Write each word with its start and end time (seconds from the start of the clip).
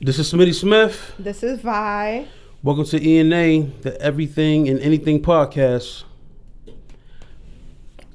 This 0.00 0.20
is 0.20 0.32
Smitty 0.32 0.54
Smith. 0.54 1.14
This 1.18 1.42
is 1.42 1.60
Vi. 1.60 2.28
Welcome 2.62 2.84
to 2.84 3.04
ENA, 3.04 3.66
the 3.82 4.00
Everything 4.00 4.68
and 4.68 4.78
Anything 4.78 5.20
podcast. 5.20 6.04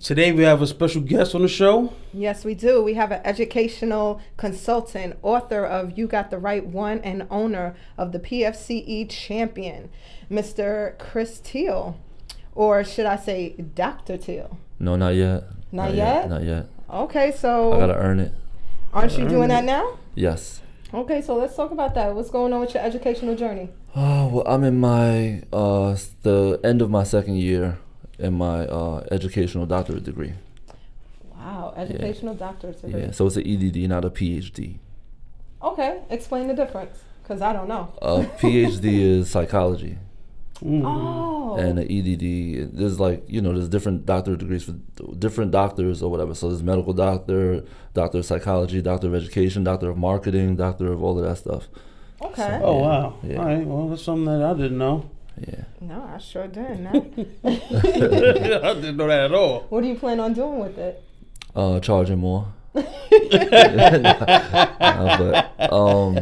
Today 0.01 0.31
we 0.31 0.43
have 0.43 0.61
a 0.61 0.67
special 0.67 1.01
guest 1.01 1.35
on 1.35 1.41
the 1.41 1.49
show. 1.49 1.93
Yes, 2.13 2.45
we 2.45 2.55
do. 2.55 2.81
We 2.81 2.93
have 2.93 3.11
an 3.11 3.19
educational 3.25 4.21
consultant, 4.37 5.17
author 5.21 5.65
of 5.65 5.97
You 5.97 6.07
Got 6.07 6.31
the 6.31 6.37
Right 6.37 6.65
One, 6.65 6.99
and 6.99 7.27
owner 7.29 7.75
of 7.97 8.13
the 8.13 8.19
PFCE 8.19 9.09
champion, 9.09 9.89
Mr. 10.31 10.97
Chris 10.99 11.41
Teal. 11.41 11.99
Or 12.55 12.85
should 12.85 13.07
I 13.07 13.17
say 13.17 13.55
Dr. 13.57 14.15
Teal? 14.15 14.57
No, 14.79 14.95
not 14.95 15.15
yet. 15.15 15.43
Not 15.73 15.93
yet? 15.93 16.29
Not 16.29 16.43
yet. 16.43 16.67
Okay, 16.89 17.33
so 17.37 17.73
I 17.73 17.79
gotta 17.79 17.97
earn 17.97 18.21
it. 18.21 18.31
aren't 18.93 19.17
you 19.17 19.27
doing 19.27 19.49
that 19.49 19.65
now? 19.65 19.97
Yes. 20.15 20.61
Okay, 20.93 21.21
so 21.23 21.35
let's 21.35 21.55
talk 21.55 21.71
about 21.71 21.95
that. 21.95 22.13
What's 22.13 22.29
going 22.29 22.53
on 22.53 22.61
with 22.61 22.75
your 22.75 22.83
educational 22.83 23.35
journey? 23.35 23.69
Oh 23.95 24.27
well, 24.27 24.43
I'm 24.45 24.63
in 24.63 24.79
my 24.79 25.41
uh 25.51 25.97
the 26.21 26.59
end 26.63 26.81
of 26.83 26.89
my 26.91 27.03
second 27.03 27.37
year 27.37 27.79
in 28.19 28.33
my 28.35 28.67
uh 28.67 29.03
educational 29.11 29.65
doctorate 29.65 30.03
degree. 30.03 30.33
Wow, 31.35 31.73
educational 31.75 32.35
doctorate 32.35 32.79
degree. 32.79 33.01
Yeah, 33.01 33.11
so 33.11 33.25
it's 33.25 33.37
an 33.37 33.47
EDD, 33.47 33.89
not 33.89 34.05
a 34.05 34.11
PhD. 34.11 34.77
Okay, 35.63 36.01
explain 36.11 36.47
the 36.47 36.53
difference, 36.53 36.99
because 37.23 37.41
I 37.41 37.53
don't 37.53 37.67
know. 37.67 37.91
A 38.01 38.23
PhD 38.39 38.99
is 39.17 39.31
psychology, 39.31 39.97
Oh. 40.65 41.57
and 41.57 41.77
an 41.77 41.87
EDD 41.91 42.71
there's 42.77 42.97
like 42.99 43.23
you 43.27 43.41
know 43.41 43.51
there's 43.53 43.67
different 43.67 44.05
doctorate 44.05 44.39
degrees 44.39 44.63
for 44.63 44.73
different 45.19 45.51
doctors 45.51 46.01
or 46.01 46.09
whatever. 46.09 46.33
So 46.35 46.49
there's 46.49 46.63
medical 46.63 46.93
doctor, 46.93 47.63
doctor 47.93 48.19
of 48.19 48.25
psychology, 48.25 48.81
doctor 48.81 49.07
of 49.07 49.15
education, 49.15 49.63
doctor 49.63 49.89
of 49.89 49.97
marketing, 49.97 50.55
doctor 50.55 50.91
of 50.91 51.03
all 51.03 51.19
of 51.19 51.25
that 51.25 51.37
stuff. 51.37 51.67
okay. 52.21 52.59
Oh 52.63 52.77
wow! 52.77 53.17
Yeah. 53.23 53.37
All 53.39 53.45
right, 53.45 53.65
well 53.65 53.89
that's 53.89 54.03
something 54.03 54.25
that 54.25 54.41
I 54.41 54.53
didn't 54.53 54.77
know. 54.77 55.09
Yeah. 55.37 55.63
No, 55.81 56.09
I 56.13 56.17
sure 56.19 56.47
didn't. 56.47 56.87
I 57.43 58.73
didn't 58.75 58.97
know 58.97 59.07
that 59.07 59.25
at 59.25 59.33
all. 59.33 59.65
what 59.69 59.81
do 59.81 59.87
you 59.87 59.95
plan 59.95 60.19
on 60.19 60.33
doing 60.33 60.59
with 60.59 60.77
it? 60.77 61.03
Uh, 61.55 61.79
charging 61.79 62.19
more. 62.19 62.47
Uh, 64.83 65.17
but 65.17 65.73
um, 65.73 66.19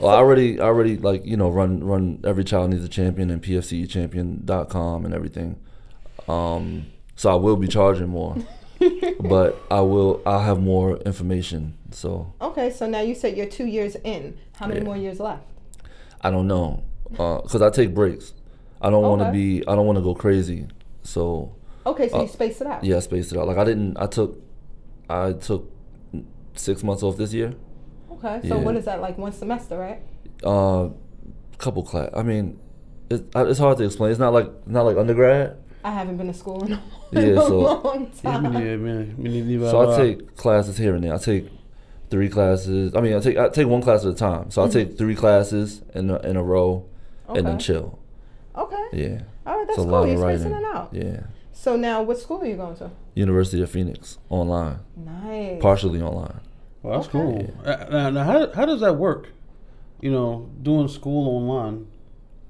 well, 0.00 0.14
I 0.14 0.18
already, 0.18 0.60
I 0.60 0.64
already 0.64 0.96
like 0.96 1.24
you 1.26 1.36
know 1.36 1.48
run 1.50 1.82
run 1.84 2.20
every 2.24 2.44
child 2.44 2.70
needs 2.70 2.84
a 2.84 2.88
champion 2.88 3.30
and 3.30 3.42
pfcchampion.com 3.42 5.04
and 5.04 5.14
everything. 5.14 5.56
Um, 6.28 6.86
so 7.14 7.30
I 7.30 7.34
will 7.34 7.56
be 7.56 7.68
charging 7.68 8.08
more, 8.08 8.36
but 9.20 9.60
I 9.70 9.80
will 9.80 10.22
I'll 10.26 10.40
have 10.40 10.60
more 10.60 10.96
information. 10.98 11.76
So 11.90 12.32
Okay, 12.40 12.70
so 12.70 12.86
now 12.88 13.00
you 13.00 13.14
said 13.14 13.36
you're 13.36 13.46
two 13.46 13.66
years 13.66 13.96
in. 14.04 14.38
How 14.56 14.66
many 14.66 14.80
Yeah. 14.80 14.86
more 14.86 14.96
years 14.96 15.20
left? 15.20 15.44
I 16.20 16.30
don't 16.30 16.48
know 16.48 16.82
because 17.10 17.62
I 17.62 17.70
take 17.70 17.94
breaks. 17.94 18.34
I 18.82 18.90
don't 18.90 19.02
want 19.04 19.22
to 19.22 19.30
be 19.30 19.62
I 19.66 19.74
don't 19.74 19.86
want 19.86 19.96
to 19.98 20.02
go 20.02 20.14
crazy. 20.14 20.66
So 21.02 21.54
Okay, 21.86 22.08
so 22.08 22.18
Uh, 22.18 22.22
you 22.22 22.28
space 22.28 22.60
it 22.60 22.66
out. 22.66 22.82
yeah, 22.82 22.96
I 22.96 23.00
spaced 23.00 23.32
it 23.32 23.38
out. 23.38 23.46
Like 23.46 23.58
I 23.58 23.64
didn't. 23.64 23.96
I 23.96 24.06
took 24.06 24.42
I 25.08 25.32
took 25.32 25.70
six 26.56 26.82
months 26.82 27.02
off 27.04 27.16
this 27.16 27.32
year. 27.32 27.54
Okay, 28.16 28.48
so 28.48 28.56
Yeah. 28.56 28.62
what 28.62 28.76
is 28.76 28.84
that 28.86 29.00
like 29.00 29.18
one 29.18 29.32
semester, 29.32 29.78
right? 29.78 30.00
uh 30.44 30.88
couple 31.58 31.82
class 31.82 32.10
i 32.14 32.22
mean 32.22 32.58
it, 33.08 33.24
uh, 33.34 33.46
it's 33.46 33.58
hard 33.58 33.78
to 33.78 33.84
explain 33.84 34.10
it's 34.10 34.20
not 34.20 34.34
like 34.34 34.50
not 34.68 34.82
like 34.84 34.96
undergrad 34.98 35.56
I 35.82 35.90
haven't 35.92 36.16
been 36.18 36.26
to 36.26 36.34
school 36.34 36.64
in 36.64 36.72
a, 36.72 36.82
Yeah, 37.12 37.20
in 37.20 37.38
a 37.38 37.42
so- 37.46 37.58
long 37.60 38.10
Yeah, 38.22 38.30
time. 38.32 38.42
me 38.42 38.48
neither, 38.50 38.76
man. 38.78 39.14
Me 39.16 39.58
so 39.70 39.80
i 39.80 39.84
loud. 39.86 39.96
take 39.96 40.36
classes 40.36 40.76
here 40.76 40.94
and 40.94 41.02
there 41.04 41.14
i 41.14 41.16
take 41.16 41.48
three 42.10 42.28
classes 42.28 42.94
i 42.94 43.00
mean 43.00 43.14
i 43.16 43.20
take 43.20 43.38
i 43.38 43.48
take 43.48 43.66
one 43.66 43.80
class 43.80 44.04
at 44.04 44.12
a 44.12 44.14
time 44.14 44.50
so 44.50 44.62
i 44.62 44.66
Mhm. 44.66 44.72
take 44.72 44.98
three 44.98 45.14
classes 45.14 45.80
in 45.94 46.10
a, 46.10 46.18
in 46.28 46.36
a 46.36 46.42
row 46.42 46.84
Okay. 47.30 47.38
and 47.38 47.48
then 47.48 47.58
chill 47.58 47.98
okay. 48.54 48.84
yeah 48.92 49.22
All 49.46 49.56
right, 49.56 49.66
that's 49.66 49.78
it's 49.78 49.86
cool. 49.86 49.86
lot 49.86 50.08
You're 50.08 50.18
spacing 50.18 50.52
it 50.52 50.64
out. 50.74 50.88
yeah 50.92 51.20
So 51.52 51.74
now, 51.76 52.02
what 52.02 52.18
school 52.18 52.40
are 52.42 52.46
you 52.46 52.56
going 52.56 52.76
to? 52.76 52.90
university 53.14 53.62
of 53.62 53.70
phoenix 53.70 54.18
online 54.28 54.80
Nice. 54.96 55.62
partially 55.62 56.02
online 56.02 56.40
Well, 56.86 57.00
that's 57.00 57.08
Okay. 57.14 57.18
cool. 57.18 57.54
Uh, 57.64 57.86
Now, 57.90 58.10
now 58.10 58.24
how, 58.24 58.52
how 58.52 58.64
does 58.64 58.80
that 58.80 58.96
work? 58.96 59.28
You 60.00 60.12
know, 60.12 60.48
doing 60.62 60.86
school 60.88 61.28
online. 61.36 61.88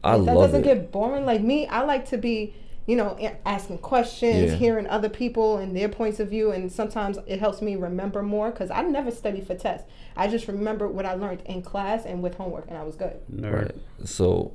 i 0.05 0.15
love 0.15 0.27
that 0.27 0.35
love 0.35 0.43
doesn't 0.53 0.61
it 0.61 0.65
get 0.65 0.93
boring. 0.93 1.25
Like 1.25 1.41
me, 1.41 1.67
I 1.67 1.83
like 1.85 2.07
to 2.11 2.19
be, 2.19 2.55
you 2.87 2.97
know, 2.97 3.17
asking 3.47 3.79
questions, 3.79 4.51
Yeah. 4.53 4.57
hearing 4.59 4.87
other 4.89 5.09
people 5.09 5.57
and 5.57 5.75
their 5.75 5.89
points 5.89 6.21
of 6.21 6.29
view, 6.29 6.51
and 6.53 6.71
sometimes 6.71 7.19
it 7.27 7.41
helps 7.41 7.63
me 7.63 7.77
remember 7.77 8.23
more 8.23 8.51
because 8.51 8.71
I 8.71 8.83
never 8.83 9.11
study 9.11 9.41
for 9.41 9.55
tests. 9.55 9.89
I 10.17 10.29
just 10.29 10.49
remember 10.49 10.87
what 10.87 11.07
I 11.07 11.15
learned 11.15 11.43
in 11.47 11.63
class 11.63 12.05
and 12.05 12.23
with 12.23 12.35
homework, 12.35 12.67
and 12.69 12.77
I 12.77 12.83
was 12.83 12.95
good. 12.97 13.17
Nerd. 13.33 13.53
Right. 13.53 13.75
So 14.05 14.53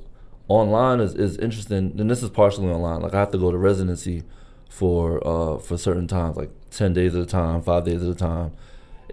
online 0.48 1.00
is, 1.00 1.16
is 1.16 1.38
interesting, 1.38 1.96
and 1.98 2.10
this 2.10 2.22
is 2.22 2.30
partially 2.30 2.68
online. 2.68 3.02
Like 3.02 3.16
I 3.16 3.20
have 3.20 3.32
to 3.32 3.38
go 3.40 3.52
to 3.52 3.58
residency 3.58 4.24
for 4.70 5.26
uh 5.28 5.58
for 5.58 5.76
certain 5.78 6.08
times, 6.08 6.38
like 6.38 6.52
ten 6.70 6.94
days 6.94 7.16
at 7.16 7.22
a 7.22 7.26
time, 7.26 7.62
five 7.64 7.84
days 7.86 8.04
at 8.04 8.10
a 8.10 8.16
time, 8.16 8.52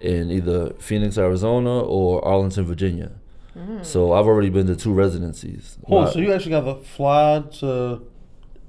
in 0.01 0.31
either 0.31 0.71
Phoenix, 0.79 1.17
Arizona, 1.17 1.81
or 1.81 2.23
Arlington, 2.25 2.65
Virginia. 2.65 3.11
Mm. 3.57 3.83
So 3.85 4.13
I've 4.13 4.25
already 4.27 4.49
been 4.49 4.67
to 4.67 4.75
two 4.75 4.93
residencies. 4.93 5.77
Oh, 5.87 5.95
Well, 5.95 6.11
so 6.11 6.19
you 6.19 6.31
actually 6.33 6.51
got 6.51 6.61
to 6.65 6.75
fly 6.83 7.43
to 7.59 8.01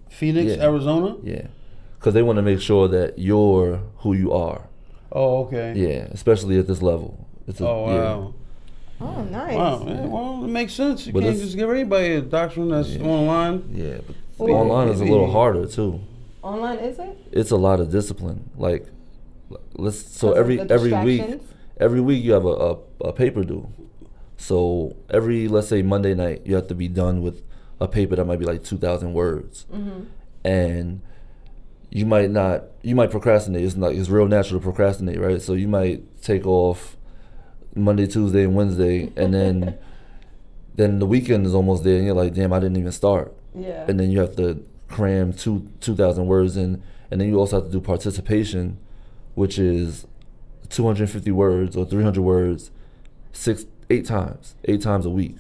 Phoenix, 0.09 0.57
Yeah. 0.57 0.65
Arizona? 0.65 1.17
yeah, 1.23 1.47
because 1.99 2.15
they 2.15 2.23
want 2.23 2.37
to 2.37 2.43
make 2.43 2.61
sure 2.61 2.89
that 2.89 3.19
you're 3.19 3.81
who 3.99 4.15
you 4.15 4.33
are. 4.33 4.63
Oh, 5.13 5.45
okay. 5.45 5.75
Yeah, 5.77 6.07
especially 6.11 6.59
at 6.59 6.67
this 6.67 6.83
level. 6.83 7.27
It's 7.47 7.61
a, 7.61 7.69
Oh, 7.69 7.87
yeah. 7.89 7.95
wow. 8.03 8.35
Oh, 9.03 9.23
nice. 9.25 9.55
Wow. 9.55 9.85
yeah, 9.87 10.01
oh, 10.03 10.09
well, 10.09 10.45
it 10.45 10.49
makes 10.49 10.73
sense. 10.75 11.07
You 11.07 11.13
But 11.13 11.23
can't 11.23 11.39
just 11.39 11.57
give 11.57 11.71
anybody 11.71 12.15
a 12.15 12.21
doctrine 12.21 12.69
that's 12.69 12.91
Yeah. 12.91 13.07
online. 13.07 13.63
Yeah, 13.73 13.99
but 14.39 14.45
Ooh. 14.49 14.53
online 14.53 14.89
is 14.89 15.01
a 15.01 15.05
little 15.05 15.31
harder 15.31 15.67
too. 15.67 16.01
Online 16.43 16.79
is 16.79 16.99
it? 16.99 17.19
It's 17.33 17.51
a 17.51 17.57
lot 17.57 17.81
of 17.81 17.91
discipline. 17.91 18.51
Like, 18.57 18.87
let's 19.75 19.99
so 19.99 20.33
every 20.33 20.61
every 20.61 20.93
week 21.05 21.41
every 21.79 22.01
week 22.01 22.23
you 22.25 22.33
have 22.33 22.45
a, 22.45 22.49
a, 22.71 22.77
a 23.07 23.13
paper 23.13 23.43
due. 23.45 23.69
So 24.37 24.97
every 25.11 25.49
let's 25.49 25.69
say 25.69 25.83
Monday 25.83 26.15
night 26.15 26.43
you 26.45 26.55
have 26.55 26.67
to 26.69 26.75
be 26.75 26.89
done 26.89 27.21
with 27.23 27.43
a 27.81 27.89
paper 27.89 28.17
that 28.17 28.25
might 28.27 28.39
be 28.39 28.45
like 28.47 28.63
two 28.65 28.77
thousand 28.79 29.13
words, 29.15 29.67
Mhm. 29.73 30.07
and 30.45 31.01
you 31.91 32.07
might 32.07 32.31
not 32.31 32.65
you 32.83 32.95
might 32.95 33.11
procrastinate. 33.11 33.65
It's 33.65 33.77
like 33.77 33.97
it's 33.97 34.09
real 34.09 34.27
natural 34.29 34.61
to 34.61 34.65
procrastinate, 34.65 35.19
right? 35.21 35.41
So 35.43 35.55
you 35.55 35.69
might 35.69 36.23
take 36.23 36.47
off 36.47 36.97
Monday, 37.75 38.07
Tuesday, 38.07 38.45
and 38.45 38.55
Wednesday, 38.55 39.11
and 39.17 39.33
then 39.35 39.77
then 40.77 40.99
the 40.99 41.07
weekend 41.07 41.45
is 41.47 41.55
almost 41.55 41.85
there, 41.85 41.97
and 41.97 42.07
you're 42.07 42.15
like, 42.15 42.35
damn, 42.35 42.53
I 42.53 42.61
didn't 42.61 42.77
even 42.79 42.93
start 42.93 43.35
Yeah. 43.55 43.85
and 43.89 43.99
then 44.01 44.11
you 44.11 44.21
have 44.21 44.37
to 44.37 44.65
cram 44.89 45.33
two 45.33 45.67
two 45.81 45.95
thousand 45.95 46.27
words 46.27 46.57
in, 46.57 46.83
and 47.11 47.21
then 47.21 47.29
you 47.29 47.39
also 47.39 47.57
have 47.61 47.67
to 47.67 47.73
do 47.73 47.81
participation, 47.81 48.79
which 49.35 49.59
is 49.59 50.07
two 50.69 50.85
hundred 50.87 51.05
and 51.05 51.11
fifty 51.11 51.31
words 51.31 51.77
or 51.77 51.85
three 51.85 52.03
hundred 52.03 52.23
words, 52.23 52.71
six 53.33 53.67
eight 53.91 54.07
times, 54.07 54.55
eight 54.65 54.83
times 54.83 55.05
a 55.07 55.11
week. 55.11 55.37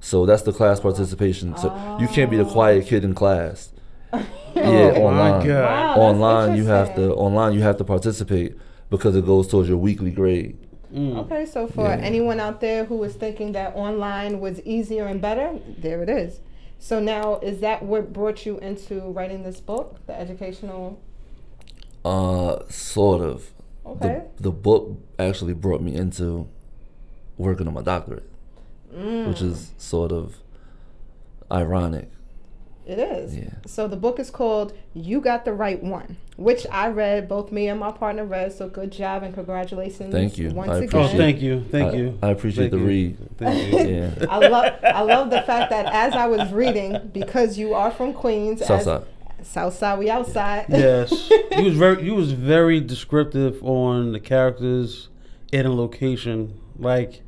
So 0.00 0.26
that's 0.26 0.42
the 0.42 0.52
class 0.52 0.80
participation. 0.80 1.56
So 1.56 1.68
you 2.00 2.08
can't 2.08 2.30
be 2.30 2.36
the 2.36 2.44
quiet 2.44 2.86
kid 2.86 3.04
in 3.04 3.14
class. 3.14 3.72
Yeah, 4.54 4.92
Oh, 4.96 5.10
my 5.10 5.30
online. 5.30 5.46
God. 5.48 5.96
Wow, 5.96 6.02
online 6.02 6.56
you 6.58 6.66
have 6.66 6.94
to 6.96 7.14
online 7.14 7.54
you 7.54 7.62
have 7.62 7.78
to 7.78 7.84
participate 7.84 8.54
because 8.90 9.16
it 9.16 9.24
goes 9.24 9.48
towards 9.48 9.66
your 9.70 9.78
weekly 9.78 10.10
grade. 10.10 10.58
Mm. 10.94 11.16
Okay, 11.20 11.46
so 11.46 11.66
for 11.66 11.86
Yeah. 11.86 11.94
anyone 11.96 12.38
out 12.38 12.60
there 12.60 12.84
who 12.84 12.96
was 12.98 13.14
thinking 13.14 13.52
that 13.52 13.74
online 13.74 14.40
was 14.40 14.60
easier 14.60 15.06
and 15.06 15.22
better, 15.22 15.58
there 15.78 16.02
it 16.02 16.10
is. 16.10 16.40
So 16.78 17.00
now, 17.00 17.38
is 17.38 17.60
that 17.60 17.82
what 17.82 18.12
brought 18.12 18.44
you 18.44 18.58
into 18.58 19.00
writing 19.00 19.42
this 19.42 19.58
book, 19.60 20.04
the 20.06 20.12
educational? 20.20 21.00
Uh, 22.04 22.68
sort 22.68 23.20
of. 23.20 23.50
Okay. 23.86 24.22
The, 24.36 24.42
the 24.44 24.50
book 24.50 24.98
actually 25.18 25.54
brought 25.54 25.82
me 25.82 25.94
into 25.94 26.48
working 27.36 27.66
on 27.68 27.74
my 27.74 27.82
doctorate. 27.82 28.28
Mm, 28.94 29.28
which 29.28 29.40
is 29.40 29.72
sort 29.78 30.12
of 30.12 30.36
ironic. 31.50 32.10
it 32.86 32.98
is. 32.98 33.34
Yeah. 33.34 33.48
So 33.66 33.88
the 33.88 33.96
book 33.96 34.18
is 34.18 34.30
called 34.30 34.74
"You 34.92 35.20
Got 35.22 35.46
the 35.46 35.54
Right 35.54 35.82
One," 35.82 36.18
which 36.36 36.66
I 36.70 36.88
read. 36.88 37.26
Both 37.26 37.52
me 37.52 37.68
and 37.68 37.80
my 37.80 37.90
partner 37.90 38.26
read. 38.26 38.52
So 38.52 38.68
good 38.68 38.92
job 38.92 39.22
and 39.22 39.32
congratulations. 39.32 40.12
Thank 40.12 40.36
you. 40.36 40.50
Once 40.50 40.72
I 40.72 40.78
again. 40.78 41.00
Oh, 41.00 41.08
thank 41.08 41.40
you. 41.40 41.64
Thank 41.70 41.94
I, 41.94 41.96
you. 41.96 42.18
I 42.22 42.28
appreciate 42.30 42.70
Thank 42.70 42.72
the 42.72 42.78
you. 42.80 42.86
read. 42.86 43.38
Thank 43.38 43.72
you. 43.72 43.78
Yeah. 44.18 44.26
I 44.28 44.46
love 44.48 44.74
I 44.82 45.00
love 45.02 45.30
the 45.30 45.40
fact 45.42 45.70
that 45.70 45.86
as 45.86 46.12
I 46.12 46.26
was 46.26 46.52
reading, 46.52 47.10
because 47.14 47.56
you 47.56 47.72
are 47.72 47.90
from 47.90 48.12
Queens, 48.12 48.60
as, 48.60 48.86
Southside. 49.44 49.72
Southside, 49.72 49.98
we 49.98 50.10
outside. 50.10 50.66
yes. 50.68 51.30
You 51.56 51.64
was 51.64 51.74
very 51.76 52.02
you 52.04 52.14
was 52.14 52.32
very 52.32 52.80
descriptive 52.80 53.62
on 53.62 54.12
the 54.12 54.20
characters 54.20 55.08
and 55.52 55.66
the 55.66 55.70
location. 55.72 56.58
Like 56.78 57.22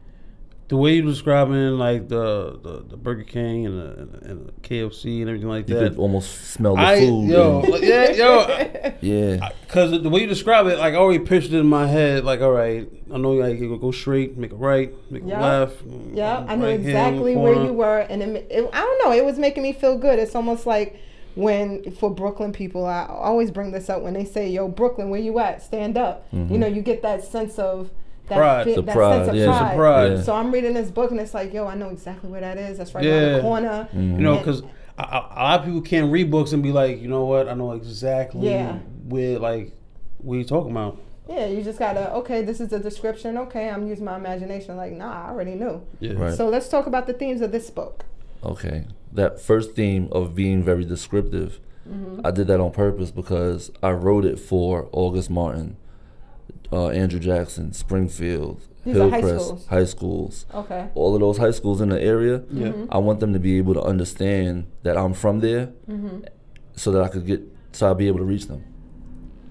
the 0.69 0.76
way 0.78 0.94
you 0.94 1.02
describing 1.02 1.78
like 1.78 2.08
the, 2.08 2.58
the, 2.62 2.84
the 2.88 2.96
Burger 2.96 3.22
King 3.22 3.66
and 3.66 3.78
the, 3.78 4.31
and 4.31 4.46
the 4.49 4.52
KFC 4.62 5.20
and 5.20 5.28
everything 5.28 5.49
like 5.49 5.66
that. 5.66 5.75
You 5.75 5.81
that. 5.81 5.90
could 5.90 5.99
almost 5.99 6.52
smell 6.52 6.75
the 6.76 6.81
I 6.82 7.00
food. 7.00 7.28
yo 7.28 7.61
and- 7.61 7.84
yeah 7.84 8.11
yo 8.12 8.93
yeah. 9.02 9.50
because 9.67 9.90
the 10.02 10.08
way 10.08 10.22
you 10.22 10.26
describe 10.26 10.67
it, 10.67 10.78
like 10.78 10.94
I 10.94 10.96
already 10.96 11.22
pictured 11.22 11.52
it 11.52 11.58
in 11.58 11.67
my 11.67 11.87
head. 11.87 12.25
Like 12.25 12.40
all 12.40 12.50
right, 12.52 12.88
I 13.12 13.19
know 13.19 13.32
like 13.32 13.58
you 13.60 13.76
go 13.76 13.90
straight, 13.93 14.38
make 14.38 14.52
a 14.52 14.56
right, 14.56 14.93
make 15.10 15.22
Yeah. 15.26 15.38
a 15.38 15.43
left. 15.43 15.82
Yeah, 16.12 16.46
I 16.49 16.56
know 16.56 16.64
right 16.64 16.70
hand, 16.81 16.87
exactly 16.87 17.37
where 17.37 17.55
you 17.62 17.72
were, 17.75 17.99
and 17.99 18.22
it, 18.22 18.46
it, 18.50 18.70
I 18.72 18.81
don't 18.81 19.05
know. 19.05 19.12
It 19.12 19.25
was 19.25 19.38
making 19.38 19.62
me 19.62 19.75
feel 19.75 19.99
good. 19.99 20.19
It's 20.19 20.34
almost 20.34 20.64
like 20.67 20.99
when 21.34 21.90
for 21.92 22.10
Brooklyn 22.10 22.52
people, 22.52 22.86
I 22.86 23.06
always 23.08 23.50
bring 23.50 23.72
this 23.72 23.88
up 23.90 24.02
when 24.02 24.14
they 24.14 24.25
say, 24.25 24.48
"Yo, 24.48 24.69
Brooklyn, 24.69 25.10
where 25.10 25.20
you 25.20 25.38
at? 25.38 25.62
Stand 25.62 25.96
up." 25.98 26.26
You 26.32 26.58
know, 26.58 26.66
you 26.66 26.82
get 26.82 27.02
that 27.02 27.25
sense 27.25 27.58
of 27.58 27.90
that, 28.28 28.36
Pride. 28.38 28.64
fit- 28.64 28.76
The 28.76 28.82
that 28.82 28.94
pride, 28.94 29.16
sense 29.19 29.28
of 29.31 29.34
yeah. 29.34 29.46
pride. 29.46 29.58
Sense 29.58 29.76
pride. 29.76 30.12
Yeah. 30.12 30.22
So 30.22 30.34
I'm 30.34 30.50
reading 30.52 30.75
this 30.75 30.90
book, 30.90 31.10
and 31.10 31.20
it's 31.20 31.34
like, 31.34 31.52
yo, 31.52 31.66
I 31.66 31.75
know 31.75 31.90
exactly 31.90 32.31
where 32.31 32.40
that 32.40 32.56
is. 32.56 32.78
That's 32.78 32.94
right 32.94 33.04
around 33.04 33.14
Yeah. 33.22 33.32
the 33.36 33.40
corner. 33.42 33.88
Mhm. 33.94 34.16
You 34.16 34.22
know, 34.22 34.36
because 34.38 34.62
a, 34.98 35.02
a 35.02 35.42
lot 35.42 35.60
of 35.60 35.66
people 35.66 35.82
can't 35.82 36.10
read 36.10 36.31
books 36.31 36.52
and 36.52 36.62
be 36.62 36.72
like, 36.72 37.02
you 37.02 37.08
know 37.08 37.25
what, 37.25 37.48
I 37.48 37.54
know 37.54 37.72
exactly 37.72 38.48
Yeah. 38.48 38.78
where 39.08 39.38
like 39.38 39.72
what 40.19 40.36
you 40.36 40.44
talking 40.44 40.70
about. 40.70 40.96
Yeah, 41.28 41.46
you 41.46 41.62
just 41.62 41.78
gotta. 41.78 42.12
Okay, 42.16 42.42
this 42.42 42.60
is 42.60 42.69
the 42.69 42.78
description. 42.78 43.36
Okay, 43.38 43.69
I'm 43.69 43.86
using 43.88 44.04
my 44.04 44.16
imagination. 44.16 44.76
Like, 44.76 44.92
nah, 44.92 45.26
I 45.26 45.31
already 45.31 45.54
knew. 45.54 45.82
Yeah. 46.00 46.12
Right. 46.14 46.34
So 46.34 46.48
let's 46.48 46.69
talk 46.69 46.86
about 46.86 47.06
the 47.06 47.12
themes 47.14 47.40
of 47.40 47.50
this 47.50 47.70
book. 47.70 48.04
Okay. 48.44 48.87
That 49.12 49.41
first 49.41 49.75
theme 49.75 50.08
of 50.12 50.35
being 50.35 50.62
very 50.62 50.85
descriptive, 50.85 51.61
Mm-hmm. 51.88 52.23
I 52.25 52.31
did 52.31 52.46
that 52.46 52.61
on 52.61 52.70
purpose 52.70 53.11
because 53.11 53.70
I 53.82 53.91
wrote 53.91 54.25
it 54.25 54.38
for 54.38 54.88
August 54.93 55.29
Martin, 55.29 55.76
uh, 56.73 56.88
Andrew 56.88 57.20
Jackson, 57.20 57.75
Springfield, 57.75 58.62
These 58.87 58.96
are 58.96 59.11
high 59.11 59.19
Hillcrest, 59.20 59.44
schools. 59.44 59.67
high 59.67 59.85
schools. 59.85 60.46
Okay. 60.55 60.88
All 60.94 61.14
of 61.14 61.20
those 61.20 61.37
high 61.37 61.50
schools 61.50 61.82
in 61.82 61.91
the 61.91 62.00
area, 62.00 62.43
Yeah. 62.50 62.69
Mm-hmm. 62.69 62.87
I 62.91 62.96
want 62.99 63.20
them 63.20 63.35
to 63.35 63.38
be 63.38 63.58
able 63.58 63.75
to 63.75 63.82
understand 63.82 64.67
that 64.82 64.96
I'm 64.96 65.12
from 65.12 65.41
there 65.41 65.73
Mm-hmm. 65.87 66.20
so 66.75 66.91
that 66.93 67.02
I 67.02 67.08
could 67.08 67.26
get, 67.26 67.43
so 67.73 67.87
I'll 67.88 67.94
be 67.94 68.08
able 68.08 68.20
to 68.20 68.25
reach 68.25 68.46
them. 68.46 68.64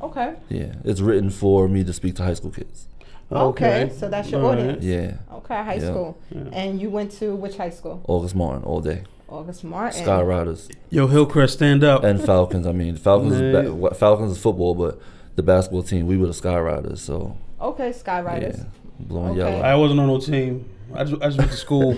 Okay. 0.01 0.33
Yeah. 0.49 0.73
It's 0.83 1.01
written 1.01 1.29
for 1.29 1.67
me 1.67 1.83
to 1.83 1.93
speak 1.93 2.15
to 2.15 2.23
high 2.23 2.33
school 2.33 2.49
kids. 2.49 2.87
Okay, 3.31 3.91
so 3.97 4.09
that's 4.09 4.29
your 4.29 4.41
All 4.43 4.49
right. 4.49 4.59
audience. 4.59 4.83
Yeah. 4.83 5.13
Okay, 5.37 5.55
high 5.55 5.75
Yeah. 5.75 5.89
school. 5.89 6.17
Yeah. 6.29 6.41
And 6.51 6.79
you 6.81 6.89
went 6.89 7.11
to 7.13 7.35
which 7.35 7.57
high 7.57 7.69
school? 7.71 8.03
August 8.07 8.35
Martin 8.35 8.63
all 8.63 8.79
day. 8.81 9.03
August 9.27 9.63
Martin. 9.63 10.03
Sky 10.03 10.21
Riders 10.21 10.69
Yo, 10.91 11.07
Hillcrest, 11.07 11.53
stand 11.53 11.83
up. 11.83 12.03
and 12.03 12.21
Falcons. 12.21 12.67
I 12.67 12.71
mean, 12.71 12.95
Falcons 12.95 13.33
is 13.33 13.51
ba- 13.79 13.95
Falcons 13.95 14.31
is 14.33 14.37
football, 14.37 14.75
but 14.75 14.99
the 15.35 15.41
basketball 15.43 15.81
team 15.81 16.05
we 16.05 16.17
were 16.17 16.27
the 16.27 16.33
Sky 16.33 16.59
Riders. 16.59 17.01
So 17.01 17.35
Okay, 17.59 17.91
Sky 17.93 18.21
Riders. 18.21 18.57
yeah, 18.59 18.63
blowing 18.99 19.31
Okay. 19.31 19.39
yellow. 19.51 19.61
I 19.63 19.73
wasn't 19.75 19.99
on 20.01 20.07
no 20.07 20.19
team. 20.19 20.65
I 20.93 21.03
just, 21.05 21.19
I 21.23 21.25
just 21.27 21.39
went 21.39 21.49
to 21.49 21.57
school. 21.57 21.97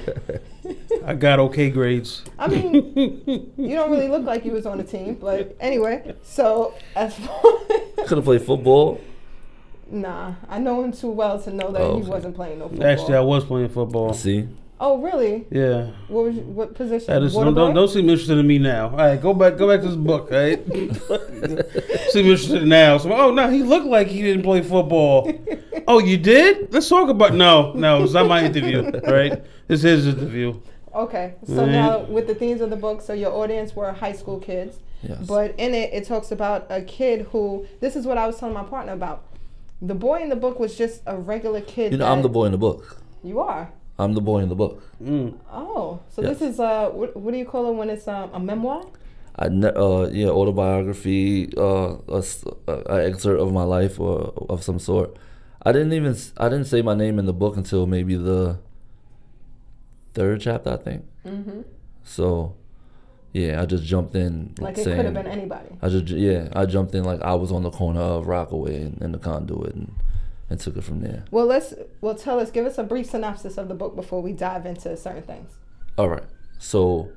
I 1.06 1.14
got 1.16 1.40
okay 1.40 1.70
grades. 1.70 2.24
I 2.40 2.48
mean, 2.48 2.94
you 3.58 3.76
don't 3.76 3.92
really 3.92 4.08
look 4.08 4.24
like 4.24 4.46
you 4.46 4.54
was 4.54 4.66
on 4.66 4.80
a 4.80 4.84
team, 4.84 5.16
but 5.20 5.54
anyway. 5.60 6.16
So 6.24 6.74
as 6.96 7.14
far 7.16 7.42
Could 8.08 8.18
have 8.20 8.24
played 8.24 8.44
football. 8.44 9.02
Nah, 9.90 10.34
I 10.50 10.60
know 10.60 10.84
him 10.84 10.92
too 10.92 11.10
well 11.12 11.42
to 11.42 11.52
know 11.52 11.72
that 11.72 11.82
Oh, 11.82 11.96
he 11.98 12.02
okay. 12.02 12.10
wasn't 12.12 12.36
playing 12.36 12.60
no 12.60 12.70
football. 12.70 12.88
Actually, 12.88 13.16
I 13.16 13.22
was 13.22 13.44
playing 13.46 13.70
football. 13.70 14.14
See, 14.14 14.48
oh 14.80 14.98
really? 15.02 15.46
Yeah. 15.52 15.92
What 16.08 16.26
was 16.26 16.36
you, 16.36 16.42
what 16.42 16.76
position? 16.76 17.14
That 17.14 17.24
is, 17.24 17.34
Water 17.34 17.46
don't, 17.46 17.56
don't, 17.56 17.76
don't 17.76 17.88
seem 17.88 18.10
interested 18.10 18.38
in 18.38 18.48
me 18.48 18.58
now. 18.58 18.90
All 18.90 18.98
right, 18.98 19.22
go 19.22 19.34
back, 19.34 19.58
go 19.58 19.68
back 19.70 19.82
to 19.82 19.88
this 19.88 19.96
book. 19.98 20.32
All 20.32 20.38
right, 20.38 20.66
seem 22.10 22.26
interested 22.26 22.66
now. 22.66 22.98
So, 22.98 23.14
oh 23.14 23.32
no, 23.32 23.50
he 23.50 23.64
looked 23.64 23.86
like 23.88 24.08
he 24.08 24.22
didn't 24.22 24.44
play 24.44 24.62
football. 24.62 25.32
oh, 25.88 26.00
you 26.00 26.18
did? 26.18 26.74
Let's 26.74 26.90
talk 26.90 27.10
about. 27.10 27.34
No, 27.34 27.74
no, 27.74 28.04
it's 28.04 28.14
not 28.14 28.28
my 28.28 28.44
interview. 28.44 28.84
All 28.86 29.14
right, 29.14 29.44
this 29.68 29.84
is 29.84 30.06
his 30.06 30.08
interview. 30.16 30.60
Okay, 30.94 31.34
so 31.46 31.66
Man. 31.66 31.72
now 31.74 32.00
with 32.04 32.26
the 32.28 32.36
themes 32.36 32.62
of 32.62 32.70
the 32.70 32.78
book, 32.78 33.02
so 33.02 33.12
your 33.12 33.32
audience 33.34 33.76
were 33.76 33.92
high 33.92 34.14
school 34.14 34.40
kids. 34.40 34.80
yes, 35.04 35.18
But 35.28 35.54
in 35.58 35.74
it, 35.74 35.94
it 35.94 36.06
talks 36.08 36.32
about 36.32 36.68
a 36.70 36.82
kid 36.82 37.28
who. 37.32 37.68
This 37.82 37.98
is 37.98 38.06
what 38.06 38.18
I 38.18 38.26
was 38.28 38.40
telling 38.40 38.54
my 38.56 38.64
partner 38.64 38.94
about. 38.94 39.26
The 39.82 39.96
boy 39.96 40.22
in 40.22 40.30
the 40.30 40.36
book 40.36 40.60
was 40.60 40.78
just 40.78 41.02
a 41.06 41.18
regular 41.18 41.62
kid. 41.62 41.92
you 41.92 41.98
know 41.98 42.08
I'm 42.12 42.22
the 42.22 42.30
boy 42.30 42.46
in 42.46 42.52
the 42.52 42.58
book. 42.58 43.02
You 43.24 43.40
are. 43.40 43.72
I'm 44.00 44.14
the 44.14 44.22
boy 44.22 44.40
in 44.40 44.50
the 44.50 44.56
book. 44.56 44.82
Mm. 45.02 45.38
Oh, 45.52 46.00
so 46.10 46.22
Yes. 46.22 46.40
this 46.40 46.54
is 46.54 46.60
uh, 46.60 46.90
what, 46.90 47.16
what 47.16 47.32
do 47.32 47.38
you 47.38 47.46
call 47.46 47.70
it 47.70 47.76
when 47.76 47.90
it's 47.90 48.08
um, 48.08 48.30
a 48.34 48.40
memoir? 48.40 48.86
I 49.38 49.50
ne- 49.50 49.68
uh 49.76 50.08
yeah 50.12 50.30
autobiography 50.30 51.50
uh 51.58 51.98
a, 52.08 52.18
s- 52.20 52.46
a- 52.68 52.84
a 52.96 53.06
excerpt 53.10 53.42
of 53.42 53.52
my 53.52 53.64
life 53.64 54.00
or 54.00 54.34
of 54.50 54.64
some 54.64 54.80
sort. 54.80 55.18
I 55.62 55.72
didn't 55.74 55.92
even 55.94 56.16
I 56.38 56.48
didn't 56.48 56.66
say 56.68 56.82
my 56.82 56.96
name 56.96 57.20
in 57.20 57.26
the 57.26 57.34
book 57.34 57.58
until 57.58 57.86
maybe 57.86 58.16
the 58.16 58.60
third 60.14 60.40
chapter 60.42 60.72
I 60.72 60.78
think. 60.78 61.04
Mm-hmm. 61.26 61.62
So 62.04 62.56
yeah, 63.36 63.62
I 63.62 63.66
just 63.66 63.84
jumped 63.84 64.16
in 64.16 64.56
Like 64.60 64.78
it 64.78 64.86
saying 64.86 64.96
could 64.96 65.06
have 65.06 65.14
been 65.14 65.28
anybody. 65.28 65.68
I 65.82 65.90
just 65.90 66.08
yeah 66.08 66.48
I 66.56 66.66
jumped 66.66 66.96
in 66.96 67.04
like 67.04 67.22
I 67.22 67.34
was 67.34 67.52
on 67.52 67.64
the 67.64 67.70
corner 67.70 68.00
of 68.00 68.28
Rockaway 68.28 68.84
and, 68.84 69.02
and 69.02 69.14
the 69.14 69.18
conduit 69.18 69.76
and 69.76 69.94
and 70.50 70.58
took 70.58 70.78
it 70.78 70.86
from 70.86 71.02
there. 71.02 71.26
Well, 71.32 71.46
let's 71.46 71.74
well 72.00 72.16
tell 72.16 72.40
us. 72.40 72.50
Give 72.50 72.66
us 72.66 72.78
a 72.78 72.84
brief 72.84 73.10
synopsis 73.10 73.58
of 73.58 73.68
the 73.68 73.74
book 73.74 73.94
before 73.94 74.22
we 74.22 74.32
dive 74.32 74.66
into 74.66 74.96
certain 74.96 75.24
things. 75.24 75.52
All 75.98 76.08
right. 76.08 76.24
So, 76.60 77.10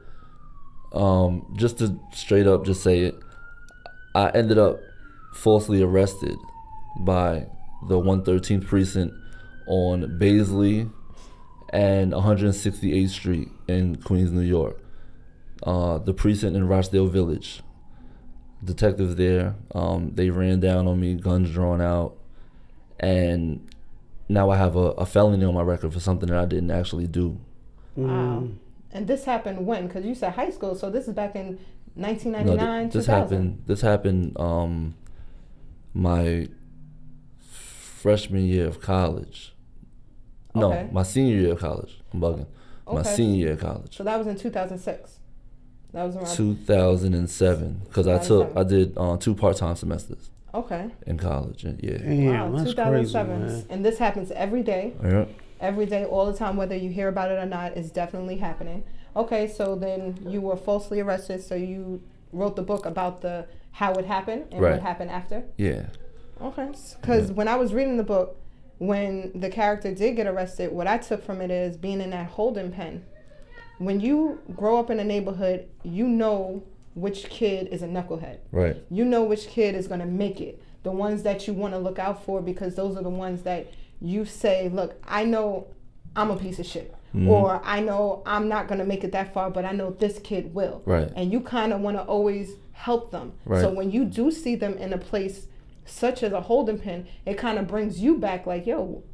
um, 0.93 1.55
just 1.57 1.79
to 1.79 2.01
straight 2.13 2.49
up 2.49 2.65
just 2.65 2.83
say 2.83 3.03
it, 3.03 3.15
I 4.17 4.31
ended 4.31 4.59
up 4.59 4.81
falsely 5.35 5.83
arrested 5.83 6.37
by 6.99 7.47
the 7.87 7.95
113th 7.95 8.67
precinct 8.67 9.15
on 9.69 10.19
Baisley 10.19 10.91
and 11.73 12.13
168th 12.13 13.09
Street 13.11 13.49
in 13.69 13.95
Queens, 14.03 14.33
New 14.33 14.41
York. 14.41 14.83
Uh, 15.63 15.99
the 15.99 16.15
precinct 16.15 16.57
in 16.57 16.67
Rochdale 16.69 17.09
Village. 17.09 17.63
Detectives 18.65 19.15
there, 19.15 19.55
um, 19.73 20.13
they 20.15 20.31
ran 20.31 20.59
down 20.59 20.89
on 20.89 20.99
me, 20.99 21.15
guns 21.15 21.51
drawn 21.53 21.81
out, 21.81 22.17
and 22.99 23.69
now 24.29 24.51
I 24.51 24.57
have 24.57 24.75
a, 24.75 24.91
a 24.99 25.07
felony 25.07 25.45
on 25.45 25.55
my 25.55 25.63
record 25.63 25.93
for 25.93 26.01
something 26.01 26.29
that 26.29 26.39
I 26.39 26.45
didn't 26.45 26.73
actually 26.73 27.07
do. 27.07 27.39
Wow. 27.95 28.09
Mm. 28.41 28.57
And 28.91 29.07
this 29.07 29.25
happened 29.25 29.65
when? 29.65 29.87
Because 29.87 30.05
you 30.05 30.15
said 30.15 30.33
high 30.33 30.51
school, 30.51 30.75
so 30.75 30.91
this 30.91 31.07
is 31.07 31.15
back 31.15 31.37
in 31.37 31.59
No, 31.95 32.09
1999, 32.09 32.81
th- 32.85 32.93
this 32.93 33.05
2000. 33.07 33.21
happened. 33.23 33.63
This 33.67 33.81
happened. 33.81 34.41
Um, 34.41 34.95
my 35.95 36.49
freshman 37.99 38.45
year 38.45 38.67
of 38.67 38.81
college. 38.81 39.55
No, 40.55 40.89
my 40.91 41.03
senior 41.05 41.37
year 41.37 41.53
of 41.53 41.61
college. 41.61 42.01
I'm 42.13 42.21
bugging. 42.21 42.47
My 42.91 43.03
senior 43.03 43.37
year 43.37 43.53
of 43.53 43.61
college, 43.61 43.97
So 43.97 44.03
that 44.05 44.17
was 44.17 44.27
in 44.27 44.37
2006. 44.37 45.18
That 45.93 46.05
was 46.05 46.17
around. 46.17 46.27
2007, 46.37 47.83
because 47.85 48.07
I 48.07 48.19
took 48.19 48.53
I 48.57 48.63
did 48.63 48.93
uh, 48.97 49.17
two 49.17 49.35
part 49.35 49.57
time 49.57 49.75
semesters 49.77 50.31
Okay. 50.55 50.91
in 51.07 51.17
college. 51.19 51.65
And 51.65 51.83
yeah, 51.83 51.99
Damn, 51.99 52.53
wow, 52.53 52.59
that's 52.59 52.75
crazy, 52.75 53.13
2007. 53.13 53.47
man. 53.47 53.65
And 53.71 53.85
this 53.85 53.99
happens 53.99 54.31
every 54.33 54.63
day. 54.63 54.95
yeah. 55.03 55.25
every 55.61 55.87
day, 55.87 56.05
all 56.05 56.25
the 56.27 56.37
time, 56.39 56.57
whether 56.57 56.77
you 56.77 56.89
hear 56.91 57.09
about 57.09 57.31
it 57.31 57.39
or 57.39 57.47
not, 57.47 57.77
is 57.77 57.91
definitely 57.91 58.37
happening. 58.37 58.85
Okay, 59.17 59.49
so 59.49 59.75
then 59.75 60.17
you 60.29 60.41
were 60.41 60.57
falsely 60.57 61.01
arrested, 61.01 61.43
so 61.43 61.55
you 61.57 62.01
wrote 62.33 62.55
the 62.57 62.63
book 62.63 62.87
about 62.87 63.23
the 63.23 63.47
how 63.73 63.93
it 63.95 64.05
happened 64.05 64.45
and 64.53 64.61
Right. 64.61 64.73
what 64.73 64.83
happened 64.83 65.11
after. 65.11 65.45
yeah. 65.57 65.87
Okay, 66.41 66.69
because 67.01 67.31
Yeah. 67.31 67.35
when 67.35 67.49
I 67.49 67.57
was 67.57 67.73
reading 67.75 67.97
the 67.97 68.05
book, 68.05 68.37
when 68.79 69.33
the 69.35 69.49
character 69.51 69.93
did 69.93 70.15
get 70.15 70.27
arrested, 70.29 70.71
what 70.73 70.87
I 70.87 70.99
took 70.99 71.25
from 71.25 71.41
it 71.41 71.51
is 71.51 71.77
being 71.77 72.01
in 72.01 72.11
that 72.11 72.27
holding 72.31 72.71
pen. 72.71 73.03
When 73.79 74.01
you 74.01 74.41
grow 74.57 74.79
up 74.79 74.91
in 74.91 74.99
a 75.01 75.05
neighborhood, 75.05 75.69
you 75.83 76.07
know 76.09 76.63
which 76.95 77.25
kid 77.31 77.69
is 77.69 77.83
a 77.83 77.87
knucklehead 77.87 78.39
Right. 78.51 78.77
you 78.91 79.05
know 79.05 79.23
which 79.23 79.47
kid 79.47 79.77
is 79.77 79.87
going 79.87 80.01
to 80.01 80.07
make 80.07 80.41
it 80.41 80.61
the 80.83 80.91
ones 80.91 81.23
that 81.23 81.47
you 81.47 81.53
want 81.53 81.73
to 81.75 81.79
look 81.79 81.99
out 82.01 82.25
for 82.25 82.41
because 82.43 82.75
those 82.75 82.97
are 82.97 83.03
the 83.05 83.09
ones 83.11 83.43
that 83.43 83.69
you 84.01 84.25
say 84.25 84.69
look 84.69 84.97
i 85.07 85.23
know 85.25 85.69
i'm 86.17 86.29
a 86.31 86.37
piece 86.37 86.59
of 86.59 86.67
shit 86.67 86.93
Mhm. 87.15 87.29
or 87.29 87.61
i 87.65 87.79
know 87.79 88.23
i'm 88.27 88.49
not 88.49 88.67
going 88.67 88.79
to 88.81 88.85
make 88.85 89.05
it 89.05 89.13
that 89.13 89.33
far 89.33 89.49
but 89.49 89.65
i 89.65 89.71
know 89.71 89.91
this 89.93 90.19
kid 90.19 90.53
will 90.55 90.83
Right. 90.87 91.09
and 91.15 91.31
you 91.31 91.41
kind 91.41 91.73
of 91.73 91.81
want 91.83 91.97
to 91.99 92.03
always 92.03 92.55
help 92.73 93.13
them 93.13 93.33
Right. 93.45 93.61
so 93.61 93.71
when 93.73 93.93
you 93.93 94.05
do 94.05 94.33
see 94.33 94.57
them 94.57 94.75
in 94.77 94.93
a 94.93 94.99
place 94.99 95.47
such 95.85 96.25
as 96.25 96.33
a 96.33 96.41
holding 96.41 96.79
pen 96.81 97.07
it 97.27 97.35
kind 97.39 97.59
of 97.61 97.69
brings 97.69 98.01
you 98.01 98.19
back 98.19 98.45
like 98.45 98.67
yo 98.67 99.05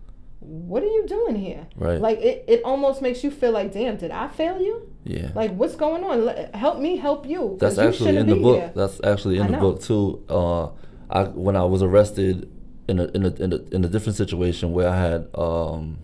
what 0.44 0.82
are 0.82 0.86
you 0.98 1.04
doing 1.06 1.36
here 1.36 1.66
Right. 1.76 2.00
like 2.00 2.18
it, 2.20 2.44
it 2.48 2.62
almost 2.64 3.00
makes 3.02 3.24
you 3.24 3.30
feel 3.30 3.52
like 3.52 3.72
damn 3.72 3.96
did 3.96 4.10
i 4.10 4.28
fail 4.28 4.60
you 4.60 4.88
Yeah. 5.04 5.30
like 5.34 5.52
what's 5.54 5.76
going 5.76 6.04
on 6.04 6.24
Let- 6.26 6.54
help 6.54 6.78
me 6.78 6.96
help 6.96 7.26
you. 7.26 7.56
That's 7.60 7.78
actually 7.78 8.12
shouldn't 8.12 8.30
in 8.30 8.36
the 8.36 8.42
book. 8.42 8.56
here. 8.60 8.72
That's 8.74 9.00
actually 9.04 9.36
in 9.36 9.42
I 9.42 9.46
the 9.46 9.52
know. 9.52 9.60
book 9.60 9.82
too. 9.82 10.22
Uh, 10.28 10.64
I 11.10 11.24
when 11.24 11.56
I 11.56 11.64
was 11.64 11.82
arrested 11.82 12.48
in 12.88 12.98
a 13.00 13.04
in 13.16 13.22
a 13.24 13.30
in 13.44 13.52
a, 13.52 13.56
in 13.76 13.84
a 13.84 13.88
different 13.88 14.16
situation 14.16 14.72
where 14.72 14.88
I 14.88 14.96
had 15.08 15.28
um, 15.34 15.98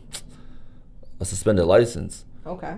a 1.19 1.25
suspended 1.25 1.65
license. 1.67 2.25
okay 2.47 2.75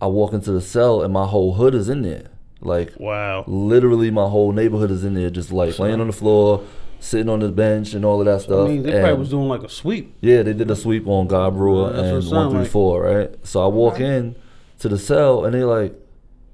I 0.00 0.06
walk 0.06 0.32
into 0.34 0.52
the 0.52 0.60
cell 0.60 1.02
and 1.02 1.12
my 1.12 1.26
whole 1.26 1.54
hood 1.54 1.74
is 1.74 1.88
in 1.88 2.02
there. 2.02 2.26
Like 2.60 2.92
Wow. 2.98 3.44
literally, 3.46 4.10
my 4.10 4.28
whole 4.28 4.52
neighborhood 4.52 4.90
is 4.90 5.04
in 5.04 5.14
there, 5.14 5.30
just 5.30 5.50
like 5.52 5.78
laying 5.78 6.00
on 6.00 6.08
the 6.08 6.12
floor, 6.12 6.62
sitting 7.04 7.28
on 7.28 7.40
the 7.40 7.50
bench 7.50 7.92
and 7.94 8.04
all 8.04 8.18
of 8.20 8.26
that 8.26 8.40
stuff. 8.40 8.66
I 8.66 8.68
mean, 8.72 8.82
they 8.82 8.92
and- 8.92 9.00
probably 9.02 9.18
was 9.18 9.30
doing 9.30 9.48
like 9.48 9.62
a 9.62 9.68
sweep. 9.68 10.14
yeah, 10.20 10.42
they 10.42 10.52
did 10.54 10.70
a 10.70 10.76
sweep 10.76 11.06
on 11.06 11.28
Guy 11.28 11.50
Brewer 11.50 11.92
That's 11.92 12.26
and 12.26 12.34
one 12.36 12.50
three 12.50 12.60
like. 12.60 12.68
four, 12.70 13.02
right? 13.02 13.34
So 13.46 13.62
I 13.62 13.66
walk 13.66 13.94
Okay. 13.94 14.16
in 14.16 14.34
to 14.78 14.88
the 14.88 14.98
cell 14.98 15.44
and 15.44 15.54
they're 15.54 15.66
like, 15.66 15.94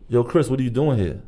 "Yo, 0.08 0.24
Chris, 0.24 0.50
what 0.50 0.58
are 0.60 0.62
you 0.62 0.70
doing 0.70 0.98
here?" 0.98 1.20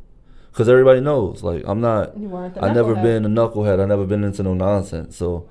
Because 0.50 0.68
everybody 0.68 1.00
knows, 1.00 1.42
like, 1.42 1.62
I'm 1.66 1.80
not. 1.80 2.18
You 2.18 2.28
weren't 2.28 2.54
the 2.54 2.64
I 2.64 2.72
never 2.74 2.94
been 2.94 3.24
a 3.24 3.28
knucklehead. 3.28 3.80
I 3.80 3.86
never 3.86 4.04
been 4.04 4.22
into 4.24 4.42
no 4.42 4.52
nonsense. 4.54 5.16
So, 5.16 5.48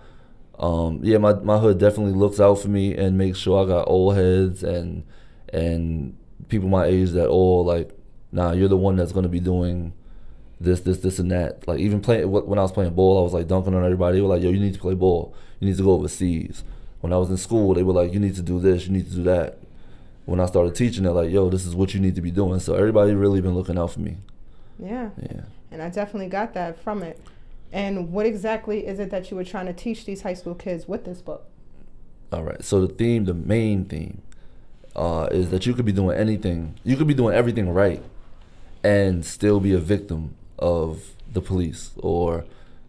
um, 0.59 0.99
yeah, 1.01 1.17
my 1.17 1.33
my 1.35 1.57
hood 1.57 1.79
definitely 1.79 2.13
looks 2.13 2.39
out 2.39 2.59
for 2.59 2.67
me 2.67 2.93
and 2.95 3.17
makes 3.17 3.39
sure 3.39 3.63
I 3.63 3.67
got 3.67 3.87
old 3.87 4.15
heads 4.15 4.63
and 4.63 5.03
and 5.51 6.15
people 6.49 6.67
my 6.69 6.85
age 6.85 7.11
that 7.11 7.27
all 7.29 7.63
like, 7.65 7.89
nah, 8.31 8.51
you're 8.51 8.67
the 8.69 8.77
one 8.77 8.95
that's 8.97 9.11
gonna 9.13 9.27
be 9.29 9.39
doing 9.39 9.93
this, 10.63 10.81
this, 10.81 10.99
this, 10.99 11.19
and 11.19 11.31
that. 11.31 11.67
Like 11.67 11.79
even 11.79 12.01
playing 12.01 12.29
when 12.31 12.59
I 12.59 12.61
was 12.61 12.71
playing 12.71 12.93
ball, 12.93 13.19
I 13.19 13.21
was 13.23 13.33
like 13.33 13.47
dunking 13.47 13.73
on 13.73 13.83
everybody. 13.83 14.17
They 14.17 14.21
were 14.21 14.27
like, 14.27 14.41
yo, 14.43 14.49
you 14.49 14.59
need 14.59 14.73
to 14.73 14.79
play 14.79 14.93
ball. 14.93 15.33
You 15.59 15.67
need 15.67 15.77
to 15.77 15.83
go 15.83 15.91
overseas. 15.91 16.63
When 17.01 17.11
I 17.13 17.17
was 17.17 17.29
in 17.29 17.37
school, 17.37 17.73
they 17.73 17.83
were 17.83 17.93
like, 17.93 18.13
you 18.13 18.19
need 18.19 18.35
to 18.35 18.41
do 18.41 18.59
this. 18.59 18.85
You 18.85 18.93
need 18.93 19.09
to 19.09 19.15
do 19.15 19.23
that. 19.23 19.57
When 20.25 20.39
I 20.39 20.45
started 20.45 20.75
teaching, 20.75 21.03
they're 21.03 21.13
like, 21.13 21.31
yo, 21.31 21.49
this 21.49 21.65
is 21.65 21.75
what 21.75 21.93
you 21.93 21.99
need 21.99 22.15
to 22.15 22.21
be 22.21 22.31
doing. 22.31 22.59
So 22.59 22.75
everybody 22.75 23.13
really 23.13 23.41
been 23.41 23.55
looking 23.55 23.77
out 23.77 23.91
for 23.91 23.99
me. 23.99 24.17
Yeah, 24.79 25.09
Yeah. 25.21 25.41
and 25.71 25.81
I 25.81 25.89
definitely 25.89 26.29
got 26.29 26.53
that 26.53 26.79
from 26.83 27.03
it. 27.03 27.19
And 27.71 28.11
what 28.11 28.25
exactly 28.25 28.85
is 28.85 28.99
it 28.99 29.09
that 29.11 29.31
you 29.31 29.37
were 29.37 29.43
trying 29.43 29.65
to 29.67 29.73
teach 29.73 30.05
these 30.05 30.21
high 30.21 30.33
school 30.33 30.55
kids 30.55 30.87
with 30.87 31.05
this 31.05 31.21
book? 31.21 31.45
All 32.31 32.43
right. 32.43 32.63
So 32.63 32.85
the 32.85 32.93
theme, 32.93 33.25
the 33.25 33.33
main 33.33 33.85
theme, 33.85 34.21
uh, 34.95 35.27
is 35.31 35.49
that 35.51 35.65
you 35.65 35.73
could 35.73 35.85
be 35.85 35.91
doing 35.91 36.17
anything. 36.17 36.75
You 36.83 36.97
could 36.97 37.07
be 37.07 37.13
doing 37.13 37.35
everything 37.35 37.69
right, 37.73 38.03
and 38.83 39.25
still 39.25 39.59
be 39.59 39.73
a 39.73 39.79
victim 39.79 40.35
of 40.61 41.13
the 41.31 41.41
police 41.41 41.91
or 41.97 42.45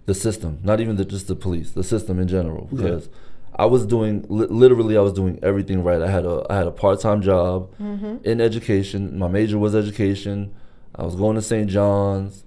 the 0.07 0.15
system. 0.15 0.59
Not 0.63 0.81
even 0.81 0.97
the, 0.97 1.05
just 1.05 1.27
the 1.29 1.35
police, 1.37 1.71
the 1.73 1.85
system 1.85 2.19
in 2.19 2.29
general. 2.29 2.69
Yeah. 2.73 2.77
Because 2.77 3.09
I 3.55 3.67
was 3.67 3.87
doing 3.87 4.25
li- 4.29 4.47
literally, 4.49 4.97
I 4.97 5.01
was 5.01 5.13
doing 5.13 5.39
everything 5.43 5.83
right. 5.85 6.01
I 6.03 6.11
had 6.11 6.25
a 6.27 6.45
I 6.51 6.57
had 6.57 6.67
a 6.67 6.71
part 6.73 7.01
time 7.01 7.21
job 7.23 7.71
Mm-hmm. 7.81 8.17
in 8.25 8.41
education. 8.41 9.19
My 9.19 9.29
major 9.29 9.59
was 9.59 9.75
education. 9.75 10.55
I 10.95 11.05
was 11.05 11.15
going 11.17 11.37
to 11.37 11.43
St. 11.43 11.69
John's, 11.71 12.45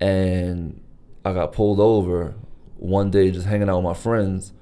and 0.00 0.80
I 1.24 1.32
got 1.32 1.52
pulled 1.52 1.80
over 1.80 2.34
one 2.76 3.10
day 3.10 3.30
just 3.30 3.46
hanging 3.46 3.68
out 3.68 3.76
with 3.78 3.84
my 3.84 3.94
friends. 3.94 4.52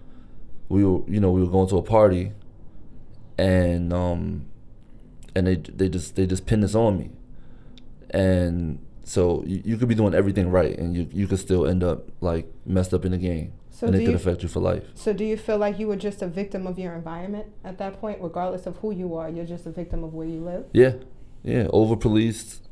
We 0.68 0.84
were, 0.84 1.02
you 1.08 1.20
know, 1.20 1.30
we 1.30 1.40
were 1.42 1.50
going 1.50 1.68
to 1.68 1.78
a 1.78 1.82
party, 1.82 2.32
and 3.38 3.92
um, 3.92 4.46
and 5.34 5.46
they 5.46 5.56
they 5.56 5.88
just 5.88 6.16
they 6.16 6.26
just 6.26 6.46
pinned 6.46 6.62
this 6.64 6.74
on 6.74 6.98
me, 6.98 7.10
and 8.10 8.78
so 9.08 9.42
you, 9.46 9.62
you 9.64 9.76
could 9.76 9.88
be 9.88 9.94
doing 9.94 10.14
everything 10.14 10.50
right, 10.50 10.76
and 10.78 10.96
you 10.96 11.08
you 11.12 11.26
could 11.28 11.38
still 11.38 11.64
end 11.66 11.82
up 11.84 12.08
like 12.20 12.46
messed 12.66 12.92
up 12.92 13.04
in 13.04 13.12
the 13.12 13.18
game, 13.18 13.52
So 13.70 13.86
and 13.86 13.94
it 13.94 14.00
could 14.00 14.08
you 14.10 14.16
affect 14.16 14.42
you 14.42 14.48
for 14.48 14.60
life. 14.60 14.82
so 14.94 15.12
do 15.12 15.24
you 15.24 15.36
feel 15.36 15.58
like 15.58 15.78
you 15.78 15.86
were 15.86 15.96
just 16.08 16.22
a 16.22 16.26
victim 16.26 16.66
of 16.66 16.76
your 16.78 16.92
environment 16.94 17.46
at 17.64 17.78
that 17.78 18.00
point, 18.00 18.18
regardless 18.20 18.66
of 18.66 18.76
who 18.78 18.90
you 18.90 19.14
are? 19.14 19.28
You're 19.30 19.46
just 19.56 19.64
a 19.66 19.70
victim 19.70 20.02
of 20.04 20.12
where 20.12 20.26
you 20.26 20.40
live. 20.40 20.64
Yeah, 20.72 20.94
yeah, 21.44 21.68
over 21.72 21.94
policed, 21.96 22.62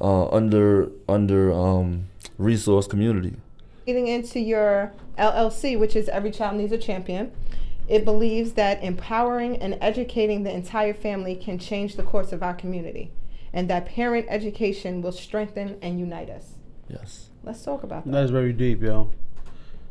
uh, 0.00 0.28
under 0.28 0.90
under 1.08 1.52
um, 1.52 2.06
resource 2.38 2.86
community. 2.86 3.34
Getting 3.86 4.06
into 4.06 4.38
your 4.40 4.92
LLC, 5.18 5.78
which 5.78 5.94
is 5.96 6.08
Every 6.08 6.30
Child 6.30 6.56
Needs 6.56 6.72
a 6.72 6.78
Champion, 6.78 7.32
it 7.88 8.04
believes 8.04 8.52
that 8.52 8.82
empowering 8.82 9.56
and 9.58 9.76
educating 9.80 10.42
the 10.44 10.50
entire 10.54 10.94
family 10.94 11.34
can 11.36 11.58
change 11.58 11.96
the 11.96 12.02
course 12.02 12.32
of 12.32 12.42
our 12.42 12.54
community, 12.54 13.10
and 13.54 13.70
that 13.70 13.86
parent 13.86 14.26
education 14.28 15.00
will 15.00 15.12
strengthen 15.12 15.78
and 15.80 15.98
unite 15.98 16.28
us. 16.28 16.54
Yes. 16.88 17.30
Let's 17.44 17.62
talk 17.62 17.84
about 17.84 18.04
that. 18.04 18.10
That's 18.10 18.30
very 18.30 18.52
deep, 18.52 18.82
yo. 18.82 19.12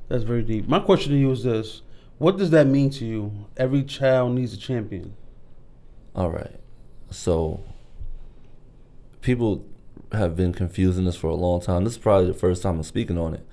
That's 0.10 0.26
very 0.26 0.44
deep. 0.44 0.68
My 0.68 0.80
question 0.80 1.14
to 1.14 1.18
you 1.18 1.32
is 1.32 1.44
this: 1.44 1.82
What 2.18 2.38
does 2.38 2.52
that 2.52 2.68
mean 2.68 2.90
to 2.92 3.06
you? 3.06 3.48
Every 3.56 3.84
child 3.84 4.36
needs 4.36 4.54
a 4.54 4.58
champion. 4.58 5.16
All 6.14 6.30
right. 6.30 6.60
So 7.10 7.64
people 9.22 9.66
have 10.12 10.36
been 10.36 10.54
confusing 10.54 11.06
this 11.06 11.16
for 11.16 11.28
a 11.28 11.36
long 11.36 11.62
time. 11.62 11.86
This 11.86 11.94
is 11.94 12.00
probably 12.00 12.28
the 12.28 12.34
first 12.34 12.62
time 12.62 12.76
I'm 12.76 12.84
speaking 12.84 13.18
on 13.18 13.34
it, 13.34 13.48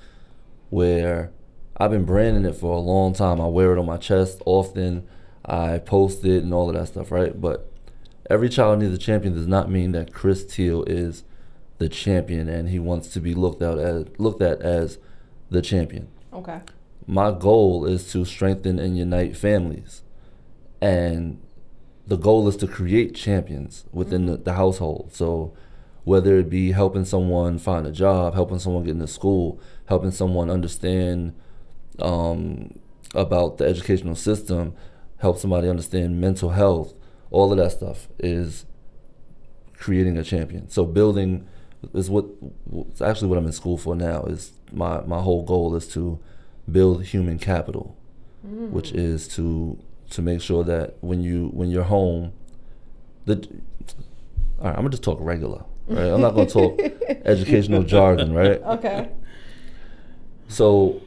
where 0.71 1.31
I've 1.77 1.93
been 1.93 2.05
branding 2.05 2.45
it 2.45 2.57
for 2.57 2.75
a 2.75 2.81
long 2.81 3.15
time. 3.15 3.41
I 3.41 3.47
wear 3.47 3.73
it 3.73 3.79
on 3.79 3.87
my 3.87 3.97
chest 3.97 4.43
often. 4.45 5.07
I 5.45 5.79
post 5.79 6.25
it 6.25 6.43
and 6.43 6.53
all 6.53 6.69
of 6.69 6.75
that 6.75 6.89
stuff, 6.89 7.13
right? 7.13 7.41
But 7.41 7.70
every 8.31 8.49
child 8.49 8.79
needs 8.79 8.95
a 8.95 8.99
champion 8.99 9.35
does 9.35 9.49
not 9.49 9.69
mean 9.69 9.93
that 9.93 10.15
Chris 10.15 10.47
Teal 10.47 10.85
is 10.85 11.25
the 11.79 11.89
champion 11.89 12.49
and 12.49 12.69
he 12.69 12.79
wants 12.79 13.09
to 13.09 13.21
be 13.21 13.35
looked 13.35 13.61
out 13.61 13.79
as 13.79 14.07
looked 14.19 14.41
at 14.41 14.63
as 14.63 14.99
the 15.51 15.61
champion. 15.61 16.09
Okay. 16.33 16.61
my 17.07 17.33
goal 17.33 17.85
is 17.87 18.13
to 18.13 18.25
strengthen 18.25 18.79
and 18.79 18.97
unite 18.97 19.37
families. 19.37 20.03
And 20.81 21.41
the 22.07 22.17
goal 22.17 22.47
is 22.47 22.57
to 22.59 22.69
create 22.69 23.17
champions 23.17 23.85
within 23.93 24.27
the, 24.27 24.37
the 24.37 24.53
household. 24.53 25.11
So 25.13 25.53
whether 26.05 26.39
it 26.39 26.49
be 26.49 26.73
helping 26.73 27.05
someone 27.05 27.59
find 27.59 27.87
a 27.87 27.93
job 27.93 28.35
helping 28.35 28.59
someone 28.59 28.85
get 28.85 28.93
into 28.93 29.07
school 29.07 29.61
helping 29.87 30.11
someone 30.11 30.51
understand 30.51 31.35
um, 31.99 32.79
about 33.15 33.59
the 33.59 33.67
educational 33.67 34.15
system 34.15 34.75
help 35.19 35.39
somebody 35.39 35.69
understand 35.69 36.21
mental 36.21 36.51
health 36.51 36.95
all 37.31 37.51
of 37.53 37.59
that 37.59 37.71
stuff 37.73 38.09
is 38.19 38.67
creating 39.75 40.17
a 40.19 40.23
champion 40.25 40.69
so 40.69 40.85
building 40.85 41.47
is 41.95 42.11
what 42.11 42.27
it's 42.91 43.01
actually 43.01 43.29
what 43.29 43.39
i'm 43.39 43.47
in 43.47 43.53
school 43.53 43.79
for 43.79 43.95
now 43.97 44.23
is 44.25 44.53
my 44.73 45.01
my 45.03 45.21
whole 45.21 45.43
goal 45.43 45.75
is 45.75 45.87
to 45.89 46.19
build 46.71 47.05
human 47.05 47.39
capital 47.39 47.97
Mm. 48.47 48.71
which 48.71 48.91
is 48.93 49.29
to 49.37 49.77
to 50.09 50.23
make 50.23 50.41
sure 50.41 50.65
that 50.65 50.95
when 51.03 51.21
you 51.21 51.49
when 51.53 51.69
you're 51.71 51.85
home 51.85 52.33
the 53.27 53.35
all 54.59 54.65
right 54.65 54.71
i'm 54.71 54.77
gonna 54.77 54.89
just 54.89 55.03
talk 55.03 55.19
regular 55.21 55.63
right 55.89 56.09
i'm 56.11 56.23
not 56.23 56.35
gonna 56.35 56.49
talk 56.49 56.81
educational 57.27 57.83
jargon 57.83 58.33
right 58.33 58.63
Okay. 58.63 59.11
so 60.49 61.03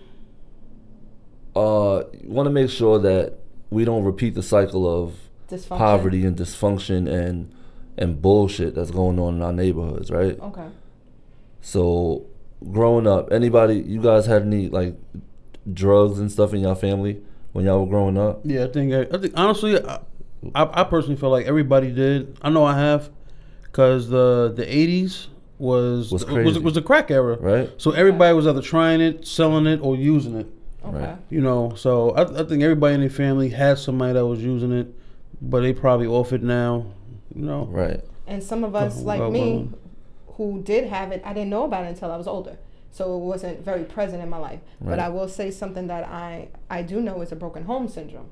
uh 1.55 2.03
you 2.21 2.29
want 2.29 2.45
to 2.45 2.51
make 2.51 2.69
sure 2.69 2.99
that 2.99 3.33
we 3.71 3.83
don't 3.83 4.03
repeat 4.03 4.35
the 4.35 4.43
cycle 4.43 4.87
of 4.87 5.15
Dysfunction. 5.53 5.77
poverty 5.77 6.25
and 6.25 6.35
dysfunction 6.37 7.07
and 7.11 7.51
and 7.97 8.21
bullshit 8.21 8.73
that's 8.75 8.91
going 8.91 9.19
on 9.19 9.35
in 9.35 9.41
our 9.41 9.53
neighborhoods 9.53 10.09
right 10.11 10.39
Okay. 10.39 10.67
so 11.61 12.25
growing 12.71 13.05
up 13.07 13.31
anybody 13.31 13.75
you 13.75 14.01
guys 14.01 14.25
had 14.25 14.41
any 14.43 14.69
like 14.69 14.95
drugs 15.73 16.19
and 16.19 16.31
stuff 16.31 16.53
in 16.53 16.61
your 16.61 16.75
family 16.75 17.21
when 17.53 17.65
y'all 17.65 17.81
were 17.85 17.89
growing 17.89 18.17
up 18.17 18.41
Yeah, 18.43 18.65
I 18.65 18.67
think. 18.67 18.93
I 18.93 19.17
think 19.17 19.33
honestly, 19.37 19.79
I, 19.83 19.99
I, 20.55 20.81
I 20.81 20.83
personally 20.85 21.15
feel 21.17 21.29
like 21.29 21.45
everybody 21.45 21.91
did. 21.91 22.35
I 22.41 22.49
know 22.49 22.65
I 22.65 22.75
have, 22.77 23.09
because 23.63 24.09
the 24.09 24.51
the 24.55 24.65
'80s 24.65 25.27
was 25.59 26.11
Was 26.11 26.25
was 26.25 26.33
crazy. 26.33 26.59
was, 26.59 26.73
the 26.73 26.81
crack 26.81 27.11
era, 27.11 27.37
right 27.39 27.69
So 27.77 27.91
everybody 27.91 28.33
was 28.33 28.47
either 28.47 28.61
trying 28.61 29.01
it, 29.01 29.27
selling 29.27 29.67
it, 29.67 29.79
or 29.81 29.95
using 29.95 30.35
it. 30.35 30.47
Okay. 30.83 31.15
You 31.29 31.41
know, 31.41 31.75
so 31.75 32.09
I, 32.11 32.23
I 32.41 32.43
think 32.43 32.63
everybody 32.63 32.95
in 32.95 33.01
the 33.01 33.09
family 33.09 33.49
had 33.49 33.77
somebody 33.77 34.13
that 34.13 34.25
was 34.25 34.41
using 34.43 34.71
it, 34.73 34.87
but 35.41 35.61
they 35.61 35.73
probably 35.73 36.07
off 36.07 36.33
it 36.33 36.43
now. 36.43 36.85
You 37.33 37.43
know, 37.45 37.65
right 37.65 38.01
And 38.27 38.43
some 38.43 38.63
of 38.63 38.75
us, 38.75 39.01
like 39.01 39.31
me, 39.31 39.69
who 40.37 40.61
did 40.61 40.85
have 40.89 41.11
it, 41.11 41.21
I 41.25 41.33
didn't 41.33 41.49
know 41.49 41.63
about 41.63 41.85
it 41.85 41.89
until 41.89 42.11
I 42.11 42.17
was 42.17 42.27
older. 42.27 42.57
So 42.91 43.15
it 43.15 43.19
wasn't 43.19 43.65
very 43.65 43.83
present 43.83 44.21
in 44.21 44.29
my 44.29 44.37
life. 44.37 44.59
But 44.79 44.99
I 44.99 45.09
will 45.09 45.27
say 45.27 45.49
something 45.49 45.87
that 45.87 46.03
I, 46.07 46.49
I 46.69 46.83
do 46.83 47.01
know 47.01 47.21
is 47.21 47.31
a 47.31 47.35
broken 47.35 47.63
home 47.63 47.87
syndrome. 47.87 48.29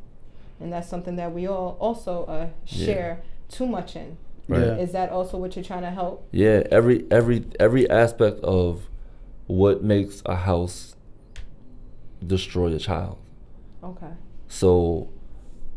And 0.59 0.71
that's 0.71 0.87
something 0.87 1.15
that 1.15 1.33
we 1.33 1.47
all 1.47 1.77
also 1.79 2.25
uh, 2.25 2.47
Yeah. 2.67 2.85
share 2.85 3.21
too 3.49 3.65
much 3.65 3.95
in. 3.95 4.17
right 4.47 4.61
Yeah. 4.61 4.75
Is 4.75 4.91
that 4.91 5.09
also 5.09 5.37
what 5.37 5.55
you're 5.55 5.65
trying 5.65 5.81
to 5.81 5.89
help? 5.89 6.27
Yeah, 6.31 6.61
every 6.71 7.05
every 7.09 7.45
every 7.59 7.89
aspect 7.89 8.39
of 8.43 8.87
what 9.47 9.83
makes 9.83 10.21
a 10.25 10.35
house 10.35 10.95
destroy 12.25 12.73
a 12.75 12.79
child. 12.79 13.17
Okay. 13.83 14.11
So 14.47 15.09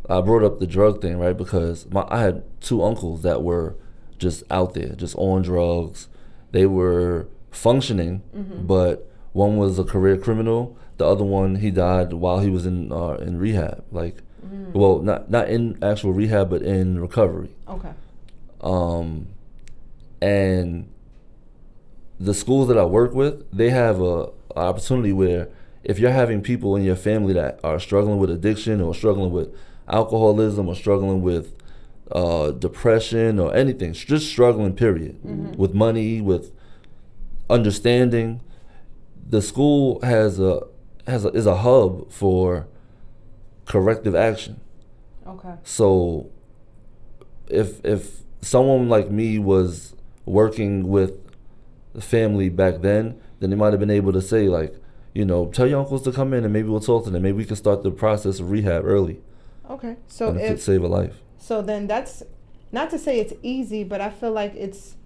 I 0.09 0.21
brought 0.21 0.43
up 0.45 0.59
the 0.61 0.67
drug 0.67 1.01
thing, 1.01 1.19
right? 1.19 1.37
Because 1.37 1.87
my 1.91 2.07
I 2.09 2.21
had 2.21 2.43
two 2.61 2.83
uncles 2.83 3.23
that 3.23 3.43
were 3.43 3.75
just 4.19 4.43
out 4.51 4.75
there, 4.75 4.91
just 4.95 5.15
on 5.17 5.43
drugs. 5.43 6.09
They 6.53 6.67
were 6.67 7.27
functioning, 7.51 8.23
Mm-hmm. 8.37 8.67
but 8.67 9.11
one 9.33 9.57
was 9.57 9.79
a 9.79 9.85
career 9.85 10.17
criminal. 10.17 10.77
The 10.99 11.07
other 11.07 11.25
one, 11.25 11.57
he 11.57 11.71
died 11.71 12.13
while 12.13 12.39
he 12.41 12.51
was 12.51 12.67
in 12.67 12.93
uh, 12.93 13.15
in 13.15 13.39
rehab. 13.39 13.85
Like, 13.91 14.17
Mm. 14.45 14.75
well, 14.75 14.99
not 14.99 15.31
not 15.31 15.49
in 15.49 15.79
actual 15.83 16.13
rehab, 16.13 16.51
but 16.51 16.61
in 16.63 17.01
recovery. 17.01 17.51
Okay. 17.67 17.93
um, 18.61 19.29
and 20.21 20.87
the 22.21 22.35
schools 22.35 22.69
that 22.69 22.79
I 22.79 22.85
work 22.85 23.15
with, 23.15 23.45
they 23.53 23.71
have 23.71 24.01
a, 24.01 24.29
a 24.55 24.59
opportunity 24.71 25.13
where 25.13 25.49
if 25.83 25.99
you're 25.99 26.11
having 26.13 26.41
people 26.43 26.77
in 26.77 26.83
your 26.85 26.97
family 26.97 27.33
that 27.35 27.59
are 27.65 27.79
struggling 27.81 28.19
with 28.19 28.31
addiction 28.31 28.81
or 28.81 28.95
struggling 28.95 29.33
with 29.33 29.49
alcoholism 29.89 30.69
or 30.69 30.75
struggling 30.75 31.23
with 31.23 31.55
uh, 32.13 32.51
depression 32.51 33.39
or 33.39 33.55
anything, 33.55 33.93
just 33.93 34.29
struggling, 34.29 34.75
period, 34.75 35.19
with 35.57 35.75
money, 35.75 36.21
with 36.21 36.53
understanding, 37.49 38.41
the 39.29 39.41
school 39.43 40.01
has 40.03 40.39
a 40.39 40.63
has 41.07 41.25
a, 41.25 41.29
is 41.29 41.47
a 41.47 41.57
hub 41.57 42.11
for 42.11 42.67
corrective 43.65 44.15
action. 44.15 44.61
Okay. 45.27 45.55
So 45.63 46.31
if 47.49 47.85
if 47.85 48.23
someone 48.41 48.89
like 48.89 49.11
me 49.11 49.39
was 49.39 49.95
working 50.27 50.89
with 50.89 51.19
the 51.95 52.01
family 52.01 52.49
back 52.49 52.81
then, 52.81 53.21
then 53.41 53.51
they 53.51 53.57
might 53.57 53.73
have 53.73 53.81
been 53.81 53.91
able 53.91 54.13
to 54.13 54.23
say 54.23 54.49
like, 54.49 54.75
you 55.15 55.25
know, 55.25 55.47
tell 55.47 55.67
your 55.67 55.81
uncles 55.81 56.03
to 56.03 56.13
come 56.13 56.35
in 56.35 56.45
and 56.45 56.53
maybe 56.53 56.69
we'll 56.69 56.81
talk 56.81 57.05
to 57.05 57.11
them. 57.11 57.23
Maybe 57.23 57.39
we 57.39 57.45
can 57.45 57.57
start 57.57 57.83
the 57.83 57.91
process 57.91 58.41
of 58.41 58.51
rehab 58.51 58.85
early 58.85 59.21
Okay. 59.71 59.97
So 60.09 60.29
and 60.31 60.41
it 60.41 60.49
could 60.49 60.61
save 60.61 60.83
a 60.83 60.89
life. 60.89 61.17
so, 61.39 61.63
then 61.63 61.87
that's 61.87 62.23
not 62.73 62.91
to 62.91 62.99
say 62.99 63.21
it's 63.21 63.33
easy, 63.43 63.85
but 63.85 64.01
I 64.01 64.11
feel 64.11 64.33
like 64.33 64.55
it's 64.55 64.97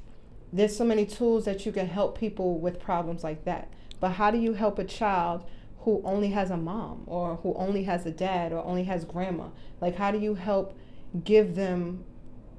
there's 0.52 0.74
so 0.76 0.84
many 0.84 1.04
tools 1.04 1.44
that 1.44 1.66
you 1.66 1.72
can 1.72 1.86
help 1.86 2.18
people 2.18 2.58
with 2.58 2.80
problems 2.80 3.22
like 3.22 3.44
that. 3.44 3.68
But 4.00 4.12
how 4.12 4.30
do 4.30 4.38
you 4.38 4.54
help 4.54 4.78
a 4.78 4.84
child 4.84 5.44
who 5.80 6.00
only 6.04 6.30
has 6.30 6.50
a 6.50 6.56
mom 6.56 7.02
or 7.06 7.36
who 7.42 7.54
only 7.54 7.84
has 7.84 8.06
a 8.06 8.10
dad 8.10 8.52
or 8.52 8.64
only 8.64 8.84
has 8.84 9.04
grandma? 9.04 9.48
Like, 9.80 9.96
how 9.96 10.10
do 10.10 10.18
you 10.18 10.34
help 10.36 10.76
give 11.24 11.54
them 11.54 12.04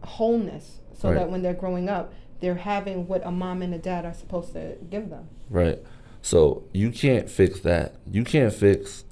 wholeness 0.04 0.80
so 0.94 1.10
Right. 1.10 1.16
that 1.16 1.30
when 1.32 1.42
they're 1.42 1.54
growing 1.54 1.90
up, 1.90 2.14
they're 2.40 2.56
having 2.56 3.08
what 3.08 3.26
a 3.26 3.32
mom 3.32 3.62
and 3.62 3.74
a 3.74 3.78
dad 3.78 4.06
are 4.06 4.14
supposed 4.14 4.54
to 4.54 4.76
give 4.90 5.10
them? 5.10 5.28
Right. 5.50 5.80
So 6.22 6.64
you 6.74 6.92
can't 6.92 7.30
fix 7.30 7.60
that. 7.62 7.96
You 8.10 8.24
can't 8.24 8.54
fix 8.54 9.04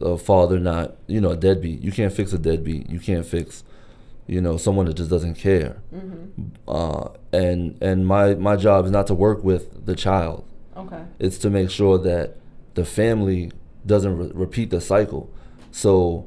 a 0.00 0.16
father 0.16 0.58
not, 0.58 0.96
you 1.06 1.20
know, 1.20 1.30
a 1.30 1.36
deadbeat. 1.36 1.82
You 1.82 1.92
can't 1.92 2.12
fix 2.12 2.32
a 2.32 2.38
deadbeat. 2.38 2.88
You 2.90 2.98
can't 3.00 3.26
fix, 3.26 3.64
you 4.26 4.40
know, 4.40 4.56
someone 4.56 4.86
that 4.86 4.94
just 4.94 5.10
doesn't 5.10 5.34
care. 5.34 5.82
Mm-hmm. 5.94 6.48
Uh, 6.68 7.08
and 7.32 7.76
and 7.82 8.06
my 8.06 8.34
my 8.34 8.56
job 8.56 8.84
is 8.84 8.90
not 8.90 9.06
to 9.08 9.14
work 9.14 9.42
with 9.44 9.86
the 9.86 9.94
child. 9.94 10.44
Okay. 10.76 11.02
It's 11.18 11.38
to 11.38 11.50
make 11.50 11.70
sure 11.70 11.98
that 11.98 12.36
the 12.74 12.84
family 12.84 13.50
doesn't 13.84 14.16
re- 14.16 14.30
repeat 14.32 14.70
the 14.70 14.80
cycle. 14.80 15.30
So 15.70 16.26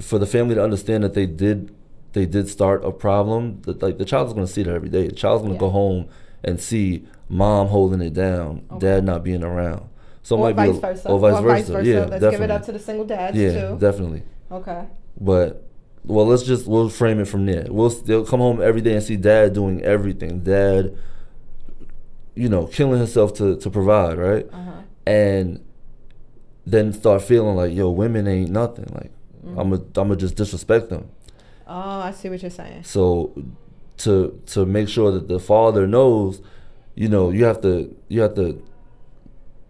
for 0.00 0.18
the 0.18 0.26
family 0.26 0.54
to 0.54 0.62
understand 0.62 1.02
that 1.04 1.14
they 1.14 1.26
did 1.26 1.74
they 2.12 2.26
did 2.26 2.48
start 2.48 2.84
a 2.84 2.90
problem, 2.90 3.60
that 3.62 3.82
like 3.82 3.98
the 3.98 4.04
child's 4.04 4.32
going 4.32 4.46
to 4.46 4.52
see 4.52 4.62
that 4.64 4.74
every 4.74 4.88
day. 4.88 5.06
The 5.08 5.14
child's 5.14 5.42
going 5.42 5.52
to 5.52 5.64
Yeah. 5.64 5.68
go 5.68 5.70
home 5.70 6.08
and 6.42 6.60
see 6.60 7.04
mom 7.28 7.68
holding 7.68 8.00
it 8.00 8.14
down, 8.14 8.62
Okay. 8.70 8.78
dad 8.86 9.04
not 9.04 9.22
being 9.22 9.44
around. 9.44 9.82
So 10.22 10.36
or 10.36 10.40
might 10.52 10.56
vice 10.56 10.72
be 10.72 10.76
a- 10.78 10.80
versa. 10.80 11.08
or 11.08 11.18
vice 11.18 11.40
versa. 11.68 11.72
Yeah, 11.84 11.98
Let's 12.00 12.10
definitely. 12.10 12.30
give 12.32 12.40
it 12.42 12.50
up 12.50 12.62
to 12.66 12.72
the 12.72 12.78
single 12.78 13.04
dads 13.06 13.36
yeah, 13.36 13.68
too. 13.70 13.78
definitely. 13.78 14.22
Okay. 14.52 14.84
But 15.20 15.66
well, 16.04 16.26
let's 16.26 16.42
just 16.42 16.66
we'll 16.66 16.88
frame 16.88 17.20
it 17.20 17.26
from 17.28 17.46
there. 17.46 17.66
We'll 17.70 17.90
they'll 17.90 18.24
come 18.26 18.40
home 18.40 18.60
every 18.62 18.80
day 18.80 18.94
and 18.94 19.02
see 19.02 19.16
dad 19.16 19.52
doing 19.54 19.82
everything. 19.82 20.40
Dad, 20.40 20.96
you 22.34 22.48
know, 22.48 22.66
killing 22.66 22.98
himself 22.98 23.34
to 23.34 23.56
to 23.56 23.70
provide, 23.70 24.18
right? 24.18 24.46
Uh-huh. 24.52 24.70
And 25.06 25.64
then 26.66 26.92
start 26.92 27.22
feeling 27.22 27.56
like, 27.56 27.74
yo, 27.74 27.90
women 27.90 28.26
ain't 28.28 28.50
nothing. 28.50 28.86
Like 28.94 29.10
Mm-hmm. 29.44 29.58
I'm 29.58 29.72
a 29.72 29.76
I'm 29.76 30.08
gonna 30.08 30.16
just 30.16 30.36
disrespect 30.36 30.90
them. 30.90 31.08
Oh, 31.66 32.00
I 32.00 32.10
see 32.10 32.28
what 32.28 32.42
you're 32.42 32.50
saying. 32.50 32.84
So 32.84 33.32
to 33.98 34.38
to 34.48 34.66
make 34.66 34.86
sure 34.86 35.10
that 35.12 35.28
the 35.28 35.38
father 35.40 35.86
knows, 35.86 36.42
you 36.94 37.08
know, 37.08 37.30
you 37.30 37.44
have 37.46 37.62
to 37.62 37.96
you 38.08 38.20
have 38.20 38.34
to 38.34 38.62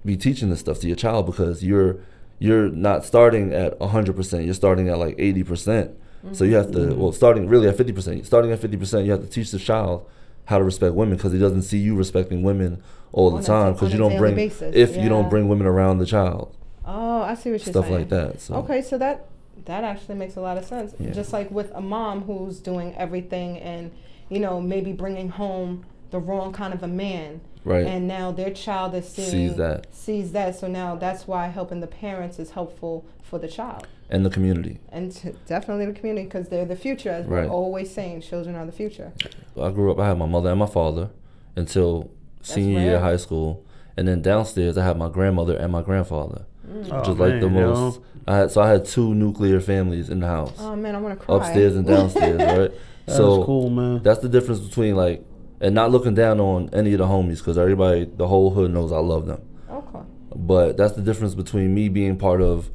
be 0.05 0.17
teaching 0.17 0.51
this 0.51 0.61
stuff 0.61 0.81
to 0.81 0.87
your 0.87 0.97
child 0.97 1.27
because 1.27 1.63
you're 1.65 1.99
you're 2.39 2.71
not 2.71 3.05
starting 3.05 3.53
at 3.53 3.79
100%, 3.81 4.45
you're 4.47 4.55
starting 4.55 4.89
at 4.89 4.97
like 4.99 5.17
80%. 5.19 5.95
So 6.33 6.45
you 6.45 6.55
have 6.57 6.71
to 6.73 6.79
mm-hmm. 6.79 7.01
well 7.01 7.13
starting 7.13 7.49
really 7.49 7.69
at 7.69 7.77
50%. 7.77 8.27
Starting 8.27 8.53
at 8.53 8.61
50%, 8.61 9.05
you 9.05 9.11
have 9.11 9.23
to 9.23 9.27
teach 9.27 9.51
the 9.51 9.59
child 9.59 10.07
how 10.47 10.59
to 10.59 10.65
respect 10.65 10.95
women 10.95 11.17
because 11.17 11.33
he 11.33 11.39
doesn't 11.39 11.63
see 11.63 11.79
you 11.79 11.95
respecting 11.95 12.43
women 12.43 12.83
all 13.13 13.33
On 13.33 13.41
the 13.41 13.47
time 13.47 13.73
because 13.73 13.93
you 13.93 13.99
don't 13.99 14.17
bring 14.19 14.35
basis, 14.35 14.75
if 14.75 14.97
you 14.97 15.09
don't 15.09 15.31
bring 15.31 15.49
women 15.49 15.67
around 15.67 15.99
the 15.99 16.07
child. 16.07 16.55
Oh, 16.85 17.23
I 17.23 17.35
see 17.35 17.51
what 17.51 17.53
you're 17.53 17.59
saying. 17.61 17.73
Stuff 17.73 17.85
saying. 17.87 17.99
like 17.99 18.09
that. 18.11 18.41
So 18.41 18.55
Okay, 18.57 18.83
so 18.83 18.99
that 18.99 19.27
that 19.65 19.85
actually 19.85 20.17
makes 20.17 20.37
a 20.37 20.41
lot 20.41 20.59
of 20.59 20.65
sense. 20.65 20.95
Yeah. 20.99 21.11
Just 21.11 21.33
like 21.33 21.51
with 21.51 21.71
a 21.75 21.81
mom 21.81 22.23
who's 22.23 22.59
doing 22.61 22.95
everything 22.97 23.59
and 23.59 23.91
you 24.29 24.41
know 24.41 24.61
maybe 24.61 24.93
bringing 24.93 25.29
home 25.31 25.87
the 26.11 26.19
wrong 26.19 26.53
kind 26.53 26.73
of 26.75 26.83
a 26.83 26.89
man, 26.89 27.41
right. 27.65 27.87
and 27.87 28.07
now 28.09 28.31
their 28.33 28.51
child 28.51 28.95
is 28.95 29.09
seeing 29.09 29.31
Sees 29.31 29.57
that. 29.57 29.87
sees 29.95 30.33
that. 30.33 30.57
So 30.57 30.67
now 30.69 30.97
that's 30.97 31.27
why 31.27 31.47
helping 31.49 31.81
the 31.81 31.87
parents 31.87 32.39
is 32.39 32.51
helpful 32.53 33.05
for 33.23 33.39
the 33.39 33.49
child 33.49 33.87
and 34.11 34.27
the 34.27 34.31
community. 34.31 34.81
and 34.91 35.15
t- 35.15 35.31
definitely 35.47 35.87
the 35.87 35.93
community 35.93 36.25
because 36.27 36.49
they're 36.49 36.65
the 36.65 36.75
future. 36.77 37.11
As 37.11 37.27
Right. 37.27 37.47
we're 37.49 37.55
always 37.55 37.93
saying, 37.95 38.23
children 38.23 38.57
are 38.57 38.67
the 38.67 38.73
future. 38.73 39.13
I 39.61 39.71
grew 39.71 39.91
up. 39.93 39.99
I 40.01 40.09
had 40.09 40.19
my 40.19 40.27
mother 40.27 40.51
and 40.51 40.59
my 40.59 40.67
father 40.67 41.11
until 41.57 42.11
senior 42.43 42.81
year 42.81 42.97
of 42.97 43.03
high 43.03 43.17
school, 43.17 43.65
and 43.97 44.09
then 44.09 44.23
downstairs 44.23 44.77
I 44.79 44.85
had 44.85 44.97
my 44.97 45.09
grandmother 45.09 45.57
and 45.57 45.71
my 45.73 45.83
grandfather, 45.83 46.47
Mm. 46.69 46.89
Oh, 46.91 46.99
which 47.01 47.09
is 47.09 47.19
like 47.19 47.41
the 47.41 47.49
man, 47.51 47.61
yo. 47.63 47.75
most. 47.75 48.01
I 48.29 48.37
had 48.37 48.51
so 48.51 48.61
I 48.61 48.69
had 48.71 48.85
two 48.85 49.15
nuclear 49.15 49.61
families 49.61 50.09
in 50.11 50.21
the 50.21 50.27
house, 50.27 50.53
Oh 50.61 50.77
man, 50.77 50.95
I 50.95 51.01
want 51.01 51.19
to 51.19 51.25
cry. 51.25 51.37
upstairs 51.37 51.75
and 51.77 51.87
downstairs, 51.87 52.39
right? 52.59 52.73
That's 53.07 53.17
so 53.19 53.45
cool, 53.45 53.71
man. 53.71 54.03
that's 54.03 54.21
the 54.21 54.29
difference 54.29 54.61
between 54.61 54.95
like 54.95 55.25
and 55.61 55.75
not 55.75 55.91
looking 55.91 56.15
down 56.15 56.41
on 56.41 56.71
any 56.73 56.93
of 56.93 56.99
the 56.99 57.07
homies 57.07 57.39
because 57.39 57.59
everybody, 57.59 58.05
the 58.05 58.27
whole 58.29 58.51
hood 58.51 58.73
knows 58.73 58.93
I 58.93 58.99
love 58.99 59.27
them. 59.27 59.43
Okay. 59.71 60.01
But 60.35 60.77
that's 60.77 60.95
the 60.95 61.03
difference 61.03 61.35
between 61.35 61.75
me 61.75 61.89
being 61.89 62.17
part 62.17 62.41
of 62.41 62.71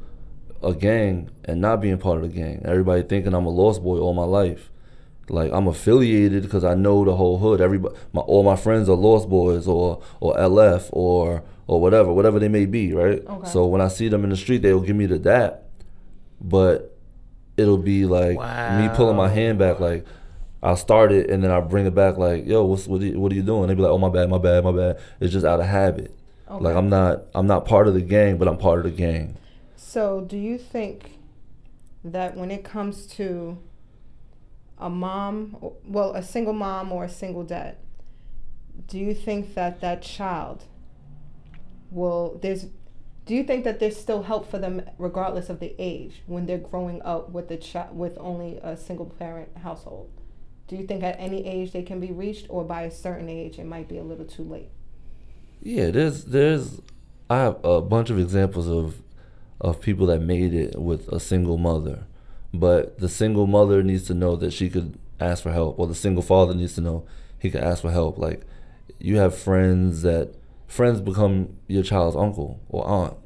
a 0.62 0.72
gang 0.72 1.30
and 1.44 1.60
not 1.60 1.80
being 1.80 1.98
part 1.98 2.18
of 2.18 2.22
the 2.22 2.28
gang. 2.28 2.62
Everybody 2.64 3.02
thinking 3.02 3.34
I'm 3.34 3.46
a 3.46 3.50
lost 3.50 3.82
boy 3.82 3.98
all 3.98 4.14
my 4.14 4.24
life. 4.24 4.70
Like 5.28 5.50
I'm 5.52 5.66
affiliated 5.66 6.44
because 6.44 6.64
I 6.64 6.74
know 6.74 7.04
the 7.04 7.16
whole 7.16 7.38
hood. 7.38 7.60
Everybody, 7.60 7.96
my 8.12 8.20
all 8.20 8.44
my 8.44 8.54
friends 8.54 8.88
are 8.88 8.94
lost 8.94 9.28
boys 9.28 9.66
or 9.66 10.00
or 10.20 10.36
LF 10.36 10.88
or 10.92 11.42
or 11.66 11.80
whatever, 11.80 12.12
whatever 12.12 12.38
they 12.38 12.48
may 12.48 12.64
be, 12.64 12.92
right? 12.92 13.24
Okay. 13.26 13.48
So 13.48 13.66
when 13.66 13.80
I 13.80 13.88
see 13.88 14.08
them 14.08 14.22
in 14.22 14.30
the 14.30 14.36
street, 14.36 14.62
they'll 14.62 14.80
give 14.80 14.94
me 14.94 15.06
the 15.06 15.18
dap, 15.18 15.64
but 16.40 16.96
it'll 17.56 17.78
be 17.78 18.06
like 18.06 18.38
me 18.80 18.88
pulling 18.94 19.16
my 19.16 19.28
hand 19.28 19.58
back, 19.58 19.80
like. 19.80 20.06
I'll 20.66 20.76
start 20.76 21.12
it 21.12 21.30
and 21.30 21.44
then 21.44 21.52
I 21.52 21.60
bring 21.60 21.86
it 21.86 21.94
back 21.94 22.16
like, 22.16 22.44
yo, 22.44 22.64
what's 22.64 22.88
what 22.88 23.00
are 23.00 23.04
you, 23.04 23.20
what 23.20 23.30
are 23.30 23.36
you 23.36 23.42
doing? 23.42 23.68
They 23.68 23.74
be 23.74 23.82
like, 23.82 23.92
oh 23.92 23.98
my 23.98 24.08
bad, 24.08 24.28
my 24.28 24.38
bad, 24.38 24.64
my 24.64 24.72
bad. 24.72 24.98
It's 25.20 25.32
just 25.32 25.46
out 25.46 25.60
of 25.60 25.66
habit. 25.66 26.12
Okay. 26.50 26.64
Like 26.64 26.74
I'm 26.74 26.88
not 26.88 27.22
I'm 27.36 27.46
not 27.46 27.66
part 27.66 27.86
of 27.86 27.94
the 27.94 28.00
gang, 28.00 28.36
but 28.36 28.48
I'm 28.48 28.58
part 28.58 28.78
of 28.78 28.84
the 28.84 28.90
gang. 28.90 29.36
So, 29.76 30.22
do 30.22 30.36
you 30.36 30.58
think 30.58 31.18
that 32.04 32.36
when 32.36 32.50
it 32.50 32.64
comes 32.64 33.06
to 33.18 33.58
a 34.76 34.90
mom, 34.90 35.56
well, 35.84 36.14
a 36.14 36.22
single 36.22 36.52
mom 36.52 36.90
or 36.90 37.04
a 37.04 37.08
single 37.08 37.44
dad, 37.44 37.76
do 38.88 38.98
you 38.98 39.14
think 39.14 39.54
that 39.54 39.80
that 39.82 40.02
child 40.02 40.64
will 41.92 42.40
there's 42.42 42.66
do 43.24 43.36
you 43.36 43.44
think 43.44 43.62
that 43.62 43.78
there's 43.78 43.96
still 43.96 44.24
help 44.24 44.50
for 44.50 44.58
them 44.58 44.82
regardless 44.98 45.48
of 45.48 45.60
the 45.60 45.76
age 45.78 46.22
when 46.26 46.46
they're 46.46 46.58
growing 46.58 47.00
up 47.02 47.30
with 47.30 47.48
the 47.48 47.56
child 47.56 47.96
with 47.96 48.18
only 48.18 48.58
a 48.64 48.76
single 48.76 49.06
parent 49.06 49.56
household? 49.58 50.10
Do 50.68 50.76
you 50.76 50.86
think 50.86 51.02
at 51.02 51.16
any 51.18 51.46
age 51.46 51.72
they 51.72 51.82
can 51.82 52.00
be 52.00 52.10
reached 52.12 52.46
or 52.48 52.64
by 52.64 52.82
a 52.82 52.90
certain 52.90 53.28
age 53.28 53.58
it 53.58 53.66
might 53.66 53.88
be 53.88 53.98
a 53.98 54.02
little 54.02 54.24
too 54.24 54.42
late? 54.42 54.70
Yeah, 55.62 55.90
there's 55.90 56.24
there's 56.24 56.80
I 57.30 57.38
have 57.38 57.64
a 57.64 57.80
bunch 57.80 58.10
of 58.10 58.18
examples 58.18 58.68
of 58.68 59.02
of 59.60 59.80
people 59.80 60.06
that 60.06 60.20
made 60.20 60.54
it 60.54 60.80
with 60.80 61.08
a 61.08 61.20
single 61.20 61.58
mother. 61.58 62.06
But 62.52 62.98
the 62.98 63.08
single 63.08 63.46
mother 63.46 63.82
needs 63.82 64.04
to 64.04 64.14
know 64.14 64.36
that 64.36 64.52
she 64.52 64.68
could 64.68 64.98
ask 65.20 65.42
for 65.42 65.52
help 65.52 65.78
or 65.78 65.86
the 65.86 65.94
single 65.94 66.22
father 66.22 66.54
needs 66.54 66.74
to 66.74 66.80
know 66.80 67.06
he 67.38 67.50
could 67.50 67.62
ask 67.62 67.82
for 67.82 67.90
help. 67.90 68.18
Like 68.18 68.42
you 68.98 69.16
have 69.16 69.36
friends 69.36 70.02
that 70.02 70.34
friends 70.66 71.00
become 71.00 71.56
your 71.68 71.82
child's 71.82 72.16
uncle 72.16 72.60
or 72.68 72.86
aunt. 72.86 73.16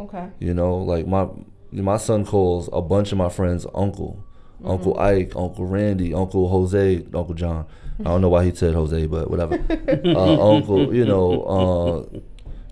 Okay. 0.00 0.28
You 0.38 0.54
know, 0.54 0.76
like 0.76 1.06
my 1.06 1.28
my 1.72 1.96
son 1.96 2.24
calls 2.24 2.68
a 2.72 2.80
bunch 2.80 3.12
of 3.12 3.18
my 3.18 3.28
friends 3.28 3.66
uncle. 3.74 4.24
Uncle 4.64 4.98
Ike, 4.98 5.32
Uncle 5.36 5.66
Randy, 5.66 6.12
Uncle 6.12 6.48
Jose, 6.48 7.04
Uncle 7.14 7.34
John. 7.34 7.66
I 8.00 8.04
don't 8.04 8.20
know 8.20 8.28
why 8.28 8.44
he 8.44 8.54
said 8.54 8.74
Jose, 8.74 9.06
but 9.06 9.30
whatever. 9.30 9.54
uh, 10.04 10.54
uncle, 10.54 10.94
you 10.94 11.04
know, 11.04 11.42
uh, 11.42 12.18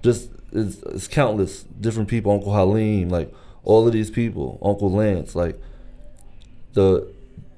just 0.02 0.30
it's, 0.52 0.82
it's 0.82 1.08
countless 1.08 1.62
different 1.62 2.08
people. 2.08 2.32
Uncle 2.32 2.52
Halim, 2.52 3.08
like 3.08 3.32
all 3.64 3.86
of 3.86 3.92
these 3.92 4.10
people. 4.10 4.58
Uncle 4.62 4.90
Lance, 4.90 5.34
like 5.34 5.60
the 6.74 7.12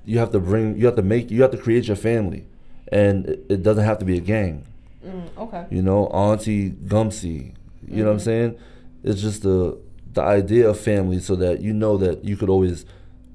you 0.04 0.18
have 0.18 0.32
to 0.32 0.40
bring, 0.40 0.78
you 0.78 0.86
have 0.86 0.96
to 0.96 1.02
make, 1.02 1.30
you 1.30 1.42
have 1.42 1.50
to 1.50 1.58
create 1.58 1.86
your 1.86 1.96
family, 1.96 2.46
and 2.90 3.26
it, 3.26 3.46
it 3.50 3.62
doesn't 3.62 3.84
have 3.84 3.98
to 3.98 4.06
be 4.06 4.16
a 4.16 4.20
gang. 4.20 4.66
Mm, 5.04 5.28
okay. 5.36 5.66
You 5.70 5.82
know, 5.82 6.06
Auntie 6.06 6.70
Gumsy. 6.70 7.52
You 7.86 8.02
know 8.02 8.06
what 8.06 8.12
I'm 8.12 8.20
saying? 8.20 8.58
It's 9.02 9.20
just 9.20 9.42
the 9.42 9.78
the 10.14 10.22
idea 10.22 10.68
of 10.68 10.80
family, 10.80 11.20
so 11.20 11.36
that 11.36 11.60
you 11.60 11.74
know 11.74 11.98
that 11.98 12.24
you 12.24 12.36
could 12.36 12.48
always 12.48 12.86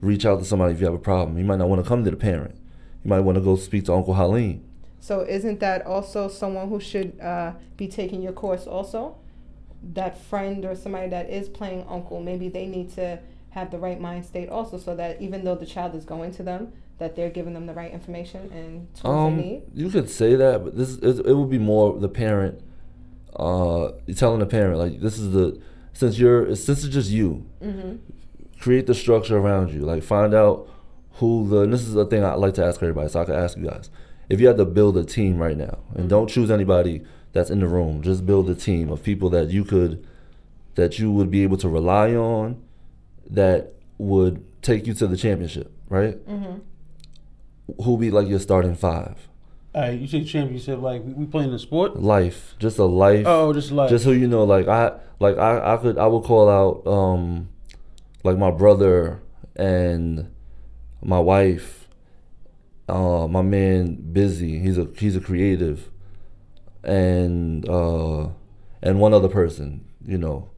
reach 0.03 0.25
out 0.25 0.39
to 0.39 0.45
somebody 0.45 0.73
if 0.73 0.79
you 0.79 0.85
have 0.85 0.93
a 0.95 0.99
problem. 0.99 1.37
You 1.37 1.45
might 1.45 1.57
not 1.59 1.69
want 1.69 1.83
to 1.83 1.87
come 1.87 2.03
to 2.03 2.11
the 2.11 2.17
parent. 2.17 2.55
You 3.03 3.09
might 3.09 3.21
want 3.21 3.37
to 3.37 3.41
go 3.41 3.55
speak 3.55 3.85
to 3.85 3.93
Uncle 3.93 4.13
Halim. 4.15 4.63
So 4.99 5.21
isn't 5.21 5.59
that 5.59 5.85
also 5.85 6.27
someone 6.27 6.69
who 6.69 6.79
should 6.79 7.19
uh, 7.19 7.53
be 7.77 7.87
taking 7.87 8.21
your 8.21 8.33
course 8.33 8.65
also? 8.67 9.17
That 9.93 10.17
friend 10.17 10.63
or 10.65 10.75
somebody 10.75 11.09
that 11.09 11.29
is 11.29 11.49
playing 11.49 11.85
uncle, 11.89 12.21
maybe 12.21 12.47
they 12.49 12.67
need 12.67 12.93
to 12.95 13.19
have 13.49 13.69
the 13.71 13.77
right 13.77 13.99
mind 13.99 14.25
state 14.25 14.49
also 14.49 14.77
so 14.77 14.95
that 14.95 15.21
even 15.21 15.43
though 15.43 15.55
the 15.55 15.65
child 15.65 15.93
is 15.95 16.05
going 16.05 16.31
to 16.35 16.43
them, 16.43 16.71
that 16.99 17.15
they're 17.15 17.29
giving 17.29 17.53
them 17.53 17.65
the 17.65 17.73
right 17.73 17.91
information 17.91 18.49
and 18.53 18.87
tools 18.95 19.13
Um, 19.13 19.37
they 19.37 19.43
need. 19.43 19.61
you 19.73 19.89
could 19.89 20.09
say 20.09 20.35
that, 20.35 20.63
but 20.63 20.77
this 20.77 20.95
it, 20.97 21.25
it 21.25 21.33
would 21.33 21.49
be 21.49 21.57
more 21.59 21.97
the 21.99 22.09
parent. 22.09 22.61
Uh, 23.35 23.91
telling 24.15 24.39
the 24.39 24.45
parent 24.45 24.77
like 24.77 24.99
this 25.01 25.17
is 25.17 25.31
the 25.33 25.59
since 25.91 26.19
you're 26.19 26.55
since 26.55 26.83
it's 26.83 26.93
just 26.93 27.09
you, 27.09 27.43
create 28.63 28.87
the 28.87 28.95
structure 28.95 29.37
around 29.37 29.73
you. 29.73 29.81
Like 29.81 30.03
find 30.03 30.33
out 30.33 30.69
who 31.15 31.47
the. 31.49 31.61
And 31.61 31.73
this 31.73 31.81
is 31.81 31.93
the 31.93 32.05
thing 32.05 32.23
I 32.23 32.33
like 32.35 32.53
to 32.55 32.65
ask 32.65 32.81
everybody, 32.81 33.09
so 33.09 33.21
I 33.21 33.25
can 33.25 33.35
ask 33.35 33.57
you 33.57 33.65
guys. 33.67 33.89
If 34.29 34.39
you 34.39 34.47
had 34.47 34.57
to 34.57 34.65
build 34.65 34.97
a 34.97 35.03
team 35.03 35.37
right 35.37 35.57
now, 35.57 35.79
and 35.95 36.09
don't 36.09 36.29
choose 36.29 36.49
anybody 36.49 37.03
that's 37.33 37.49
in 37.49 37.59
the 37.59 37.67
room, 37.67 38.01
just 38.01 38.25
build 38.25 38.49
a 38.49 38.55
team 38.55 38.89
of 38.89 39.03
people 39.03 39.29
that 39.31 39.49
you 39.49 39.65
could, 39.65 40.07
that 40.75 40.97
you 40.97 41.11
would 41.11 41.29
be 41.29 41.43
able 41.43 41.57
to 41.57 41.67
rely 41.67 42.15
on, 42.15 42.63
that 43.29 43.73
would 43.97 44.45
take 44.61 44.87
you 44.87 44.93
to 44.93 45.07
the 45.07 45.17
championship, 45.17 45.71
right? 45.89 46.17
Who 47.83 47.97
be 47.97 48.11
like 48.11 48.29
your 48.29 48.39
starting 48.39 48.75
five? 48.75 49.27
All 49.75 49.81
right, 49.81 49.99
you 49.99 50.07
say 50.07 50.23
championship 50.23 50.79
like 50.81 51.03
we, 51.03 51.13
we 51.13 51.25
playing 51.25 51.51
the 51.51 51.59
sport? 51.59 51.99
Life, 51.99 52.55
just 52.59 52.77
a 52.77 52.85
life. 52.85 53.25
Oh, 53.27 53.51
just 53.51 53.71
like 53.71 53.89
just 53.89 54.05
so 54.05 54.11
you 54.11 54.27
know, 54.27 54.45
like 54.45 54.67
I 54.67 54.93
like 55.19 55.37
I, 55.37 55.73
I 55.73 55.77
could 55.77 55.97
I 55.97 56.07
would 56.07 56.23
call 56.23 56.47
out 56.49 56.87
um 56.89 57.49
like 58.23 58.37
my 58.37 58.51
brother 58.51 59.21
and 59.55 60.31
my 61.01 61.19
wife, 61.19 61.87
uh 62.89 63.27
my 63.27 63.41
man 63.41 63.95
Busy. 63.95 64.59
He's 64.59 64.77
a 64.77 64.87
he's 64.97 65.15
a 65.15 65.21
creative, 65.21 65.89
and 66.83 67.67
uh 67.69 68.29
and 68.81 68.99
one 68.99 69.13
other 69.13 69.29
person, 69.29 69.85
you 70.05 70.17
know, 70.17 70.49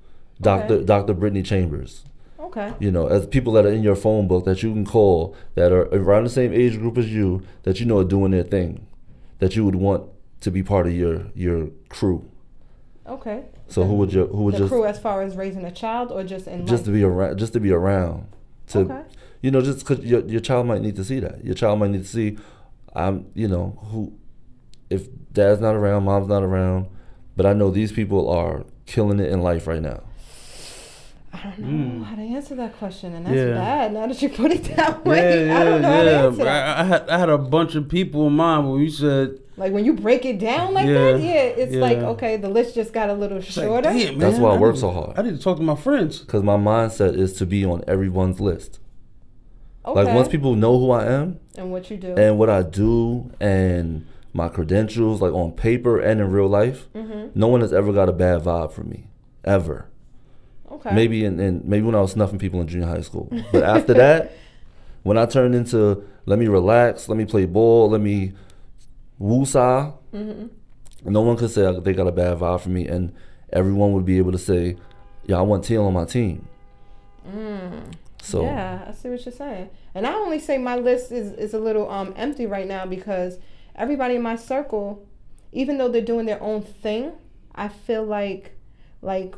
Doctor 0.41 0.75
Okay. 0.75 0.85
Doctor 0.85 1.13
Brittany 1.13 1.43
Chambers. 1.43 2.05
Okay. 2.39 2.73
You 2.79 2.91
know, 2.91 3.07
as 3.07 3.27
people 3.27 3.53
that 3.53 3.65
are 3.65 3.71
in 3.71 3.83
your 3.83 3.95
phone 3.95 4.27
book 4.27 4.45
that 4.45 4.63
you 4.63 4.71
can 4.71 4.85
call 4.85 5.35
that 5.55 5.71
are 5.71 5.87
around 5.93 6.23
the 6.25 6.29
same 6.29 6.53
age 6.53 6.77
group 6.77 6.97
as 6.97 7.11
you 7.11 7.41
that 7.63 7.79
you 7.79 7.85
know 7.85 7.99
are 7.99 8.03
doing 8.05 8.31
their 8.31 8.43
thing, 8.43 8.85
that 9.39 9.55
you 9.55 9.65
would 9.65 9.75
want 9.75 10.09
to 10.41 10.51
be 10.51 10.63
part 10.63 10.87
of 10.87 10.93
your 10.93 11.27
your 11.33 11.69
crew. 11.89 12.29
Okay. 13.07 13.45
So 13.67 13.83
who 13.83 13.95
would 13.95 14.13
you 14.13 14.27
who 14.27 14.43
would 14.43 14.53
the 14.55 14.59
just 14.59 14.71
crew 14.71 14.85
as 14.85 14.99
far 14.99 15.21
as 15.23 15.35
raising 15.35 15.65
a 15.65 15.71
child 15.71 16.11
or 16.11 16.23
just 16.23 16.47
in 16.47 16.65
just 16.67 16.85
to 16.85 16.91
be 16.91 17.03
around 17.03 17.37
just 17.37 17.53
to 17.53 17.59
be 17.59 17.71
around 17.71 18.27
to 18.67 18.79
Okay. 18.79 19.01
you 19.41 19.49
know 19.51 19.61
just 19.61 19.79
because 19.79 20.05
your 20.05 20.21
your 20.21 20.39
child 20.39 20.67
might 20.67 20.81
need 20.81 20.95
to 20.95 21.03
see 21.03 21.19
that 21.19 21.43
your 21.43 21.55
child 21.55 21.79
might 21.79 21.89
need 21.91 22.03
to 22.03 22.07
see 22.07 22.37
I'm 22.95 23.25
you 23.33 23.47
know 23.47 23.77
who 23.91 24.13
if 24.89 25.07
dad's 25.33 25.59
not 25.61 25.75
around 25.75 26.03
mom's 26.05 26.27
not 26.29 26.43
around 26.43 26.87
but 27.35 27.45
I 27.45 27.53
know 27.53 27.71
these 27.71 27.91
people 27.91 28.29
are 28.29 28.65
killing 28.85 29.19
it 29.19 29.29
in 29.31 29.41
life 29.41 29.65
right 29.67 29.81
now 29.81 30.01
I 31.33 31.37
don't 31.43 31.59
know 31.59 31.67
Mm. 31.99 32.03
how 32.05 32.15
to 32.15 32.21
answer 32.21 32.55
that 32.55 32.77
question, 32.77 33.13
and 33.13 33.25
that's 33.25 33.35
Yeah. 33.35 33.53
bad. 33.55 33.93
Now 33.93 34.07
that 34.07 34.21
you 34.21 34.29
put 34.29 34.51
it 34.53 34.63
that 34.77 35.03
way, 35.05 35.47
yeah, 35.47 35.57
I 35.59 35.63
don't 35.65 35.81
know 35.81 35.91
how 35.91 36.03
to 36.03 36.09
yeah. 36.11 36.25
answer. 36.27 36.47
I, 36.47 36.79
I 36.79 36.83
had 36.85 37.09
I 37.09 37.17
had 37.17 37.29
a 37.29 37.37
bunch 37.37 37.75
of 37.75 37.89
people 37.89 38.25
in 38.27 38.33
mind 38.33 38.71
when 38.71 38.79
you 38.81 38.89
said 38.89 39.39
Like 39.57 39.71
when 39.71 39.85
you 39.85 39.93
break 39.93 40.25
it 40.25 40.37
down 40.39 40.73
like 40.73 40.87
Yeah, 40.87 40.93
that, 41.13 41.21
yeah, 41.21 41.33
it's 41.43 41.75
like 41.75 41.97
okay, 41.97 42.37
the 42.37 42.49
list 42.49 42.75
just 42.75 42.91
got 42.93 43.09
a 43.09 43.13
little 43.13 43.37
it's 43.37 43.55
like, 43.55 43.65
shorter. 43.65 43.89
damn, 43.89 44.17
That's 44.19 44.37
why 44.37 44.53
I 44.53 44.57
work 44.57 44.75
so 44.75 44.91
hard. 44.91 45.17
I 45.17 45.21
need 45.21 45.35
to 45.37 45.41
talk 45.41 45.57
to 45.57 45.63
my 45.63 45.75
friends. 45.75 46.19
because 46.19 46.43
my 46.43 46.57
mindset 46.57 47.15
is 47.17 47.33
to 47.33 47.45
be 47.45 47.65
on 47.65 47.83
everyone's 47.87 48.39
list 48.39 48.79
okay. 49.85 50.03
like 50.03 50.13
once 50.13 50.27
people 50.27 50.55
know 50.55 50.77
who 50.79 50.91
I 50.91 51.05
am 51.05 51.39
and 51.57 51.71
what 51.71 51.89
you 51.89 51.97
do. 51.97 52.15
and 52.15 52.37
what 52.37 52.49
I 52.49 52.63
do 52.63 53.31
and 53.39 54.05
my 54.33 54.49
credentials 54.49 55.21
like 55.21 55.31
on 55.33 55.51
paper 55.53 55.99
and 55.99 56.19
in 56.19 56.29
real 56.31 56.47
life 56.47 56.87
hmm 56.93 57.27
no 57.33 57.47
one 57.47 57.61
has 57.61 57.71
ever 57.71 57.93
got 57.93 58.09
a 58.09 58.13
bad 58.13 58.41
vibe 58.41 58.71
from 58.71 58.89
me 58.89 59.07
ever 59.43 59.87
Okay. 60.71 60.93
Maybe 60.93 61.23
in, 61.23 61.39
in 61.39 61.61
maybe 61.63 61.85
when 61.85 61.95
I 61.95 62.01
was 62.01 62.11
snuffing 62.11 62.37
people 62.39 62.59
in 62.59 62.67
junior 62.67 62.87
high 62.87 63.01
school. 63.01 63.31
But 63.53 63.63
after 63.63 63.93
that, 63.93 64.33
when 65.03 65.17
I 65.17 65.25
turned 65.25 65.55
into 65.55 66.03
let 66.25 66.37
me 66.37 66.47
relax, 66.47 67.07
let 67.07 67.17
me 67.17 67.23
play 67.25 67.45
ball, 67.45 67.89
let 67.89 68.01
me 68.01 68.33
woosah, 69.19 69.93
hmm 70.11 70.45
no 71.07 71.21
one 71.21 71.37
could 71.37 71.51
say 71.51 71.71
they 71.81 71.93
got 71.93 72.07
a 72.07 72.11
bad 72.11 72.39
vibe 72.39 72.61
from 72.61 72.73
me, 72.73 72.87
and 72.87 73.13
everyone 73.53 73.91
would 73.93 74.05
be 74.05 74.17
able 74.17 74.31
to 74.31 74.39
say, 74.39 74.75
"Yeah, 75.27 75.37
I 75.37 75.41
want 75.41 75.63
Teal 75.63 75.85
on 75.85 75.93
my 75.93 76.05
team." 76.05 76.47
Mm. 77.29 77.93
So 78.21 78.41
yeah, 78.43 78.85
I 78.87 78.91
see 78.91 79.09
what 79.09 79.23
you're 79.23 79.33
saying. 79.33 79.69
And 79.93 80.07
I 80.07 80.13
only 80.13 80.39
say 80.39 80.57
my 80.57 80.75
list 80.77 81.11
is, 81.11 81.31
is 81.33 81.53
a 81.53 81.59
little 81.59 81.89
um 81.91 82.13
empty 82.17 82.45
right 82.47 82.67
now 82.67 82.85
because 82.87 83.37
everybody 83.75 84.15
in 84.15 84.21
my 84.23 84.35
circle, 84.35 85.05
even 85.51 85.77
though 85.77 85.89
they're 85.89 86.01
doing 86.01 86.25
their 86.25 86.41
own 86.41 86.61
thing, 86.63 87.11
I 87.53 87.67
feel 87.67 88.03
like 88.03 88.55
like 89.03 89.35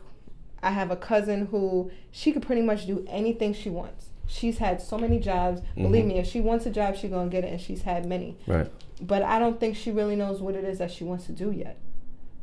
I 0.63 0.71
have 0.71 0.89
a 0.89 0.95
cousin 0.95 1.47
who 1.47 1.91
she 2.11 2.31
could 2.31 2.43
pretty 2.43 2.61
much 2.61 2.87
do 2.87 3.05
anything 3.09 3.53
she 3.53 3.69
wants. 3.69 4.07
She's 4.25 4.57
had 4.59 4.81
so 4.81 4.97
many 4.97 5.19
jobs. 5.19 5.61
Believe 5.75 6.05
Mhm. 6.05 6.07
me, 6.07 6.17
if 6.19 6.27
she 6.27 6.39
wants 6.41 6.65
a 6.65 6.69
job, 6.69 6.95
she's 6.95 7.11
gonna 7.11 7.29
get 7.29 7.43
it, 7.43 7.51
and 7.51 7.59
she's 7.61 7.81
had 7.83 8.05
many. 8.05 8.37
right, 8.47 8.69
But 9.01 9.21
I 9.21 9.39
don't 9.39 9.59
think 9.59 9.75
she 9.75 9.91
really 9.91 10.15
knows 10.15 10.41
what 10.41 10.55
it 10.55 10.63
is 10.63 10.79
that 10.79 10.91
she 10.91 11.03
wants 11.03 11.25
to 11.27 11.31
do 11.31 11.51
yet. 11.51 11.77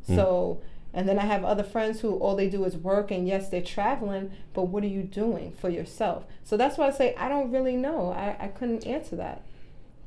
Mm. 0.08 0.16
So, 0.16 0.62
and 0.92 1.08
then 1.08 1.18
I 1.18 1.22
have 1.22 1.44
other 1.44 1.64
friends 1.64 2.00
who 2.00 2.14
all 2.16 2.36
they 2.36 2.48
do 2.48 2.64
is 2.64 2.76
work, 2.76 3.10
and 3.10 3.26
yes, 3.26 3.48
they're 3.48 3.62
traveling, 3.62 4.30
but 4.52 4.64
what 4.64 4.84
are 4.84 4.88
you 4.88 5.02
doing 5.02 5.52
for 5.52 5.68
yourself? 5.68 6.24
So 6.44 6.56
that's 6.56 6.78
why 6.78 6.86
I 6.86 6.90
say 6.90 7.14
I 7.16 7.28
don't 7.28 7.50
really 7.50 7.76
know. 7.76 8.12
I, 8.12 8.36
I 8.38 8.48
couldn't 8.48 8.86
answer 8.86 9.16
that. 9.16 9.42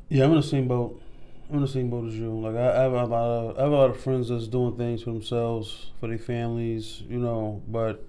Yeah, 0.09 0.23
I'm 0.23 0.31
in 0.31 0.37
the 0.37 0.43
same 0.43 0.67
boat. 0.67 1.01
I'm 1.49 1.57
in 1.57 1.61
the 1.61 1.67
same 1.67 1.89
boat 1.89 2.07
as 2.07 2.15
you. 2.15 2.29
Like 2.29 2.55
I, 2.55 2.77
I 2.77 2.81
have 2.83 2.93
a 2.93 3.05
lot 3.05 3.13
of 3.13 3.57
I 3.57 3.63
have 3.63 3.71
a 3.71 3.75
lot 3.75 3.89
of 3.89 3.99
friends 3.99 4.29
that's 4.29 4.47
doing 4.47 4.77
things 4.77 5.03
for 5.03 5.11
themselves, 5.11 5.91
for 5.99 6.07
their 6.07 6.17
families, 6.17 7.01
you 7.09 7.19
know. 7.19 7.61
But, 7.67 8.05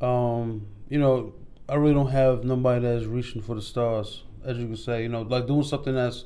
um, 0.00 0.66
you 0.88 0.98
know, 0.98 1.32
I 1.68 1.74
really 1.74 1.94
don't 1.94 2.10
have 2.10 2.44
nobody 2.44 2.82
that's 2.82 3.06
reaching 3.06 3.42
for 3.42 3.54
the 3.54 3.62
stars, 3.62 4.22
as 4.44 4.58
you 4.58 4.68
could 4.68 4.78
say. 4.78 5.02
You 5.02 5.08
know, 5.08 5.22
like 5.22 5.46
doing 5.46 5.64
something 5.64 5.94
that's 5.94 6.24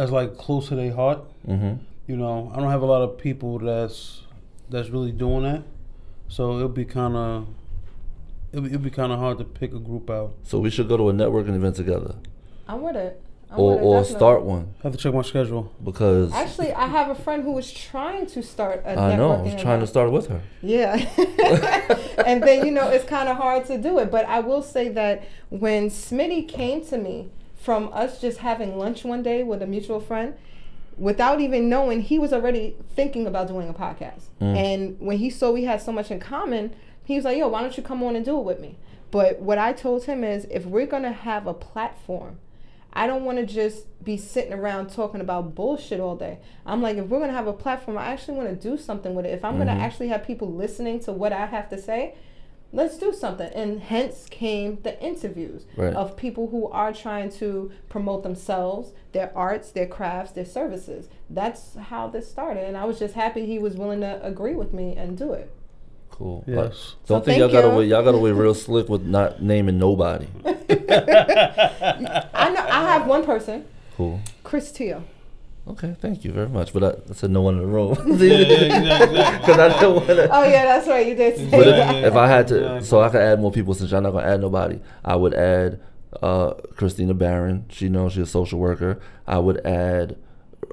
that's 0.00 0.10
like 0.12 0.38
close 0.38 0.68
to 0.68 0.74
their 0.76 0.94
heart. 0.94 1.20
hmm 1.44 1.74
You 2.06 2.16
know, 2.16 2.50
I 2.54 2.58
don't 2.58 2.70
have 2.70 2.82
a 2.82 2.86
lot 2.86 3.02
of 3.02 3.18
people 3.18 3.58
that's 3.58 4.22
that's 4.70 4.88
really 4.88 5.12
doing 5.12 5.42
that. 5.42 5.62
So 6.28 6.56
it'll 6.56 6.68
be 6.68 6.86
kind 6.86 7.16
of 7.16 7.46
it'll, 8.52 8.62
be- 8.62 8.68
it'll 8.68 8.80
be 8.80 8.90
kind 8.90 9.12
of 9.12 9.18
hard 9.18 9.36
to 9.38 9.44
pick 9.44 9.72
a 9.74 9.78
group 9.78 10.08
out. 10.08 10.32
so 10.42 10.58
we 10.58 10.70
should 10.70 10.88
go 10.88 10.96
to 10.96 11.10
a 11.10 11.12
networking 11.12 11.54
event 11.54 11.76
together, 11.76 12.14
I'm 12.66 12.80
with 12.80 12.96
it. 12.96 13.20
I'm 13.50 13.58
or 13.60 13.72
with 13.74 13.80
it, 13.80 13.84
or 13.84 13.94
definitely. 14.00 14.18
start 14.18 14.42
one 14.44 14.74
I 14.78 14.82
have 14.84 14.92
to 14.92 14.98
check 14.98 15.12
my 15.12 15.22
schedule. 15.22 15.64
because 15.84 16.32
Actually, 16.32 16.72
I 16.72 16.86
have 16.86 17.10
a 17.10 17.14
friend 17.24 17.42
who 17.42 17.52
was 17.52 17.70
trying 17.70 18.24
to 18.34 18.42
start 18.42 18.82
a 18.86 18.92
I 18.92 19.16
know 19.16 19.32
I 19.32 19.36
networking 19.36 19.52
was 19.52 19.62
trying 19.62 19.80
to 19.80 19.86
start 19.86 20.10
with 20.12 20.26
her. 20.28 20.40
Yeah. 20.62 20.94
and 22.26 22.42
then, 22.42 22.64
you 22.66 22.72
know, 22.72 22.88
it's 22.88 23.04
kind 23.04 23.28
of 23.28 23.36
hard 23.36 23.66
to 23.66 23.76
do 23.76 23.98
it. 23.98 24.10
But 24.10 24.24
I 24.26 24.38
will 24.40 24.62
say 24.62 24.88
that 25.00 25.24
when 25.50 25.90
Smitty 25.90 26.48
came 26.48 26.84
to 26.86 26.96
me 26.96 27.30
from 27.60 27.90
us 27.92 28.20
just 28.20 28.38
having 28.38 28.78
lunch 28.78 29.04
one 29.04 29.22
day 29.22 29.42
with 29.42 29.60
a 29.62 29.66
mutual 29.66 30.00
friend, 30.00 30.34
without 30.96 31.40
even 31.40 31.68
knowing, 31.68 32.00
he 32.02 32.18
was 32.18 32.32
already 32.32 32.76
thinking 32.94 33.26
about 33.26 33.48
doing 33.48 33.68
a 33.68 33.74
podcast. 33.74 34.24
Mm. 34.40 34.56
And 34.56 34.96
when 35.00 35.18
he 35.18 35.28
saw 35.30 35.50
we 35.52 35.64
had 35.64 35.80
so 35.82 35.92
much 35.92 36.10
in 36.10 36.20
common, 36.20 36.74
he 37.04 37.16
was 37.16 37.24
like, 37.24 37.36
yo, 37.36 37.48
why 37.48 37.60
don't 37.60 37.76
you 37.76 37.82
come 37.82 38.02
on 38.02 38.16
and 38.16 38.24
do 38.24 38.38
it 38.38 38.44
with 38.44 38.60
me? 38.60 38.76
But 39.10 39.40
what 39.40 39.58
I 39.58 39.72
told 39.72 40.04
him 40.04 40.24
is 40.24 40.46
if 40.50 40.64
we're 40.64 40.86
going 40.86 41.02
to 41.02 41.12
have 41.12 41.46
a 41.46 41.54
platform, 41.54 42.38
I 42.92 43.06
don't 43.06 43.24
want 43.24 43.38
to 43.38 43.46
just 43.46 43.86
be 44.02 44.16
sitting 44.16 44.52
around 44.52 44.90
talking 44.90 45.20
about 45.20 45.54
bullshit 45.54 46.00
all 46.00 46.16
day. 46.16 46.38
I'm 46.64 46.80
like, 46.82 46.96
if 46.96 47.06
we're 47.06 47.18
going 47.18 47.30
to 47.30 47.36
have 47.36 47.46
a 47.46 47.52
platform, 47.52 47.98
I 47.98 48.06
actually 48.06 48.36
want 48.38 48.48
to 48.48 48.56
do 48.70 48.76
something 48.78 49.14
with 49.14 49.26
it. 49.26 49.30
If 49.34 49.44
I'm 49.44 49.56
going 49.56 49.68
Mhm. 49.68 49.76
to 49.76 49.82
actually 49.82 50.08
have 50.08 50.24
people 50.24 50.50
listening 50.50 50.98
to 51.00 51.12
what 51.12 51.32
I 51.32 51.46
have 51.46 51.68
to 51.70 51.78
say, 51.78 52.14
let's 52.72 52.98
do 52.98 53.12
something. 53.12 53.50
And 53.54 53.80
hence 53.80 54.26
came 54.30 54.78
the 54.82 55.00
interviews 55.02 55.64
Right. 55.76 55.94
of 55.94 56.16
people 56.16 56.48
who 56.48 56.68
are 56.68 56.92
trying 56.92 57.30
to 57.32 57.70
promote 57.88 58.22
themselves, 58.22 58.92
their 59.12 59.32
arts, 59.36 59.70
their 59.72 59.86
crafts, 59.86 60.32
their 60.32 60.44
services. 60.44 61.08
That's 61.28 61.74
how 61.76 62.08
this 62.08 62.28
started. 62.30 62.64
And 62.64 62.76
I 62.76 62.84
was 62.84 62.98
just 62.98 63.14
happy 63.14 63.46
he 63.46 63.58
was 63.58 63.76
willing 63.76 64.00
to 64.00 64.24
agree 64.24 64.54
with 64.54 64.72
me 64.72 64.94
and 64.96 65.16
do 65.18 65.32
it. 65.32 65.52
Cool. 66.10 66.44
Yes. 66.46 66.56
Like, 66.56 66.72
So 66.74 66.94
don't 67.14 67.24
think 67.24 67.38
y'all 67.38 67.48
got 67.48 67.64
you. 67.64 67.70
away. 67.70 67.84
Y'all 67.86 68.04
got 68.04 68.14
away 68.14 68.30
real 68.32 68.54
slick 68.54 68.88
with 68.88 69.02
not 69.02 69.42
naming 69.42 69.78
nobody. 69.78 70.26
I 70.44 72.50
know 72.54 72.62
I 72.62 72.82
have 72.92 73.06
one 73.06 73.24
person, 73.24 73.64
Cool. 73.96 74.20
Chris 74.44 74.70
Teal. 74.72 75.02
Okay, 75.68 75.94
thank 76.00 76.24
you 76.24 76.32
very 76.32 76.48
much. 76.48 76.72
But 76.72 76.82
I, 76.84 76.88
I 77.10 77.14
said 77.14 77.30
no 77.30 77.42
one 77.42 77.54
in 77.54 77.60
the 77.60 77.66
room 77.66 77.94
yeah, 78.18 78.26
yeah, 78.26 79.02
exactly. 79.04 79.16
because 79.40 79.58
I 79.58 79.68
didn't 79.68 79.94
want 79.94 80.06
to. 80.08 80.28
Oh 80.34 80.42
yeah, 80.42 80.64
that's 80.64 80.88
right. 80.88 81.06
You 81.06 81.14
did 81.14 81.36
say 81.36 81.50
But 81.50 81.64
that. 81.66 81.94
if, 81.96 82.04
if 82.06 82.14
I 82.16 82.26
had 82.28 82.48
to, 82.48 82.56
Exactly. 82.56 82.86
so 82.86 83.00
I 83.02 83.08
could 83.10 83.20
add 83.20 83.40
more 83.40 83.52
people 83.52 83.74
since 83.74 83.92
I'm 83.92 84.02
not 84.02 84.12
gonna 84.12 84.26
add 84.26 84.40
nobody, 84.40 84.80
I 85.04 85.16
would 85.16 85.34
add 85.34 85.80
uh, 86.22 86.54
Christina 86.76 87.14
Barron. 87.14 87.66
She 87.70 87.88
knows 87.88 88.12
she's 88.14 88.22
a 88.22 88.26
social 88.26 88.58
worker. 88.58 89.00
I 89.26 89.38
would 89.38 89.64
add 89.64 90.16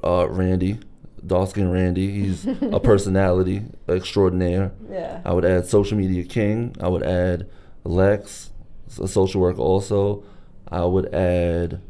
uh, 0.03 0.27
Randy, 0.29 0.79
dark 1.25 1.49
skin 1.51 1.69
Randy. 1.69 2.09
He's 2.21 2.47
a 2.47 2.79
personality 2.83 3.63
extraordinaire. 3.87 4.71
Yeah. 4.89 5.21
I 5.25 5.33
would 5.33 5.45
add 5.45 5.67
social 5.67 5.97
media 5.97 6.23
king. 6.23 6.75
I 6.81 6.87
would 6.87 7.03
add 7.03 7.47
Lex, 7.83 8.49
a 8.99 9.07
social 9.07 9.41
worker 9.41 9.59
also. 9.61 10.23
I 10.69 10.85
would 10.85 11.13
add. 11.13 11.81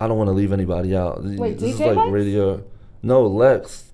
I 0.00 0.06
don't 0.08 0.16
want 0.18 0.28
to 0.28 0.32
leave 0.34 0.52
anybody 0.52 0.94
out. 0.96 1.22
Wait, 1.24 1.58
this 1.58 1.74
is 1.74 1.80
like 1.80 1.96
Lex? 1.96 2.10
radio. 2.10 2.62
No, 3.02 3.26
Lex. 3.26 3.90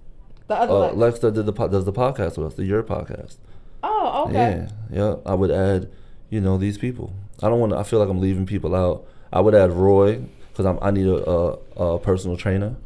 The 0.49 0.55
other 0.55 0.73
Uh, 0.73 0.79
Lex. 0.79 0.97
Lex 0.97 1.19
that 1.21 1.35
did 1.35 1.47
the 1.47 1.53
po- 1.53 1.69
does 1.69 1.85
the 1.85 1.93
podcast 1.93 2.37
with 2.37 2.49
us, 2.49 2.55
the 2.55 2.65
Your 2.65 2.83
podcast. 2.83 3.37
Oh, 3.83 4.25
okay. 4.29 4.67
Yeah, 4.91 4.97
yeah. 4.97 5.15
I 5.27 5.35
would 5.35 5.51
add, 5.51 5.89
you 6.31 6.41
know, 6.41 6.57
these 6.59 6.79
people. 6.79 7.13
I 7.43 7.49
don't 7.49 7.61
want 7.61 7.73
to. 7.73 7.79
I 7.79 7.83
feel 7.83 7.99
like 7.99 8.09
I'm 8.09 8.21
leaving 8.21 8.47
people 8.47 8.75
out. 8.75 9.07
I 9.33 9.41
would 9.41 9.55
add 9.55 9.73
Roy 9.73 10.23
because 10.53 10.67
I'm. 10.67 10.79
I 10.83 10.91
need 10.91 11.07
a, 11.07 11.29
a, 11.29 11.49
a 11.95 11.99
personal 11.99 12.37
trainer. 12.37 12.77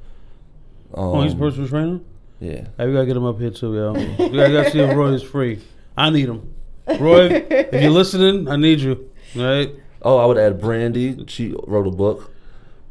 Um, 0.95 1.05
Oh, 1.05 1.23
he's 1.23 1.35
a 1.35 1.37
personal 1.37 1.69
trainer. 1.69 2.01
Yeah. 2.41 2.69
Hey, 2.79 2.87
we 2.87 2.93
gotta 2.93 3.07
get 3.07 3.17
him 3.17 3.25
up 3.25 3.39
here 3.39 3.51
too, 3.51 3.75
yo. 3.75 3.93
we 3.93 4.07
gotta, 4.17 4.53
gotta 4.53 4.71
see 4.71 4.81
if 4.81 4.97
Roy 4.97 5.09
is 5.13 5.23
free. 5.23 5.61
I 5.97 6.11
need 6.11 6.29
him. 6.29 6.55
Roy, 6.99 7.27
if 7.51 7.83
you're 7.83 7.91
listening, 7.91 8.49
I 8.49 8.57
need 8.57 8.79
you. 8.81 9.11
All 9.37 9.43
right. 9.43 9.71
Oh, 10.03 10.17
I 10.19 10.25
would 10.25 10.39
add 10.39 10.61
Brandy. 10.61 11.25
She 11.27 11.55
wrote 11.67 11.87
a 11.87 11.91
book. 11.91 12.31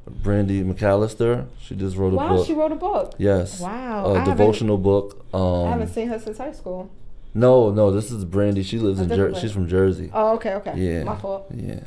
Brandy 0.10 0.64
McAllister. 0.64 1.48
She 1.60 1.76
just 1.76 1.98
wrote 1.98 2.14
a 2.14 2.18
book. 2.18 2.30
Wow, 2.30 2.44
she 2.44 2.54
wrote 2.54 2.72
a 2.72 2.76
book. 2.76 3.14
yes. 3.18 3.60
Wow, 3.60 4.08
I 4.08 4.12
A 4.16 4.20
haven't- 4.20 4.38
devotional 4.38 4.78
book. 4.78 5.26
Um, 5.34 5.66
I 5.68 5.70
haven't 5.72 5.90
seen 5.90 6.08
her 6.10 6.20
since 6.20 6.38
high 6.38 6.52
school. 6.54 6.90
No, 7.34 7.70
no, 7.72 7.92
this 7.92 8.12
is 8.12 8.26
Brandy. 8.26 8.64
She 8.64 8.80
lives 8.80 9.00
in 9.00 9.10
Jersey. 9.10 9.40
She's 9.42 9.52
from 9.52 9.68
Jersey. 9.68 10.10
Oh, 10.14 10.34
okay, 10.36 10.54
okay. 10.56 10.74
Yeah. 10.76 11.04
My 11.04 11.16
fault. 11.16 11.48
Yeah. 11.54 11.82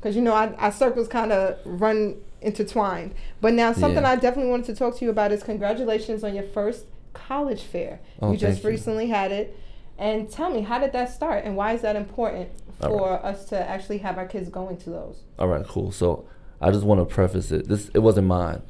Because 0.00 0.16
you 0.16 0.22
know, 0.22 0.32
I, 0.34 0.52
our 0.54 0.72
circles 0.72 1.06
kind 1.08 1.30
of 1.32 1.56
run 1.64 2.16
intertwined. 2.40 3.14
But 3.40 3.52
now, 3.54 3.72
something 3.72 4.02
Yeah. 4.02 4.10
I 4.10 4.16
definitely 4.16 4.50
wanted 4.50 4.66
to 4.66 4.74
talk 4.74 4.96
to 4.98 5.04
you 5.04 5.10
about 5.10 5.30
is 5.32 5.42
congratulations 5.42 6.24
on 6.24 6.34
your 6.34 6.44
first 6.44 6.86
college 7.12 7.62
fair. 7.62 8.00
Oh, 8.20 8.32
you 8.32 8.38
just 8.38 8.54
thank 8.54 8.64
you. 8.64 8.70
recently 8.70 9.06
had 9.08 9.30
it. 9.32 9.56
And 9.98 10.30
tell 10.30 10.50
me, 10.50 10.62
how 10.62 10.78
did 10.78 10.92
that 10.92 11.12
start, 11.12 11.44
and 11.44 11.56
why 11.56 11.72
is 11.72 11.82
that 11.82 11.96
important 11.96 12.48
for 12.80 13.10
us 13.24 13.44
to 13.46 13.58
actually 13.68 13.98
have 13.98 14.16
our 14.16 14.26
kids 14.26 14.48
going 14.48 14.76
to 14.78 14.90
those? 14.90 15.22
All 15.38 15.48
right, 15.48 15.66
cool. 15.66 15.90
So 15.90 16.24
I 16.60 16.70
just 16.70 16.84
want 16.84 17.00
to 17.00 17.14
preface 17.14 17.50
it. 17.52 17.68
This 17.68 17.88
it 17.94 18.00
wasn't 18.00 18.26
mine. 18.26 18.62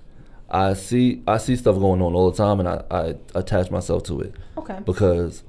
I 0.51 0.75
see 0.75 1.23
I 1.27 1.39
see 1.39 1.57
stuff 1.57 1.77
going 1.79 2.01
on 2.03 2.15
all 2.15 2.31
the 2.31 2.37
time, 2.37 2.61
and 2.61 2.69
I, 2.69 2.83
I 2.91 3.15
attach 3.35 3.71
myself 3.71 4.03
to 4.05 4.21
it 4.21 4.35
Okay. 4.57 4.79
because 4.85 5.43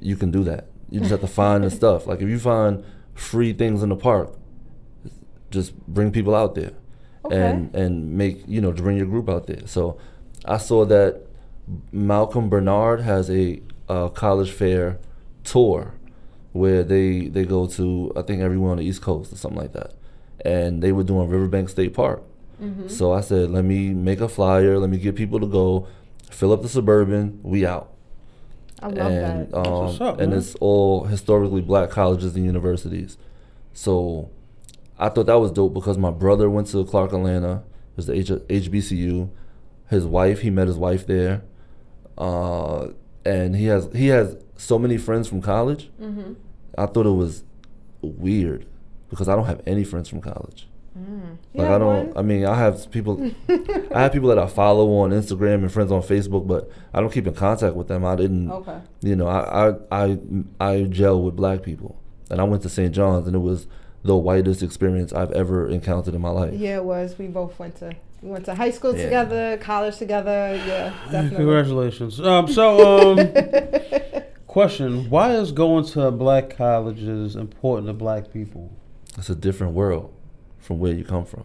you 0.00 0.16
can 0.16 0.30
do 0.30 0.42
that. 0.44 0.68
You 0.90 1.00
just 1.00 1.10
have 1.10 1.20
to 1.20 1.26
find 1.26 1.64
the 1.64 1.70
stuff. 1.70 2.06
Like 2.06 2.20
if 2.20 2.28
you 2.28 2.38
find 2.38 2.84
free 3.14 3.52
things 3.52 3.82
in 3.82 3.88
the 3.90 3.96
park, 3.96 4.34
just 5.50 5.76
bring 5.86 6.10
people 6.10 6.34
out 6.34 6.54
there, 6.54 6.72
Okay. 7.24 7.36
and 7.50 7.74
and 7.74 8.12
make 8.12 8.42
you 8.46 8.60
know 8.60 8.72
bring 8.72 8.96
your 8.96 9.06
group 9.06 9.28
out 9.28 9.46
there. 9.46 9.66
So 9.66 9.98
I 10.44 10.56
saw 10.58 10.84
that 10.86 11.22
Malcolm 11.92 12.48
Bernard 12.48 13.00
has 13.00 13.30
a, 13.30 13.60
uh 13.88 14.08
college 14.08 14.50
fair 14.50 14.98
tour 15.44 15.94
where 16.52 16.82
they 16.82 17.28
they 17.28 17.44
go 17.44 17.66
to 17.66 18.12
I 18.16 18.22
think 18.22 18.40
everyone 18.42 18.72
on 18.72 18.76
the 18.78 18.84
East 18.84 19.02
Coast 19.02 19.32
or 19.32 19.36
something 19.36 19.60
like 19.60 19.72
that, 19.72 19.94
and 20.44 20.82
they 20.82 20.92
were 20.92 21.02
doing 21.02 21.28
Riverbank 21.28 21.68
State 21.68 21.94
Park. 21.94 22.22
Mm-hmm. 22.62 22.88
So 22.88 23.12
I 23.12 23.20
said, 23.20 23.50
let 23.50 23.64
me 23.64 23.90
make 23.90 24.20
a 24.20 24.28
flyer, 24.28 24.78
let 24.78 24.90
me 24.90 24.98
get 24.98 25.16
people 25.16 25.40
to 25.40 25.46
go, 25.46 25.88
fill 26.30 26.52
up 26.52 26.62
the 26.62 26.68
suburban, 26.68 27.40
we 27.42 27.66
out. 27.66 27.90
I 28.80 28.88
love 28.88 29.12
and 29.12 29.52
that. 29.52 29.56
um, 29.56 29.84
what's 29.86 30.00
up, 30.00 30.20
and 30.20 30.30
man. 30.30 30.38
it's 30.38 30.54
all 30.56 31.04
historically 31.04 31.62
black 31.62 31.90
colleges 31.90 32.36
and 32.36 32.44
universities. 32.44 33.16
So 33.72 34.30
I 34.98 35.08
thought 35.08 35.26
that 35.26 35.40
was 35.40 35.50
dope 35.50 35.72
because 35.72 35.96
my 35.96 36.10
brother 36.10 36.50
went 36.50 36.68
to 36.68 36.84
Clark 36.84 37.12
Atlanta, 37.12 37.62
it 37.92 37.96
was 37.96 38.06
the 38.06 38.14
H- 38.14 38.28
HBCU. 38.28 39.30
His 39.88 40.04
wife, 40.04 40.40
he 40.40 40.50
met 40.50 40.66
his 40.66 40.76
wife 40.76 41.06
there, 41.06 41.42
uh, 42.18 42.88
and 43.24 43.54
he 43.54 43.66
has 43.66 43.88
he 43.94 44.08
has 44.08 44.36
so 44.56 44.78
many 44.78 44.96
friends 44.96 45.28
from 45.28 45.40
college. 45.40 45.90
Mm-hmm. 46.00 46.32
I 46.76 46.86
thought 46.86 47.06
it 47.06 47.10
was 47.10 47.44
weird 48.02 48.66
because 49.14 49.28
I 49.28 49.36
don't 49.36 49.46
have 49.46 49.62
any 49.66 49.84
friends 49.84 50.08
from 50.08 50.20
college. 50.20 50.66
You 50.96 51.38
Like 51.54 51.70
I 51.70 51.78
don't. 51.78 52.06
one? 52.08 52.12
I 52.16 52.22
mean, 52.22 52.44
I 52.46 52.54
have 52.56 52.88
people. 52.92 53.20
I 53.92 54.02
have 54.02 54.12
people 54.12 54.28
that 54.28 54.38
I 54.38 54.46
follow 54.46 54.92
on 54.98 55.10
Instagram 55.10 55.54
and 55.54 55.72
friends 55.72 55.90
on 55.90 56.02
Facebook, 56.02 56.46
but 56.46 56.70
I 56.92 57.00
don't 57.00 57.12
keep 57.12 57.26
in 57.26 57.34
contact 57.34 57.74
with 57.74 57.88
them. 57.88 58.04
I 58.04 58.14
didn't. 58.14 58.48
Okay. 58.50 58.78
You 59.02 59.16
know, 59.16 59.26
I 59.26 59.70
I 59.70 59.74
I, 59.90 60.18
I 60.60 60.82
gel 60.84 61.20
with 61.22 61.34
black 61.34 61.62
people, 61.62 61.96
and 62.30 62.40
I 62.40 62.44
went 62.44 62.62
to 62.62 62.68
St. 62.68 62.94
John's, 62.94 63.26
and 63.26 63.34
it 63.34 63.40
was 63.40 63.66
the 64.04 64.14
whitest 64.16 64.62
experience 64.62 65.12
I've 65.12 65.32
ever 65.32 65.68
encountered 65.68 66.14
in 66.14 66.20
my 66.20 66.30
life. 66.30 66.54
Yeah, 66.54 66.76
it 66.76 66.84
was. 66.84 67.18
We 67.18 67.26
both 67.26 67.58
went 67.58 67.74
to 67.76 67.92
we 68.22 68.30
went 68.30 68.44
to 68.44 68.54
high 68.54 68.70
school 68.70 68.96
Yeah. 68.96 69.04
together, 69.04 69.56
college 69.56 69.96
together. 69.96 70.54
Yeah, 70.64 70.94
definitely. 71.10 71.38
Congratulations. 71.38 72.20
Um, 72.20 72.46
so, 72.46 73.18
um, 73.18 74.22
question: 74.46 75.10
Why 75.10 75.34
is 75.34 75.50
going 75.50 75.86
to 75.86 76.10
black 76.12 76.56
colleges 76.56 77.34
important 77.34 77.88
to 77.88 77.92
black 77.94 78.32
people? 78.32 78.70
It's 79.18 79.30
a 79.30 79.34
different 79.34 79.74
world 79.74 80.12
from 80.58 80.78
where 80.78 80.92
you 80.92 81.04
come 81.04 81.24
from. 81.24 81.44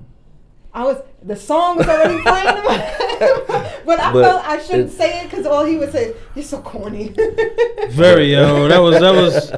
I 0.74 0.84
was 0.84 0.98
the 1.22 1.36
song 1.36 1.78
was 1.78 1.88
already 1.88 2.22
playing, 2.22 2.58
in 2.58 2.64
my- 2.64 3.76
but 3.86 4.00
I 4.00 4.14
But 4.14 4.24
felt 4.24 4.46
I 4.48 4.62
shouldn't 4.62 4.90
it- 4.92 4.96
say 4.98 5.22
it 5.22 5.30
because 5.30 5.46
all 5.46 5.66
he 5.66 5.78
would 5.78 5.92
say, 5.92 6.14
"You're 6.36 6.44
so 6.46 6.62
corny." 6.62 7.10
Very 7.90 8.32
yo. 8.32 8.68
That 8.68 8.80
was 8.80 9.00
that 9.00 9.14
was. 9.14 9.52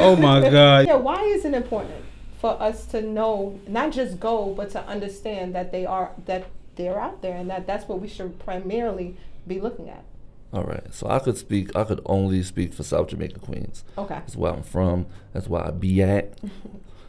Oh 0.00 0.16
my 0.16 0.40
god. 0.50 0.86
yeah, 0.86 0.94
why 0.96 1.22
is 1.24 1.44
it 1.44 1.54
important 1.54 2.02
for 2.40 2.60
us 2.60 2.86
to 2.86 3.00
know, 3.02 3.58
not 3.68 3.92
just 3.92 4.18
go, 4.20 4.52
but 4.54 4.70
to 4.70 4.80
understand 4.86 5.54
that 5.54 5.72
they 5.72 5.84
are 5.86 6.10
that 6.26 6.46
they're 6.76 6.98
out 7.00 7.22
there, 7.22 7.36
and 7.36 7.48
that 7.50 7.66
that's 7.66 7.86
what 7.88 8.00
we 8.00 8.08
should 8.08 8.38
primarily 8.38 9.16
be 9.46 9.60
looking 9.60 9.88
at. 9.88 10.04
All 10.52 10.64
right, 10.64 10.92
so 10.92 11.06
I 11.08 11.18
could 11.18 11.36
speak. 11.36 11.76
I 11.76 11.84
could 11.84 12.00
only 12.06 12.42
speak 12.42 12.72
for 12.72 12.82
South 12.82 13.08
Jamaica 13.08 13.40
Queens. 13.40 13.84
Okay. 13.98 14.14
That's 14.14 14.36
where 14.36 14.52
I'm 14.52 14.62
from. 14.62 15.06
That's 15.34 15.48
where 15.48 15.62
I 15.66 15.70
be 15.70 16.02
at. 16.02 16.38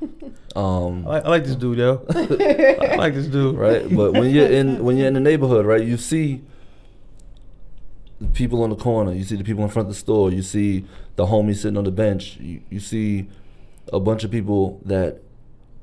Um, 0.55 1.05
I 1.05 1.09
like, 1.09 1.25
I 1.25 1.29
like 1.29 1.43
this 1.43 1.55
dude, 1.55 1.77
yo. 1.77 2.03
I 2.09 2.95
like 2.95 3.13
this 3.13 3.27
dude. 3.27 3.55
right? 3.59 3.83
But 3.95 4.13
when 4.13 4.31
you're 4.31 4.47
in 4.47 4.83
when 4.83 4.97
you're 4.97 5.05
in 5.07 5.13
the 5.13 5.19
neighborhood, 5.19 5.67
right, 5.67 5.83
you 5.83 5.97
see 5.97 6.41
the 8.19 8.27
people 8.27 8.63
on 8.63 8.71
the 8.71 8.75
corner, 8.75 9.13
you 9.13 9.23
see 9.23 9.35
the 9.35 9.43
people 9.43 9.63
in 9.63 9.69
front 9.69 9.87
of 9.87 9.93
the 9.93 9.99
store, 9.99 10.31
you 10.31 10.41
see 10.41 10.83
the 11.15 11.27
homie 11.27 11.55
sitting 11.55 11.77
on 11.77 11.83
the 11.83 11.91
bench, 11.91 12.37
you, 12.37 12.61
you 12.71 12.79
see 12.79 13.27
a 13.93 13.99
bunch 13.99 14.23
of 14.23 14.31
people 14.31 14.81
that 14.85 15.21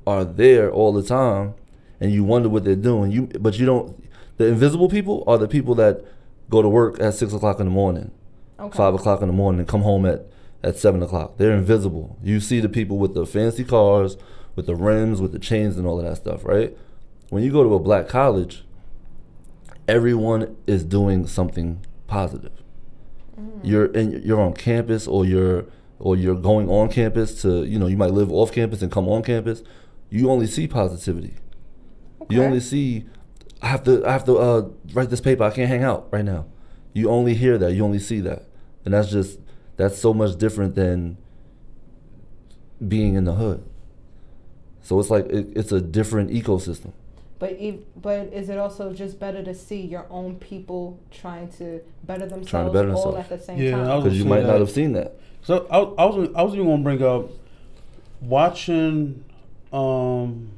are 0.09 0.25
there 0.25 0.73
all 0.73 0.93
the 0.93 1.03
time, 1.03 1.55
and 2.01 2.11
you 2.13 2.25
wonder 2.25 2.49
what 2.49 2.65
they're 2.65 2.75
doing. 2.75 3.13
You 3.13 3.27
but 3.39 3.59
you 3.59 3.67
don't. 3.67 4.03
The 4.39 4.47
invisible 4.47 4.89
people 4.89 5.23
are 5.29 5.39
the 5.39 5.47
people 5.47 5.77
that 5.77 6.05
go 6.51 6.63
to 6.63 6.69
work 6.69 7.01
at 7.01 7.15
six 7.15 7.33
o'clock 7.33 7.61
in 7.61 7.67
the 7.67 7.73
morning, 7.73 8.11
Okay. 8.59 8.77
five 8.77 8.95
o'clock 8.95 9.21
in 9.23 9.29
the 9.29 9.35
morning, 9.35 9.61
and 9.61 9.69
come 9.69 9.83
home 9.83 10.05
at 10.05 10.27
at 10.65 10.79
seven 10.79 11.03
o'clock. 11.03 11.37
They're 11.37 11.53
invisible. 11.53 12.19
You 12.23 12.41
see 12.41 12.59
the 12.59 12.69
people 12.69 12.99
with 12.99 13.15
the 13.15 13.27
fancy 13.27 13.65
cars, 13.65 14.17
with 14.57 14.67
the 14.67 14.75
rims, 14.75 15.21
with 15.21 15.33
the 15.33 15.39
chains, 15.39 15.77
and 15.77 15.87
all 15.87 16.01
of 16.01 16.07
that 16.07 16.17
stuff, 16.17 16.45
right? 16.45 16.77
When 17.29 17.43
you 17.43 17.53
go 17.53 17.63
to 17.63 17.75
a 17.75 17.79
black 17.79 18.09
college, 18.09 18.65
everyone 19.87 20.57
is 20.67 20.83
doing 20.83 21.27
something 21.27 21.85
positive. 22.07 22.53
You're 23.63 23.87
in, 23.87 24.23
you're 24.25 24.41
on 24.41 24.55
campus, 24.55 25.07
or 25.07 25.25
you're 25.25 25.67
or 25.99 26.17
you're 26.17 26.35
going 26.35 26.69
on 26.69 26.89
campus 26.89 27.41
to 27.43 27.65
you 27.65 27.79
know 27.79 27.87
you 27.87 27.97
might 27.97 28.13
live 28.13 28.33
off 28.33 28.53
campus 28.53 28.81
and 28.81 28.91
come 28.91 29.09
on 29.09 29.23
campus. 29.23 29.63
You 30.09 30.31
only 30.31 30.47
see 30.47 30.67
positivity. 30.67 31.35
You 32.31 32.43
only 32.43 32.61
see 32.61 33.05
I 33.61 33.69
have 33.69 33.85
to 33.85 34.07
I 34.07 34.13
have 34.13 34.25
to 34.25 34.39
uh, 34.39 34.69
write 34.93 35.11
this 35.11 35.21
paper. 35.21 35.45
I 35.45 35.51
can't 35.51 35.69
hang 35.69 35.83
out 35.83 36.09
right 36.11 36.25
now. 36.25 36.47
You 36.93 37.11
only 37.11 37.35
hear 37.35 37.59
that. 37.59 37.73
You 37.73 37.85
only 37.85 37.99
see 37.99 38.21
that, 38.21 38.45
and 38.85 38.95
that's 38.95 39.11
just 39.11 39.41
that's 39.77 39.99
so 39.99 40.15
much 40.15 40.37
different 40.39 40.75
than 40.75 41.17
being 42.87 43.15
in 43.15 43.25
the 43.25 43.35
hood. 43.35 43.65
So 44.83 44.99
it's 45.01 45.11
like 45.11 45.27
it, 45.27 45.49
it's 45.57 45.73
a 45.73 45.81
different 45.81 46.31
ecosystem. 46.31 46.93
But 47.39 47.57
ev- 47.59 47.85
but 48.01 48.33
is 48.33 48.49
it 48.49 48.59
also 48.59 48.93
just 48.93 49.19
better 49.19 49.43
to 49.43 49.55
see 49.55 49.81
your 49.81 50.07
own 50.11 50.37
people 50.37 50.99
trying 51.11 51.49
to 51.59 51.81
better 52.05 52.27
themselves 52.27 52.73
better 52.73 52.93
all 52.93 53.13
themselves. 53.13 53.33
at 53.33 53.39
the 53.39 53.45
same 53.45 53.59
Yeah, 53.63 53.71
time? 53.73 53.87
was- 53.97 54.05
Because 54.05 54.19
you 54.19 54.25
might 54.25 54.43
that. 54.43 54.47
not 54.49 54.61
have 54.61 54.71
seen 54.71 54.93
that. 54.93 55.17
So 55.43 55.67
I, 55.71 55.79
I 55.81 56.05
was 56.07 56.29
I 56.37 56.43
was 56.43 56.55
even 56.55 56.67
gonna 56.67 56.83
bring 56.83 57.03
up 57.03 57.31
watching 58.21 59.25
um 59.73 60.51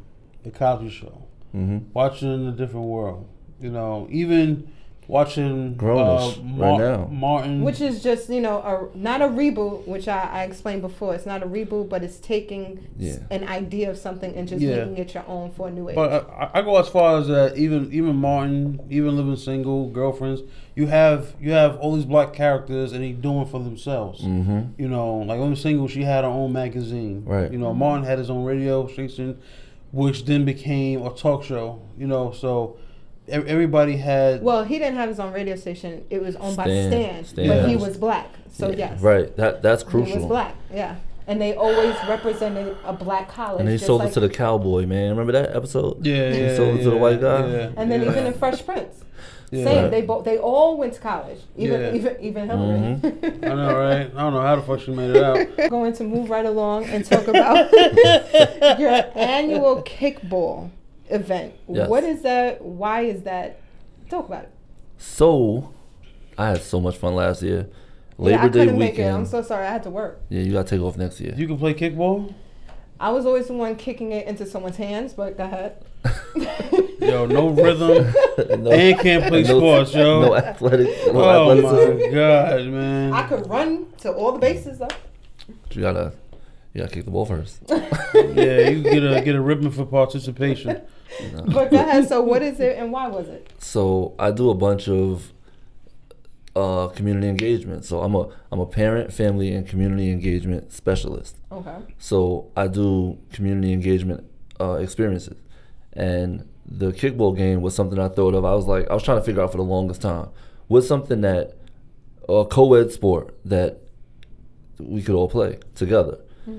the 0.42 0.50
Cosby 0.50 0.90
Show, 0.90 1.22
hmm 1.52 1.78
watching 1.94 2.32
in 2.32 2.46
a 2.48 2.52
different 2.52 2.86
world. 2.86 3.26
You 3.60 3.70
know, 3.70 4.06
even 4.10 4.70
watching 5.08 5.74
Grownish 5.76 6.36
right 6.58 6.78
now. 6.78 7.08
Martin. 7.10 7.62
Which 7.62 7.80
is 7.80 8.02
just 8.02 8.28
you 8.28 8.40
know 8.40 8.58
a 8.58 8.96
not 8.96 9.22
a 9.22 9.26
reboot, 9.26 9.86
which 9.86 10.08
I, 10.08 10.20
I 10.22 10.42
explained 10.44 10.82
before. 10.82 11.14
It's 11.14 11.26
not 11.26 11.42
a 11.42 11.46
reboot, 11.46 11.88
but 11.88 12.02
it's 12.02 12.18
taking 12.18 12.86
Yeah. 12.98 13.18
an 13.30 13.46
idea 13.48 13.90
of 13.90 13.98
something 13.98 14.34
and 14.34 14.48
just 14.48 14.60
Yeah. 14.62 14.76
making 14.84 14.98
it 14.98 15.14
your 15.14 15.24
own 15.28 15.52
for 15.52 15.68
a 15.68 15.70
new 15.70 15.88
age. 15.88 15.94
But 15.94 16.28
I, 16.30 16.50
I 16.54 16.62
go 16.62 16.78
as 16.78 16.88
far 16.88 17.18
as 17.18 17.28
that. 17.28 17.56
Even 17.56 17.90
even 17.92 18.16
Martin, 18.16 18.80
even 18.90 19.16
living 19.16 19.36
single, 19.36 19.88
girlfriends. 19.90 20.42
You 20.74 20.86
have 20.88 21.34
you 21.40 21.52
have 21.52 21.76
all 21.78 21.94
these 21.94 22.04
black 22.04 22.32
characters, 22.34 22.92
and 22.92 23.02
they 23.02 23.12
doing 23.12 23.46
for 23.46 23.60
themselves. 23.60 24.20
hmm 24.22 24.60
You 24.76 24.88
know, 24.88 25.18
like 25.18 25.38
living 25.38 25.56
single, 25.56 25.88
she 25.88 26.02
had 26.02 26.24
her 26.24 26.30
own 26.30 26.52
magazine. 26.52 27.22
Right. 27.24 27.50
You 27.50 27.58
know, 27.58 27.72
Martin 27.72 28.04
had 28.04 28.18
his 28.18 28.28
own 28.28 28.44
radio 28.44 28.86
station, 28.86 29.38
which 29.92 30.24
then 30.26 30.44
became 30.44 31.02
a 31.02 31.10
talk 31.10 31.44
show. 31.44 31.80
You 31.96 32.06
know, 32.08 32.30
so 32.32 32.76
ev- 32.76 32.85
everybody 33.28 33.96
had. 33.96 34.42
well, 34.42 34.64
he 34.64 34.78
didn't 34.78 34.96
have 34.96 35.08
his 35.08 35.18
own 35.20 35.32
radio 35.32 35.56
station. 35.56 36.04
It 36.10 36.22
was 36.22 36.36
owned 36.36 36.56
by 36.56 36.64
Stan- 36.64 36.90
Stan, 36.92 37.24
Stan 37.24 37.48
but 37.48 37.68
he 37.68 37.76
was 37.76 37.96
black. 37.96 38.28
So 38.52 38.70
yes, 38.70 39.00
Right. 39.00 39.34
That 39.36 39.62
that's 39.62 39.82
crucial. 39.82 40.12
he 40.12 40.18
was 40.18 40.26
black. 40.26 40.54
Yeah, 40.72 40.96
and 41.26 41.40
they 41.40 41.54
always 41.54 41.94
represented 42.08 42.76
a 42.84 42.92
black 42.92 43.28
college. 43.28 43.60
And 43.60 43.68
they 43.68 43.78
sold 43.78 44.00
like- 44.00 44.10
it 44.10 44.14
to 44.14 44.20
the 44.20 44.28
cowboy, 44.30 44.86
man. 44.86 45.10
Remember 45.10 45.32
that 45.32 45.54
episode? 45.54 46.04
yeah, 46.06 46.32
He 46.32 46.40
yeah, 46.42 46.56
sold 46.56 46.78
it 46.78 46.82
to 46.84 46.90
the 46.90 46.96
white 46.96 47.20
guy? 47.20 47.46
yeah, 47.48 47.70
And 47.76 47.90
then 47.90 48.02
yeah. 48.02 48.10
even 48.10 48.26
in 48.26 48.32
Fresh 48.34 48.64
Prince, 48.64 49.02
Yeah. 49.50 49.64
same. 49.64 49.82
Right. 49.82 49.90
They 49.90 50.02
both 50.02 50.24
they 50.24 50.38
all 50.38 50.76
went 50.78 50.94
to 50.94 51.00
college. 51.00 51.38
Even 51.56 51.80
Yeah. 51.80 51.92
even 51.94 52.16
even 52.20 52.48
Hillary. 52.48 52.78
Mm-hmm. 52.78 53.44
I 53.44 53.48
know, 53.54 53.78
right? 53.78 54.10
I 54.16 54.20
don't 54.22 54.32
know 54.32 54.40
how 54.40 54.56
the 54.56 54.62
fuck 54.62 54.80
she 54.80 54.90
made 54.92 55.14
it 55.14 55.22
out. 55.22 55.70
going 55.70 55.92
to 55.94 56.04
move 56.04 56.30
right 56.30 56.46
along 56.46 56.84
and 56.86 57.04
talk 57.04 57.28
about 57.28 57.70
your 58.78 59.04
annual 59.14 59.82
kickball 59.82 60.70
event. 61.10 61.54
Yes. 61.68 61.88
What 61.88 62.04
is 62.04 62.22
that? 62.22 62.62
Why 62.62 63.02
is 63.02 63.22
that? 63.22 63.60
Talk 64.08 64.26
about 64.28 64.44
it. 64.44 64.52
So, 64.98 65.72
I 66.38 66.48
had 66.48 66.62
so 66.62 66.80
much 66.80 66.96
fun 66.96 67.14
last 67.14 67.42
year. 67.42 67.68
Labor 68.18 68.30
yeah, 68.36 68.44
I 68.44 68.48
Day 68.48 68.60
couldn't 68.60 68.78
make 68.78 68.88
it. 68.90 68.98
weekend. 68.98 69.16
I'm 69.16 69.26
so 69.26 69.42
sorry. 69.42 69.66
I 69.66 69.70
had 69.72 69.82
to 69.82 69.90
work. 69.90 70.20
yeah, 70.30 70.40
you 70.42 70.52
gotta 70.52 70.68
take 70.68 70.80
off 70.80 70.96
next 70.96 71.20
year. 71.20 71.34
You 71.36 71.46
can 71.46 71.58
play 71.58 71.74
kickball. 71.74 72.32
I 72.98 73.10
was 73.10 73.26
always 73.26 73.46
the 73.48 73.52
one 73.52 73.76
kicking 73.76 74.12
it 74.12 74.26
into 74.26 74.46
someone's 74.46 74.76
hands, 74.78 75.12
but 75.12 75.36
go 75.36 75.44
ahead. 75.44 75.84
Yo, 77.00 77.26
no 77.26 77.48
rhythm 77.48 78.12
no, 78.62 78.70
and 78.70 78.98
can't 79.00 79.26
play 79.26 79.42
no- 79.44 79.58
sports, 79.58 79.92
yo. 79.94 80.22
no 80.22 80.34
athletic, 80.34 80.86
no 81.12 81.20
oh 81.20 81.50
athleticism. 81.52 82.00
my 82.10 82.14
god, 82.14 82.64
man. 82.66 83.12
I 83.12 83.28
could 83.28 83.46
run 83.48 83.86
to 83.98 84.12
all 84.12 84.32
the 84.32 84.38
bases 84.38 84.78
though. 84.78 84.88
You 85.72 85.82
gotta, 85.82 86.12
you 86.72 86.80
gotta 86.80 86.92
kick 86.94 87.04
the 87.04 87.10
ball 87.10 87.26
first. 87.26 87.60
yeah, 87.68 88.68
you 88.70 88.82
get 88.82 89.02
a 89.04 89.20
get 89.22 89.34
a 89.34 89.40
ribbon 89.42 89.70
for 89.70 89.84
participation. 89.84 90.80
But 91.46 91.70
go 91.70 91.76
ahead. 91.76 92.08
So 92.08 92.20
what 92.22 92.42
is 92.42 92.60
it 92.60 92.76
and 92.78 92.92
why 92.92 93.08
was 93.08 93.28
it? 93.28 93.50
So 93.58 94.14
I 94.18 94.30
do 94.30 94.50
a 94.50 94.54
bunch 94.54 94.88
of 94.88 95.32
uh, 96.56 96.88
community 96.88 97.28
engagement. 97.28 97.84
So 97.84 98.00
I'm 98.00 98.14
a 98.14 98.28
I'm 98.50 98.60
a 98.60 98.66
parent, 98.66 99.12
family, 99.12 99.52
and 99.52 99.68
community 99.68 100.10
engagement 100.10 100.72
specialist. 100.72 101.36
Okay. 101.52 101.76
So 101.98 102.50
I 102.56 102.66
do 102.66 103.18
community 103.32 103.72
engagement 103.72 104.24
uh, 104.58 104.74
experiences, 104.74 105.36
and 105.92 106.48
the 106.64 106.92
kickball 106.92 107.36
game 107.36 107.60
was 107.60 107.74
something 107.74 107.98
I 107.98 108.08
thought 108.08 108.34
of. 108.34 108.44
I 108.44 108.54
was 108.54 108.66
like, 108.66 108.88
I 108.90 108.94
was 108.94 109.02
trying 109.02 109.18
to 109.18 109.24
figure 109.24 109.42
out 109.42 109.52
for 109.52 109.58
the 109.58 109.64
longest 109.64 110.02
time, 110.02 110.30
what's 110.66 110.88
something 110.88 111.20
that 111.20 111.56
a 112.28 112.44
co-ed 112.44 112.90
sport 112.90 113.36
that 113.44 113.78
we 114.78 115.02
could 115.02 115.14
all 115.14 115.28
play 115.28 115.58
together, 115.74 116.18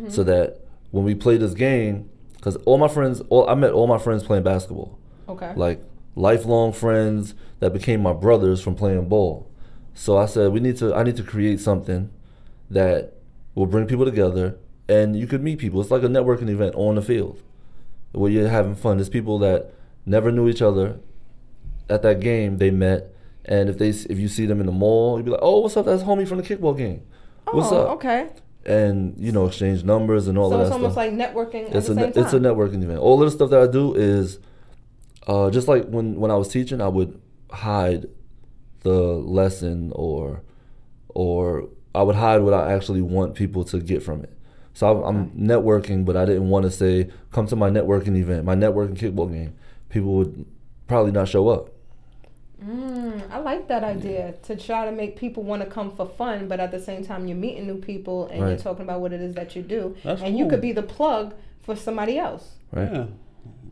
so 0.09 0.23
that 0.23 0.61
when 0.91 1.03
we 1.03 1.15
play 1.15 1.37
this 1.37 1.53
game, 1.53 2.09
because 2.37 2.55
all 2.57 2.77
my 2.77 2.87
friends, 2.87 3.21
all 3.29 3.49
I 3.49 3.55
met 3.55 3.71
all 3.71 3.87
my 3.87 3.97
friends 3.97 4.23
playing 4.23 4.43
basketball 4.43 4.97
Okay. 5.29 5.53
like 5.55 5.83
lifelong 6.15 6.71
friends 6.71 7.35
that 7.59 7.73
became 7.73 8.01
my 8.01 8.13
brothers 8.13 8.61
from 8.61 8.75
playing 8.75 9.07
ball. 9.09 9.49
So 9.93 10.17
I 10.17 10.25
said 10.25 10.51
we 10.51 10.59
need 10.59 10.77
to 10.77 10.93
I 10.95 11.03
need 11.03 11.17
to 11.17 11.23
create 11.23 11.59
something 11.59 12.09
that 12.69 13.13
will 13.55 13.65
bring 13.65 13.87
people 13.87 14.05
together 14.05 14.57
and 14.87 15.17
you 15.17 15.27
could 15.27 15.43
meet 15.43 15.59
people. 15.59 15.81
It's 15.81 15.91
like 15.91 16.03
a 16.03 16.07
networking 16.07 16.49
event 16.49 16.75
on 16.75 16.95
the 16.95 17.01
field 17.01 17.41
where 18.13 18.31
you're 18.31 18.47
having 18.47 18.75
fun. 18.75 18.97
There's 18.97 19.09
people 19.09 19.37
that 19.39 19.73
never 20.05 20.31
knew 20.31 20.47
each 20.47 20.61
other 20.61 20.99
at 21.89 22.01
that 22.03 22.19
game 22.19 22.57
they 22.57 22.71
met 22.71 23.13
and 23.45 23.69
if 23.69 23.77
they 23.77 23.89
if 23.89 24.19
you 24.19 24.27
see 24.27 24.45
them 24.45 24.59
in 24.59 24.65
the 24.65 24.71
mall, 24.71 25.17
you'd 25.17 25.25
be 25.25 25.31
like, 25.31 25.39
"Oh, 25.41 25.59
what's 25.59 25.77
up? 25.77 25.85
That's 25.85 26.03
homie 26.03 26.27
from 26.27 26.37
the 26.37 26.43
kickball 26.43 26.77
game." 26.77 27.01
What's 27.49 27.71
oh, 27.71 27.83
up? 27.83 27.89
okay. 27.95 28.27
And 28.67 29.15
you 29.17 29.31
know, 29.31 29.47
exchange 29.47 29.83
numbers 29.83 30.27
and 30.27 30.37
all 30.37 30.49
So 30.49 30.57
that 30.57 30.63
it's 30.63 30.71
almost 30.73 30.93
stuff 30.93 30.97
like 30.97 31.13
networking 31.13 31.73
it's 31.73 31.87
a 31.87 31.95
ne- 31.95 32.07
it's 32.07 32.33
a 32.33 32.39
networking 32.39 32.83
event. 32.83 32.99
All 32.99 33.21
of 33.23 33.29
the 33.29 33.31
stuff 33.31 33.49
that 33.51 33.61
I 33.61 33.67
do 33.67 33.95
is 33.95 34.39
uh, 35.25 35.49
just 35.49 35.67
like 35.69 35.87
when 35.87 36.15
when 36.15 36.31
I 36.31 36.35
was 36.35 36.49
teaching, 36.49 36.81
I 36.81 36.89
would 36.89 37.19
hide 37.49 38.07
the 38.81 38.91
lesson 38.91 39.91
or 39.95 40.41
or 41.07 41.69
I 41.95 42.03
would 42.03 42.15
hide 42.15 42.41
what 42.41 42.53
I 42.53 42.73
actually 42.73 43.01
want 43.01 43.35
people 43.35 43.63
to 43.65 43.79
get 43.79 44.03
from 44.03 44.23
it. 44.23 44.33
So 44.73 45.03
I'm, 45.03 45.03
I'm 45.03 45.31
networking, 45.31 46.05
but 46.05 46.15
I 46.15 46.25
didn't 46.25 46.49
want 46.49 46.65
to 46.65 46.71
say 46.71 47.09
come 47.31 47.47
to 47.47 47.55
my 47.55 47.69
networking 47.69 48.15
event, 48.17 48.45
my 48.45 48.55
networking 48.55 48.97
kickball 48.97 49.31
game. 49.31 49.55
People 49.89 50.13
would 50.15 50.45
probably 50.87 51.11
not 51.11 51.27
show 51.27 51.47
up. 51.47 51.71
Mm, 52.63 53.29
I 53.31 53.37
like 53.39 53.67
that 53.67 53.83
idea 53.83 54.33
to 54.43 54.55
try 54.55 54.85
to 54.85 54.91
make 54.91 55.15
people 55.15 55.43
want 55.43 55.61
to 55.63 55.69
come 55.69 55.95
for 55.95 56.07
fun, 56.07 56.47
but 56.47 56.59
at 56.59 56.71
the 56.71 56.79
same 56.79 57.05
time 57.05 57.27
you're 57.27 57.37
meeting 57.37 57.67
new 57.67 57.77
people 57.77 58.27
and 58.27 58.39
you're 58.49 58.57
talking 58.57 58.81
about 58.83 58.99
what 59.01 59.13
it 59.13 59.21
is 59.21 59.35
that 59.35 59.55
you 59.55 59.61
do, 59.61 59.95
That's 60.03 60.21
and 60.21 60.37
you 60.37 60.47
could 60.47 60.61
be 60.61 60.71
the 60.71 60.83
plug 60.83 61.35
for 61.61 61.75
somebody 61.75 62.17
else. 62.17 62.55
Right. 62.71 62.91
Yeah, 62.91 63.05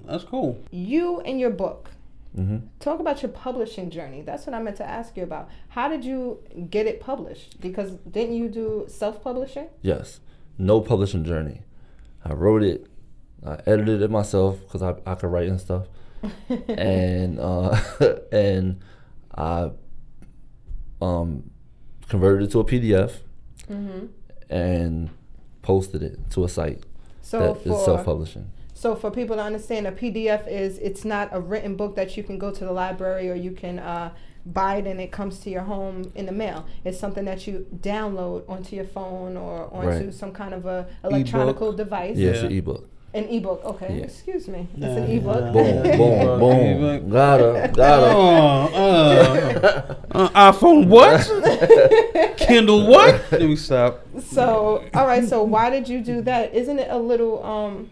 that's 0.05 0.23
cool. 0.23 0.63
You 0.71 1.19
and 1.21 1.39
your 1.39 1.49
book. 1.49 1.89
hmm 2.35 2.57
Talk 2.79 2.99
about 2.99 3.23
your 3.23 3.31
publishing 3.31 3.89
journey. 3.89 4.21
That's 4.21 4.45
what 4.45 4.53
I 4.53 4.61
meant 4.61 4.77
to 4.77 4.85
ask 4.85 5.17
you 5.17 5.23
about. 5.23 5.49
How 5.69 5.87
did 5.89 6.05
you 6.05 6.39
get 6.69 6.85
it 6.85 6.99
published? 6.99 7.59
Because 7.59 7.91
didn't 8.09 8.35
you 8.35 8.49
do 8.49 8.85
self-publishing? 8.87 9.67
Yes. 9.81 10.19
No 10.57 10.79
publishing 10.79 11.23
journey. 11.23 11.61
I 12.23 12.33
wrote 12.33 12.61
it. 12.63 12.85
I 13.45 13.59
edited 13.65 14.01
it 14.01 14.11
myself 14.11 14.59
because 14.61 14.81
I, 14.83 14.95
I 15.05 15.15
could 15.15 15.31
write 15.31 15.47
and 15.47 15.59
stuff. 15.59 15.87
and 16.69 17.39
uh, 17.39 17.79
and 18.31 18.79
I 19.35 19.71
um, 21.01 21.49
converted 22.07 22.47
it 22.49 22.51
to 22.51 22.59
a 22.59 22.65
PDF 22.65 23.11
Mm-hmm. 23.69 24.05
and 24.53 25.09
posted 25.63 26.03
it 26.03 26.19
to 26.29 26.43
a 26.43 26.49
site 26.49 26.83
So 27.23 27.39
that 27.39 27.57
is 27.57 27.63
for 27.63 27.83
self-publishing. 27.83 28.51
so 28.75 28.95
for 28.95 29.09
people 29.09 29.37
to 29.37 29.41
understand, 29.41 29.87
a 29.87 29.91
PDF 29.91 30.47
is 30.47 30.77
it's 30.77 31.03
not 31.03 31.29
a 31.31 31.39
written 31.39 31.75
book 31.75 31.95
that 31.95 32.15
you 32.15 32.21
can 32.21 32.37
go 32.37 32.51
to 32.51 32.63
the 32.63 32.71
library 32.71 33.27
or 33.31 33.33
you 33.33 33.49
can 33.51 33.79
uh, 33.79 34.11
buy 34.45 34.75
it 34.75 34.85
and 34.85 35.01
it 35.01 35.11
comes 35.11 35.39
to 35.39 35.49
your 35.49 35.63
home 35.63 36.11
in 36.13 36.27
the 36.27 36.31
mail. 36.31 36.67
It's 36.83 36.99
something 36.99 37.25
that 37.25 37.47
you 37.47 37.65
download 37.75 38.47
onto 38.47 38.75
your 38.75 38.85
phone 38.85 39.35
or 39.35 39.73
onto 39.73 39.87
Right. 40.05 40.13
some 40.13 40.31
kind 40.31 40.53
of 40.53 40.67
a 40.67 40.85
electronical 41.03 41.73
device. 41.73 42.17
Yeah, 42.17 42.29
it's 42.29 42.41
Yeah. 42.41 42.45
an 42.49 42.51
ebook. 42.51 42.87
An 43.15 43.23
ebook. 43.29 43.63
Okay, 43.63 43.97
Yeah. 43.99 44.03
excuse 44.03 44.47
me. 44.49 44.67
It's 44.75 44.83
an 44.83 45.09
ebook. 45.09 45.55
yeah. 45.55 45.97
Boom, 45.97 46.39
boom, 46.39 46.79
boom. 46.81 47.09
Gotta, 47.09 47.71
gotta. 47.73 48.05
Oh, 48.13 48.69
uh, 48.73 49.95
uh, 50.11 50.51
iPhone 50.51 50.87
what? 50.87 52.37
Kindle 52.37 52.87
what? 52.87 53.23
Let 53.31 53.41
me 53.41 53.55
stop. 53.55 54.05
So, 54.21 54.83
all 54.93 55.07
right. 55.07 55.23
So, 55.27 55.43
why 55.43 55.69
did 55.69 55.87
you 55.87 56.01
do 56.01 56.21
that? 56.23 56.53
Isn't 56.53 56.77
it 56.79 56.89
a 56.91 56.97
little? 56.99 57.43
um 57.43 57.89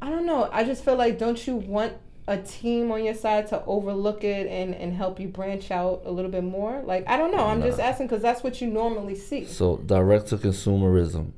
I 0.00 0.10
don't 0.10 0.26
know. 0.26 0.48
I 0.52 0.64
just 0.64 0.84
feel 0.84 0.96
like 0.96 1.16
don't 1.18 1.46
you 1.46 1.54
want 1.56 1.92
a 2.26 2.36
team 2.38 2.90
on 2.90 3.04
your 3.04 3.14
side 3.14 3.46
to 3.48 3.64
overlook 3.66 4.24
it 4.24 4.48
and 4.48 4.74
and 4.74 4.92
help 4.92 5.20
you 5.20 5.28
branch 5.28 5.70
out 5.70 6.02
a 6.04 6.10
little 6.10 6.30
bit 6.30 6.42
more? 6.42 6.82
Like 6.82 7.04
I 7.06 7.16
don't 7.16 7.30
know. 7.30 7.44
I'm 7.46 7.62
just 7.62 7.78
asking 7.78 8.08
because 8.08 8.20
that's 8.22 8.42
what 8.42 8.60
you 8.60 8.66
normally 8.66 9.14
see. 9.14 9.44
So 9.46 9.76
direct 9.76 10.26
to 10.28 10.36
consumerism 10.38 11.30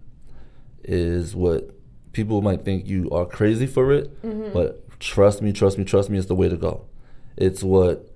is 0.82 1.34
what 1.36 1.73
people 2.14 2.40
might 2.40 2.64
think 2.64 2.86
you 2.86 3.10
are 3.10 3.26
crazy 3.26 3.66
for 3.66 3.92
it, 3.92 4.22
Mm-hmm. 4.22 4.52
but 4.54 4.98
trust 5.00 5.42
me, 5.42 5.52
trust 5.52 5.76
me, 5.78 5.84
trust 5.84 6.08
me, 6.10 6.16
it's 6.18 6.28
the 6.28 6.34
way 6.34 6.48
to 6.48 6.56
go. 6.56 6.86
It's 7.36 7.62
what 7.62 8.08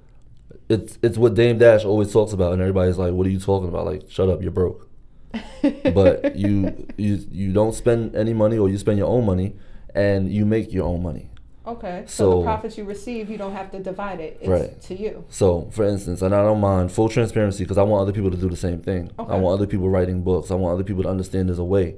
it's 0.68 0.98
it's 1.02 1.18
what 1.18 1.34
Dame 1.34 1.58
Dash 1.58 1.84
always 1.84 2.12
talks 2.12 2.32
about, 2.32 2.52
and 2.52 2.60
everybody's 2.62 2.98
like, 2.98 3.12
"What 3.12 3.26
are 3.26 3.30
you 3.30 3.40
talking 3.40 3.68
about? 3.68 3.84
Like, 3.86 4.10
shut 4.10 4.28
up, 4.28 4.40
you're 4.42 4.50
broke." 4.50 4.88
but 5.94 6.36
you 6.36 6.86
you 6.96 7.18
you 7.30 7.52
don't 7.52 7.74
spend 7.74 8.14
any 8.16 8.32
money, 8.32 8.56
or 8.58 8.68
you 8.68 8.78
spend 8.78 8.98
your 8.98 9.08
own 9.08 9.26
money, 9.26 9.56
and 9.94 10.32
you 10.32 10.46
make 10.46 10.72
your 10.72 10.84
own 10.86 11.02
money. 11.02 11.30
Okay. 11.66 12.04
So, 12.06 12.30
So- 12.32 12.38
the 12.38 12.44
profits 12.44 12.78
you 12.78 12.84
receive, 12.84 13.28
you 13.28 13.36
don't 13.36 13.52
have 13.52 13.70
to 13.72 13.78
divide 13.78 14.20
it. 14.20 14.38
It's 14.40 14.48
Right. 14.48 14.80
to 14.82 14.94
you. 14.98 15.24
So, 15.28 15.68
for 15.70 15.84
instance, 15.84 16.22
and 16.22 16.34
I 16.34 16.42
don't 16.42 16.60
mind 16.60 16.90
full 16.92 17.10
transparency 17.10 17.62
because 17.64 17.76
I 17.76 17.82
want 17.82 18.00
other 18.02 18.12
people 18.12 18.30
to 18.30 18.38
do 18.38 18.48
the 18.48 18.56
same 18.56 18.80
thing. 18.80 19.10
Okay. 19.18 19.30
I 19.32 19.36
want 19.38 19.52
other 19.60 19.66
people 19.66 19.90
writing 19.90 20.22
books. 20.22 20.50
I 20.50 20.54
want 20.54 20.72
other 20.72 20.84
people 20.84 21.02
to 21.02 21.10
understand 21.10 21.48
there's 21.50 21.58
a 21.58 21.64
way 21.64 21.96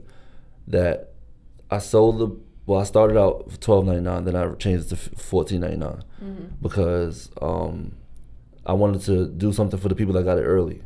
that 0.66 1.12
I 1.70 1.78
sold 1.78 2.18
the. 2.18 2.36
Well, 2.66 2.80
I 2.80 2.84
started 2.84 3.16
out 3.18 3.50
for 3.50 3.56
twelve 3.58 3.84
ninety 3.86 4.02
nine, 4.02 4.24
then 4.24 4.36
I 4.36 4.52
changed 4.54 4.86
it 4.86 4.88
to 4.90 4.96
fourteen 5.16 5.60
ninety 5.60 5.76
nine 5.76 6.02
Mm-hmm. 6.22 6.44
because 6.62 7.30
um, 7.40 7.92
I 8.66 8.74
wanted 8.74 9.00
to 9.02 9.26
do 9.26 9.52
something 9.52 9.78
for 9.80 9.88
the 9.88 9.94
people 9.94 10.12
that 10.14 10.24
got 10.24 10.38
it 10.38 10.42
early, 10.42 10.82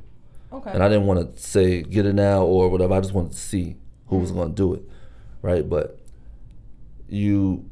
Okay. 0.52 0.70
and 0.70 0.82
I 0.82 0.88
didn't 0.88 1.06
want 1.06 1.34
to 1.34 1.42
say 1.42 1.82
get 1.82 2.06
it 2.06 2.14
now 2.14 2.42
or 2.44 2.68
whatever. 2.70 2.94
I 2.94 3.00
just 3.00 3.12
wanted 3.12 3.32
to 3.32 3.38
see 3.38 3.76
who 4.06 4.16
Mm. 4.16 4.20
was 4.20 4.30
going 4.32 4.48
to 4.50 4.54
do 4.54 4.74
it, 4.74 4.82
right? 5.42 5.68
But 5.68 5.98
you 7.08 7.68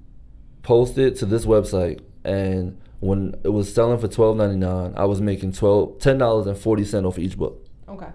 post 0.62 0.98
it 0.98 1.16
to 1.16 1.26
this 1.26 1.46
website, 1.46 2.00
and 2.24 2.78
when 3.00 3.34
it 3.44 3.48
was 3.48 3.72
selling 3.72 3.98
for 3.98 4.08
twelve 4.08 4.36
ninety 4.36 4.56
nine, 4.56 4.92
I 4.96 5.04
was 5.04 5.20
making 5.20 5.52
twelve 5.52 5.98
ten 6.00 6.18
dollars 6.18 6.46
and 6.46 6.58
forty 6.58 6.84
cent 6.84 7.06
off 7.06 7.18
each 7.18 7.38
book. 7.38 7.64
okay. 7.88 8.10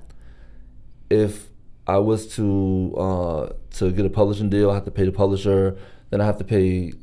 If 1.10 1.48
I 1.88 1.98
was 2.00 2.28
to 2.36 2.94
uh, 2.98 3.50
to 3.78 3.92
get 3.92 4.06
a 4.06 4.10
publishing 4.10 4.50
deal, 4.50 4.70
I 4.70 4.76
have 4.76 4.86
to 4.86 4.92
pay 4.92 5.06
the 5.06 5.12
publisher. 5.12 5.78
Then 6.10 6.22
I 6.22 6.26
have 6.26 6.38
to 6.38 6.44
pay 6.44 6.94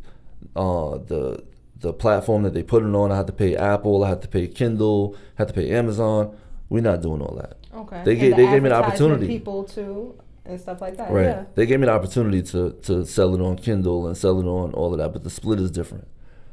uh, 0.54 0.98
the 0.98 1.42
the 1.80 1.92
platform 1.92 2.42
that 2.44 2.54
they 2.54 2.62
put 2.62 2.82
it 2.82 2.94
on. 2.94 3.10
I 3.10 3.16
have 3.16 3.26
to 3.26 3.32
pay 3.32 3.56
Apple. 3.56 4.04
I 4.04 4.08
have 4.10 4.20
to 4.20 4.28
pay 4.28 4.46
Kindle. 4.46 5.16
I 5.38 5.42
have 5.42 5.48
to 5.48 5.54
pay 5.54 5.70
Amazon. 5.70 6.36
We're 6.68 6.82
not 6.82 7.02
doing 7.02 7.20
all 7.22 7.34
that. 7.36 7.56
Okay. 7.74 8.02
They 8.04 8.14
gave- 8.16 8.36
the 8.36 8.42
they 8.42 8.50
gave 8.50 8.62
me 8.62 8.68
the 8.68 8.74
advertisement 8.76 9.12
opportunity. 9.12 9.26
People 9.26 9.64
too 9.64 10.14
and 10.46 10.60
stuff 10.60 10.80
like 10.80 10.96
that. 10.98 11.10
Right. 11.10 11.24
Yeah. 11.26 11.44
They 11.54 11.66
gave 11.66 11.80
me 11.80 11.86
the 11.86 11.92
opportunity 11.92 12.42
to 12.42 12.72
to 12.82 13.06
sell 13.06 13.34
it 13.34 13.40
on 13.40 13.56
Kindle 13.56 14.06
and 14.06 14.16
sell 14.16 14.38
it 14.40 14.44
on 14.46 14.72
all 14.74 14.92
of 14.92 14.98
that, 14.98 15.12
but 15.12 15.24
the 15.24 15.30
split 15.30 15.60
is 15.60 15.70
different. 15.70 16.06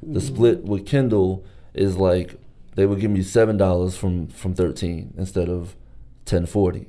The 0.03 0.21
split 0.21 0.63
with 0.63 0.85
Kindle 0.85 1.43
is 1.73 1.95
like 1.97 2.35
they 2.75 2.85
would 2.85 2.99
give 2.99 3.11
me 3.11 3.21
seven 3.21 3.57
dollars 3.57 3.95
from 3.97 4.27
from 4.27 4.53
thirteen 4.55 5.13
instead 5.17 5.49
of 5.49 5.75
ten 6.25 6.45
forty. 6.45 6.87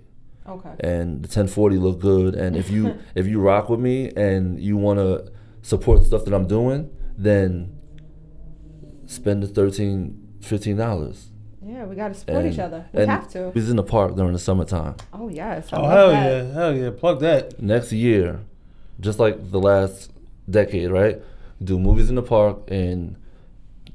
Okay. 0.48 0.70
And 0.81 1.22
the 1.22 1.28
ten 1.28 1.46
forty 1.48 1.76
look 1.76 2.00
good. 2.00 2.35
And 2.35 2.57
if 2.57 2.70
you 2.70 2.97
if 3.14 3.26
you 3.26 3.40
rock 3.40 3.68
with 3.68 3.80
me 3.80 4.11
and 4.16 4.61
you 4.61 4.76
wanna 4.76 5.24
support 5.62 6.05
stuff 6.05 6.24
that 6.24 6.34
I'm 6.34 6.47
doing, 6.47 6.90
then 7.16 7.78
spend 9.07 9.43
the 9.43 9.47
13 9.49 10.18
15 10.40 10.76
dollars. 10.76 11.28
Yeah, 11.64 11.84
we 11.84 11.95
got 11.95 12.09
to 12.09 12.14
support 12.14 12.45
each 12.45 12.59
other. 12.59 12.86
We 12.93 13.03
and 13.03 13.11
have 13.11 13.28
to. 13.30 13.53
He's 13.55 13.70
in 13.70 13.76
the 13.76 13.84
park 13.84 14.16
during 14.16 14.32
the 14.32 14.38
summertime. 14.40 14.97
Oh 15.12 15.28
yes. 15.28 15.72
I 15.72 15.76
Oh 15.76 15.82
love 15.82 15.90
hell 15.93 16.11
that. 16.11 16.45
yeah, 16.47 16.53
hell 16.53 16.76
yeah, 16.76 16.90
plug 16.90 17.20
that. 17.20 17.62
next 17.62 17.93
year, 17.93 18.40
just 18.99 19.20
like 19.20 19.51
the 19.53 19.61
last 19.61 20.11
decade, 20.51 20.90
right? 20.90 21.22
Do 21.62 21.78
movies 21.78 22.09
in 22.11 22.16
the 22.16 22.22
park 22.22 22.59
and 22.68 23.14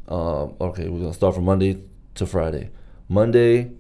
um, 0.08 0.54
okay, 0.62 0.88
we're 0.88 1.02
gonna 1.02 1.14
start 1.14 1.36
from 1.36 1.44
Monday 1.44 1.84
to 2.16 2.26
Friday. 2.26 2.70
Monday, 3.10 3.72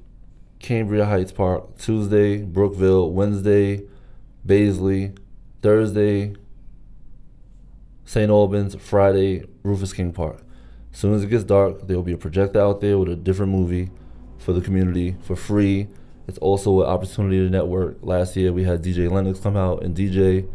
Cambria 0.59 1.05
Heights 1.05 1.31
Park. 1.31 1.77
Tuesday, 1.77 2.43
Brookville. 2.43 3.11
Wednesday, 3.11 3.81
Baisley. 4.45 5.17
Thursday, 5.61 6.35
St. 8.05 8.29
Albans. 8.29 8.75
Friday, 8.75 9.45
Rufus 9.63 9.93
King 9.93 10.11
Park. 10.11 10.41
As 10.93 10.99
soon 10.99 11.13
as 11.13 11.23
it 11.23 11.27
gets 11.27 11.43
dark, 11.43 11.87
there 11.87 11.95
will 11.95 12.03
be 12.03 12.13
a 12.13 12.17
projector 12.17 12.59
out 12.59 12.81
there 12.81 12.97
with 12.97 13.09
a 13.09 13.15
different 13.15 13.51
movie 13.51 13.91
for 14.37 14.53
the 14.53 14.61
community 14.61 15.15
for 15.21 15.35
free. 15.35 15.87
It's 16.27 16.37
also 16.39 16.81
an 16.81 16.87
opportunity 16.87 17.37
to 17.37 17.49
network. 17.49 17.97
Last 18.01 18.35
year 18.35 18.51
we 18.51 18.63
had 18.63 18.83
DJ 18.83 19.09
Lennox 19.09 19.39
come 19.39 19.55
out 19.55 19.83
and 19.83 19.95
DJ. 19.95 20.47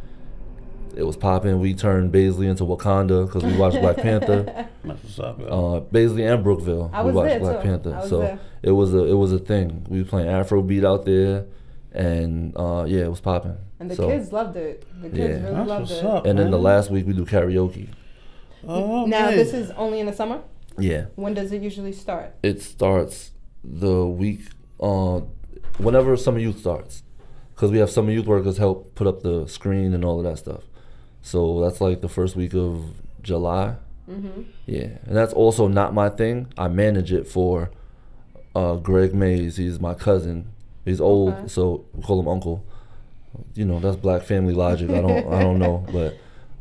It 0.95 1.05
was 1.05 1.17
popping. 1.17 1.59
We 1.61 1.75
turned 1.75 2.13
Baisley 2.13 2.49
into 2.49 2.65
Wakanda 2.65 3.27
because 3.27 3.43
we 3.45 3.57
watched 3.57 3.81
Black 3.81 3.97
Panther. 3.97 4.43
That's 4.85 5.03
what's 5.03 5.19
up, 5.19 5.41
yo. 5.41 5.47
Uh, 5.47 5.81
Baisley 5.81 6.31
and 6.33 6.45
Brookville. 6.45 6.91
I 6.93 7.01
we 7.03 7.07
was 7.07 7.15
watched 7.17 7.29
there, 7.31 7.41
Black 7.41 7.63
too. 7.63 7.69
Panther. 7.69 7.95
I 7.95 8.01
was 8.01 8.11
so 8.11 8.19
there. 8.21 8.39
it 8.63 8.71
was 8.73 8.93
a 8.95 9.05
it 9.05 9.15
was 9.15 9.33
a 9.33 9.39
thing. 9.39 9.87
We 9.89 10.03
were 10.03 10.09
playing 10.09 10.29
Afrobeat 10.29 10.85
out 10.85 11.05
there, 11.07 11.47
and 11.93 12.57
uh, 12.57 12.85
yeah, 12.87 13.05
it 13.05 13.11
was 13.11 13.21
popping. 13.21 13.57
And 13.81 13.91
the 13.91 13.97
So- 13.97 14.09
kids 14.09 14.33
loved 14.33 14.57
it. 14.57 14.85
The 15.01 15.09
kids 15.09 15.19
Yeah. 15.19 15.25
really 15.27 15.41
That's 15.55 15.69
loved 15.69 15.81
what's 15.91 15.93
it. 16.03 16.05
up. 16.05 16.27
And 16.27 16.39
then 16.39 16.51
the 16.51 16.59
last 16.59 16.91
week 16.91 17.07
we 17.07 17.13
do 17.15 17.25
karaoke. 17.25 17.89
Oh, 18.67 19.07
Now 19.07 19.27
man. 19.27 19.37
this 19.37 19.53
is 19.53 19.71
only 19.73 19.99
in 19.99 20.07
the 20.07 20.13
summer. 20.13 20.41
Yeah, 20.79 21.07
When 21.17 21.35
does 21.35 21.53
it 21.53 21.61
usually 21.63 21.93
start? 21.93 22.35
it 22.43 22.63
starts 22.63 23.33
the 23.65 24.07
week 24.07 24.41
uh, 24.81 25.21
whenever 25.79 26.17
summer 26.17 26.39
youth 26.39 26.61
starts, 26.61 27.03
because 27.55 27.71
we 27.71 27.79
have 27.79 27.91
summer 27.91 28.11
youth 28.11 28.27
workers 28.27 28.57
help 28.59 28.95
put 28.95 29.07
up 29.07 29.23
the 29.23 29.47
screen 29.49 29.93
and 29.95 30.05
all 30.05 30.19
of 30.19 30.25
that 30.25 30.39
stuff. 30.39 30.63
So 31.23 31.61
that's 31.61 31.81
like 31.81 32.01
the 32.01 32.09
first 32.09 32.37
week 32.37 32.55
of 32.55 32.85
July. 33.23 33.77
Mm-hmm. 34.09 34.43
Yeah, 34.67 34.89
and 35.07 35.17
that's 35.17 35.33
also 35.33 35.69
not 35.69 35.95
my 35.95 36.09
thing. 36.09 36.53
I 36.59 36.69
manage 36.69 37.13
it 37.13 37.27
for 37.29 37.71
uh, 38.55 38.77
Greg 38.77 39.15
Mays. 39.15 39.57
He's 39.57 39.79
my 39.81 39.95
cousin. 39.95 40.49
He's 40.85 41.01
old, 41.01 41.35
Okay. 41.35 41.49
so 41.49 41.85
we 41.95 42.03
call 42.03 42.19
him 42.21 42.27
Uncle. 42.29 42.65
You 43.55 43.65
know, 43.65 43.79
that's 43.79 43.97
black 43.97 44.23
family 44.23 44.53
logic. 44.53 44.91
I 44.91 45.01
don't, 45.01 45.33
I 45.33 45.41
don't 45.41 45.59
know, 45.61 45.87
but 45.93 46.17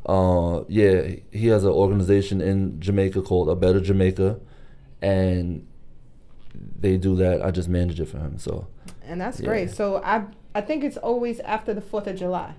uh, 0.09 0.63
yeah, 0.69 1.15
he 1.31 1.47
has 1.47 1.63
an 1.65 1.71
organization 1.71 2.39
in 2.39 2.79
Jamaica 2.79 3.23
called 3.23 3.49
A 3.49 3.55
Better 3.55 3.79
Jamaica, 3.81 4.39
and 5.01 5.67
they 6.79 6.97
do 6.97 7.15
that. 7.15 7.43
I 7.43 7.51
just 7.51 7.67
manage 7.67 7.99
it 7.99 8.05
for 8.07 8.19
him. 8.19 8.37
So 8.37 8.67
And 9.03 9.19
that's 9.19 9.39
Yeah. 9.39 9.47
great. 9.47 9.71
So 9.71 9.97
I 10.03 10.25
I 10.53 10.61
think 10.61 10.83
it's 10.83 10.97
always 10.97 11.39
after 11.41 11.73
the 11.73 11.81
Fourth 11.81 12.07
of 12.07 12.15
July. 12.15 12.53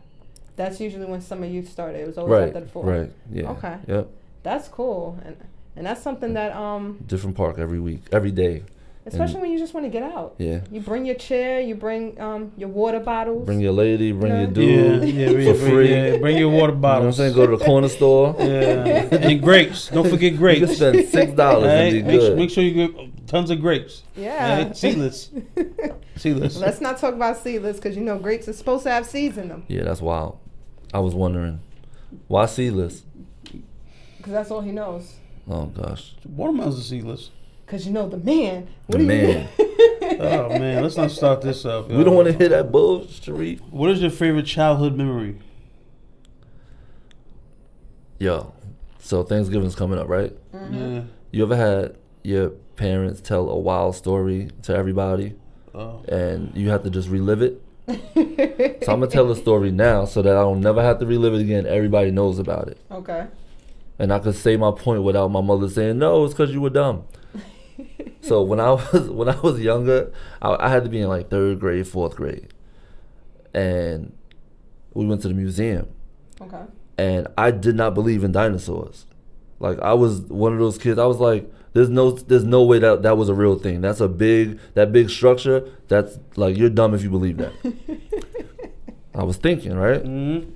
That's 0.56 0.80
usually 0.80 1.06
when 1.06 1.20
summer 1.20 1.46
youth 1.46 1.70
started. 1.70 2.00
It 2.00 2.06
was 2.06 2.18
always 2.18 2.32
right, 2.32 2.48
after 2.48 2.60
the 2.60 2.66
Fourth. 2.66 2.86
right, 2.86 3.10
yeah, 3.30 3.50
Okay. 3.50 3.76
yep. 3.88 4.08
That's 4.42 4.68
cool. 4.68 5.18
And 5.24 5.36
and 5.76 5.86
that's 5.86 6.02
something 6.02 6.34
that 6.34 6.54
um 6.54 6.98
Different 7.06 7.36
park 7.36 7.58
every 7.58 7.80
week, 7.80 8.02
every 8.12 8.30
day. 8.32 8.64
especially 9.06 9.40
when 9.40 9.50
you 9.50 9.58
just 9.58 9.72
want 9.74 9.84
to 9.86 9.90
get 9.90 10.02
out. 10.02 10.34
Yeah, 10.38 10.60
You 10.70 10.80
bring 10.80 11.06
your 11.06 11.14
chair, 11.16 11.60
you 11.60 11.74
bring 11.74 12.20
um 12.20 12.52
your 12.58 12.68
water 12.68 13.00
bottles. 13.00 13.46
bring 13.46 13.60
your 13.60 13.72
lady, 13.72 14.12
bring 14.12 14.32
Yeah. 14.32 14.40
your 14.42 14.50
dude. 14.50 15.08
yeah, 15.08 15.32
bring, 15.32 15.54
for 15.54 15.58
bring- 15.60 15.70
free. 15.74 15.90
yeah, 15.90 16.16
bring 16.18 16.36
your 16.36 16.50
water 16.50 16.74
You 16.74 16.78
know 16.80 16.88
what 16.98 17.02
I'm 17.04 17.12
saying? 17.12 17.34
Go 17.34 17.46
to 17.46 17.56
the 17.56 17.64
corner 17.64 17.88
store. 17.88 18.36
yeah, 18.38 19.08
and 19.28 19.42
grapes. 19.42 19.88
Don't 19.88 20.08
forget 20.08 20.32
You 20.32 20.38
grapes. 20.38 20.66
can 20.66 20.74
spend 20.76 21.08
six 21.08 21.32
dollars 21.32 21.70
Alright, 21.70 21.94
and 21.94 21.94
be 21.94 22.02
make, 22.02 22.20
good. 22.20 22.26
sure, 22.26 22.36
make 22.36 22.50
sure 22.50 22.62
you 22.64 22.74
get 22.88 23.11
tons 23.32 23.50
of 23.50 23.60
grapes. 23.62 24.02
yeah. 24.14 24.58
Alright, 24.58 24.76
Seedless. 24.76 25.30
Seedless. 26.16 26.58
Let's 26.58 26.82
not 26.82 26.98
talk 26.98 27.14
about 27.14 27.38
seedless 27.38 27.76
because 27.76 27.96
you 27.96 28.02
know 28.02 28.18
grapes 28.18 28.46
are 28.46 28.52
supposed 28.52 28.82
to 28.84 28.90
have 28.90 29.06
seeds 29.06 29.38
in 29.38 29.48
them. 29.48 29.64
Yeah, 29.68 29.84
that's 29.84 30.02
wild. 30.02 30.38
I 30.92 30.98
was 30.98 31.14
wondering 31.14 31.60
why 32.28 32.44
seedless. 32.44 33.04
Because 34.18 34.32
that's 34.34 34.50
all 34.50 34.60
he 34.60 34.70
knows. 34.70 35.14
Oh 35.48 35.64
gosh, 35.64 36.14
Watermelons 36.28 36.78
are 36.78 36.82
seedless. 36.82 37.30
Because 37.64 37.86
you 37.86 37.92
know 37.92 38.06
the 38.06 38.18
man. 38.18 38.68
The 38.88 38.98
do 38.98 39.04
you 39.04 39.08
man. 39.08 39.48
Oh 40.20 40.50
man, 40.50 40.82
let's 40.82 40.98
not 40.98 41.10
start 41.10 41.40
this 41.40 41.64
up. 41.64 41.88
we 41.88 42.04
don't 42.04 42.14
want 42.14 42.28
to 42.28 42.34
hear 42.34 42.50
that 42.50 42.70
bullshit. 42.70 43.24
Sharif. 43.24 43.60
What 43.70 43.90
is 43.90 44.02
your 44.02 44.10
favorite 44.10 44.44
childhood 44.44 44.94
memory? 44.94 45.38
Yo, 48.18 48.52
so 48.98 49.22
Thanksgiving's 49.22 49.74
coming 49.74 49.98
up, 49.98 50.08
right? 50.08 50.32
Mm-hmm. 50.54 50.74
Yeah. 50.94 51.02
You 51.32 51.42
ever 51.44 51.56
had 51.56 51.96
your 52.22 52.52
parents 52.76 53.20
tell 53.20 53.48
a 53.48 53.58
wild 53.58 53.94
story 53.96 54.50
to 54.62 54.74
everybody, 54.76 55.34
Oh. 55.74 56.02
and 56.08 56.54
you 56.54 56.68
have 56.70 56.82
to 56.84 56.90
just 56.90 57.08
relive 57.08 57.42
it? 57.42 57.60
So 58.84 58.92
I'm 58.92 59.00
gonna 59.00 59.06
tell 59.08 59.26
the 59.26 59.36
story 59.36 59.70
now, 59.70 60.04
so 60.04 60.22
that 60.22 60.36
I 60.36 60.40
don't 60.42 60.60
never 60.60 60.82
have 60.82 60.98
to 61.00 61.06
relive 61.06 61.34
it 61.34 61.40
again. 61.40 61.66
Everybody 61.66 62.10
knows 62.10 62.38
about 62.38 62.68
it, 62.68 62.78
okay. 62.90 63.26
and 63.98 64.12
I 64.12 64.18
could 64.18 64.34
say 64.36 64.56
my 64.56 64.70
point 64.70 65.02
without 65.02 65.28
my 65.30 65.40
mother 65.40 65.68
saying, 65.68 65.98
"No, 65.98 66.24
it's 66.24 66.34
because 66.34 66.52
you 66.52 66.60
were 66.60 66.70
dumb." 66.70 67.04
So 68.20 68.40
when 68.42 68.60
I 68.60 68.70
was 68.72 69.10
when 69.10 69.28
I 69.28 69.38
was 69.40 69.58
younger, 69.60 70.12
I, 70.40 70.66
I 70.66 70.68
had 70.68 70.84
to 70.84 70.90
be 70.90 71.00
in 71.00 71.08
like 71.08 71.28
third 71.28 71.58
grade, 71.58 71.88
fourth 71.88 72.14
grade, 72.14 72.52
and 73.54 74.12
we 74.94 75.06
went 75.06 75.22
to 75.22 75.28
the 75.28 75.34
museum, 75.34 75.88
Okay. 76.40 76.62
and 76.98 77.26
I 77.36 77.50
did 77.50 77.74
not 77.74 77.94
believe 77.94 78.22
in 78.24 78.30
dinosaurs. 78.32 79.06
Like 79.58 79.80
I 79.80 79.94
was 79.94 80.20
one 80.22 80.52
of 80.52 80.58
those 80.60 80.78
kids. 80.78 80.98
I 81.00 81.06
was 81.06 81.18
like, 81.18 81.50
"There's 81.72 81.88
no, 81.88 82.12
there's 82.12 82.44
no 82.44 82.62
way 82.64 82.78
that 82.78 83.02
that 83.02 83.16
was 83.16 83.28
a 83.28 83.34
real 83.34 83.56
thing. 83.58 83.80
That's 83.80 84.00
a 84.00 84.08
big, 84.08 84.58
that 84.74 84.92
big 84.92 85.10
structure. 85.10 85.68
That's 85.88 86.18
like 86.36 86.56
you're 86.56 86.70
dumb 86.70 86.94
if 86.94 87.02
you 87.02 87.10
believe 87.10 87.38
that." 87.38 87.52
I 89.14 89.24
was 89.24 89.36
thinking, 89.36 89.74
right? 89.74 90.02
Mm-hmm. 90.02 90.50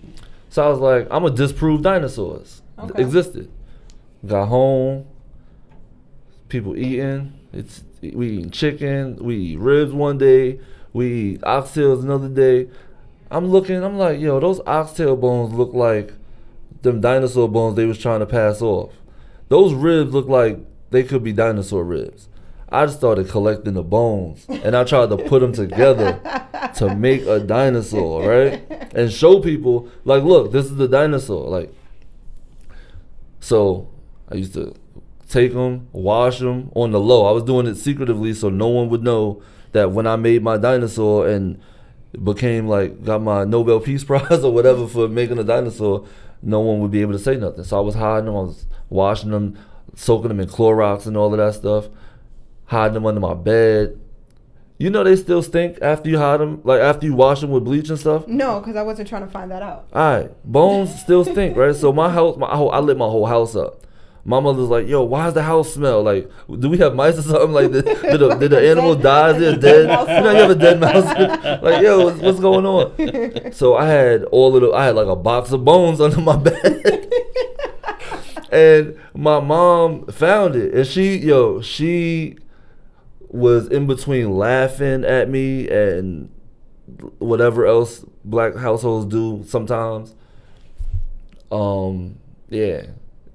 So 0.48 0.64
I 0.64 0.68
was 0.70 0.78
like, 0.78 1.06
I'm 1.10 1.22
gonna 1.22 1.34
disprove 1.34 1.82
dinosaurs 1.82 2.62
Okay. 2.78 3.02
existed. 3.02 3.50
Got 4.26 4.46
home, 4.46 5.06
people 6.48 6.76
eating. 6.76 7.34
It's 7.52 7.82
we 8.02 8.28
eating 8.30 8.50
chicken. 8.50 9.16
We 9.16 9.36
eat 9.36 9.58
ribs 9.58 9.92
one 9.92 10.18
day. 10.18 10.60
We 10.92 11.12
eat 11.12 11.40
oxtails 11.42 12.02
another 12.02 12.28
day. 12.28 12.68
I'm 13.30 13.46
looking. 13.48 13.82
I'm 13.82 13.98
like, 13.98 14.20
yo, 14.20 14.40
those 14.40 14.60
oxtail 14.66 15.16
bones 15.16 15.52
look 15.52 15.74
like 15.74 16.12
them 16.82 17.00
dinosaur 17.00 17.48
bones 17.48 17.76
they 17.76 17.84
was 17.84 17.98
trying 17.98 18.20
to 18.20 18.26
pass 18.26 18.62
off. 18.62 18.92
Those 19.48 19.74
ribs 19.74 20.12
look 20.14 20.28
like 20.28 20.58
they 20.90 21.02
could 21.02 21.22
be 21.22 21.32
dinosaur 21.32 21.84
ribs. 21.84 22.28
I 22.68 22.86
just 22.86 22.98
started 22.98 23.28
collecting 23.28 23.74
the 23.74 23.82
bones 23.82 24.44
and 24.48 24.76
I 24.76 24.84
tried 24.84 25.10
to 25.10 25.16
put 25.16 25.40
them 25.40 25.52
together 25.52 26.20
to 26.76 26.94
make 26.94 27.22
a 27.26 27.38
dinosaur, 27.38 28.28
right? 28.28 28.90
And 28.94 29.12
show 29.12 29.40
people, 29.40 29.88
like, 30.04 30.24
look, 30.24 30.50
this 30.52 30.66
is 30.66 30.76
the 30.76 30.88
dinosaur. 30.88 31.48
Like, 31.48 31.72
so 33.40 33.88
I 34.28 34.34
used 34.34 34.54
to 34.54 34.74
take 35.28 35.52
them, 35.52 35.88
wash 35.92 36.40
them 36.40 36.70
on 36.74 36.90
the 36.90 37.00
low. 37.00 37.26
I 37.26 37.30
was 37.30 37.44
doing 37.44 37.66
it 37.66 37.76
secretively 37.76 38.34
so 38.34 38.48
no 38.48 38.68
one 38.68 38.88
would 38.88 39.02
know 39.02 39.42
that 39.72 39.92
when 39.92 40.06
I 40.06 40.16
made 40.16 40.42
my 40.42 40.56
dinosaur 40.56 41.28
and 41.28 41.60
became 42.24 42.66
like, 42.66 43.04
got 43.04 43.22
my 43.22 43.44
Nobel 43.44 43.78
Peace 43.78 44.02
Prize 44.10 44.42
or 44.42 44.52
whatever 44.52 44.88
for 44.88 45.08
making 45.08 45.38
a 45.38 45.44
dinosaur, 45.44 46.06
no 46.42 46.60
one 46.60 46.80
would 46.80 46.90
be 46.90 47.02
able 47.02 47.12
to 47.12 47.18
say 47.18 47.36
nothing. 47.36 47.64
So 47.64 47.76
I 47.76 47.80
was 47.80 47.94
hiding 47.94 48.26
them, 48.26 48.36
I 48.36 48.40
was 48.40 48.66
washing 48.88 49.30
them, 49.30 49.56
soaking 49.94 50.28
them 50.28 50.40
in 50.40 50.48
Clorox 50.48 51.06
and 51.06 51.16
all 51.16 51.32
of 51.32 51.38
that 51.38 51.54
stuff, 51.54 51.88
hiding 52.66 52.94
them 52.94 53.06
under 53.06 53.20
my 53.20 53.34
bed. 53.34 53.98
You 54.78 54.90
know 54.90 55.04
they 55.04 55.16
still 55.16 55.42
stink 55.42 55.78
after 55.80 56.10
you 56.10 56.18
hide 56.18 56.38
them, 56.40 56.60
like 56.64 56.80
after 56.80 57.06
you 57.06 57.14
wash 57.14 57.40
them 57.40 57.50
with 57.50 57.64
bleach 57.64 57.88
and 57.88 57.98
stuff. 57.98 58.28
No, 58.28 58.60
because 58.60 58.76
I 58.76 58.82
wasn't 58.82 59.08
trying 59.08 59.22
to 59.24 59.30
find 59.30 59.50
that 59.50 59.62
out. 59.62 59.88
All 59.92 60.02
right, 60.02 60.44
bones 60.44 61.00
still 61.00 61.24
stink, 61.24 61.56
right? 61.56 61.74
So 61.74 61.92
my 61.94 62.10
house, 62.10 62.36
my 62.36 62.54
whole, 62.54 62.70
I 62.70 62.80
lit 62.80 62.98
my 62.98 63.06
whole 63.06 63.24
house 63.26 63.56
up. 63.56 63.86
My 64.28 64.40
mother's 64.40 64.68
like, 64.68 64.88
"Yo, 64.88 65.04
why 65.04 65.26
does 65.26 65.34
the 65.34 65.42
house 65.44 65.72
smell? 65.72 66.02
Like, 66.02 66.28
do 66.58 66.68
we 66.68 66.78
have 66.78 66.94
mice 66.96 67.16
or 67.16 67.22
something? 67.22 67.52
Like, 67.52 67.70
did, 67.70 67.84
did, 67.84 68.20
the, 68.20 68.34
did 68.34 68.50
the 68.50 68.68
animal 68.68 68.94
die? 69.10 69.30
Is 69.30 69.40
it 69.40 69.60
dead? 69.60 69.82
You 69.82 69.86
know, 70.20 70.30
you 70.32 70.38
have 70.38 70.50
a 70.50 70.54
dead 70.56 70.80
mouse. 70.80 71.04
like, 71.62 71.80
yo, 71.80 72.04
what's, 72.04 72.20
what's 72.20 72.40
going 72.40 72.66
on?" 72.66 73.52
So 73.52 73.76
I 73.76 73.86
had 73.86 74.24
all 74.24 74.56
of 74.56 74.62
the, 74.62 74.72
I 74.72 74.86
had 74.86 74.96
like 74.96 75.06
a 75.06 75.14
box 75.16 75.52
of 75.52 75.64
bones 75.64 76.00
under 76.00 76.20
my 76.20 76.36
bed, 76.36 77.08
and 78.56 78.96
my 79.14 79.40
mom 79.40 80.06
found 80.06 80.56
it, 80.56 80.72
and 80.74 80.86
she, 80.86 81.16
yo, 81.18 81.60
she 81.60 82.36
was 83.28 83.68
in 83.68 83.86
between 83.86 84.30
laughing 84.36 85.04
at 85.04 85.28
me 85.28 85.68
and 85.68 86.30
whatever 87.18 87.66
else 87.66 88.04
black 88.24 88.54
households 88.56 89.06
do 89.12 89.44
sometimes. 89.46 90.14
Um, 91.50 92.18
yeah, 92.48 92.86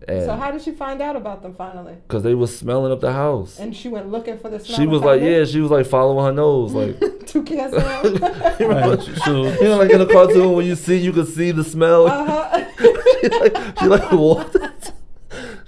and 0.07 0.25
So 0.25 0.35
how 0.35 0.51
did 0.51 0.61
she 0.61 0.71
find 0.71 1.01
out 1.01 1.15
about 1.15 1.41
them 1.43 1.53
finally? 1.53 1.95
because 2.07 2.23
they 2.23 2.33
was 2.33 2.55
smelling 2.57 2.91
up 2.91 2.99
the 3.01 3.13
house. 3.13 3.59
And 3.59 3.75
she 3.75 3.87
went 3.89 4.09
looking 4.09 4.37
for 4.39 4.49
the 4.49 4.59
smell. 4.59 4.77
She 4.79 4.87
was 4.87 5.01
like, 5.01 5.21
found 5.21 5.31
yeah, 5.31 5.45
she 5.45 5.59
was 5.61 5.71
like 5.71 5.85
following 5.85 6.25
her 6.25 6.31
nose, 6.33 6.73
like 6.73 6.99
Two 7.27 7.43
cans 7.43 7.73
down. 7.73 8.03
you 8.05 8.67
know, 8.67 9.53
you 9.61 9.63
know, 9.63 9.77
like 9.77 9.91
in 9.91 10.01
a 10.01 10.05
cartoon 10.07 10.53
when 10.53 10.65
you 10.65 10.75
see, 10.75 10.97
you 10.97 11.13
can 11.13 11.25
see 11.25 11.51
the 11.51 11.63
smell. 11.63 12.07
uh-huh. 12.07 12.65
she 13.21 13.29
like, 13.29 13.79
she 13.79 13.85
like 13.85 14.11
walked. 14.11 14.57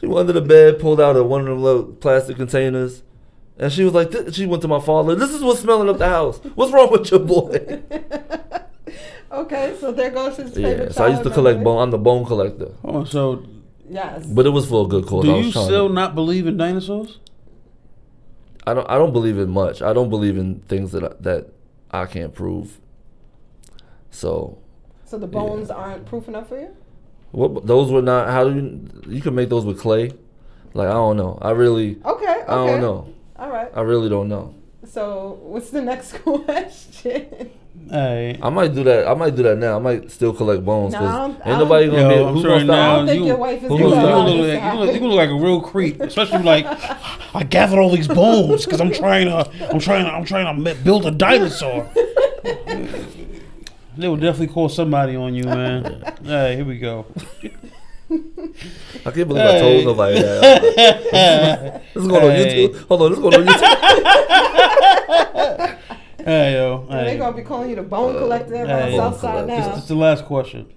she 0.04 0.08
went 0.08 0.30
under 0.30 0.34
the 0.34 0.46
bed, 0.46 0.80
pulled 0.80 1.00
out 1.00 1.16
a, 1.16 1.24
one 1.24 1.40
of 1.42 1.48
them 1.48 1.62
little 1.64 1.84
plastic 1.86 2.36
containers, 2.36 3.04
and 3.58 3.72
she 3.72 3.86
was 3.86 3.94
like, 3.94 4.12
"Th-" 4.12 4.34
she 4.34 4.46
went 4.46 4.62
to 4.64 4.68
my 4.68 4.82
father. 4.82 5.16
This 5.16 5.30
is 5.32 5.42
what's 5.42 5.62
smelling 5.62 5.88
up 5.88 5.98
the 5.98 6.10
house. 6.10 6.40
What's 6.56 6.74
wrong 6.74 6.92
with 6.92 7.10
your 7.10 7.22
boy? 7.22 7.82
okay, 9.32 9.78
so 9.80 9.94
there 9.94 10.12
goes 10.12 10.36
his 10.36 10.54
favorite. 10.54 10.88
yeah, 10.90 10.92
so 10.92 11.06
I 11.06 11.08
used 11.08 11.24
to 11.24 11.30
collect 11.30 11.60
memory. 11.60 11.64
bone. 11.64 11.84
I'm 11.84 11.92
the 11.92 11.98
bone 11.98 12.26
collector, 12.26 12.72
oh, 12.84 13.06
so 13.06 13.46
Yes. 13.90 14.26
but 14.26 14.46
it 14.46 14.50
was 14.50 14.68
for 14.68 14.84
a 14.86 14.88
good 14.90 15.06
cause. 15.06 15.24
Do 15.24 15.30
you 15.38 15.52
trying 15.54 15.66
still 15.68 15.88
to- 15.88 15.94
not 15.94 16.16
believe 16.16 16.48
in 16.48 16.58
dinosaurs? 16.58 17.20
I 18.68 18.74
don't 18.74 18.90
I 18.90 18.98
don't 18.98 19.14
believe 19.14 19.38
in 19.38 19.50
much. 19.52 19.82
I 19.82 19.94
don't 19.94 20.10
believe 20.10 20.38
in 20.38 20.60
things 20.62 20.92
that 20.92 21.04
I, 21.06 21.12
that 21.22 21.48
I 21.92 22.06
can't 22.08 22.34
prove. 22.34 22.80
So 24.12 24.58
So 25.06 25.18
the 25.18 25.28
bones 25.28 25.70
aren't 25.72 26.06
proof 26.06 26.28
enough 26.28 26.50
for 26.50 26.60
you? 26.60 26.76
What 27.34 27.68
those 27.68 27.92
were 27.92 28.02
not. 28.02 28.30
How 28.30 28.46
do 28.48 28.56
you 28.56 28.90
you 29.16 29.22
can 29.22 29.36
make 29.36 29.50
those 29.50 29.66
with 29.66 29.80
clay? 29.80 30.12
Like 30.74 30.88
I 30.88 30.94
don't 30.94 31.18
know. 31.18 31.38
I 31.42 31.52
really 31.52 32.00
Okay. 32.06 32.24
Okay. 32.26 32.42
I 32.48 32.56
don't 32.68 32.80
know. 32.82 33.14
All 33.38 33.50
right. 33.50 33.70
I 33.76 33.82
really 33.82 34.08
don't 34.10 34.30
know. 34.30 34.56
So 34.86 35.40
what's 35.44 35.70
the 35.70 35.82
next 35.82 36.14
question? 36.24 37.52
Hey. 37.90 38.40
I 38.42 38.50
might 38.50 38.74
do 38.74 38.84
that. 38.86 39.08
I 39.08 39.14
might 39.14 39.36
do 39.36 39.44
that 39.44 39.58
now. 39.58 39.76
I 39.76 39.80
might 39.80 40.10
still 40.12 40.32
collect 40.34 40.64
bones 40.64 40.94
No, 40.94 41.00
I 41.00 41.02
because 41.02 41.14
don't- 41.18 41.24
I 41.24 41.28
ain't 41.28 41.44
don't- 41.46 41.60
nobody 41.60 41.86
gonna 41.88 42.02
Yo, 42.02 42.10
be. 42.10 42.16
I'm 42.24 42.34
Who's 42.34 42.42
sorry 42.44 42.54
gonna 42.60 42.66
now. 42.66 42.74
stop? 42.74 42.94
I 42.94 42.96
don't 42.98 43.08
think 43.08 43.20
you- 43.22 43.28
your 43.28 43.38
wife 43.38 43.58
is 43.58 43.64
You 43.64 43.78
Who 43.78 43.84
look, 43.88 43.94
gonna 43.96 44.32
you, 44.32 44.38
look 44.42 44.54
like, 44.64 44.74
you, 44.74 44.80
look, 44.80 44.94
you 45.02 45.08
look 45.08 45.18
like 45.18 45.30
a 45.30 45.36
real 45.46 45.62
creep, 45.62 46.00
especially 46.02 46.44
like 46.44 46.66
I 47.36 47.44
gathered 47.44 47.80
all 47.80 47.90
these 47.90 48.08
bones 48.08 48.66
because 48.66 48.80
I'm 48.80 48.92
trying 48.92 49.28
to, 49.28 49.50
I'm 49.72 49.80
trying, 49.80 50.06
to, 50.06 50.12
I'm 50.12 50.24
trying 50.26 50.64
to 50.64 50.76
build 50.84 51.06
a 51.08 51.12
dinosaur. 51.12 51.90
they 53.98 54.08
will 54.08 54.18
definitely 54.18 54.54
call 54.54 54.70
somebody 54.70 55.16
on 55.16 55.34
you, 55.36 55.44
man. 55.46 56.04
Hey, 56.24 56.56
here 56.56 56.66
we 56.66 56.78
go. 56.80 57.06
I 58.10 59.12
can't 59.12 59.28
believe 59.28 59.44
I 59.44 59.60
told 59.60 59.80
Hey. 59.80 59.86
nobody 59.86 60.22
that. 60.22 61.82
this 61.94 62.04
is 62.04 62.08
going 62.10 62.24
on 62.24 62.32
YouTube. 62.38 62.88
Hold 62.88 63.02
on, 63.02 63.10
this 63.12 63.18
is 63.20 63.24
going 63.24 63.36
on 63.36 63.46
YouTube. 63.54 63.70
Hey 66.26 66.54
yo, 66.54 66.86
They're 66.90 67.04
hey. 67.04 67.18
gonna 67.18 67.36
be 67.36 67.42
calling 67.44 67.70
you 67.70 67.76
the 67.76 67.82
bone 67.84 68.18
collector 68.18 68.56
on 68.56 68.68
hey. 68.68 68.92
the 68.92 68.98
south 68.98 69.20
side 69.20 69.46
now. 69.46 69.74
this 69.74 69.84
is 69.84 69.90
the 69.90 69.96
last 69.96 70.24
question. 70.24 70.72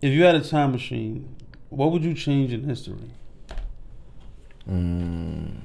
If 0.00 0.10
you 0.10 0.22
had 0.22 0.34
a 0.36 0.40
time 0.40 0.72
machine, 0.72 1.36
what 1.68 1.92
would 1.92 2.02
you 2.02 2.14
change 2.14 2.54
in 2.54 2.64
history? 2.64 3.10
Mm. 4.66 5.56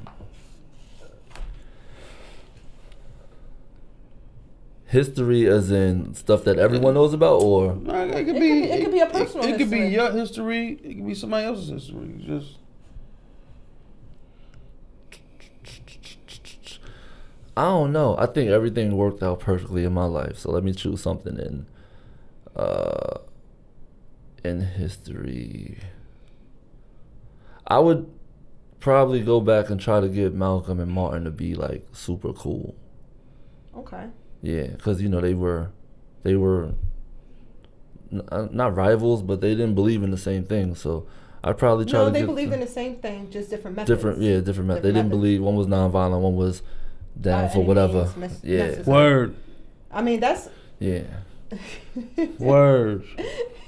History, 4.87 5.47
as 5.47 5.71
in 5.71 6.13
stuff 6.13 6.43
that 6.43 6.59
everyone 6.59 6.93
knows 6.93 7.13
about, 7.13 7.41
or 7.41 7.71
It 7.71 7.85
could 7.85 7.89
It 7.89 8.25
be. 8.27 8.33
could 8.33 8.39
be- 8.39 8.63
it 8.71 8.83
could 8.83 8.93
be 8.93 8.99
a 8.99 9.07
personal 9.07 9.45
It, 9.47 9.57
could 9.57 9.69
be 9.71 9.87
your 9.87 10.11
history. 10.11 10.79
It 10.83 10.95
could 10.95 11.07
be 11.07 11.15
somebody 11.15 11.45
else's 11.45 11.69
history. 11.69 12.15
Just 12.19 12.59
I 17.57 17.63
don't 17.63 17.93
know. 17.93 18.17
I 18.17 18.25
think 18.25 18.49
everything 18.51 18.95
worked 18.97 19.23
out 19.23 19.39
perfectly 19.39 19.85
in 19.85 19.93
my 19.93 20.05
life. 20.05 20.37
So 20.39 20.51
let 20.51 20.63
me 20.63 20.73
choose 20.73 21.01
something 21.01 21.37
in, 21.39 21.65
uh, 22.55 23.19
in 24.43 24.59
history. 24.59 25.77
I 27.65 27.79
would 27.79 28.11
probably 28.81 29.21
go 29.23 29.39
back 29.39 29.69
and 29.69 29.79
try 29.79 30.01
to 30.01 30.09
get 30.09 30.33
Malcolm 30.33 30.79
and 30.81 30.91
Martin 30.91 31.23
to 31.23 31.31
be 31.31 31.55
like 31.55 31.87
super 31.93 32.33
cool. 32.33 32.75
Okay. 33.75 34.07
Yeah, 34.41 34.67
because 34.67 35.01
you 35.01 35.09
know 35.09 35.21
they 35.21 35.33
were, 35.33 35.69
they 36.23 36.35
were 36.35 36.73
n- 38.11 38.21
uh, 38.31 38.47
not 38.51 38.75
rivals, 38.75 39.21
but 39.23 39.41
they 39.41 39.49
didn't 39.55 39.75
believe 39.75 40.03
in 40.03 40.11
the 40.11 40.17
same 40.17 40.43
thing. 40.45 40.75
So 40.75 41.07
I'd 41.43 41.57
probably 41.57 41.85
try 41.85 41.99
No, 41.99 42.05
to 42.05 42.11
they 42.11 42.19
get 42.19 42.25
believe 42.27 42.49
the- 42.49 42.55
in 42.55 42.61
the 42.61 42.67
same 42.67 42.95
thing, 42.97 43.29
just 43.31 43.49
different 43.49 43.75
methods. 43.77 43.97
different. 43.97 44.21
Yeah, 44.21 44.39
different 44.41 44.67
methods. 44.67 44.83
They 44.83 44.89
didn't 44.89 45.07
methods. 45.09 45.21
believe 45.21 45.41
one 45.41 45.55
was 45.55 45.67
nonviolent, 45.67 46.19
one 46.21 46.35
was 46.35 46.61
down 47.19 47.47
By 47.47 47.53
for 47.53 47.63
whatever. 47.63 48.03
means 48.03 48.17
mis- 48.17 48.39
Yeah, 48.43 48.57
necessary. 48.67 48.85
word, 48.93 49.35
I 49.91 50.01
mean, 50.01 50.19
that's. 50.19 50.49
yeah. 50.79 51.01
word. 52.39 53.03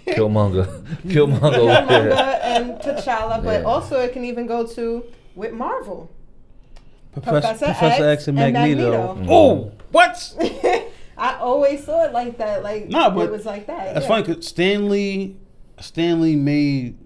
Killmonger, 0.08 0.66
Killmonger. 1.06 1.44
over 1.44 1.72
Killmonger 1.72 1.88
there. 1.88 2.40
and 2.44 2.80
T'Challa, 2.80 3.44
but 3.44 3.62
Yeah. 3.62 3.68
also 3.68 4.00
it 4.00 4.14
can 4.14 4.24
even 4.24 4.48
go 4.48 4.66
to 4.66 5.04
with 5.36 5.52
Marvel. 5.54 6.10
Professor, 7.14 7.42
Professor 7.42 7.66
Professor 7.66 8.04
X 8.10 8.22
X 8.22 8.28
and 8.30 8.40
and 8.40 8.54
Magneto. 8.54 9.16
Magneto. 9.16 9.34
Oh, 9.34 9.72
what? 9.92 10.34
I 11.18 11.36
always 11.40 11.84
saw 11.84 12.06
it 12.06 12.14
like 12.14 12.38
that. 12.38 12.64
Like 12.64 12.90
Nah, 12.90 13.10
but 13.10 13.26
it 13.26 13.32
was 13.32 13.46
like 13.46 13.68
that. 13.68 13.94
That's 13.94 14.04
yeah. 14.04 14.08
funny 14.08 14.24
because 14.24 14.48
Stan 14.48 14.88
Lee, 14.90 15.36
Stanley 15.80 16.36
made 16.36 16.98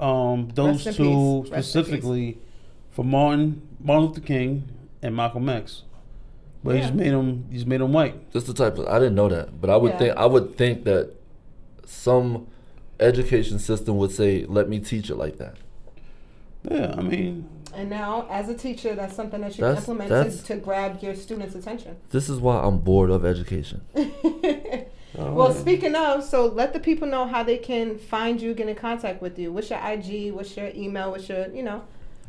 um, 0.00 0.48
those 0.54 0.82
two 0.84 1.42
peace. 1.44 1.52
Specifically 1.52 2.38
for 2.90 3.04
Martin, 3.04 3.62
Martin 3.80 4.08
Luther 4.08 4.20
King 4.20 4.68
and 5.00 5.14
Malcolm 5.14 5.48
X. 5.48 5.82
But 6.64 6.76
he 6.76 6.80
just 6.82 6.94
made 6.94 7.10
them, 7.10 7.46
he 7.50 7.56
just 7.56 7.66
made 7.66 7.80
them 7.80 7.92
white. 7.92 8.32
Just 8.32 8.46
the 8.46 8.54
type 8.54 8.78
of 8.78 8.86
I 8.86 8.98
didn't 8.98 9.14
know 9.16 9.28
that, 9.28 9.60
but 9.60 9.68
I 9.70 9.76
would 9.76 9.92
Yeah. 9.92 9.98
think 9.98 10.16
I 10.16 10.26
would 10.26 10.56
think 10.56 10.84
that 10.84 11.10
some 11.86 12.46
education 13.00 13.58
system 13.58 13.96
would 13.98 14.12
say, 14.12 14.44
"Let 14.48 14.68
me 14.68 14.78
teach 14.78 15.10
it 15.10 15.16
like 15.16 15.38
that." 15.38 15.56
Yeah, 16.70 16.94
I 16.96 17.02
mean, 17.02 17.48
And 17.74 17.88
now, 17.88 18.26
as 18.30 18.48
a 18.48 18.54
teacher, 18.54 18.94
that's 18.94 19.14
something 19.16 19.40
that 19.40 19.56
you 19.56 19.62
That's- 19.64 19.84
can 19.84 19.92
implement 19.92 20.10
that's- 20.10 20.42
to, 20.42 20.54
to 20.54 20.56
grab 20.56 20.98
your 21.02 21.14
students' 21.14 21.54
attention. 21.54 21.96
This 22.10 22.28
is 22.28 22.38
why 22.38 22.58
I'm 22.60 22.78
bored 22.78 23.10
of 23.10 23.24
education. 23.24 23.80
well, 25.14 25.52
speaking 25.54 25.94
of, 25.94 26.24
so 26.24 26.46
let 26.46 26.72
the 26.72 26.80
people 26.80 27.08
know 27.08 27.26
how 27.26 27.42
they 27.42 27.58
can 27.58 27.98
find 27.98 28.40
you, 28.40 28.54
get 28.54 28.68
in 28.68 28.74
contact 28.76 29.22
with 29.22 29.38
you. 29.38 29.52
What's 29.52 29.70
your 29.70 29.78
IG? 29.78 30.32
What's 30.32 30.56
your 30.56 30.70
email? 30.74 31.10
What's 31.10 31.28
your, 31.28 31.48
you 31.48 31.62
know? 31.62 31.82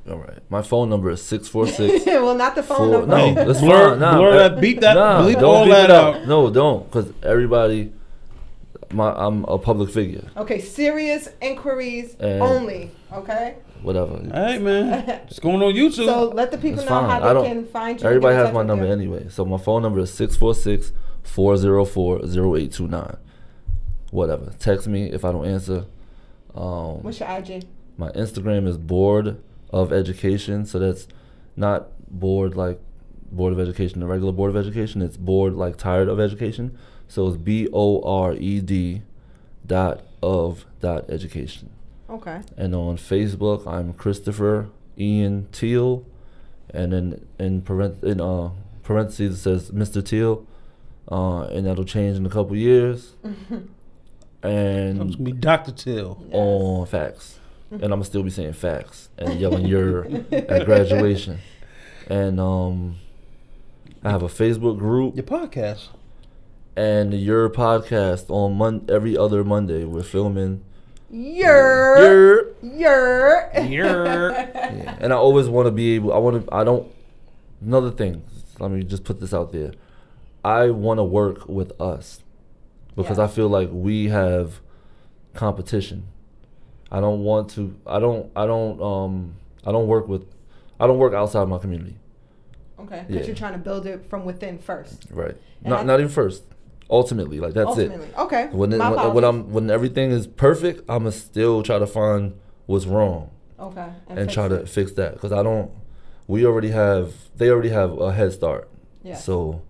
All 0.10 0.18
right, 0.18 0.40
my 0.50 0.62
phone 0.62 0.90
number 0.90 1.10
is 1.12 1.22
six 1.24 1.48
four 1.48 1.66
six. 1.66 2.06
well, 2.08 2.36
not 2.36 2.56
the 2.56 2.64
phone 2.64 2.78
Four- 2.78 2.90
number. 2.92 3.08
no, 3.08 3.18
Hey, 3.28 3.34
that's 3.46 3.62
blur- 3.62 3.90
fine. 3.92 4.00
Nah, 4.00 4.18
blur 4.18 4.34
eh, 4.34 4.48
that, 4.50 4.62
beat 4.62 4.82
that, 4.82 4.96
Nah, 4.96 5.22
bleep 5.24 5.34
don't 5.36 5.44
all 5.46 5.66
that 5.68 5.86
it 5.86 5.92
out. 5.92 6.28
No, 6.28 6.50
don't, 6.50 6.84
because 6.92 7.14
everybody, 7.24 7.94
my 8.92 9.14
I'm 9.14 9.46
a 9.46 9.58
public 9.58 9.90
figure. 9.92 10.26
Okay, 10.36 10.60
serious 10.60 11.30
inquiries 11.42 12.16
And- 12.20 12.42
only. 12.42 12.92
Okay. 13.14 13.56
Whatever. 13.84 14.18
Hey 14.34 14.58
man, 14.60 15.10
it's 15.28 15.40
going 15.40 15.62
on 15.62 15.74
YouTube. 15.74 16.06
So 16.06 16.30
let 16.30 16.52
the 16.52 16.58
people 16.58 16.80
It's 16.80 16.90
know 16.90 17.00
fine. 17.02 17.10
how 17.10 17.16
I 17.18 17.28
they 17.28 17.34
don't- 17.34 17.46
can 17.46 17.66
find 17.66 18.02
you. 18.02 18.08
Everybody 18.08 18.36
has 18.36 18.54
my 18.54 18.64
number 18.64 18.86
you. 18.86 18.92
anyway. 18.92 19.28
So 19.30 19.44
my 19.46 19.58
phone 19.58 19.82
number 19.82 20.00
is 20.00 20.14
646 20.14 20.92
404 21.24 22.20
0829. 22.24 23.18
Whatever. 24.12 24.52
Text 24.60 24.88
me 24.88 25.12
if 25.12 25.26
I 25.26 25.32
don't 25.32 25.46
answer. 25.46 25.86
Um, 26.56 27.02
What's 27.04 27.20
your 27.20 27.30
IG? 27.30 27.66
my 27.98 28.10
Instagram 28.12 28.68
is 28.68 28.78
board 28.78 29.42
of 29.72 29.92
education. 29.92 30.66
So 30.66 30.80
that's 30.80 31.08
not 31.56 31.90
board 32.10 32.56
like 32.56 32.80
board 33.32 33.54
of 33.54 33.60
education, 33.60 34.00
the 34.02 34.06
regular 34.08 34.32
board 34.32 34.50
of 34.52 34.58
education. 34.58 35.02
It's 35.02 35.18
board 35.18 35.56
like 35.56 35.78
tired 35.78 36.08
of 36.08 36.20
education. 36.20 36.78
So 37.08 37.28
it's 37.28 37.38
B 37.38 37.68
O 37.74 38.02
R 38.04 38.34
E 38.34 38.62
D 38.62 39.02
dot 39.66 40.02
of 40.22 40.66
dot 40.80 41.10
education. 41.10 41.70
Okay. 42.14 42.42
And 42.58 42.76
on 42.76 42.98
Facebook, 42.98 43.66
I'm 43.68 43.94
Christopher 43.94 44.70
Ian 44.98 45.48
Teal, 45.52 46.06
and 46.70 46.94
then 46.94 47.28
in 47.40 47.62
parent 47.62 48.04
in 48.04 48.22
uh 48.22 48.52
parentheses 48.84 49.36
it 49.40 49.42
says 49.42 49.72
Mr. 49.72 50.06
Teal, 50.06 50.46
uh, 51.12 51.44
and 51.46 51.66
that'll 51.66 51.84
change 51.86 52.18
in 52.18 52.26
a 52.26 52.30
couple 52.30 52.56
years. 52.56 53.16
I'm 53.24 53.70
and 54.44 54.98
gonna 55.00 55.18
be 55.18 55.32
Dr. 55.32 55.72
Till. 55.72 56.20
Yes. 56.26 56.34
on 56.34 56.86
facts, 56.86 57.40
and 57.72 57.84
I'm 57.84 57.90
gonna 57.90 58.04
still 58.06 58.24
be 58.24 58.30
saying 58.30 58.54
facts 58.54 59.10
and 59.18 59.40
yelling 59.40 59.66
your 59.66 60.06
at 60.32 60.66
graduation. 60.66 61.40
And 62.08 62.40
um, 62.40 62.98
I 64.04 64.12
have 64.12 64.22
a 64.22 64.28
Facebook 64.28 64.78
group 64.78 65.16
Your 65.16 65.24
podcast. 65.24 65.88
and 66.76 67.14
your 67.14 67.50
podcast 67.50 68.30
on 68.30 68.54
Mon- 68.56 68.86
every 68.90 69.18
other 69.18 69.44
Monday. 69.44 69.84
We're 69.86 70.04
filming. 70.04 70.64
Your. 71.14 72.00
Your 72.00 72.54
Your. 72.64 73.52
Your. 73.64 74.32
Yeah, 74.74 74.98
and 75.00 75.14
I 75.14 75.16
always 75.16 75.48
want 75.48 75.68
to 75.68 75.72
be 75.72 75.94
able. 75.96 76.12
I 76.14 76.18
want 76.18 76.46
to. 76.48 76.54
I 76.54 76.64
don't. 76.64 76.92
Another 77.62 77.92
thing. 77.92 78.24
Let 78.60 78.72
me 78.72 78.84
just 78.84 79.04
put 79.04 79.20
this 79.20 79.34
out 79.34 79.52
there. 79.52 79.74
I 80.44 80.72
want 80.72 80.98
to 80.98 81.04
work 81.04 81.48
with 81.48 81.80
us 81.80 82.22
because 82.96 83.18
Yeah. 83.20 83.26
I 83.26 83.28
feel 83.28 83.48
like 83.48 83.70
we 83.72 84.10
have 84.10 84.60
competition. 85.36 86.06
I 86.92 87.00
don't 87.00 87.24
want 87.24 87.50
to. 87.52 87.76
I 87.86 88.00
don't. 88.00 88.32
I 88.36 88.46
don't. 88.48 88.82
Um. 88.82 89.36
I 89.66 89.72
don't 89.72 89.88
work 89.88 90.08
with. 90.08 90.26
I 90.80 90.88
don't 90.88 90.98
work 90.98 91.14
outside 91.14 91.48
my 91.48 91.60
community. 91.60 91.96
Okay, 92.80 93.04
because 93.08 93.22
Yeah. 93.22 93.28
you're 93.28 93.36
trying 93.36 93.54
to 93.54 93.60
build 93.60 93.86
it 93.86 94.10
from 94.10 94.26
within 94.26 94.58
first. 94.58 95.06
Right. 95.12 95.36
And 95.64 95.70
Not. 95.70 95.82
I- 95.82 95.84
not 95.84 96.00
even 96.00 96.12
first. 96.12 96.44
Ultimately, 96.94 97.40
like 97.40 97.56
that's 97.56 97.70
Ultimately. 97.70 98.06
it. 98.06 98.18
Okay. 98.20 98.50
When 98.52 98.72
it, 98.72 98.78
when, 98.78 99.14
when. 99.16 99.24
I'm 99.24 99.52
when 99.52 99.72
everything 99.72 100.12
is 100.12 100.28
perfect, 100.28 100.88
I'ma 100.88 101.10
still 101.10 101.64
try 101.64 101.80
to 101.80 101.88
find 101.88 102.40
what's 102.68 102.86
wrong. 102.86 103.32
Okay. 103.60 103.90
and, 104.08 104.20
fix 104.20 104.34
try 104.34 104.48
to 104.48 104.68
fix 104.68 104.92
that 104.94 105.14
because 105.16 105.32
I 105.32 105.42
don't. 105.42 105.72
We 106.28 106.46
already 106.46 106.70
have. 106.70 107.16
They 107.36 107.50
already 107.50 107.70
have 107.70 108.00
a 108.00 108.14
head 108.14 108.32
start. 108.32 108.70
Yeah. 109.02 109.16
So, 109.16 109.64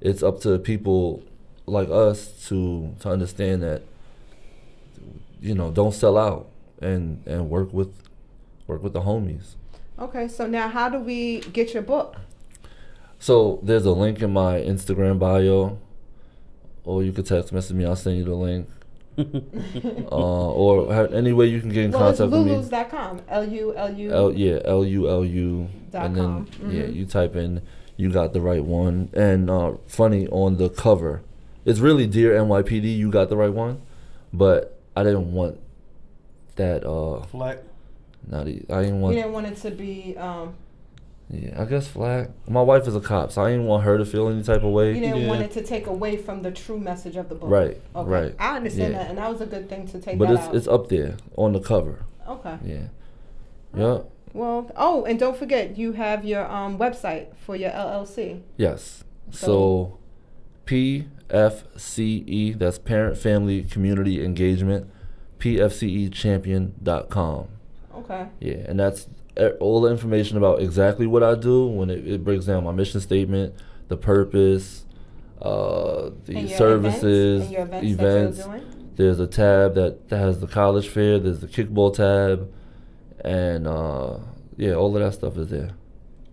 it's 0.00 0.22
up 0.22 0.40
to 0.40 0.58
people 0.58 1.22
like 1.66 1.90
us 1.90 2.48
to 2.48 2.94
to 3.00 3.10
understand 3.10 3.62
that. 3.62 3.82
You 5.42 5.54
know, 5.54 5.70
don't 5.70 5.92
sell 5.92 6.16
out 6.16 6.48
and 6.80 7.22
and 7.26 7.50
work 7.50 7.70
with, 7.74 7.92
work 8.66 8.82
with 8.82 8.94
the 8.94 9.02
homies. 9.02 9.56
Okay, 9.98 10.26
so 10.26 10.46
now 10.46 10.68
how 10.68 10.88
do 10.88 10.98
we 10.98 11.40
get 11.52 11.74
your 11.74 11.82
book? 11.82 12.16
So 13.18 13.60
there's 13.62 13.84
a 13.84 13.92
link 13.92 14.22
in 14.22 14.32
my 14.32 14.54
Instagram 14.60 15.18
bio, 15.18 15.78
or 16.84 17.02
you 17.02 17.12
could 17.12 17.26
text 17.26 17.52
message 17.52 17.76
me. 17.76 17.84
I'll 17.84 17.96
send 17.96 18.18
you 18.18 18.24
the 18.24 18.34
link. 18.34 18.68
uh, 19.18 19.22
or 20.10 20.92
ha- 20.92 21.02
any 21.14 21.32
way 21.32 21.46
you 21.46 21.60
can 21.60 21.68
get 21.68 21.84
in 21.84 21.90
well, 21.90 22.08
it's 22.08 22.18
contact 22.18 22.32
with 22.44 22.46
me. 22.46 22.52
lulus.com. 22.54 23.20
L 23.28 23.44
U 23.46 23.74
L 23.76 23.92
U. 23.92 24.10
L 24.12 24.32
yeah, 24.32 24.58
L 24.64 24.84
U 24.84 25.08
L 25.08 25.24
U, 25.24 25.68
and 25.92 26.16
then 26.16 26.46
com. 26.46 26.48
yeah, 26.70 26.84
you 26.84 27.04
type 27.04 27.36
in, 27.36 27.60
you 27.96 28.10
got 28.10 28.32
the 28.32 28.40
right 28.40 28.64
one. 28.64 29.10
And 29.12 29.50
uh, 29.50 29.72
funny 29.86 30.26
on 30.28 30.56
the 30.56 30.70
cover, 30.70 31.22
it's 31.66 31.78
really 31.80 32.06
dear 32.06 32.32
NYPD. 32.32 32.96
You 32.96 33.10
got 33.10 33.28
the 33.28 33.36
right 33.36 33.52
one, 33.52 33.82
but 34.32 34.78
I 34.96 35.02
didn't 35.02 35.32
want 35.32 35.60
that. 36.56 36.84
Uh, 36.88 37.22
Flag. 37.24 37.58
not 38.26 38.48
e- 38.48 38.64
I 38.70 38.80
didn't 38.82 39.02
want. 39.02 39.14
You 39.14 39.22
want. 39.22 39.26
didn't 39.26 39.32
want 39.32 39.46
it 39.46 39.56
to 39.56 39.70
be. 39.72 40.16
Um, 40.16 40.54
Yeah, 41.32 41.62
I 41.62 41.64
guess 41.64 41.88
flag. 41.88 42.28
My 42.46 42.60
wife 42.60 42.86
is 42.86 42.94
a 42.94 43.00
cop, 43.00 43.32
so 43.32 43.42
I 43.42 43.50
didn't 43.52 43.64
want 43.66 43.84
her 43.84 43.96
to 43.96 44.04
feel 44.04 44.28
any 44.28 44.42
type 44.42 44.62
of 44.62 44.70
way. 44.70 44.88
you 44.90 44.94
way. 44.96 45.00
didn't 45.00 45.22
Yeah. 45.22 45.28
want 45.28 45.40
it 45.42 45.50
to 45.52 45.62
take 45.62 45.86
away 45.86 46.16
from 46.18 46.42
the 46.42 46.50
true 46.50 46.78
message 46.78 47.16
of 47.16 47.30
the 47.30 47.34
book. 47.34 47.48
Right, 47.50 47.80
Okay. 47.96 48.10
right. 48.10 48.34
I 48.38 48.56
understand 48.56 48.92
Yeah. 48.92 48.98
that, 48.98 49.08
and 49.08 49.16
that 49.18 49.30
was 49.32 49.40
a 49.40 49.46
good 49.46 49.70
thing 49.70 49.86
to 49.88 49.98
take 49.98 50.18
But 50.18 50.28
that 50.28 50.34
it's 50.34 50.42
out. 50.48 50.54
it's 50.54 50.68
up 50.68 50.88
there 50.88 51.16
on 51.36 51.52
the 51.54 51.60
cover. 51.60 52.00
okay. 52.28 52.56
Yeah. 52.64 52.88
Yep. 53.74 54.10
Well, 54.34 54.70
oh, 54.76 55.04
and 55.04 55.18
don't 55.18 55.36
forget, 55.36 55.76
you 55.78 55.92
have 55.92 56.24
your 56.24 56.44
um, 56.50 56.78
website 56.78 57.34
for 57.36 57.54
your 57.56 57.70
LLC. 57.70 58.42
Yes. 58.58 59.04
So- 59.30 59.46
So, 59.46 59.98
PFCE, 60.66 62.52
that's 62.58 62.78
Parent 62.78 63.16
Family 63.16 63.62
Community 63.64 64.22
Engagement, 64.24 64.88
PFCEchampion.com. 65.38 67.48
Okay. 67.96 68.26
Yeah, 68.40 68.54
and 68.68 68.78
that's 68.80 69.06
all 69.60 69.80
the 69.80 69.90
information 69.90 70.36
about 70.36 70.60
exactly 70.60 71.06
what 71.06 71.22
I 71.22 71.34
do 71.34 71.66
when 71.66 71.90
it, 71.90 72.06
it 72.06 72.24
breaks 72.24 72.44
down 72.46 72.64
my 72.64 72.72
mission 72.72 73.00
statement, 73.00 73.54
the 73.88 73.96
purpose, 73.96 74.84
uh, 75.40 76.10
the 76.26 76.36
And 76.36 76.48
your 76.48 76.58
services, 76.58 77.42
events, 77.42 77.44
and 77.46 77.52
your 77.52 77.62
events, 77.62 77.86
events. 77.92 78.38
that 78.38 78.44
doing. 78.46 78.92
There's 78.96 79.20
a 79.20 79.26
tab 79.26 79.74
that, 79.74 80.08
that 80.10 80.18
has 80.18 80.40
the 80.40 80.46
college 80.46 80.88
fair. 80.88 81.18
There's 81.18 81.40
the 81.40 81.46
kickball 81.46 81.94
tab, 81.94 82.52
and 83.24 83.66
uh, 83.66 84.18
yeah, 84.56 84.74
all 84.74 84.94
of 84.96 85.02
that 85.02 85.14
stuff 85.14 85.36
is 85.38 85.48
there. 85.48 85.70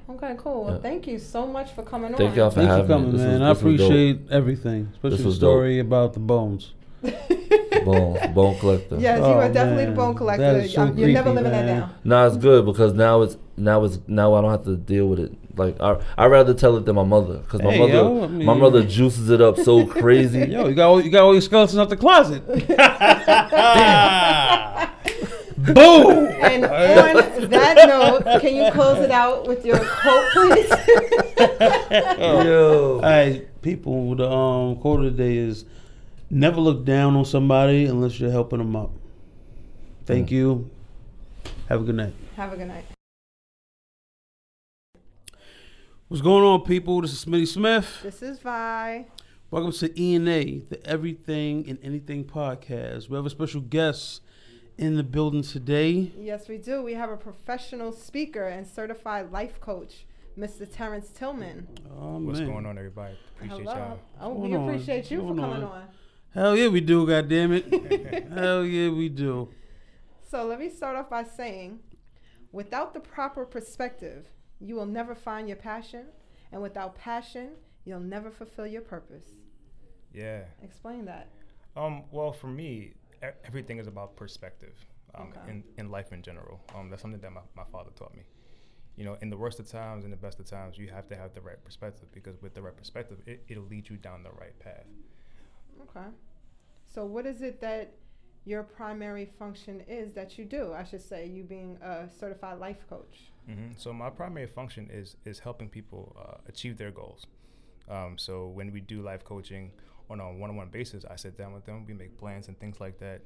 Okay, 0.10 0.36
cool. 0.38 0.66
Well, 0.66 0.74
Yeah. 0.76 0.80
thank 0.82 1.08
you 1.08 1.18
so 1.20 1.47
much 1.47 1.72
for 1.72 1.84
coming 1.84 2.10
Thank 2.14 2.20
on. 2.22 2.26
Thank 2.28 2.38
y'all 2.38 2.50
for 2.50 2.56
Thanks 2.56 2.70
for 2.74 2.78
having 2.82 2.88
me. 2.88 2.93
coming, 2.95 3.12
This 3.14 3.22
man. 3.22 3.39
was- 3.39 3.41
I 3.41 3.54
this 3.54 3.58
dope. 3.58 3.88
appreciate 3.89 4.20
everything, 4.32 4.89
especially 4.91 5.18
the 5.18 5.24
was 5.26 5.36
story 5.36 5.80
about 5.80 6.14
the 6.14 6.20
bones. 6.20 6.74
Bone, 7.86 8.34
bone 8.34 8.60
collector. 8.60 8.97
Yes, 9.00 9.20
you 9.20 9.24
Oh, 9.24 9.39
are 9.39 9.50
definitely 9.52 9.86
the 9.86 9.91
bone 9.93 10.16
collector. 10.16 10.68
so 10.68 10.86
You're 10.93 11.10
never 11.10 11.32
creepy, 11.32 11.43
living 11.45 11.52
that 11.52 11.66
man. 11.66 11.80
down. 11.80 11.95
Nah, 12.04 12.28
it's 12.28 12.38
good 12.38 12.66
because 12.66 12.93
now 12.93 13.22
it's 13.22 13.38
now 13.58 13.84
it's 13.86 14.00
now 14.08 14.34
I 14.34 14.41
don't 14.41 14.52
have 14.52 14.66
to 14.66 14.76
deal 14.76 15.08
with 15.08 15.20
it. 15.20 15.32
Like 15.58 15.80
I 15.82 15.97
I 16.18 16.26
rather 16.28 16.54
tell 16.54 16.76
it 16.78 16.86
than 16.86 16.95
my 16.95 17.04
mother 17.04 17.38
because 17.38 17.62
my 17.62 17.72
Hey, 17.72 17.80
mother 17.80 17.93
yo, 17.93 18.24
I 18.26 18.28
my 18.28 18.54
mother 18.54 18.84
juices 18.84 19.30
it 19.30 19.41
up 19.41 19.58
so 19.58 19.86
crazy. 20.02 20.39
Yo, 20.39 20.68
you 20.68 20.76
got 20.76 20.89
all, 20.89 21.02
you 21.04 21.10
got 21.10 21.24
all 21.24 21.34
your 21.34 21.41
skeletons 21.41 21.78
out 21.80 21.89
the 21.89 21.97
closet. 21.97 22.45
Boom. 25.60 26.28
And 26.41 26.64
on 26.66 27.50
that 27.50 27.86
note, 27.88 28.41
can 28.41 28.56
you 28.56 28.72
close 28.72 28.97
it 29.00 29.12
out 29.12 29.47
with 29.47 29.66
your 29.66 29.78
quote, 29.80 30.32
please? 30.32 30.70
Yo. 31.39 32.95
All 32.95 33.02
right, 33.02 33.62
people. 33.62 34.16
The 34.16 34.30
um 34.30 34.78
quote 34.78 35.06
of 35.06 35.16
the 35.18 35.24
day 35.24 35.38
is: 35.38 35.66
Never 36.30 36.61
look 36.61 36.86
down 36.86 37.15
on 37.15 37.25
somebody 37.25 37.86
unless 37.86 38.19
you're 38.19 38.32
helping 38.32 38.59
them 38.59 38.75
up. 38.75 38.91
Thank 40.05 40.27
Mm. 40.30 40.32
you. 40.32 40.69
Have 41.67 41.82
a 41.82 41.84
good 41.84 41.95
night. 41.95 42.13
Have 42.36 42.53
a 42.53 42.57
good 42.57 42.67
night. 42.67 42.86
What's 46.07 46.21
going 46.21 46.43
on, 46.43 46.61
people? 46.61 47.01
This 47.01 47.13
is 47.13 47.25
Smitty 47.25 47.47
Smith. 47.47 47.99
This 48.03 48.21
is 48.21 48.39
Vi. 48.39 49.07
Welcome 49.51 49.71
to 49.73 49.99
ENA, 49.99 50.59
the 50.69 50.80
Everything 50.86 51.67
and 51.67 51.80
Anything 51.84 52.23
podcast. 52.25 53.09
We 53.09 53.15
have 53.15 53.25
a 53.25 53.30
special 53.30 53.61
guest 53.61 54.21
in 54.77 54.95
the 54.95 55.03
building 55.03 55.41
today. 55.41 56.11
Yes, 56.19 56.47
we 56.47 56.57
do. 56.57 56.82
We 56.84 56.93
have 56.93 57.09
a 57.11 57.17
professional 57.17 57.91
speaker 57.91 58.43
and 58.45 58.65
certified 58.67 59.32
life 59.32 59.59
coach, 59.59 60.05
Mr. 60.38 60.67
Terrence 60.71 61.09
Tillman. 61.09 61.67
Oh, 61.99 62.19
What's 62.19 62.39
man. 62.39 62.49
going 62.49 62.65
on, 62.67 62.77
everybody? 62.77 63.15
Appreciate 63.36 63.59
Hello. 63.61 63.73
y'all. 63.75 63.99
Oh, 64.21 64.30
we 64.34 64.49
going 64.49 64.61
on? 64.63 64.69
appreciate 64.69 65.09
you 65.11 65.21
What's 65.23 65.36
for 65.39 65.41
coming 65.47 65.63
on? 65.63 65.71
on. 65.71 65.84
Hell 66.34 66.55
yeah, 66.55 66.67
we 66.67 66.82
do. 66.82 67.07
God 67.07 67.27
damn 67.27 67.51
it. 67.51 67.65
Hell 68.34 68.63
yeah, 68.65 68.89
we 68.89 69.09
do. 69.09 69.49
So 70.30 70.45
let 70.45 70.59
me 70.59 70.69
start 70.69 70.95
off 70.95 71.09
by 71.09 71.23
saying, 71.23 71.80
without 72.51 72.93
the 72.93 72.99
proper 72.99 73.45
perspective, 73.45 74.27
you 74.59 74.75
will 74.75 74.86
never 74.86 75.15
find 75.15 75.47
your 75.47 75.57
passion, 75.57 76.05
and 76.51 76.61
without 76.61 76.95
passion, 76.95 77.51
you'll 77.86 77.99
never 77.99 78.30
fulfill 78.30 78.67
your 78.67 78.82
purpose. 78.82 79.25
Yeah. 80.13 80.43
Explain 80.63 81.05
that. 81.05 81.30
Um. 81.75 82.03
Well, 82.11 82.32
for 82.32 82.47
me, 82.47 82.93
e- 83.23 83.27
everything 83.45 83.80
is 83.80 83.88
about 83.88 84.15
perspective. 84.15 84.73
Um, 85.15 85.30
Okay. 85.36 85.51
in, 85.51 85.63
in 85.77 85.89
life 85.89 86.13
in 86.13 86.21
general. 86.21 86.61
Um, 86.75 86.91
that's 86.91 87.01
something 87.01 87.19
that 87.21 87.32
my, 87.32 87.41
my 87.57 87.63
father 87.71 87.89
taught 87.95 88.15
me. 88.15 88.21
You 88.95 89.05
know, 89.05 89.17
in 89.23 89.32
the 89.32 89.38
worst 89.38 89.59
of 89.59 89.67
times 89.67 90.03
and 90.03 90.13
the 90.13 90.17
best 90.17 90.39
of 90.39 90.45
times, 90.45 90.77
you 90.77 90.88
have 90.89 91.07
to 91.07 91.15
have 91.15 91.34
the 91.34 91.41
right 91.41 91.61
perspective 91.63 92.07
because 92.11 92.39
with 92.43 92.53
the 92.53 92.61
right 92.61 92.77
perspective, 92.77 93.17
it, 93.25 93.43
it'll 93.47 93.63
lead 93.63 93.89
you 93.89 93.97
down 93.97 94.21
the 94.21 94.30
right 94.32 94.57
path. 94.59 94.86
Okay. 95.82 96.07
So 96.88 97.05
what 97.05 97.25
is 97.25 97.41
it 97.41 97.61
that 97.61 97.93
your 98.45 98.63
primary 98.63 99.25
function 99.25 99.84
is 99.88 100.13
that 100.13 100.38
you 100.38 100.45
do? 100.45 100.73
I 100.73 100.84
should 100.84 101.01
say, 101.01 101.27
you 101.27 101.43
being 101.43 101.77
a 101.82 102.09
certified 102.09 102.59
life 102.59 102.88
coach. 102.89 103.32
hmm 103.45 103.71
So 103.77 103.93
my 103.93 104.09
primary 104.09 104.47
function 104.47 104.89
is 104.91 105.15
is 105.25 105.39
helping 105.39 105.69
people 105.69 106.15
uh, 106.19 106.38
achieve 106.47 106.77
their 106.77 106.91
goals. 106.91 107.25
Um, 107.89 108.17
so 108.17 108.47
when 108.47 108.71
we 108.71 108.82
do 108.82 109.01
life 109.01 109.23
coaching 109.23 109.71
on 110.09 110.19
a 110.19 110.32
one-on-one 110.32 110.69
basis, 110.69 111.05
I 111.05 111.15
sit 111.15 111.38
down 111.38 111.53
with 111.53 111.65
them, 111.65 111.86
we 111.86 111.93
make 111.93 112.17
plans 112.17 112.47
and 112.47 112.59
things 112.59 112.80
like 112.80 112.99
that, 112.99 113.21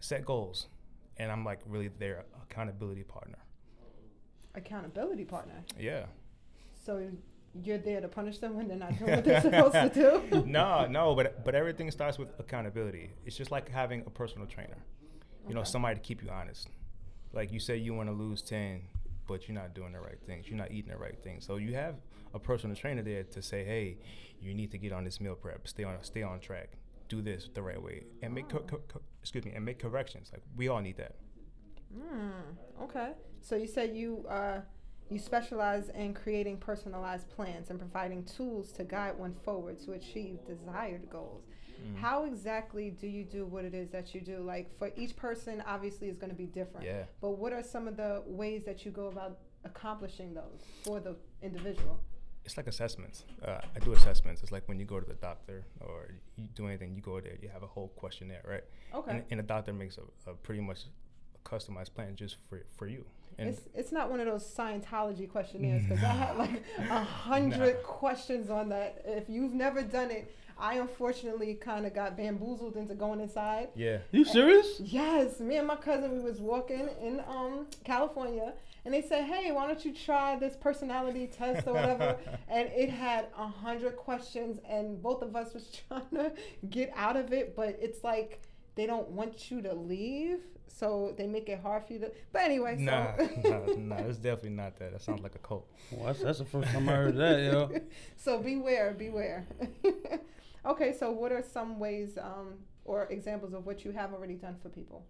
set 0.00 0.24
goals, 0.24 0.68
and 1.16 1.30
I'm 1.32 1.44
like 1.44 1.60
really 1.66 1.88
their 1.88 2.24
accountability 2.42 3.04
partner. 3.04 3.38
Accountability 4.54 5.24
partner. 5.24 5.64
Yeah. 5.78 6.06
So 6.84 7.10
you're 7.54 7.78
there 7.78 8.00
to 8.00 8.08
punish 8.08 8.38
them 8.38 8.54
when 8.56 8.68
they're 8.68 8.76
not 8.76 8.98
doing 8.98 9.16
what 9.16 9.24
they're 9.24 9.40
supposed 9.50 9.72
to 9.74 9.90
do? 10.30 10.44
no, 10.46 10.86
no, 10.86 11.14
but 11.14 11.44
but 11.44 11.54
everything 11.54 11.90
starts 11.90 12.18
with 12.18 12.28
accountability. 12.38 13.10
It's 13.24 13.36
just 13.36 13.50
like 13.50 13.68
having 13.68 14.02
a 14.06 14.10
personal 14.10 14.46
trainer. 14.46 14.78
You 15.48 15.54
know, 15.54 15.64
somebody 15.64 15.94
to 15.94 16.00
keep 16.00 16.22
you 16.22 16.28
honest. 16.30 16.68
Like 17.32 17.52
you 17.52 17.58
say 17.60 17.76
you 17.76 17.94
want 17.94 18.08
to 18.10 18.12
lose 18.14 18.42
10, 18.42 18.82
but 19.26 19.48
you're 19.48 19.54
not 19.54 19.74
doing 19.74 19.92
the 19.92 20.00
right 20.00 20.18
things. 20.26 20.46
You're 20.48 20.58
not 20.58 20.70
eating 20.70 20.90
the 20.90 20.98
right 20.98 21.18
things. 21.22 21.46
So 21.46 21.56
you 21.56 21.74
have 21.74 21.94
a 22.34 22.38
personal 22.38 22.76
trainer 22.76 23.02
there 23.02 23.24
to 23.24 23.40
say, 23.42 23.64
"Hey, 23.64 23.98
you 24.40 24.52
need 24.54 24.70
to 24.72 24.78
get 24.78 24.92
on 24.92 25.04
this 25.04 25.20
meal 25.20 25.34
prep. 25.34 25.66
Stay 25.66 25.84
on 25.84 25.96
stay 26.02 26.22
on 26.22 26.40
track. 26.40 26.70
Do 27.08 27.22
this 27.22 27.48
the 27.54 27.62
right 27.62 27.82
way 27.82 28.04
and 28.22 28.34
make 28.34 28.48
co- 28.50 28.60
co- 28.60 28.82
co- 28.88 29.00
excuse 29.22 29.44
me, 29.46 29.52
and 29.52 29.64
make 29.64 29.78
corrections. 29.78 30.30
Like 30.32 30.42
we 30.56 30.68
all 30.68 30.80
need 30.80 30.98
that." 30.98 31.16
Mm, 31.96 32.82
okay. 32.84 33.12
So 33.40 33.56
you 33.56 33.66
said 33.66 33.96
you 33.96 34.26
uh, 34.28 34.60
you 35.10 35.18
specialize 35.18 35.88
in 35.90 36.14
creating 36.14 36.58
personalized 36.58 37.28
plans 37.30 37.70
and 37.70 37.78
providing 37.78 38.24
tools 38.24 38.72
to 38.72 38.84
guide 38.84 39.18
one 39.18 39.34
forward 39.44 39.78
to 39.84 39.92
achieve 39.92 40.38
desired 40.46 41.08
goals. 41.10 41.44
Mm. 41.80 41.96
How 41.96 42.24
exactly 42.24 42.90
do 42.90 43.06
you 43.06 43.24
do 43.24 43.46
what 43.46 43.64
it 43.64 43.74
is 43.74 43.88
that 43.90 44.14
you 44.14 44.20
do? 44.20 44.38
Like 44.38 44.76
for 44.78 44.90
each 44.96 45.16
person, 45.16 45.62
obviously, 45.66 46.08
is 46.08 46.16
going 46.16 46.30
to 46.30 46.36
be 46.36 46.46
different. 46.46 46.86
Yeah. 46.86 47.04
But 47.20 47.30
what 47.38 47.52
are 47.52 47.62
some 47.62 47.86
of 47.88 47.96
the 47.96 48.22
ways 48.26 48.64
that 48.64 48.84
you 48.84 48.90
go 48.90 49.06
about 49.06 49.38
accomplishing 49.64 50.34
those 50.34 50.62
for 50.84 51.00
the 51.00 51.16
individual? 51.42 52.00
it's 52.48 52.56
like 52.56 52.66
assessments. 52.66 53.24
Uh, 53.44 53.60
I 53.76 53.78
do 53.80 53.92
assessments. 53.92 54.42
It's 54.42 54.50
like 54.50 54.66
when 54.68 54.78
you 54.78 54.86
go 54.86 54.98
to 54.98 55.04
the 55.06 55.20
doctor 55.28 55.66
or 55.82 56.14
you 56.36 56.48
do 56.54 56.66
anything, 56.66 56.94
you 56.94 57.02
go 57.02 57.20
there, 57.20 57.36
you 57.42 57.48
have 57.50 57.62
a 57.62 57.66
whole 57.66 57.88
questionnaire, 57.88 58.42
right? 58.48 58.64
Okay. 58.94 59.10
And, 59.10 59.24
and 59.30 59.40
the 59.40 59.44
doctor 59.44 59.74
makes 59.74 59.98
a, 59.98 60.30
a 60.30 60.32
pretty 60.32 60.62
much 60.62 60.84
a 61.34 61.46
customized 61.46 61.92
plan 61.94 62.16
just 62.16 62.36
for 62.48 62.62
for 62.74 62.86
you. 62.86 63.04
And 63.38 63.48
it's 63.48 63.62
it's 63.74 63.92
not 63.92 64.10
one 64.10 64.20
of 64.20 64.26
those 64.26 64.44
Scientology 64.44 65.30
questionnaires 65.30 65.82
because 65.84 66.02
I 66.02 66.08
had 66.08 66.36
like 66.44 66.62
a 66.78 67.02
hundred 67.02 67.82
questions 67.82 68.50
on 68.50 68.68
that. 68.70 69.02
If 69.04 69.28
you've 69.28 69.54
never 69.54 69.82
done 69.82 70.10
it, 70.10 70.34
I 70.58 70.74
unfortunately 70.74 71.54
kind 71.54 71.86
of 71.86 71.94
got 71.94 72.16
bamboozled 72.16 72.76
into 72.76 72.94
going 72.94 73.20
inside. 73.20 73.68
yeah, 73.76 73.98
You 74.10 74.24
serious? 74.24 74.80
Yes, 74.80 75.38
me 75.38 75.56
and 75.56 75.66
my 75.68 75.76
cousin 75.76 76.12
we 76.16 76.20
was 76.20 76.40
walking 76.40 76.88
in 77.00 77.20
um 77.28 77.66
California 77.84 78.54
and 78.84 78.92
they 78.92 79.02
said, 79.02 79.24
"Hey, 79.24 79.52
why 79.52 79.66
don't 79.66 79.84
you 79.84 79.92
try 79.92 80.36
this 80.36 80.56
personality 80.56 81.26
test 81.28 81.66
or 81.68 81.74
whatever?" 81.74 82.16
and 82.48 82.68
it 82.72 82.90
had 82.90 83.26
a 83.36 83.46
hundred 83.46 83.96
questions, 83.96 84.58
and 84.68 85.00
both 85.00 85.22
of 85.22 85.36
us 85.36 85.54
was 85.54 85.70
trying 85.88 86.10
to 86.14 86.32
get 86.70 86.90
out 86.96 87.16
of 87.16 87.32
it, 87.32 87.54
but 87.54 87.78
it's 87.80 88.02
like 88.02 88.40
they 88.74 88.86
don't 88.86 89.08
want 89.10 89.50
you 89.50 89.60
to 89.62 89.74
leave, 89.74 90.40
so 90.68 91.14
they 91.16 91.26
make 91.26 91.48
it 91.48 91.60
hard 91.60 91.84
for 91.86 91.94
you 91.94 91.98
to. 92.00 92.12
But 92.32 92.42
anyway, 92.42 92.76
nah, 92.78 93.16
so 93.16 93.66
nah, 93.76 93.96
nah, 93.96 94.02
it's 94.06 94.18
definitely 94.18 94.50
not 94.50 94.76
that. 94.78 94.92
That 94.92 95.02
sounds 95.02 95.22
like 95.22 95.34
a 95.34 95.38
cult. 95.38 95.68
Well, 95.90 96.06
that's, 96.06 96.20
that's 96.20 96.38
the 96.38 96.44
first 96.44 96.70
time 96.70 96.88
I 96.88 96.92
heard 96.92 97.16
that, 97.16 97.40
yo. 97.40 97.80
so 98.16 98.38
beware, 98.38 98.94
beware. 98.96 99.46
okay, 100.66 100.92
so 100.92 101.10
what 101.10 101.32
are 101.32 101.42
some 101.42 101.78
ways 101.78 102.18
um, 102.18 102.54
or 102.84 103.04
examples 103.06 103.52
of 103.52 103.66
what 103.66 103.84
you 103.84 103.90
have 103.92 104.12
already 104.12 104.34
done 104.34 104.56
for 104.62 104.68
people? 104.68 105.04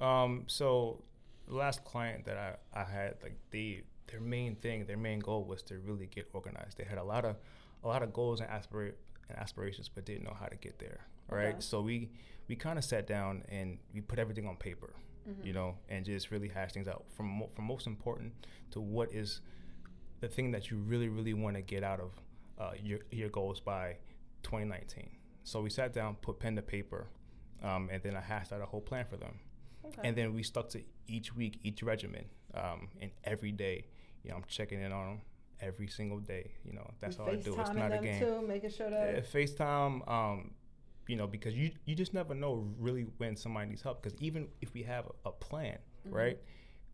Um, 0.00 0.44
so 0.46 1.02
the 1.48 1.54
last 1.54 1.84
client 1.84 2.24
that 2.26 2.36
I, 2.36 2.80
I 2.80 2.84
had, 2.84 3.14
like 3.22 3.36
they 3.50 3.82
their 4.08 4.20
main 4.20 4.54
thing, 4.56 4.84
their 4.86 4.96
main 4.96 5.18
goal 5.18 5.44
was 5.44 5.62
to 5.62 5.78
really 5.78 6.06
get 6.06 6.28
organized. 6.32 6.78
They 6.78 6.84
had 6.84 6.98
a 6.98 7.04
lot 7.04 7.24
of 7.24 7.36
a 7.84 7.88
lot 7.88 8.02
of 8.02 8.12
goals 8.12 8.40
and 8.40 8.48
aspira- 8.50 8.94
and 9.28 9.38
aspirations, 9.38 9.88
but 9.88 10.04
didn't 10.04 10.24
know 10.24 10.36
how 10.38 10.46
to 10.46 10.56
get 10.56 10.78
there. 10.78 11.00
Right. 11.28 11.48
Okay. 11.48 11.56
So 11.60 11.80
we 11.80 12.10
we 12.48 12.56
kind 12.56 12.78
of 12.78 12.84
sat 12.84 13.06
down 13.06 13.42
and 13.48 13.78
we 13.94 14.00
put 14.00 14.18
everything 14.18 14.46
on 14.46 14.56
paper, 14.56 14.94
Mm-hmm. 15.28 15.44
you 15.44 15.52
know, 15.52 15.74
and 15.88 16.04
just 16.04 16.30
really 16.30 16.46
hash 16.46 16.70
things 16.72 16.86
out 16.86 17.04
from 17.16 17.26
mo- 17.26 17.50
from 17.56 17.64
most 17.64 17.88
important 17.88 18.32
to 18.70 18.80
what 18.80 19.12
is 19.12 19.40
the 20.20 20.28
thing 20.28 20.52
that 20.52 20.70
you 20.70 20.76
really 20.76 21.08
really 21.08 21.34
want 21.34 21.56
to 21.56 21.62
get 21.62 21.82
out 21.82 21.98
of 21.98 22.12
uh, 22.60 22.70
your 22.80 23.00
your 23.10 23.28
goals 23.28 23.58
by 23.58 23.96
2019. 24.44 25.10
So 25.42 25.60
we 25.62 25.70
sat 25.70 25.92
down, 25.92 26.14
put 26.22 26.38
pen 26.38 26.54
to 26.56 26.62
paper, 26.62 27.08
um, 27.62 27.88
and 27.92 28.00
then 28.04 28.14
I 28.16 28.20
hashed 28.20 28.52
out 28.52 28.60
a 28.60 28.66
whole 28.66 28.80
plan 28.80 29.04
for 29.10 29.16
them. 29.16 29.38
Okay. 29.84 30.02
And 30.08 30.16
then 30.16 30.32
we 30.32 30.42
stuck 30.44 30.68
to 30.70 30.80
each 31.08 31.34
week, 31.34 31.58
each 31.64 31.82
regimen, 31.82 32.26
um, 32.54 32.88
and 33.00 33.10
every 33.24 33.50
day, 33.52 33.86
you 34.22 34.30
know, 34.30 34.36
I'm 34.36 34.44
checking 34.48 34.80
in 34.80 34.92
on 34.92 35.06
them 35.06 35.20
every 35.60 35.88
single 35.88 36.18
day. 36.20 36.52
You 36.64 36.72
know, 36.74 36.88
that's 37.00 37.16
You 37.18 37.24
all 37.24 37.30
I 37.30 37.36
do. 37.36 37.60
It's 37.60 37.70
not 37.72 37.92
a 37.92 37.98
game. 37.98 38.20
Too, 38.20 38.42
making 38.46 38.70
sure 38.70 38.90
that 38.90 39.14
Yeah, 39.14 39.20
FaceTime, 39.22 40.08
um, 40.08 40.52
you 41.06 41.16
know, 41.16 41.26
because 41.26 41.54
you 41.54 41.70
you 41.84 41.94
just 41.94 42.12
never 42.14 42.34
know 42.34 42.66
really 42.78 43.06
when 43.18 43.36
somebody 43.36 43.68
needs 43.70 43.82
help. 43.82 44.02
Because 44.02 44.18
even 44.20 44.48
if 44.60 44.72
we 44.74 44.82
have 44.82 45.06
a, 45.24 45.28
a 45.28 45.32
plan, 45.32 45.78
Mm-hmm. 46.06 46.14
right, 46.16 46.38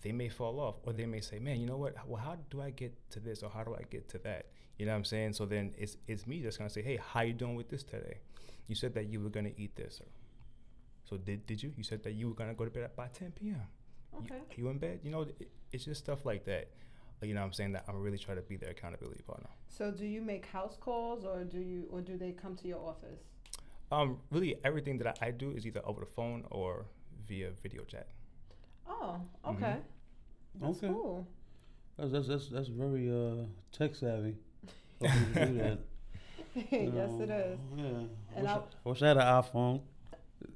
they 0.02 0.10
may 0.12 0.28
fall 0.30 0.58
off, 0.58 0.76
or 0.84 0.92
they 0.94 1.04
may 1.06 1.20
say, 1.20 1.38
"Man, 1.38 1.60
you 1.60 1.66
know 1.66 1.76
what? 1.76 1.94
Well, 2.08 2.22
how 2.22 2.36
do 2.50 2.62
I 2.62 2.70
get 2.70 2.92
to 3.10 3.20
this, 3.20 3.42
or 3.42 3.50
how 3.50 3.62
do 3.62 3.74
I 3.74 3.82
get 3.90 4.08
to 4.10 4.18
that?" 4.20 4.46
You 4.78 4.86
know 4.86 4.92
what 4.92 4.98
I'm 4.98 5.04
saying? 5.04 5.34
So 5.34 5.44
then 5.46 5.74
it's 5.76 5.96
it's 6.06 6.26
me 6.26 6.40
just 6.40 6.56
gonna 6.58 6.70
say, 6.70 6.82
"Hey, 6.82 6.96
how 6.96 7.20
you 7.20 7.34
doing 7.34 7.54
with 7.56 7.68
this 7.68 7.82
today? 7.82 8.18
You 8.68 8.74
said 8.74 8.94
that 8.94 9.06
you 9.08 9.20
were 9.20 9.28
gonna 9.30 9.52
eat 9.58 9.76
this, 9.76 10.00
or 10.00 10.06
so 11.04 11.16
did 11.18 11.44
did 11.46 11.62
you? 11.62 11.72
You 11.76 11.84
said 11.84 12.02
that 12.04 12.12
you 12.12 12.28
were 12.28 12.34
gonna 12.34 12.54
go 12.54 12.64
to 12.64 12.70
bed 12.70 12.90
by 12.96 13.08
10 13.08 13.32
p.m. 13.32 13.56
You- 14.12 14.18
Okay. 14.20 14.34
are 14.36 14.54
you 14.60 14.68
in 14.68 14.78
bed? 14.78 15.00
You 15.02 15.10
know, 15.10 15.22
it, 15.22 15.50
it's 15.72 15.84
just 15.84 16.00
stuff 16.04 16.24
like 16.26 16.44
that. 16.44 16.68
You 17.22 17.34
know, 17.34 17.40
what 17.40 17.46
I'm 17.46 17.52
saying 17.52 17.72
that 17.72 17.84
I'm 17.88 18.00
really 18.02 18.18
trying 18.18 18.36
to 18.38 18.42
be 18.42 18.56
their 18.56 18.70
accountability 18.70 19.22
partner. 19.22 19.48
So 19.68 19.90
do 19.90 20.04
you 20.04 20.20
make 20.20 20.44
house 20.46 20.76
calls 20.80 21.24
or 21.24 21.44
do 21.44 21.60
you 21.60 21.86
or 21.90 22.00
do 22.00 22.16
they 22.18 22.32
come 22.32 22.56
to 22.56 22.66
your 22.68 22.80
office? 22.80 23.20
Um, 23.92 24.18
really, 24.30 24.56
everything 24.64 24.96
that 24.98 25.18
I, 25.22 25.26
I 25.26 25.30
do 25.32 25.50
is 25.52 25.66
either 25.66 25.82
over 25.84 26.00
the 26.00 26.06
phone 26.06 26.44
or 26.50 26.86
via 27.28 27.50
video 27.62 27.84
chat. 27.84 28.08
Oh, 28.88 29.20
Mm-hmm. 29.44 29.62
okay. 29.64 29.76
That's 30.60 30.78
Okay. 30.78 30.88
cool. 30.88 31.26
That's 31.98 32.10
that's 32.12 32.28
that's, 32.28 32.48
that's 32.48 32.68
very 32.68 33.10
uh, 33.10 33.44
tech 33.70 33.94
savvy. 33.94 34.36
of 35.00 35.14
you 35.14 35.34
to 35.34 35.46
do 35.46 35.58
that. 35.58 35.78
yes, 36.54 37.10
it 37.20 37.30
is. 37.30 37.58
Yeah. 37.76 37.84
And 37.84 38.42
wish, 38.42 38.46
I, 38.46 38.52
I'll- 38.52 38.68
wish 38.84 39.02
I 39.02 39.08
had 39.08 39.16
an 39.18 39.22
iPhone. 39.42 39.80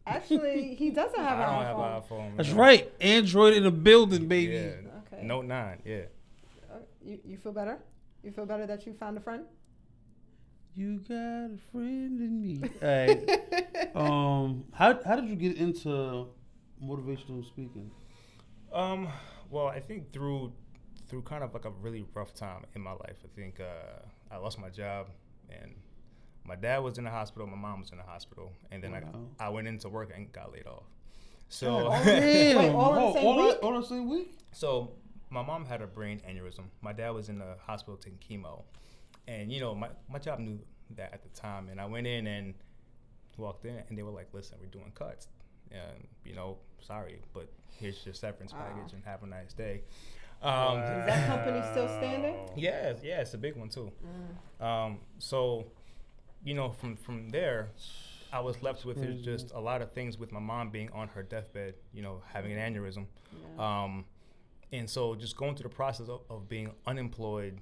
Actually, 0.06 0.74
he 0.74 0.90
doesn't 0.90 1.18
have 1.28 1.38
I 1.38 1.42
an 1.42 1.48
don't 1.50 1.62
iPhone. 1.78 1.92
have 1.92 2.02
an 2.02 2.02
iPhone. 2.32 2.36
That's 2.36 2.48
man. 2.50 2.58
right. 2.58 2.92
Android 3.00 3.54
in 3.54 3.62
the 3.64 3.70
building, 3.70 4.26
baby. 4.28 4.54
Yeah. 4.54 5.12
Okay. 5.12 5.26
Note 5.26 5.44
nine. 5.46 5.80
Yeah. 5.84 6.02
Uh, 6.72 6.78
you 7.04 7.18
you 7.24 7.36
feel 7.36 7.52
better? 7.52 7.78
You 8.22 8.30
feel 8.32 8.46
better 8.46 8.66
that 8.66 8.86
you 8.86 8.92
found 8.94 9.16
a 9.18 9.20
friend? 9.20 9.44
You 10.76 10.98
got 11.08 11.14
a 11.54 11.58
friend 11.72 12.20
in 12.20 12.40
me. 12.42 12.60
All 12.82 12.88
right. 12.88 13.96
um, 13.96 14.64
how 14.72 14.98
how 15.04 15.16
did 15.16 15.28
you 15.28 15.36
get 15.36 15.56
into 15.56 16.26
motivational 16.82 17.44
speaking? 17.46 17.90
Um. 18.72 19.08
Well, 19.50 19.68
I 19.68 19.80
think 19.80 20.12
through 20.12 20.52
through 21.08 21.22
kind 21.22 21.42
of 21.44 21.54
like 21.54 21.64
a 21.64 21.70
really 21.70 22.04
rough 22.14 22.34
time 22.34 22.64
in 22.74 22.82
my 22.82 22.90
life. 22.92 23.16
I 23.24 23.28
think 23.34 23.60
uh, 23.60 24.02
I 24.30 24.36
lost 24.36 24.58
my 24.58 24.68
job, 24.68 25.06
and 25.48 25.72
my 26.44 26.56
dad 26.56 26.78
was 26.78 26.98
in 26.98 27.04
the 27.04 27.10
hospital. 27.10 27.46
My 27.46 27.56
mom 27.56 27.80
was 27.80 27.90
in 27.92 27.96
the 27.98 28.04
hospital, 28.04 28.52
and 28.70 28.82
then 28.82 28.92
Wow. 28.92 29.00
I 29.40 29.46
I 29.46 29.48
went 29.48 29.68
into 29.68 29.88
work 29.88 30.12
and 30.14 30.30
got 30.32 30.52
laid 30.52 30.66
off. 30.66 30.84
So 31.48 31.88
God 31.88 32.04
damn. 32.04 32.58
Wait, 32.58 32.68
all 32.74 32.94
in 32.94 33.12
the 33.14 33.20
all 33.20 33.50
all 33.72 33.80
the 33.80 33.86
same 33.86 34.10
week? 34.10 34.36
So 34.52 34.92
my 35.30 35.42
mom 35.42 35.64
had 35.64 35.80
a 35.80 35.86
brain 35.86 36.20
aneurysm. 36.28 36.64
My 36.82 36.92
dad 36.92 37.10
was 37.10 37.28
in 37.30 37.38
the 37.38 37.56
hospital 37.66 37.96
taking 37.96 38.18
chemo, 38.18 38.64
and 39.28 39.52
you 39.52 39.60
know 39.60 39.74
my 39.74 39.88
my 40.08 40.18
job 40.18 40.38
knew 40.38 40.58
that 40.96 41.12
at 41.12 41.22
the 41.22 41.28
time. 41.40 41.68
And 41.68 41.80
I 41.80 41.86
went 41.86 42.06
in 42.06 42.26
and 42.26 42.54
walked 43.38 43.64
in, 43.64 43.82
and 43.88 43.96
they 43.98 44.02
were 44.02 44.10
like, 44.10 44.28
"Listen, 44.32 44.58
we're 44.60 44.66
doing 44.68 44.92
cuts. 44.94 45.28
And 45.70 46.06
you 46.24 46.34
know, 46.34 46.58
sorry, 46.80 47.20
but 47.34 47.48
here's 47.78 48.04
your 48.06 48.14
severance 48.14 48.52
Wow. 48.52 48.60
package, 48.60 48.92
and 48.92 49.04
have 49.04 49.22
a 49.22 49.26
nice 49.26 49.52
day." 49.52 49.82
Um, 50.42 50.78
Is 50.80 51.06
that 51.06 51.26
company 51.26 51.62
still 51.72 51.88
standing? 51.88 52.36
Yeah, 52.56 52.92
yeah, 53.02 53.20
it's 53.22 53.34
a 53.34 53.38
big 53.38 53.56
one 53.56 53.68
too. 53.70 53.90
Um, 54.60 54.98
so, 55.18 55.64
you 56.44 56.54
know, 56.54 56.70
from 56.70 56.94
from 56.96 57.30
there, 57.30 57.70
I 58.32 58.40
was 58.40 58.62
left 58.62 58.84
with 58.84 58.98
Crazy. 58.98 59.22
just 59.22 59.50
a 59.52 59.58
lot 59.60 59.80
of 59.82 59.92
things 59.92 60.18
with 60.18 60.32
my 60.32 60.40
mom 60.40 60.70
being 60.70 60.90
on 60.92 61.08
her 61.08 61.22
deathbed, 61.22 61.74
you 61.94 62.02
know, 62.02 62.22
having 62.32 62.52
an 62.52 62.58
aneurysm. 62.74 63.06
Yeah. 63.56 63.82
Um, 63.84 64.04
and 64.72 64.88
so 64.90 65.14
just 65.14 65.36
going 65.36 65.56
through 65.56 65.70
the 65.70 65.74
process 65.76 66.08
of, 66.08 66.20
of 66.28 66.48
being 66.48 66.70
unemployed, 66.86 67.60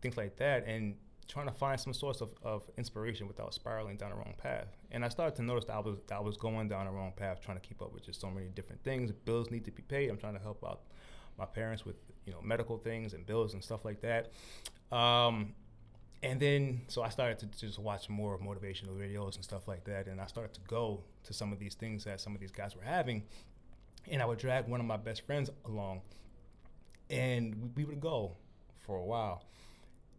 things 0.00 0.16
like 0.16 0.36
that, 0.36 0.66
and 0.66 0.94
trying 1.28 1.46
to 1.46 1.52
find 1.52 1.78
some 1.78 1.92
source 1.92 2.20
of, 2.22 2.32
of 2.42 2.64
inspiration 2.78 3.28
without 3.28 3.52
spiraling 3.52 3.96
down 3.96 4.10
the 4.10 4.16
wrong 4.16 4.34
path. 4.38 4.66
And 4.90 5.04
I 5.04 5.08
started 5.08 5.36
to 5.36 5.42
notice 5.42 5.66
that 5.66 5.74
I 5.74 5.80
was 5.80 5.98
that 6.06 6.16
I 6.16 6.20
was 6.20 6.36
going 6.36 6.68
down 6.68 6.86
the 6.86 6.92
wrong 6.92 7.12
path, 7.14 7.40
trying 7.40 7.60
to 7.60 7.66
keep 7.66 7.82
up 7.82 7.92
with 7.92 8.04
just 8.04 8.20
so 8.20 8.30
many 8.30 8.48
different 8.48 8.82
things. 8.82 9.12
Bills 9.12 9.50
need 9.50 9.64
to 9.66 9.70
be 9.70 9.82
paid. 9.82 10.08
I'm 10.10 10.18
trying 10.18 10.34
to 10.34 10.40
help 10.40 10.64
out 10.64 10.80
my 11.38 11.44
parents 11.44 11.84
with 11.84 11.96
you 12.26 12.32
know 12.32 12.40
medical 12.42 12.78
things 12.78 13.14
and 13.14 13.26
bills 13.26 13.54
and 13.54 13.62
stuff 13.62 13.84
like 13.84 14.00
that. 14.00 14.32
Um, 14.90 15.54
and 16.22 16.40
then 16.40 16.80
so 16.88 17.02
I 17.02 17.10
started 17.10 17.38
to 17.38 17.46
just 17.46 17.78
watch 17.78 18.08
more 18.08 18.38
motivational 18.38 18.96
videos 18.96 19.36
and 19.36 19.44
stuff 19.44 19.68
like 19.68 19.84
that, 19.84 20.06
and 20.06 20.20
I 20.20 20.26
started 20.26 20.54
to 20.54 20.60
go 20.66 21.02
to 21.24 21.32
some 21.32 21.52
of 21.52 21.58
these 21.58 21.74
things 21.74 22.04
that 22.04 22.20
some 22.20 22.34
of 22.34 22.40
these 22.40 22.50
guys 22.50 22.74
were 22.74 22.82
having, 22.82 23.22
and 24.10 24.20
I 24.20 24.24
would 24.24 24.38
drag 24.38 24.66
one 24.66 24.80
of 24.80 24.86
my 24.86 24.96
best 24.96 25.24
friends 25.26 25.50
along, 25.66 26.00
and 27.10 27.72
we- 27.76 27.84
would 27.84 28.00
go 28.00 28.36
for 28.80 28.96
a 28.96 29.04
while, 29.04 29.44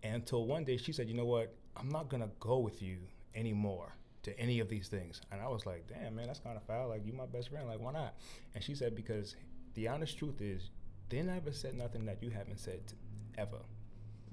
until 0.04 0.46
one 0.46 0.64
day 0.64 0.78
she 0.78 0.92
said, 0.92 1.08
"You 1.10 1.16
know 1.16 1.26
what? 1.26 1.54
I'm 1.76 1.90
not 1.90 2.10
gonna 2.10 2.30
go 2.40 2.60
with 2.60 2.82
you 2.82 2.98
anymore." 3.36 3.94
To 4.24 4.38
any 4.38 4.60
of 4.60 4.68
these 4.68 4.90
things, 4.90 5.22
and 5.32 5.40
I 5.42 5.48
was 5.48 5.66
like, 5.66 5.88
"Damn, 5.88 6.14
man, 6.16 6.28
that's 6.28 6.40
kind 6.40 6.58
of 6.58 6.64
foul. 6.64 6.90
Like, 6.90 7.06
you 7.06 7.14
my 7.14 7.26
best 7.26 7.50
friend. 7.50 7.68
Like, 7.70 7.80
why 7.80 7.94
not?" 7.94 8.16
And 8.54 8.62
she 8.62 8.76
said, 8.76 8.94
"Because 8.94 9.36
the 9.76 9.88
honest 9.88 10.18
truth 10.18 10.42
is, 10.42 10.72
they 11.08 11.22
never 11.22 11.54
said 11.54 11.74
nothing 11.76 12.06
that 12.06 12.22
you 12.22 12.30
haven't 12.30 12.60
said 12.60 12.86
t- 12.86 12.96
ever. 13.38 13.60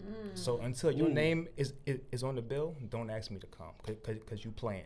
Mm. 0.02 0.36
So 0.36 0.58
until 0.58 0.90
your 0.90 1.06
Mm. 1.08 1.12
name 1.14 1.48
is, 1.56 1.72
is 1.86 2.00
is 2.10 2.24
on 2.24 2.34
the 2.34 2.42
bill, 2.42 2.74
don't 2.88 3.10
ask 3.10 3.30
me 3.30 3.38
to 3.38 3.46
come 3.46 3.72
because 3.86 4.44
you 4.44 4.50
playing." 4.50 4.84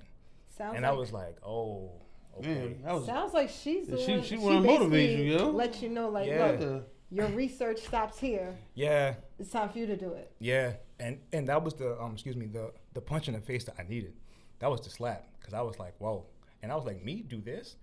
Sounds 0.51 0.75
and 0.77 0.83
like, 0.83 0.93
I 0.93 0.95
was 0.95 1.13
like, 1.15 1.39
"Oh, 1.43 1.93
okay." 2.39 2.49
Man, 2.55 2.83
that 2.83 2.95
was 2.95 3.07
sounds 3.07 3.33
like 3.33 3.49
she's 3.49 3.87
the 3.89 3.97
She- 3.99 4.13
one. 4.13 4.23
she 4.23 4.37
wanna 4.37 4.61
motivate 4.61 5.19
you, 5.19 5.25
yo. 5.39 5.51
Let 5.51 5.81
you 5.81 5.89
know, 5.89 6.11
like, 6.11 6.29
Yeah. 6.29 6.51
look, 6.61 6.89
your 7.11 7.27
research 7.29 7.81
stops 7.81 8.19
here. 8.19 8.57
yeah, 8.75 9.15
It's 9.39 9.51
time 9.51 9.69
for 9.71 9.79
you 9.79 9.87
to 9.87 9.97
do 9.97 10.13
it. 10.13 10.33
yeah, 10.39 10.75
and 10.99 11.19
and 11.33 11.49
that 11.49 11.63
was 11.63 11.75
the 11.75 12.01
um 12.01 12.13
excuse 12.13 12.37
me 12.37 12.47
the 12.47 12.73
the 12.95 13.01
punch 13.01 13.29
in 13.29 13.35
the 13.35 13.41
face 13.41 13.65
that 13.65 13.75
I 13.79 13.83
needed. 13.89 14.15
That 14.61 14.71
was 14.71 14.81
the 14.83 14.91
slap 14.91 15.27
because 15.39 15.55
I 15.55 15.63
was 15.63 15.79
like, 15.79 15.95
"Whoa!" 15.99 16.27
And 16.63 16.71
I 16.71 16.77
was 16.77 16.85
like, 16.85 17.03
"Me 17.05 17.23
do 17.23 17.41
this?" 17.41 17.77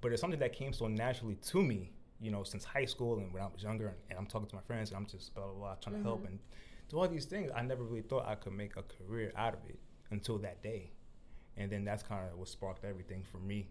But 0.00 0.12
it's 0.12 0.20
something 0.20 0.40
that 0.40 0.52
came 0.52 0.72
so 0.74 0.86
naturally 0.86 1.36
to 1.36 1.62
me, 1.62 1.92
you 2.20 2.30
know, 2.30 2.44
since 2.44 2.62
high 2.64 2.84
school 2.84 3.18
and 3.18 3.32
when 3.32 3.42
I 3.42 3.46
was 3.46 3.62
younger, 3.62 3.86
and, 3.88 3.96
and 4.10 4.18
I'm 4.18 4.26
talking 4.26 4.48
to 4.48 4.54
my 4.56 4.62
friends 4.62 4.90
and 4.90 4.98
I'm 4.98 5.06
just 5.06 5.34
blah 5.34 5.44
blah 5.46 5.54
blah 5.54 5.74
trying 5.76 5.96
to 5.96 6.02
help 6.02 6.26
and 6.26 6.38
do 6.90 6.98
all 6.98 7.08
these 7.08 7.24
things. 7.24 7.50
I 7.56 7.62
never 7.62 7.82
really 7.82 8.02
thought 8.02 8.26
I 8.26 8.34
could 8.34 8.52
make 8.52 8.76
a 8.76 8.82
career 8.82 9.32
out 9.36 9.54
of 9.54 9.60
it 9.68 9.78
until 10.10 10.36
that 10.38 10.62
day, 10.62 10.92
and 11.56 11.70
then 11.72 11.84
that's 11.84 12.02
kind 12.02 12.28
of 12.30 12.38
what 12.38 12.48
sparked 12.48 12.84
everything 12.84 13.24
for 13.32 13.38
me. 13.38 13.68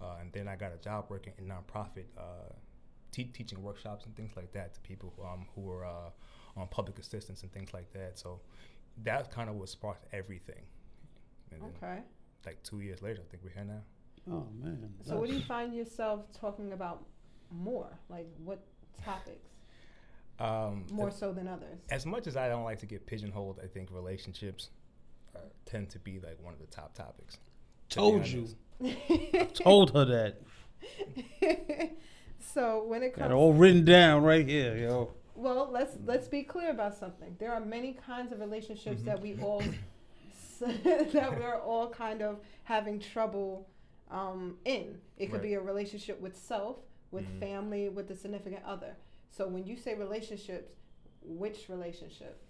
Uh, 0.00 0.16
and 0.20 0.32
then 0.32 0.48
I 0.48 0.56
got 0.56 0.72
a 0.72 0.78
job 0.78 1.06
working 1.08 1.34
in 1.38 1.44
nonprofit, 1.46 2.06
uh, 2.18 2.52
te- 3.14 3.32
teaching 3.38 3.62
workshops 3.62 4.04
and 4.06 4.14
things 4.16 4.32
like 4.36 4.50
that 4.52 4.74
to 4.74 4.80
people 4.80 5.12
um, 5.22 5.46
who 5.54 5.60
were 5.62 5.84
uh, 5.84 6.10
on 6.56 6.66
public 6.68 6.98
assistance 6.98 7.42
and 7.42 7.52
things 7.52 7.72
like 7.72 7.92
that. 7.92 8.18
So 8.18 8.40
that 9.04 9.30
kind 9.30 9.48
of 9.50 9.56
what 9.56 9.68
sparked 9.68 10.06
everything. 10.12 10.62
And 11.52 11.62
then, 11.62 11.72
Okay. 11.76 11.98
like 12.46 12.62
two 12.62 12.80
years 12.80 13.00
later, 13.02 13.20
I 13.26 13.30
think 13.30 13.42
we're 13.44 13.50
here 13.50 13.64
now. 13.64 13.82
oh 14.34 14.46
man. 14.62 14.92
So, 15.02 15.16
what 15.16 15.28
do 15.28 15.34
you 15.34 15.42
find 15.42 15.74
yourself 15.74 16.20
talking 16.32 16.72
about 16.72 17.04
more? 17.50 17.90
Like, 18.08 18.26
what 18.48 18.60
topics 19.04 19.50
Um, 20.38 20.86
more 20.90 21.10
so 21.10 21.32
than 21.32 21.46
others? 21.48 21.78
as 21.90 22.04
much 22.06 22.26
as 22.26 22.36
I 22.36 22.48
don't 22.48 22.64
like 22.64 22.80
to 22.80 22.86
get 22.86 23.06
pigeonholed, 23.06 23.60
I 23.62 23.66
think 23.68 23.90
relationships 23.92 24.70
uh, 25.36 25.40
tend 25.66 25.90
to 25.90 25.98
be 25.98 26.18
like 26.20 26.38
one 26.42 26.52
of 26.54 26.60
the 26.60 26.66
top 26.66 26.94
topics. 26.94 27.38
to 27.90 27.96
Told 27.96 28.26
you. 28.26 28.48
honest. 28.80 29.54
Told 29.54 29.90
her 29.96 30.04
that. 30.06 30.32
so 32.54 32.84
when 32.86 33.02
it 33.02 33.10
Got 33.14 33.18
comes, 33.24 33.32
it 33.32 33.34
all 33.34 33.52
written 33.52 33.84
down 33.84 34.22
right 34.22 34.46
here, 34.48 34.76
yo. 34.76 35.10
well, 35.34 35.68
let's 35.70 35.96
let's 36.06 36.28
be 36.28 36.42
clear 36.42 36.70
about 36.70 36.94
something. 36.96 37.34
There 37.38 37.52
are 37.52 37.60
many 37.60 37.92
kinds 37.92 38.32
of 38.32 38.40
relationships 38.40 39.02
that 39.02 39.20
we 39.20 39.34
all 39.40 39.62
that 40.60 41.36
we're 41.38 41.60
all 41.60 41.88
kind 41.90 42.22
of 42.22 42.38
having 42.62 43.00
trouble 43.00 43.68
um, 44.10 44.56
in. 44.64 44.98
It 45.18 45.26
could 45.26 45.34
Right. 45.34 45.42
be 45.42 45.54
a 45.54 45.60
relationship 45.60 46.20
with 46.20 46.36
self, 46.36 46.76
with 47.10 47.24
Mhm. 47.24 47.40
family, 47.40 47.88
with 47.88 48.06
the 48.08 48.14
significant 48.14 48.64
other. 48.64 48.96
So 49.30 49.48
when 49.48 49.64
you 49.66 49.76
say 49.76 49.94
relationships, 49.96 50.70
which 51.22 51.68
relationship? 51.68 52.40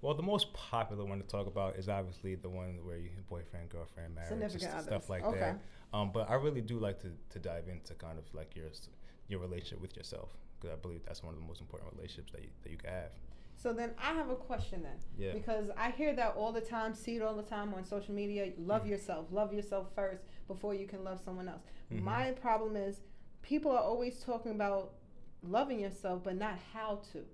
Well, 0.00 0.14
the 0.14 0.22
most 0.22 0.52
popular 0.52 1.04
one 1.04 1.18
to 1.20 1.26
talk 1.26 1.46
about 1.46 1.76
is 1.76 1.88
obviously 1.88 2.34
the 2.34 2.48
one 2.48 2.78
where 2.84 2.98
you 2.98 3.10
boyfriend, 3.28 3.68
girlfriend, 3.70 4.14
marriage, 4.14 4.28
Significant 4.30 4.62
just 4.62 4.74
others. 4.74 4.86
stuff 4.86 5.10
like 5.10 5.24
Okay. 5.24 5.38
that. 5.40 5.58
Um, 5.92 6.10
but 6.12 6.28
I 6.30 6.34
really 6.34 6.60
do 6.60 6.78
like 6.78 6.98
to, 7.00 7.10
to 7.30 7.38
dive 7.38 7.68
into 7.68 7.94
kind 7.94 8.18
of 8.18 8.24
like 8.34 8.54
your 8.56 8.66
s- 8.68 8.88
your 9.28 9.40
relationship 9.40 9.80
with 9.80 9.96
yourself 9.96 10.30
because 10.60 10.76
I 10.76 10.80
believe 10.80 11.00
that's 11.06 11.22
one 11.22 11.34
of 11.34 11.40
the 11.40 11.46
most 11.46 11.60
important 11.60 11.92
relationships 11.94 12.32
that 12.32 12.42
you, 12.42 12.48
that 12.62 12.70
you 12.70 12.78
can 12.78 12.90
have. 12.90 13.10
So 13.56 13.72
then 13.72 13.92
I 13.98 14.12
have 14.14 14.30
a 14.30 14.34
question 14.34 14.82
then. 14.82 14.96
Yeah. 15.16 15.32
Because 15.32 15.70
I 15.76 15.90
hear 15.90 16.14
that 16.14 16.34
all 16.36 16.52
the 16.52 16.60
time, 16.60 16.94
see 16.94 17.16
it 17.16 17.22
all 17.22 17.34
the 17.36 17.42
time 17.42 17.72
on 17.74 17.84
social 17.84 18.14
media. 18.14 18.52
Love 18.58 18.82
Mm-hmm. 18.82 18.90
yourself. 18.90 19.26
Love 19.30 19.52
yourself 19.54 19.86
first 19.94 20.24
before 20.48 20.74
you 20.74 20.86
can 20.86 21.04
love 21.04 21.20
someone 21.24 21.48
else. 21.48 21.62
Mhm. 21.92 22.02
My 22.02 22.32
problem 22.32 22.76
is 22.76 23.00
people 23.42 23.70
are 23.70 23.82
always 23.82 24.20
talking 24.22 24.52
about 24.52 24.94
loving 25.42 25.78
yourself, 25.80 26.22
but 26.24 26.36
not 26.36 26.58
how 26.72 27.00
to. 27.12 27.24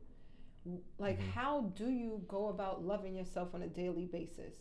Like, 0.99 1.19
Mhm. 1.19 1.31
how 1.31 1.61
do 1.75 1.89
you 1.91 2.23
go 2.29 2.49
about 2.49 2.85
loving 2.85 3.15
yourself 3.17 3.55
on 3.55 3.63
a 3.63 3.69
daily 3.69 4.05
basis 4.07 4.55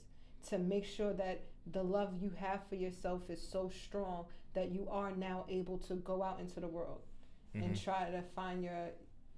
to 0.48 0.58
make 0.58 0.86
sure 0.86 1.14
that 1.14 1.42
the 1.68 1.84
love 1.84 2.16
you 2.22 2.30
have 2.32 2.64
for 2.70 2.76
yourself 2.76 3.30
is 3.30 3.46
so 3.46 3.70
strong 3.70 4.26
that 4.54 4.72
you 4.72 4.88
are 4.90 5.12
now 5.12 5.46
able 5.50 5.78
to 5.80 5.96
go 5.96 6.24
out 6.24 6.40
into 6.40 6.60
the 6.62 6.68
world 6.68 7.02
and 7.54 7.64
Mhm. 7.76 7.84
try 7.84 8.10
to 8.12 8.22
find 8.36 8.64
your 8.64 8.90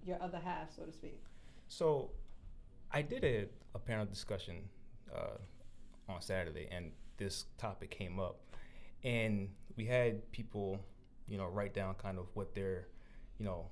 your 0.03 0.20
other 0.22 0.39
half, 0.39 0.72
so 0.76 0.84
to 0.84 0.91
speak? 0.91 1.22
So, 1.68 2.12
I 2.91 3.03
did 3.03 3.24
a, 3.24 3.47
a 3.76 3.80
panel 3.80 4.05
discussion 4.05 4.68
uh, 5.14 5.38
on 6.09 6.22
Saturday, 6.22 6.68
and 6.72 6.91
this 7.18 7.45
topic 7.59 7.91
came 7.91 8.20
up, 8.20 8.39
and 9.03 9.49
we 9.76 9.86
had 9.86 10.30
people, 10.32 10.80
you 11.28 11.38
know, 11.38 11.45
write 11.45 11.74
down 11.76 11.93
kind 11.95 12.18
of 12.18 12.28
what 12.34 12.55
their, 12.55 12.88
you 13.38 13.45
know, 13.45 13.70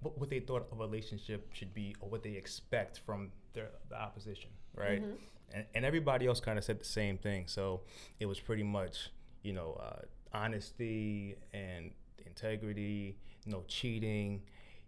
what, 0.00 0.16
what 0.16 0.28
they 0.30 0.38
thought 0.40 0.68
a 0.70 0.76
relationship 0.76 1.52
should 1.52 1.74
be, 1.74 1.96
or 2.00 2.08
what 2.08 2.22
they 2.22 2.34
expect 2.36 3.00
from 3.00 3.32
their 3.52 3.70
the 3.88 3.96
opposition, 4.00 4.50
right? 4.76 5.02
Mhm. 5.02 5.16
And, 5.52 5.66
and 5.74 5.84
everybody 5.84 6.26
else 6.26 6.38
kind 6.40 6.56
of 6.56 6.64
said 6.64 6.78
the 6.80 6.84
same 6.84 7.18
thing. 7.18 7.48
So 7.48 7.82
it 8.20 8.26
was 8.26 8.38
pretty 8.40 8.62
much, 8.62 9.10
you 9.42 9.52
know, 9.52 9.74
uh, 9.74 10.02
honesty 10.32 11.36
and 11.52 11.92
integrity, 12.26 13.16
no 13.46 13.64
cheating, 13.68 14.42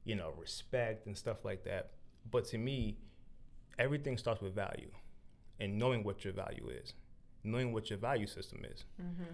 you 0.05 0.15
know, 0.15 0.33
respect 0.39 1.07
and 1.07 1.17
stuff 1.17 1.45
like 1.45 1.65
that. 1.65 1.91
But 2.31 2.47
to 2.47 2.59
me, 2.59 2.97
everything 3.79 4.19
starts 4.19 4.41
with 4.41 4.55
value 4.55 4.91
and 5.61 5.79
knowing 5.79 6.03
what 6.05 6.25
your 6.25 6.33
value 6.33 6.69
is, 6.69 6.95
knowing 7.45 7.73
what 7.73 7.91
your 7.91 7.99
value 7.99 8.27
system 8.27 8.65
is. 8.65 8.85
Mm-hmm. 9.01 9.25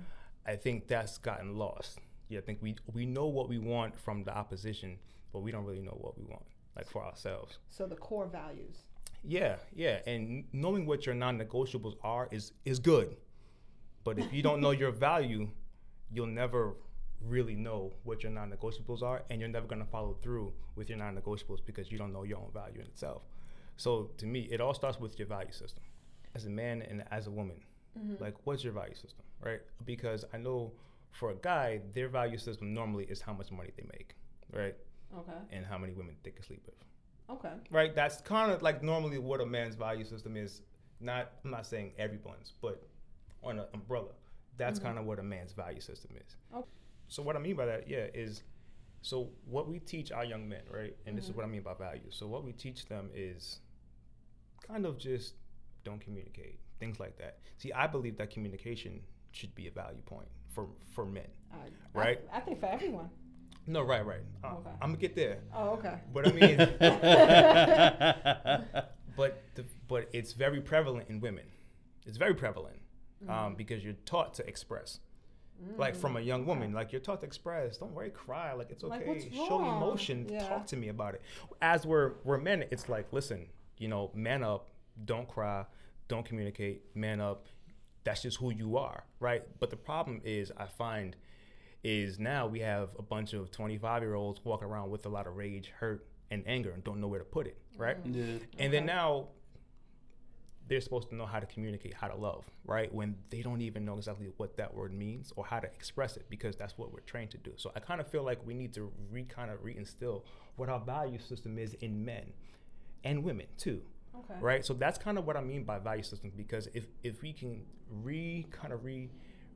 I 0.46 0.56
think 0.56 0.88
that's 0.88 1.18
gotten 1.18 1.56
lost. 1.56 1.98
Yeah, 2.28 2.38
I 2.38 2.42
think 2.42 2.58
we 2.62 2.76
we 2.92 3.06
know 3.06 3.26
what 3.26 3.48
we 3.48 3.58
want 3.58 3.98
from 3.98 4.24
the 4.24 4.34
opposition, 4.36 4.98
but 5.32 5.40
we 5.40 5.52
don't 5.52 5.64
really 5.64 5.82
know 5.82 5.96
what 6.00 6.18
we 6.18 6.24
want, 6.24 6.44
like 6.76 6.88
for 6.88 7.04
ourselves. 7.04 7.58
So 7.68 7.86
the 7.86 7.96
core 7.96 8.26
values. 8.26 8.78
Yeah, 9.24 9.56
yeah, 9.74 10.00
and 10.06 10.44
knowing 10.52 10.84
what 10.84 11.06
your 11.06 11.14
non-negotiables 11.14 11.96
are 12.02 12.28
is 12.32 12.52
is 12.64 12.78
good, 12.78 13.16
but 14.02 14.18
if 14.18 14.32
you 14.32 14.42
don't 14.42 14.60
know 14.60 14.72
your 14.72 14.90
value, 14.90 15.48
you'll 16.10 16.26
never 16.26 16.74
really 17.26 17.54
know 17.54 17.92
what 18.04 18.22
your 18.22 18.32
non-negotiables 18.32 19.02
are, 19.02 19.22
and 19.30 19.40
you're 19.40 19.48
never 19.48 19.66
gonna 19.66 19.84
follow 19.84 20.16
through 20.22 20.52
with 20.76 20.88
your 20.88 20.98
non-negotiables 20.98 21.64
because 21.64 21.90
you 21.90 21.98
don't 21.98 22.12
know 22.12 22.22
your 22.22 22.38
own 22.38 22.50
value 22.52 22.80
in 22.80 22.86
itself. 22.86 23.22
So 23.76 24.10
to 24.18 24.26
me, 24.26 24.48
it 24.50 24.60
all 24.60 24.74
starts 24.74 25.00
with 25.00 25.18
your 25.18 25.28
value 25.28 25.52
system, 25.52 25.82
as 26.34 26.46
a 26.46 26.50
man 26.50 26.82
and 26.82 27.04
as 27.10 27.26
a 27.26 27.30
woman. 27.30 27.56
Mm-hmm. 27.98 28.22
Like, 28.22 28.34
what's 28.44 28.64
your 28.64 28.72
value 28.72 28.94
system, 28.94 29.24
right? 29.44 29.60
Because 29.84 30.24
I 30.32 30.38
know 30.38 30.72
for 31.10 31.30
a 31.30 31.34
guy, 31.34 31.80
their 31.94 32.08
value 32.08 32.38
system 32.38 32.72
normally 32.72 33.04
is 33.04 33.20
how 33.20 33.32
much 33.32 33.50
money 33.50 33.70
they 33.76 33.84
make, 33.92 34.14
right, 34.52 34.74
Okay. 35.16 35.38
and 35.50 35.66
how 35.66 35.76
many 35.76 35.92
women 35.92 36.16
they 36.22 36.30
can 36.30 36.42
sleep 36.42 36.62
with 36.64 36.74
Okay. 37.28 37.52
right? 37.70 37.94
That's 37.94 38.20
kind 38.22 38.50
of 38.50 38.62
like 38.62 38.82
normally 38.82 39.18
what 39.18 39.40
a 39.40 39.46
man's 39.46 39.74
value 39.74 40.04
system 40.04 40.36
is. 40.36 40.62
Not, 41.00 41.32
I'm 41.44 41.50
not 41.50 41.66
saying 41.66 41.92
everyone's, 41.98 42.52
but 42.62 42.86
on 43.42 43.58
an 43.58 43.66
umbrella, 43.74 44.12
that's 44.56 44.78
mm-hmm. 44.78 44.88
kind 44.88 44.98
of 44.98 45.04
what 45.04 45.18
a 45.18 45.22
man's 45.22 45.52
value 45.52 45.80
system 45.80 46.12
is. 46.16 46.36
Okay. 46.54 46.68
So 47.12 47.22
what 47.22 47.36
I 47.36 47.40
mean 47.40 47.56
by 47.56 47.66
that, 47.66 47.90
yeah, 47.90 48.06
is 48.14 48.42
so 49.02 49.28
what 49.44 49.68
we 49.68 49.80
teach 49.80 50.10
our 50.12 50.24
young 50.24 50.48
men, 50.48 50.62
right? 50.70 50.96
And 51.04 51.14
this 51.16 51.28
is 51.28 51.36
what 51.36 51.44
I 51.44 51.48
mean 51.48 51.60
by 51.60 51.74
values. 51.74 52.16
So 52.18 52.26
what 52.26 52.42
we 52.42 52.52
teach 52.52 52.86
them 52.86 53.10
is 53.14 53.58
kind 54.66 54.86
of 54.86 54.96
just 54.96 55.34
don't 55.84 56.00
communicate, 56.00 56.58
things 56.80 56.98
like 56.98 57.18
that. 57.18 57.40
See, 57.58 57.70
I 57.70 57.86
believe 57.86 58.16
that 58.16 58.30
communication 58.30 59.02
should 59.32 59.54
be 59.54 59.66
a 59.66 59.70
value 59.70 60.00
point 60.06 60.28
for 60.54 60.68
for 60.94 61.04
men. 61.04 61.26
I, 61.52 61.56
Right. 61.92 62.20
I, 62.32 62.38
I 62.38 62.40
think 62.40 62.60
for 62.60 62.66
everyone. 62.66 63.10
No, 63.66 63.82
right, 63.82 64.06
right. 64.06 64.22
Uh, 64.42 64.54
Okay. 64.54 64.70
I'm 64.80 64.88
gonna 64.92 64.96
get 64.96 65.14
there. 65.14 65.40
Oh, 65.54 65.72
okay. 65.74 65.98
But 66.14 66.28
I 66.28 66.32
mean, 66.32 66.56
but 69.18 69.42
the, 69.54 69.66
but 69.86 70.08
it's 70.14 70.32
very 70.32 70.62
prevalent 70.62 71.10
in 71.10 71.20
women. 71.20 71.44
It's 72.06 72.16
very 72.16 72.34
prevalent 72.34 72.80
um, 73.28 73.54
because 73.54 73.84
you're 73.84 74.00
taught 74.06 74.32
to 74.34 74.46
express. 74.48 74.98
Like 75.76 75.94
from 75.94 76.16
a 76.16 76.20
mm. 76.20 76.26
young 76.26 76.46
woman, 76.46 76.72
like 76.72 76.92
you're 76.92 77.00
taught 77.00 77.20
to 77.20 77.26
express. 77.26 77.78
Don't 77.78 77.92
worry, 77.92 78.10
cry. 78.10 78.52
Like 78.52 78.70
it's 78.70 78.84
okay. 78.84 79.02
what's 79.04 79.24
Show 79.24 79.60
emotion. 79.60 80.26
Yeah. 80.28 80.46
Talk 80.48 80.66
to 80.68 80.76
me 80.76 80.88
about 80.88 81.14
it. 81.14 81.22
As 81.60 81.86
we're 81.86 82.12
we're 82.24 82.38
men, 82.38 82.64
it's 82.70 82.88
like 82.88 83.12
listen, 83.12 83.46
you 83.78 83.88
know, 83.88 84.10
man 84.14 84.42
up. 84.42 84.70
Don't 85.04 85.28
cry. 85.28 85.64
Don't 86.08 86.24
communicate. 86.24 86.82
Man 86.94 87.20
up. 87.20 87.46
That's 88.04 88.22
just 88.22 88.38
who 88.38 88.52
you 88.52 88.76
are, 88.76 89.04
right? 89.20 89.42
But 89.60 89.70
the 89.70 89.76
problem 89.76 90.20
is, 90.24 90.50
I 90.56 90.66
find, 90.66 91.14
is 91.84 92.18
now 92.18 92.48
we 92.48 92.58
have 92.60 92.90
a 92.98 93.02
bunch 93.02 93.32
of 93.32 93.52
25 93.52 94.02
year 94.02 94.14
olds 94.14 94.40
walking 94.44 94.66
around 94.66 94.90
with 94.90 95.06
a 95.06 95.08
lot 95.08 95.28
of 95.28 95.36
rage, 95.36 95.72
hurt, 95.78 96.04
and 96.30 96.42
anger, 96.46 96.72
and 96.72 96.82
don't 96.82 97.00
know 97.00 97.06
where 97.06 97.20
to 97.20 97.24
put 97.24 97.46
it, 97.46 97.56
right? 97.76 98.02
Mm. 98.04 98.14
Yeah. 98.14 98.46
And 98.58 98.72
then 98.72 98.86
now 98.86 99.28
they're 100.68 100.80
supposed 100.80 101.08
to 101.10 101.14
know 101.14 101.26
how 101.26 101.40
to 101.40 101.46
communicate, 101.46 101.94
how 101.94 102.08
to 102.08 102.16
love, 102.16 102.44
right? 102.64 102.92
When 102.92 103.16
they 103.30 103.42
don't 103.42 103.60
even 103.60 103.84
know 103.84 103.96
exactly 103.96 104.30
what 104.36 104.56
that 104.56 104.74
word 104.74 104.92
means 104.92 105.32
or 105.36 105.44
how 105.44 105.60
to 105.60 105.66
express 105.66 106.16
it 106.16 106.26
because 106.30 106.56
that's 106.56 106.78
what 106.78 106.92
we're 106.92 107.00
trained 107.00 107.30
to 107.32 107.38
do. 107.38 107.52
So 107.56 107.72
I 107.74 107.80
kind 107.80 108.00
of 108.00 108.06
feel 108.06 108.22
like 108.22 108.44
we 108.46 108.54
need 108.54 108.72
to 108.74 108.92
re 109.10 109.24
kind 109.24 109.50
of 109.50 109.62
reinstill 109.62 110.22
what 110.56 110.68
our 110.68 110.80
value 110.80 111.18
system 111.18 111.58
is 111.58 111.74
in 111.74 112.04
men 112.04 112.32
and 113.04 113.24
women 113.24 113.46
too. 113.58 113.82
Okay. 114.14 114.40
Right? 114.40 114.64
So 114.64 114.74
that's 114.74 114.98
kind 114.98 115.18
of 115.18 115.26
what 115.26 115.36
I 115.36 115.40
mean 115.40 115.64
by 115.64 115.78
value 115.78 116.02
system 116.02 116.32
because 116.36 116.68
if 116.74 116.84
if 117.02 117.22
we 117.22 117.32
can 117.32 117.62
re 117.88 118.46
kind 118.50 118.72
of 118.72 118.84
re 118.84 119.10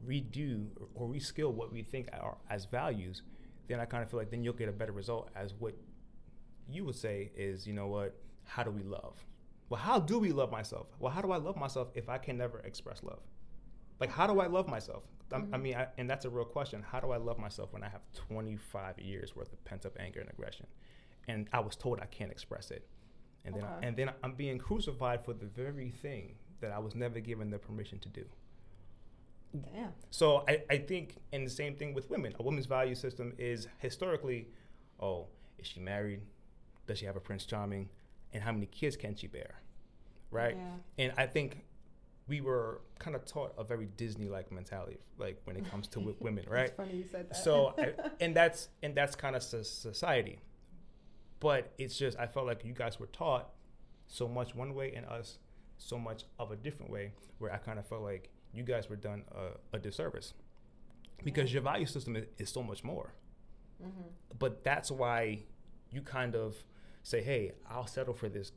redo 0.06 0.66
or 0.94 1.08
reskill 1.08 1.52
what 1.52 1.72
we 1.72 1.82
think 1.82 2.08
are 2.12 2.36
as 2.50 2.64
values, 2.64 3.22
then 3.68 3.80
I 3.80 3.84
kind 3.84 4.02
of 4.02 4.10
feel 4.10 4.18
like 4.18 4.30
then 4.30 4.42
you'll 4.42 4.54
get 4.54 4.68
a 4.68 4.72
better 4.72 4.92
result 4.92 5.30
as 5.34 5.54
what 5.58 5.74
you 6.68 6.84
would 6.84 6.96
say 6.96 7.30
is, 7.36 7.66
you 7.66 7.72
know 7.72 7.86
what, 7.86 8.14
how 8.44 8.62
do 8.62 8.70
we 8.70 8.82
love? 8.82 9.24
Well, 9.68 9.80
how 9.80 9.98
do 9.98 10.18
we 10.18 10.32
love 10.32 10.50
myself? 10.50 10.86
Well, 10.98 11.12
how 11.12 11.22
do 11.22 11.32
I 11.32 11.38
love 11.38 11.56
myself 11.56 11.88
if 11.94 12.08
I 12.08 12.18
can 12.18 12.38
never 12.38 12.60
express 12.60 13.02
love? 13.02 13.20
Like, 13.98 14.10
how 14.10 14.26
do 14.26 14.40
I 14.40 14.46
love 14.46 14.68
myself? 14.68 15.02
I'm- 15.32 15.42
I 15.52 15.56
mm-hmm. 15.56 15.62
mean, 15.62 15.74
I, 15.76 15.88
and 15.98 16.08
that's 16.08 16.24
a 16.24 16.30
real 16.30 16.44
question. 16.44 16.82
How 16.82 17.00
do 17.00 17.10
I 17.10 17.16
love 17.16 17.38
myself 17.38 17.72
when 17.72 17.82
I 17.82 17.88
have 17.88 18.02
25 18.14 18.98
years 19.00 19.34
worth 19.34 19.52
of 19.52 19.64
pent 19.64 19.84
up 19.84 19.96
anger 19.98 20.20
and 20.20 20.30
aggression, 20.30 20.66
and 21.26 21.48
I 21.52 21.60
was 21.60 21.74
told 21.74 22.00
I 22.00 22.06
can't 22.06 22.30
express 22.30 22.70
it, 22.70 22.86
and 23.44 23.54
then 23.54 23.64
I, 23.64 23.78
and 23.82 23.96
then 23.96 24.10
I'm 24.22 24.34
being 24.34 24.58
crucified 24.58 25.24
for 25.24 25.32
the 25.32 25.46
very 25.46 25.90
thing 25.90 26.36
that 26.60 26.70
I 26.70 26.78
was 26.78 26.94
never 26.94 27.18
given 27.18 27.50
the 27.50 27.58
permission 27.58 27.98
to 28.00 28.08
do. 28.08 28.24
Damn. 29.72 29.92
So 30.10 30.44
I, 30.48 30.62
I 30.70 30.78
think, 30.78 31.16
and 31.32 31.46
the 31.46 31.50
same 31.50 31.74
thing 31.76 31.94
with 31.94 32.10
women. 32.10 32.34
A 32.38 32.42
woman's 32.42 32.66
value 32.66 32.94
system 32.94 33.32
is 33.38 33.68
historically, 33.78 34.48
oh, 35.00 35.26
is 35.58 35.66
she 35.66 35.80
married? 35.80 36.20
Does 36.86 36.98
she 36.98 37.06
have 37.06 37.16
a 37.16 37.20
prince 37.20 37.44
charming? 37.46 37.88
And 38.36 38.44
how 38.44 38.52
many 38.52 38.66
kids 38.66 38.96
can 38.96 39.16
she 39.16 39.28
bear? 39.28 39.62
Right? 40.30 40.58
Yeah. 40.58 41.04
And 41.04 41.12
I 41.16 41.26
think 41.26 41.64
we 42.28 42.42
were 42.42 42.82
kind 42.98 43.16
of 43.16 43.24
taught 43.24 43.54
a 43.56 43.64
very 43.64 43.86
Disney-like 43.96 44.52
mentality, 44.52 44.98
like 45.16 45.40
when 45.44 45.56
it 45.56 45.70
comes 45.70 45.88
to 45.88 46.00
wi- 46.00 46.18
women, 46.20 46.44
right? 46.50 46.66
It's 46.66 46.76
funny 46.76 46.96
you 46.96 47.04
said 47.10 47.30
that. 47.30 47.36
So, 47.36 47.72
I, 47.78 47.94
and 48.20 48.36
that's 48.36 48.68
and 48.82 48.94
that's 48.94 49.16
kind 49.16 49.34
of 49.34 49.42
society. 49.42 50.40
But 51.40 51.72
it's 51.78 51.96
just 51.96 52.18
I 52.18 52.26
felt 52.26 52.46
like 52.46 52.62
you 52.62 52.74
guys 52.74 53.00
were 53.00 53.06
taught 53.06 53.48
so 54.06 54.28
much 54.28 54.54
one 54.54 54.74
way 54.74 54.92
and 54.94 55.06
us 55.06 55.38
so 55.78 55.98
much 55.98 56.24
of 56.38 56.50
a 56.50 56.56
different 56.56 56.92
way, 56.92 57.12
where 57.38 57.50
I 57.50 57.56
kind 57.56 57.78
of 57.78 57.86
felt 57.86 58.02
like 58.02 58.28
you 58.52 58.64
guys 58.64 58.90
were 58.90 58.96
done 58.96 59.24
a, 59.32 59.76
a 59.76 59.78
disservice 59.78 60.34
because 61.24 61.54
your 61.54 61.62
value 61.62 61.86
system 61.86 62.16
is, 62.16 62.26
is 62.36 62.50
so 62.50 62.62
much 62.62 62.84
more. 62.84 63.14
Mm-hmm. 63.82 64.08
But 64.38 64.62
that's 64.62 64.90
why 64.90 65.44
you 65.90 66.02
kind 66.02 66.34
of 66.34 66.54
say, 67.06 67.22
"Hey, 67.22 67.52
I'll 67.70 67.86
settle 67.86 68.14
for 68.14 68.28
this," 68.28 68.52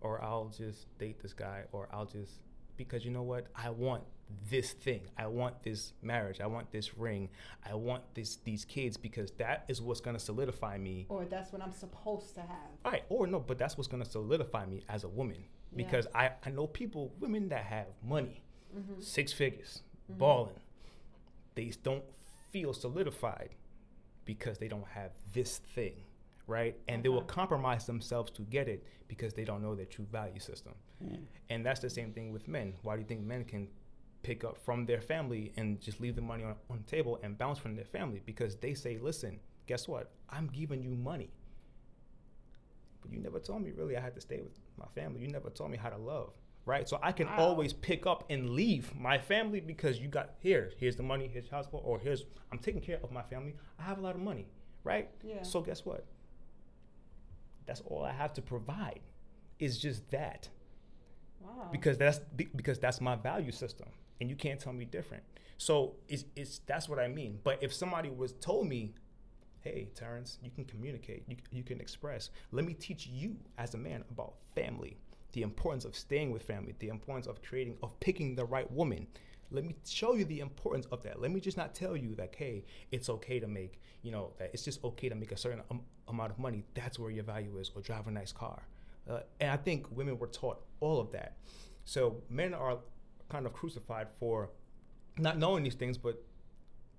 or 0.00 0.22
"I'll 0.22 0.48
just 0.48 0.86
date 0.98 1.18
this 1.20 1.34
guy," 1.34 1.64
or 1.72 1.88
"I'll 1.92 2.06
just," 2.06 2.32
because 2.76 3.04
you 3.04 3.10
know 3.10 3.22
what? 3.22 3.46
I 3.54 3.70
want 3.70 4.04
this 4.48 4.72
thing. 4.72 5.02
I 5.18 5.26
want 5.26 5.62
this 5.62 5.92
marriage. 6.02 6.40
I 6.40 6.46
want 6.46 6.70
this 6.70 6.96
ring. 6.96 7.28
I 7.70 7.74
want 7.74 8.02
this 8.14 8.36
these 8.36 8.64
kids 8.64 8.96
because 8.96 9.30
that 9.32 9.64
is 9.68 9.82
what's 9.82 10.00
gonna 10.00 10.18
solidify 10.30 10.78
me. 10.78 11.06
or 11.08 11.24
that's 11.24 11.52
what 11.52 11.60
I'm 11.62 11.72
supposed 11.72 12.34
to 12.36 12.40
have. 12.42 12.70
All 12.84 12.92
right, 12.92 13.04
or 13.08 13.26
no, 13.26 13.40
but 13.40 13.58
that's 13.58 13.76
what's 13.76 13.88
gonna 13.88 14.04
solidify 14.18 14.64
me 14.66 14.82
as 14.88 15.04
a 15.04 15.08
woman 15.08 15.42
Yeah. 15.72 15.76
because 15.82 16.06
I 16.14 16.30
I 16.46 16.50
know 16.50 16.66
people, 16.68 17.12
women 17.20 17.48
that 17.50 17.64
have 17.64 17.88
money, 18.02 18.42
Mm-hmm. 18.76 19.00
six 19.00 19.32
figures, 19.32 19.82
balling, 20.08 20.54
they 21.56 21.72
don't 21.82 22.04
feel 22.52 22.72
solidified 22.72 23.50
because 24.24 24.58
they 24.58 24.68
don't 24.68 24.86
have 24.88 25.10
this 25.32 25.58
thing, 25.58 26.04
right? 26.50 26.76
And 26.88 27.02
they 27.02 27.08
will 27.08 27.18
uh-huh. 27.20 27.26
compromise 27.40 27.86
themselves 27.86 28.30
to 28.32 28.42
get 28.42 28.68
it 28.68 28.84
because 29.08 29.32
they 29.34 29.44
don't 29.44 29.62
know 29.62 29.74
their 29.74 29.86
true 29.86 30.06
value 30.12 30.40
system. 30.40 30.74
And 31.50 31.64
that's 31.66 31.80
the 31.80 31.90
same 31.90 32.12
thing 32.12 32.32
with 32.32 32.48
men. 32.48 32.74
Why 32.82 32.94
do 32.96 33.00
you 33.02 33.06
think 33.06 33.22
men 33.22 33.44
can 33.44 33.68
pick 34.22 34.44
up 34.44 34.58
from 34.58 34.86
their 34.86 35.00
family 35.00 35.52
and 35.56 35.80
just 35.80 36.00
leave 36.00 36.16
the 36.16 36.22
money 36.22 36.44
on, 36.44 36.54
on 36.70 36.78
the 36.78 36.90
table 36.96 37.18
and 37.22 37.38
bounce 37.38 37.58
from 37.58 37.74
their 37.76 37.86
family? 37.86 38.20
Because 38.26 38.56
they 38.56 38.74
say, 38.74 38.98
listen, 38.98 39.40
guess 39.66 39.88
what? 39.88 40.12
I'm 40.30 40.48
giving 40.48 40.82
you 40.82 40.94
money. 40.94 41.30
but 43.02 43.12
you 43.12 43.18
never 43.20 43.38
told 43.40 43.62
me 43.62 43.70
really 43.72 43.96
I 43.96 44.00
had 44.00 44.14
to 44.14 44.20
stay 44.20 44.40
with 44.40 44.58
my 44.78 44.86
family. 44.94 45.20
You 45.20 45.28
never 45.28 45.50
told 45.50 45.70
me 45.70 45.78
how 45.78 45.88
to 45.90 45.96
love, 45.96 46.32
right? 46.66 46.88
So 46.88 46.98
I 47.02 47.12
can 47.12 47.28
Wow. 47.28 47.36
always 47.38 47.72
pick 47.72 48.06
up 48.06 48.24
and 48.30 48.50
leave 48.50 48.94
my 48.94 49.18
family 49.18 49.60
because 49.60 49.98
you 50.00 50.08
got 50.08 50.34
here. 50.40 50.72
Here's 50.78 50.96
the 50.96 51.02
money. 51.02 51.28
Here's 51.28 51.48
house 51.48 51.66
bill, 51.66 51.82
or 51.84 51.98
here's 51.98 52.24
I'm 52.52 52.58
taking 52.58 52.82
care 52.82 53.00
of 53.02 53.10
my 53.10 53.22
family. 53.22 53.54
I 53.78 53.82
have 53.84 53.98
a 53.98 54.02
lot 54.02 54.14
of 54.14 54.20
money, 54.20 54.46
right? 54.84 55.08
Yeah. 55.24 55.42
So 55.42 55.60
guess 55.62 55.84
what? 55.84 56.04
That's 57.66 57.82
all 57.86 58.04
I 58.04 58.12
have 58.12 58.32
to 58.34 58.42
provide. 58.42 59.00
Is 59.58 59.78
just 59.78 60.10
that. 60.10 60.48
Wow. 61.42 61.68
because 61.72 61.96
that's 61.96 62.18
because 62.36 62.78
that's 62.78 63.00
my 63.00 63.16
value 63.16 63.52
system 63.52 63.88
and 64.20 64.28
you 64.28 64.36
can't 64.36 64.60
tell 64.60 64.72
me 64.72 64.84
different. 64.84 65.22
So 65.56 65.94
it's, 66.08 66.24
it's 66.36 66.60
that's 66.66 66.88
what 66.88 66.98
i 66.98 67.08
mean. 67.08 67.38
But 67.42 67.62
if 67.62 67.72
somebody 67.72 68.10
was 68.10 68.32
told 68.34 68.68
me 68.68 68.94
hey 69.62 69.88
terrence 69.94 70.38
you 70.42 70.50
can 70.50 70.64
communicate 70.64 71.24
you, 71.28 71.36
you 71.50 71.62
can 71.62 71.80
express. 71.80 72.30
Let 72.52 72.64
me 72.64 72.74
teach 72.74 73.06
you 73.06 73.36
as 73.58 73.74
a 73.74 73.78
man 73.78 74.04
about 74.10 74.34
family 74.54 74.96
the 75.32 75.42
importance 75.42 75.84
of 75.84 75.94
staying 75.96 76.30
with 76.30 76.42
family 76.42 76.74
the 76.78 76.88
importance 76.88 77.26
of 77.26 77.42
creating 77.42 77.76
of 77.82 77.98
picking 78.00 78.34
the 78.34 78.44
right 78.44 78.70
woman 78.72 79.06
let 79.50 79.64
me 79.64 79.74
show 79.86 80.14
you 80.14 80.24
the 80.24 80.40
importance 80.40 80.86
of 80.92 81.02
that 81.02 81.20
let 81.20 81.30
me 81.30 81.40
just 81.40 81.56
not 81.56 81.74
tell 81.74 81.96
you 81.96 82.14
that 82.14 82.34
hey 82.36 82.64
it's 82.90 83.08
okay 83.08 83.40
to 83.40 83.46
make 83.46 83.80
you 84.02 84.10
know 84.10 84.32
that 84.38 84.50
it's 84.52 84.64
just 84.64 84.82
okay 84.84 85.08
to 85.08 85.14
make 85.14 85.32
a 85.32 85.36
certain 85.36 85.62
am- 85.70 85.82
amount 86.08 86.30
of 86.30 86.38
money 86.38 86.64
that's 86.74 86.98
where 86.98 87.10
your 87.10 87.24
value 87.24 87.58
is 87.58 87.70
or 87.74 87.82
drive 87.82 88.06
a 88.06 88.10
nice 88.10 88.32
car 88.32 88.62
uh, 89.08 89.20
and 89.40 89.50
I 89.50 89.56
think 89.56 89.86
women 89.90 90.18
were 90.18 90.28
taught 90.28 90.62
all 90.80 91.00
of 91.00 91.10
that. 91.12 91.36
So 91.84 92.22
men 92.28 92.54
are 92.54 92.78
kind 93.28 93.46
of 93.46 93.52
crucified 93.52 94.08
for 94.18 94.50
not 95.18 95.38
knowing 95.38 95.64
these 95.64 95.74
things, 95.74 95.98
but 95.98 96.22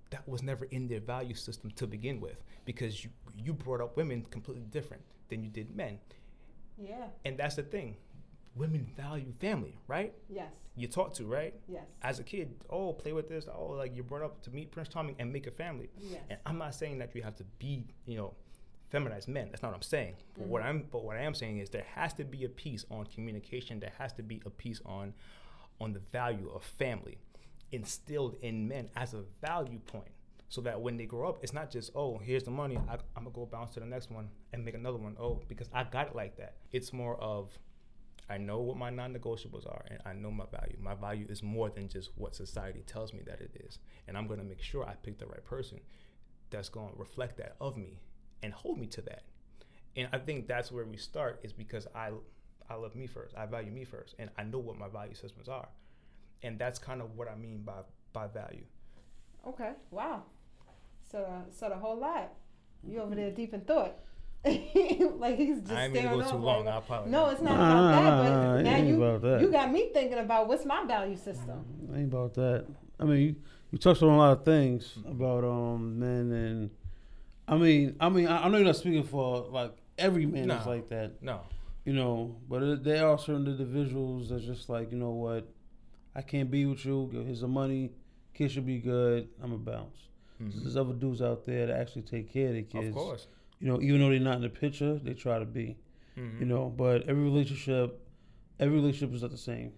that 0.09 0.27
was 0.27 0.43
never 0.43 0.65
in 0.65 0.87
their 0.87 0.99
value 0.99 1.35
system 1.35 1.71
to 1.71 1.87
begin 1.87 2.19
with 2.19 2.43
because 2.65 3.03
you 3.03 3.09
you 3.37 3.53
brought 3.53 3.79
up 3.79 3.95
women 3.95 4.25
completely 4.29 4.65
different 4.65 5.01
than 5.29 5.43
you 5.43 5.49
did 5.49 5.73
men. 5.75 5.99
yeah. 6.77 7.07
And 7.23 7.37
that's 7.37 7.55
the 7.55 7.63
thing. 7.63 7.95
Women 8.55 8.85
value 8.97 9.33
family, 9.39 9.77
right? 9.87 10.13
Yes. 10.29 10.51
You're 10.75 10.89
taught 10.89 11.15
to, 11.15 11.25
right? 11.25 11.53
Yes. 11.67 11.83
As 12.01 12.19
a 12.19 12.23
kid, 12.23 12.53
oh, 12.69 12.93
play 12.93 13.13
with 13.13 13.29
this. 13.29 13.45
Oh, 13.53 13.67
like 13.67 13.95
you're 13.95 14.03
brought 14.03 14.23
up 14.23 14.41
to 14.43 14.51
meet 14.51 14.71
Prince 14.71 14.89
Charming 14.89 15.15
and 15.19 15.31
make 15.31 15.47
a 15.47 15.51
family. 15.51 15.89
Yes. 15.99 16.21
And 16.29 16.39
I'm 16.45 16.57
not 16.57 16.75
saying 16.75 16.99
that 16.99 17.15
you 17.15 17.21
have 17.23 17.35
to 17.37 17.43
be, 17.59 17.85
you 18.05 18.17
know, 18.17 18.33
feminized 18.89 19.27
men. 19.27 19.47
That's 19.49 19.63
not 19.63 19.69
what 19.69 19.77
I'm 19.77 19.81
saying. 19.81 20.15
But 20.37 20.47
what 20.47 20.61
mm-hmm. 20.61 20.69
I'm 20.69 20.87
but 20.91 21.03
what 21.03 21.17
I 21.17 21.21
am 21.21 21.33
saying 21.33 21.59
is 21.59 21.69
there 21.69 21.85
has 21.95 22.13
to 22.15 22.23
be 22.23 22.43
a 22.43 22.49
piece 22.49 22.85
on 22.91 23.05
communication. 23.05 23.79
There 23.79 23.93
has 23.97 24.13
to 24.13 24.23
be 24.23 24.41
a 24.45 24.49
piece 24.49 24.81
on 24.85 25.13
on 25.79 25.93
the 25.93 26.01
value 26.11 26.49
of 26.53 26.63
family 26.63 27.17
instilled 27.71 28.35
in 28.41 28.67
men 28.67 28.89
as 28.95 29.13
a 29.13 29.23
value 29.41 29.79
point. 29.79 30.11
So 30.49 30.59
that 30.61 30.81
when 30.81 30.97
they 30.97 31.05
grow 31.05 31.29
up, 31.29 31.39
it's 31.41 31.53
not 31.53 31.71
just, 31.71 31.91
oh, 31.95 32.17
here's 32.17 32.43
the 32.43 32.51
money. 32.51 32.77
I, 32.77 32.95
I'm 33.15 33.23
gonna 33.23 33.29
go 33.29 33.45
bounce 33.45 33.71
to 33.75 33.79
the 33.79 33.85
next 33.85 34.11
one 34.11 34.27
and 34.51 34.65
make 34.65 34.75
another 34.75 34.97
one. 34.97 35.15
Oh, 35.17 35.39
because 35.47 35.69
I 35.73 35.85
got 35.85 36.07
it 36.07 36.15
like 36.15 36.35
that. 36.37 36.55
It's 36.73 36.91
more 36.91 37.15
of 37.21 37.57
I 38.29 38.37
know 38.37 38.59
what 38.59 38.77
my 38.77 38.89
non-negotiables 38.89 39.67
are, 39.67 39.83
and 39.89 39.99
I 40.05 40.13
know 40.13 40.31
my 40.31 40.45
value. 40.45 40.77
My 40.79 40.95
value 40.95 41.25
is 41.29 41.43
more 41.43 41.69
than 41.69 41.89
just 41.89 42.11
what 42.15 42.35
society 42.35 42.83
tells 42.87 43.13
me 43.13 43.21
that 43.25 43.41
it 43.41 43.51
is, 43.65 43.79
and 44.07 44.17
I'm 44.17 44.27
gonna 44.27 44.43
make 44.43 44.61
sure 44.61 44.85
I 44.85 44.93
pick 44.95 45.19
the 45.19 45.25
right 45.25 45.43
person 45.43 45.79
that's 46.49 46.69
gonna 46.69 46.93
reflect 46.95 47.37
that 47.37 47.55
of 47.59 47.77
me 47.77 47.99
and 48.43 48.53
hold 48.53 48.79
me 48.79 48.87
to 48.87 49.01
that. 49.01 49.23
And 49.95 50.07
I 50.13 50.19
think 50.19 50.47
that's 50.47 50.71
where 50.71 50.85
we 50.85 50.97
start 50.97 51.41
is 51.43 51.53
because 51.53 51.87
I 51.93 52.11
I 52.69 52.75
love 52.75 52.95
me 52.95 53.07
first. 53.07 53.35
I 53.35 53.45
value 53.45 53.71
me 53.71 53.83
first, 53.83 54.15
and 54.17 54.29
I 54.37 54.43
know 54.43 54.59
what 54.59 54.77
my 54.77 54.87
value 54.87 55.15
systems 55.15 55.49
are, 55.49 55.67
and 56.41 56.57
that's 56.57 56.79
kind 56.79 57.01
of 57.01 57.15
what 57.17 57.27
I 57.29 57.35
mean 57.35 57.63
by 57.63 57.81
by 58.13 58.27
value. 58.27 58.65
Okay. 59.47 59.71
Wow. 59.89 60.23
So, 61.11 61.27
so 61.49 61.69
the 61.69 61.75
whole 61.75 61.97
lot. 61.97 62.33
You 62.87 63.01
over 63.01 63.15
there 63.15 63.31
deep 63.31 63.53
in 63.53 63.61
thought. 63.61 63.95
like 64.45 65.37
he's 65.37 65.59
just 65.59 65.71
I 65.71 65.87
didn't 65.87 65.93
mean 65.93 66.03
to 66.03 66.09
staring 66.09 66.19
go 66.19 66.31
too 66.31 66.37
long. 66.37 66.65
like- 66.65 66.73
I 66.73 66.77
apologize. 66.77 67.11
No, 67.11 67.29
it's 67.29 67.41
not 67.41 67.57
Nah, 67.57 67.89
about 67.89 67.91
that. 67.91 68.03
nah, 68.03 68.23
But 68.23 68.61
nah, 68.63 68.69
now 68.71 68.75
ain't 68.77 68.87
you 68.87 69.03
about 69.03 69.21
that. 69.21 69.41
you 69.41 69.51
got 69.51 69.71
me 69.71 69.89
thinking 69.93 70.17
about 70.17 70.47
what's 70.47 70.65
my 70.65 70.83
value 70.85 71.15
system. 71.15 71.63
Ain't 71.93 72.11
about 72.13 72.33
that. 72.35 72.65
I 72.99 73.03
mean, 73.05 73.19
you, 73.21 73.35
you 73.71 73.77
touched 73.77 74.01
on 74.03 74.09
a 74.09 74.17
lot 74.17 74.37
of 74.37 74.45
things 74.45 74.97
about 75.05 75.43
um 75.43 75.99
men 75.99 76.31
and 76.31 76.69
I 77.47 77.57
mean, 77.57 77.95
I 77.99 78.09
mean, 78.09 78.27
I, 78.27 78.43
I 78.45 78.47
know 78.49 78.57
you're 78.57 78.65
not 78.65 78.75
speaking 78.77 79.03
for 79.03 79.41
like 79.49 79.73
every 79.97 80.25
man 80.25 80.49
is 80.49 80.65
like 80.65 80.89
that, 80.89 81.21
No, 81.21 81.41
you 81.85 81.93
know, 81.93 82.37
but 82.49 82.63
it, 82.63 82.83
there 82.83 83.07
are 83.07 83.17
certain 83.19 83.45
individuals 83.47 84.29
that's 84.29 84.45
just 84.45 84.69
like, 84.69 84.91
you 84.91 84.97
know 84.97 85.11
what, 85.11 85.47
I 86.15 86.21
can't 86.21 86.49
be 86.49 86.65
with 86.65 86.83
you. 86.85 87.09
Here's 87.25 87.41
the 87.41 87.47
money. 87.47 87.91
Kids 88.33 88.53
should 88.53 88.65
be 88.65 88.79
good. 88.79 89.27
I'm 89.43 89.51
a 89.53 89.57
bounce. 89.57 89.97
There's 90.39 90.75
other 90.75 90.93
dudes 90.93 91.21
out 91.21 91.45
there 91.45 91.67
that 91.67 91.79
actually 91.79 92.01
take 92.01 92.33
care 92.33 92.47
of 92.47 92.53
their 92.53 92.63
kids. 92.63 92.87
of 92.87 92.93
course. 92.95 93.27
You 93.61 93.67
know, 93.67 93.81
even 93.81 93.99
though 94.01 94.09
they're 94.09 94.19
not 94.19 94.35
in 94.37 94.41
the 94.41 94.49
picture, 94.49 94.95
they 94.97 95.13
try 95.13 95.39
to 95.39 95.45
be. 95.45 95.77
Mhm. 96.17 96.39
You 96.39 96.45
know, 96.47 96.73
but 96.75 97.03
every 97.07 97.23
relationship, 97.23 97.99
every 98.59 98.75
relationship 98.75 99.15
is 99.15 99.21
not 99.21 99.31
the 99.31 99.37
same. 99.37 99.71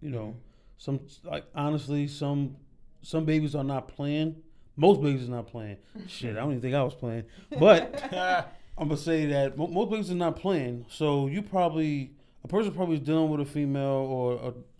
You 0.00 0.10
know, 0.10 0.34
some 0.78 1.00
like 1.24 1.44
honestly, 1.54 2.08
some 2.08 2.56
some 3.02 3.24
babies 3.24 3.54
are 3.54 3.64
not 3.64 3.88
playing. 3.88 4.36
Most 4.76 5.00
babies 5.02 5.28
are 5.28 5.32
not 5.32 5.46
playing. 5.46 5.76
Shit, 6.08 6.32
I 6.36 6.40
don't 6.40 6.50
even 6.50 6.60
think 6.62 6.74
I 6.74 6.82
was 6.82 6.94
playing. 6.94 7.24
But 7.58 8.02
I'm 8.78 8.88
gonna 8.88 8.96
say 8.96 9.26
that 9.26 9.56
mo- 9.56 9.68
most 9.68 9.90
babies 9.90 10.10
are 10.10 10.14
not 10.16 10.36
playing. 10.36 10.86
So 10.88 11.26
you 11.28 11.42
probably 11.42 12.12
a 12.44 12.48
person 12.48 12.72
probably 12.72 12.96
is 12.96 13.02
dealing 13.02 13.30
with 13.30 13.40
a 13.40 13.44
female 13.50 13.82
or 14.08 14.32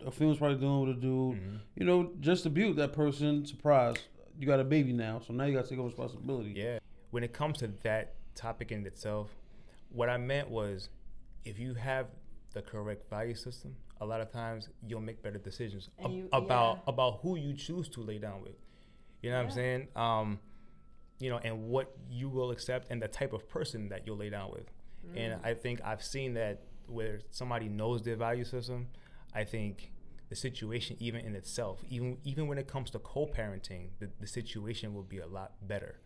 a, 0.03 0.07
a 0.07 0.11
female's 0.11 0.37
probably 0.39 0.57
dealing 0.57 0.81
with 0.87 0.97
a 0.97 0.99
dude. 0.99 1.35
Mhm. 1.35 1.59
You 1.75 1.85
know, 1.85 2.11
just 2.19 2.43
to 2.43 2.49
with 2.49 2.75
that 2.77 2.93
person. 2.93 3.45
Surprise, 3.45 3.95
you 4.39 4.45
got 4.45 4.59
a 4.59 4.63
baby 4.63 4.93
now, 4.93 5.19
so 5.25 5.33
now 5.33 5.45
you 5.45 5.53
got 5.55 5.63
to 5.65 5.69
take 5.69 5.79
over 5.79 5.87
responsibility. 5.89 6.53
Yeah. 6.55 6.79
When 7.11 7.23
it 7.23 7.33
comes 7.33 7.59
to 7.59 7.67
that 7.83 8.13
topic 8.37 8.71
in 8.71 8.85
itself, 8.85 9.29
what 9.89 10.09
I 10.09 10.17
meant 10.17 10.49
was 10.49 10.89
if 11.45 11.59
you 11.59 11.73
have 11.73 12.07
the 12.53 12.61
correct 12.61 13.09
value 13.09 13.35
system, 13.35 13.75
a 13.99 14.05
lot 14.05 14.21
of 14.21 14.31
times 14.31 14.69
you'll 14.87 15.01
make 15.01 15.21
better 15.21 15.39
decisions 15.39 15.89
ab- 16.03 16.11
you- 16.11 16.29
about 16.31 16.77
yeah. 16.77 16.93
about 16.93 17.19
who 17.21 17.37
you 17.37 17.53
choose 17.53 17.89
to 17.89 18.01
lay 18.01 18.19
down 18.19 18.41
with. 18.41 18.55
You 19.21 19.31
know 19.31 19.37
what 19.37 19.45
I'm 19.45 19.51
saying? 19.51 19.87
Um, 19.95 20.39
you 21.19 21.29
know, 21.29 21.39
and 21.43 21.69
what 21.69 21.95
you 22.09 22.29
will 22.29 22.51
accept 22.51 22.91
and 22.91 23.01
the 23.01 23.07
type 23.07 23.33
of 23.33 23.49
person 23.49 23.89
that 23.89 24.05
you'll 24.05 24.17
lay 24.17 24.29
down 24.29 24.51
with. 24.51 24.71
Mm. 25.07 25.19
And 25.19 25.39
I 25.43 25.53
think 25.55 25.81
I've 25.83 26.03
seen 26.03 26.35
that 26.35 26.61
where 26.87 27.21
somebody 27.31 27.67
knows 27.67 28.03
their 28.03 28.15
value 28.15 28.45
system, 28.45 28.87
I 29.33 29.43
think 29.43 29.91
the 30.29 30.35
situation 30.35 30.97
even 30.99 31.21
in 31.25 31.35
itself, 31.35 31.83
even 31.89 32.17
even 32.23 32.47
when 32.47 32.57
it 32.57 32.67
comes 32.67 32.89
to 32.91 32.99
co-parenting, 32.99 33.89
the, 33.99 34.09
the 34.19 34.27
situation 34.27 34.93
will 34.93 35.03
be 35.03 35.19
a 35.19 35.27
lot 35.27 35.53
better. 35.61 35.99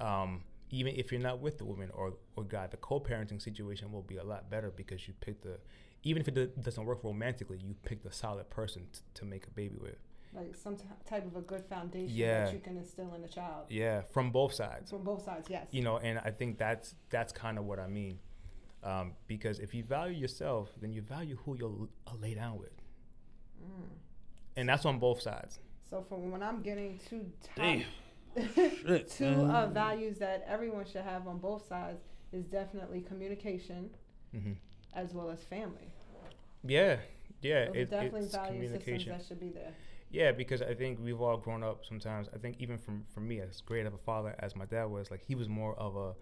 Um, 0.00 0.42
even 0.72 0.94
if 0.96 1.12
you're 1.12 1.20
not 1.20 1.38
with 1.40 1.58
the 1.58 1.64
woman 1.64 1.90
or 1.94 2.14
or 2.36 2.42
guy, 2.44 2.66
the 2.66 2.76
co-parenting 2.78 3.40
situation 3.40 3.92
will 3.92 4.02
be 4.02 4.16
a 4.16 4.24
lot 4.24 4.50
better 4.50 4.70
because 4.74 5.06
you 5.06 5.14
picked 5.20 5.42
the, 5.44 5.58
even 6.02 6.20
if 6.22 6.26
it 6.28 6.60
doesn't 6.62 6.84
work 6.84 7.04
romantically, 7.04 7.58
you 7.58 7.74
picked 7.84 8.04
a 8.06 8.12
solid 8.12 8.48
person 8.50 8.82
t- 8.92 9.00
to 9.14 9.24
make 9.24 9.46
a 9.46 9.50
baby 9.50 9.76
with. 9.80 9.98
Like 10.34 10.56
some 10.56 10.76
t- 10.76 10.84
type 11.08 11.26
of 11.26 11.36
a 11.36 11.42
good 11.42 11.64
foundation 11.66 12.16
Yeah. 12.16 12.46
that 12.46 12.54
you 12.54 12.60
can 12.60 12.76
instill 12.78 13.12
in 13.14 13.22
a 13.22 13.28
child 13.28 13.66
Yeah, 13.68 14.00
from 14.14 14.30
both 14.30 14.54
sides. 14.54 14.90
from 14.90 15.04
both 15.04 15.22
sides. 15.24 15.46
Yes. 15.50 15.66
you 15.70 15.82
know 15.82 15.98
and 15.98 16.18
i 16.24 16.30
think 16.30 16.56
that's 16.58 16.94
that's 17.10 17.32
kind 17.44 17.58
of 17.58 17.64
what 17.66 17.78
i 17.78 17.86
mean 17.86 18.18
um, 18.82 19.12
because 19.26 19.58
if 19.60 19.74
you 19.74 19.84
value 19.84 20.16
yourself 20.24 20.70
then 20.80 20.90
you 20.90 21.02
value 21.02 21.36
who 21.44 21.50
you'll 21.58 21.88
uh, 22.06 22.12
lay 22.24 22.34
down 22.34 22.58
with 22.58 22.72
Mm. 23.62 23.88
and 24.56 24.68
that's 24.68 24.84
on 24.86 24.98
both 24.98 25.20
sides 25.20 25.60
So 25.90 26.02
from 26.08 26.30
when 26.32 26.42
I'm 26.42 26.62
getting 26.62 26.98
two 27.08 27.30
top, 27.44 27.56
Damn. 27.56 27.84
Shit, 28.36 29.10
two 29.18 29.24
uh, 29.24 29.68
values 29.68 30.18
that 30.18 30.44
everyone 30.48 30.84
should 30.86 31.02
have 31.02 31.26
on 31.28 31.38
both 31.38 31.66
sides 31.68 32.00
is 32.32 32.44
definitely 32.46 33.00
communication 33.02 33.90
hmm 34.32 34.52
as 34.94 35.14
well 35.14 35.30
as 35.30 35.42
family. 35.44 35.88
yeah 36.64 36.96
yeah 37.40 37.66
Those 37.66 37.76
it, 37.76 37.90
definitely 37.90 38.20
it's 38.22 38.32
value 38.34 38.62
systems 38.62 38.74
communication. 38.84 39.12
that 39.12 39.24
should 39.26 39.40
be 39.40 39.48
there. 39.50 39.72
yeah 40.10 40.32
because 40.32 40.62
i 40.62 40.74
think 40.74 40.98
we've 41.02 41.20
all 41.20 41.36
grown 41.38 41.62
up 41.62 41.84
sometimes 41.84 42.28
i 42.34 42.38
think 42.38 42.56
even 42.58 42.76
from 42.78 43.04
for 43.12 43.20
me 43.20 43.40
as 43.40 43.60
great 43.62 43.86
of 43.86 43.94
a 43.94 43.98
father 43.98 44.34
as 44.38 44.54
my 44.54 44.66
dad 44.66 44.84
was 44.84 45.10
like 45.10 45.22
he 45.26 45.34
was 45.34 45.48
more 45.48 45.74
of 45.78 45.96
a 45.96 46.12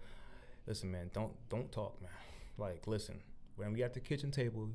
listen 0.67 0.91
man 0.91 1.09
don't 1.13 1.33
don't 1.49 1.71
talk 1.71 2.01
man. 2.01 2.11
Like 2.57 2.87
listen 2.87 3.19
when 3.55 3.73
we 3.73 3.83
at 3.83 3.93
the 3.93 3.99
kitchen 3.99 4.31
table 4.31 4.69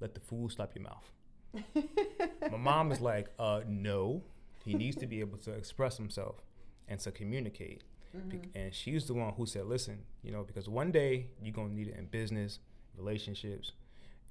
let 0.00 0.14
the 0.14 0.20
food 0.20 0.50
slap 0.52 0.74
your 0.74 0.84
mouth. 0.84 1.10
My 2.50 2.56
mom 2.58 2.90
is 2.92 3.00
like, 3.00 3.28
uh, 3.38 3.60
no, 3.68 4.22
he 4.64 4.74
needs 4.74 4.96
to 4.96 5.06
be 5.06 5.20
able 5.20 5.38
to 5.38 5.52
express 5.52 5.96
himself 5.96 6.42
and 6.92 7.00
to 7.00 7.10
communicate. 7.10 7.82
Be- 8.28 8.50
And 8.54 8.74
she's 8.74 9.06
the 9.06 9.14
one 9.14 9.32
who 9.38 9.46
said, 9.46 9.64
listen, 9.66 9.98
you 10.22 10.30
know, 10.32 10.42
because 10.44 10.68
one 10.68 10.90
day 10.92 11.28
you're 11.42 11.54
going 11.60 11.70
to 11.70 11.74
need 11.74 11.88
it 11.88 11.96
in 11.96 12.06
business, 12.06 12.58
relationships, 12.96 13.72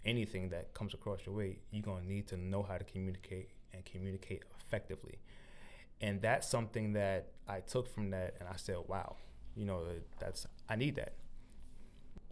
anything 0.05 0.49
that 0.49 0.73
comes 0.73 0.93
across 0.93 1.19
your 1.25 1.35
way, 1.35 1.57
you're 1.71 1.81
going 1.91 2.03
to 2.03 2.07
need 2.07 2.27
to 2.27 2.37
know 2.37 2.61
how 2.63 2.77
to 2.77 2.83
communicate 2.83 3.49
and 3.73 3.83
communicate 3.85 4.43
effectively. 4.59 5.17
And 5.99 6.21
that's 6.21 6.47
something 6.47 6.93
that 6.93 7.29
I 7.47 7.59
took 7.61 7.87
from 7.93 8.11
that 8.11 8.35
and 8.39 8.47
I 8.47 8.55
said, 8.57 8.77
wow, 8.87 9.15
you 9.55 9.65
know, 9.65 9.79
that's, 10.19 10.45
I 10.69 10.75
need 10.75 10.95
that. 10.95 11.13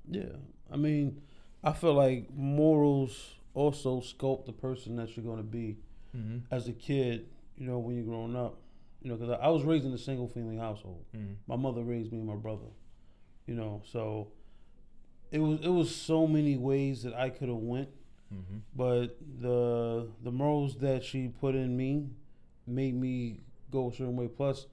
Yeah, 0.10 0.38
I 0.72 0.78
mean, 0.78 1.22
I 1.64 1.72
feel 1.74 1.94
like 1.94 2.30
morals 2.34 3.36
also 3.54 4.00
sculpt 4.02 4.46
the 4.46 4.54
person 4.54 4.96
that 4.98 5.16
you're 5.16 5.26
going 5.26 5.38
to 5.38 5.44
be 5.62 5.78
Mm-hmm. 6.18 6.38
as 6.50 6.68
a 6.68 6.74
kid. 6.74 7.28
You 7.56 7.68
know, 7.68 7.78
when 7.78 7.96
you're 7.96 8.06
growing 8.06 8.36
up. 8.36 8.58
You 9.02 9.10
know, 9.12 9.16
because 9.16 9.32
I, 9.40 9.46
I 9.46 9.50
was 9.50 9.64
raised 9.64 9.86
in 9.86 9.94
a 9.94 9.98
single 9.98 10.28
family 10.28 10.58
household. 10.58 11.06
Mm-hmm. 11.16 11.34
My 11.48 11.56
mother 11.56 11.84
raised 11.84 12.12
me 12.12 12.18
and 12.20 12.28
my 12.28 12.36
brother. 12.36 12.68
You 13.48 13.56
know, 13.56 13.82
so 13.92 14.28
it 15.32 15.40
was 15.40 15.60
it 15.62 15.70
was 15.70 15.94
so 15.96 16.28
many 16.28 16.58
ways 16.58 17.04
that 17.04 17.14
I 17.14 17.30
could 17.30 17.50
have 17.50 17.58
went, 17.58 17.90
Mm-hmm. 18.34 18.58
but 18.76 19.18
the 19.42 20.08
the 20.24 20.32
morals 20.32 20.78
that 20.80 21.04
she 21.04 21.30
put 21.30 21.56
in 21.56 21.76
me 21.76 22.10
made 22.68 22.94
me 22.94 23.40
go 23.72 23.90
a 23.90 23.92
certain 23.92 24.16
way. 24.16 24.28
Plus, 24.28 24.68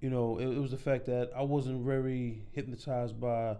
you 0.00 0.08
know, 0.08 0.38
it, 0.38 0.46
it 0.46 0.58
was 0.58 0.70
the 0.70 0.78
fact 0.78 1.04
that 1.06 1.30
I 1.36 1.42
wasn't 1.42 1.84
very 1.84 2.42
hypnotized 2.52 3.20
by 3.20 3.58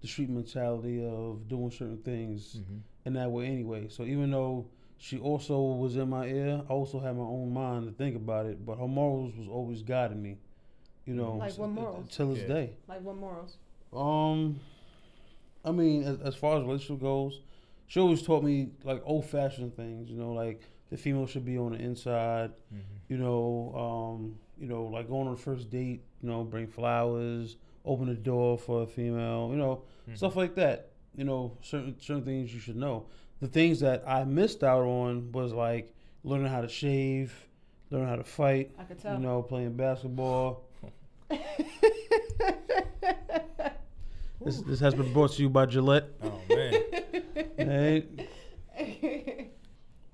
the 0.00 0.08
street 0.08 0.30
mentality 0.30 1.04
of 1.04 1.46
doing 1.48 1.70
certain 1.70 1.98
things 1.98 2.56
Mm-hmm. 2.56 2.76
in 3.04 3.12
that 3.14 3.30
way 3.30 3.46
anyway. 3.46 3.86
So 3.88 4.02
even 4.04 4.32
though 4.32 4.66
she 4.98 5.18
also 5.18 5.60
was 5.60 5.96
in 5.96 6.10
my 6.10 6.26
ear, 6.26 6.60
I 6.68 6.72
also 6.72 6.98
had 7.00 7.16
my 7.16 7.22
own 7.22 7.52
mind 7.52 7.86
to 7.86 7.92
think 7.92 8.16
about 8.16 8.46
it. 8.46 8.64
But 8.66 8.78
her 8.78 8.88
morals 8.88 9.34
was 9.36 9.48
always 9.48 9.82
guiding 9.82 10.20
me, 10.22 10.38
you 11.06 11.14
know, 11.14 11.36
Like 11.36 11.56
what 11.56 11.70
morals? 11.70 12.08
till 12.10 12.30
this 12.34 12.40
Yeah. 12.42 12.48
day. 12.48 12.72
Like 12.88 13.02
what 13.02 13.16
morals? 13.16 13.56
Um, 13.92 14.60
I 15.64 15.70
mean, 15.72 16.02
as, 16.04 16.20
as 16.20 16.34
far 16.34 16.58
as 16.58 16.64
relationship 16.64 17.00
goes, 17.02 17.40
she 17.86 18.00
always 18.00 18.22
taught 18.22 18.42
me 18.42 18.70
like 18.84 19.00
old 19.04 19.24
fashioned 19.24 19.74
things. 19.76 20.10
You 20.10 20.16
know, 20.18 20.32
like 20.32 20.62
the 20.90 20.96
female 20.96 21.26
should 21.26 21.44
be 21.44 21.56
on 21.58 21.72
the 21.72 21.78
inside. 21.78 22.50
Mm-hmm. 22.74 22.82
You 23.08 23.18
know, 23.18 23.72
um, 24.16 24.38
you 24.58 24.66
know, 24.68 24.84
like 24.84 25.08
going 25.08 25.26
on 25.28 25.34
a 25.34 25.36
first 25.36 25.70
date. 25.70 26.02
You 26.22 26.28
know, 26.28 26.42
bring 26.44 26.66
flowers, 26.66 27.56
open 27.84 28.06
the 28.08 28.14
door 28.14 28.58
for 28.58 28.82
a 28.82 28.86
female. 28.86 29.48
You 29.52 29.56
know, 29.58 29.82
Mm-hmm. 30.08 30.16
stuff 30.16 30.36
like 30.36 30.54
that. 30.54 30.88
You 31.14 31.24
know, 31.24 31.56
certain 31.60 31.96
certain 32.00 32.24
things 32.24 32.52
you 32.54 32.60
should 32.60 32.76
know. 32.76 33.06
The 33.40 33.48
things 33.48 33.80
that 33.80 34.02
I 34.06 34.24
missed 34.24 34.64
out 34.64 34.82
on 34.82 35.30
was 35.32 35.52
like 35.52 35.94
learning 36.24 36.48
how 36.48 36.60
to 36.60 36.68
shave, 36.68 37.32
learning 37.90 38.08
how 38.08 38.16
to 38.16 38.24
fight. 38.24 38.72
I 38.78 38.84
could 38.84 39.02
You 39.04 39.18
know, 39.18 39.42
playing 39.42 39.74
basketball. 39.74 40.64
This, 44.40 44.60
this 44.62 44.80
has 44.80 44.94
been 44.94 45.12
brought 45.12 45.32
to 45.32 45.42
you 45.42 45.50
by 45.50 45.66
Gillette. 45.66 46.08
Oh 46.22 46.40
man. 46.48 46.72
Right? 47.58 48.08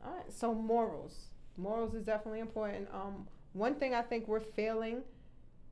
All 0.05 0.13
right, 0.13 0.33
so 0.33 0.55
morals. 0.55 1.27
Morals 1.57 1.95
is 1.95 2.03
definitely 2.03 2.41
important. 2.41 2.89
Um, 2.93 3.27
one 3.53 3.75
thing 3.75 3.95
I 3.95 4.03
think 4.03 4.27
we're 4.27 4.41
failing 4.41 5.03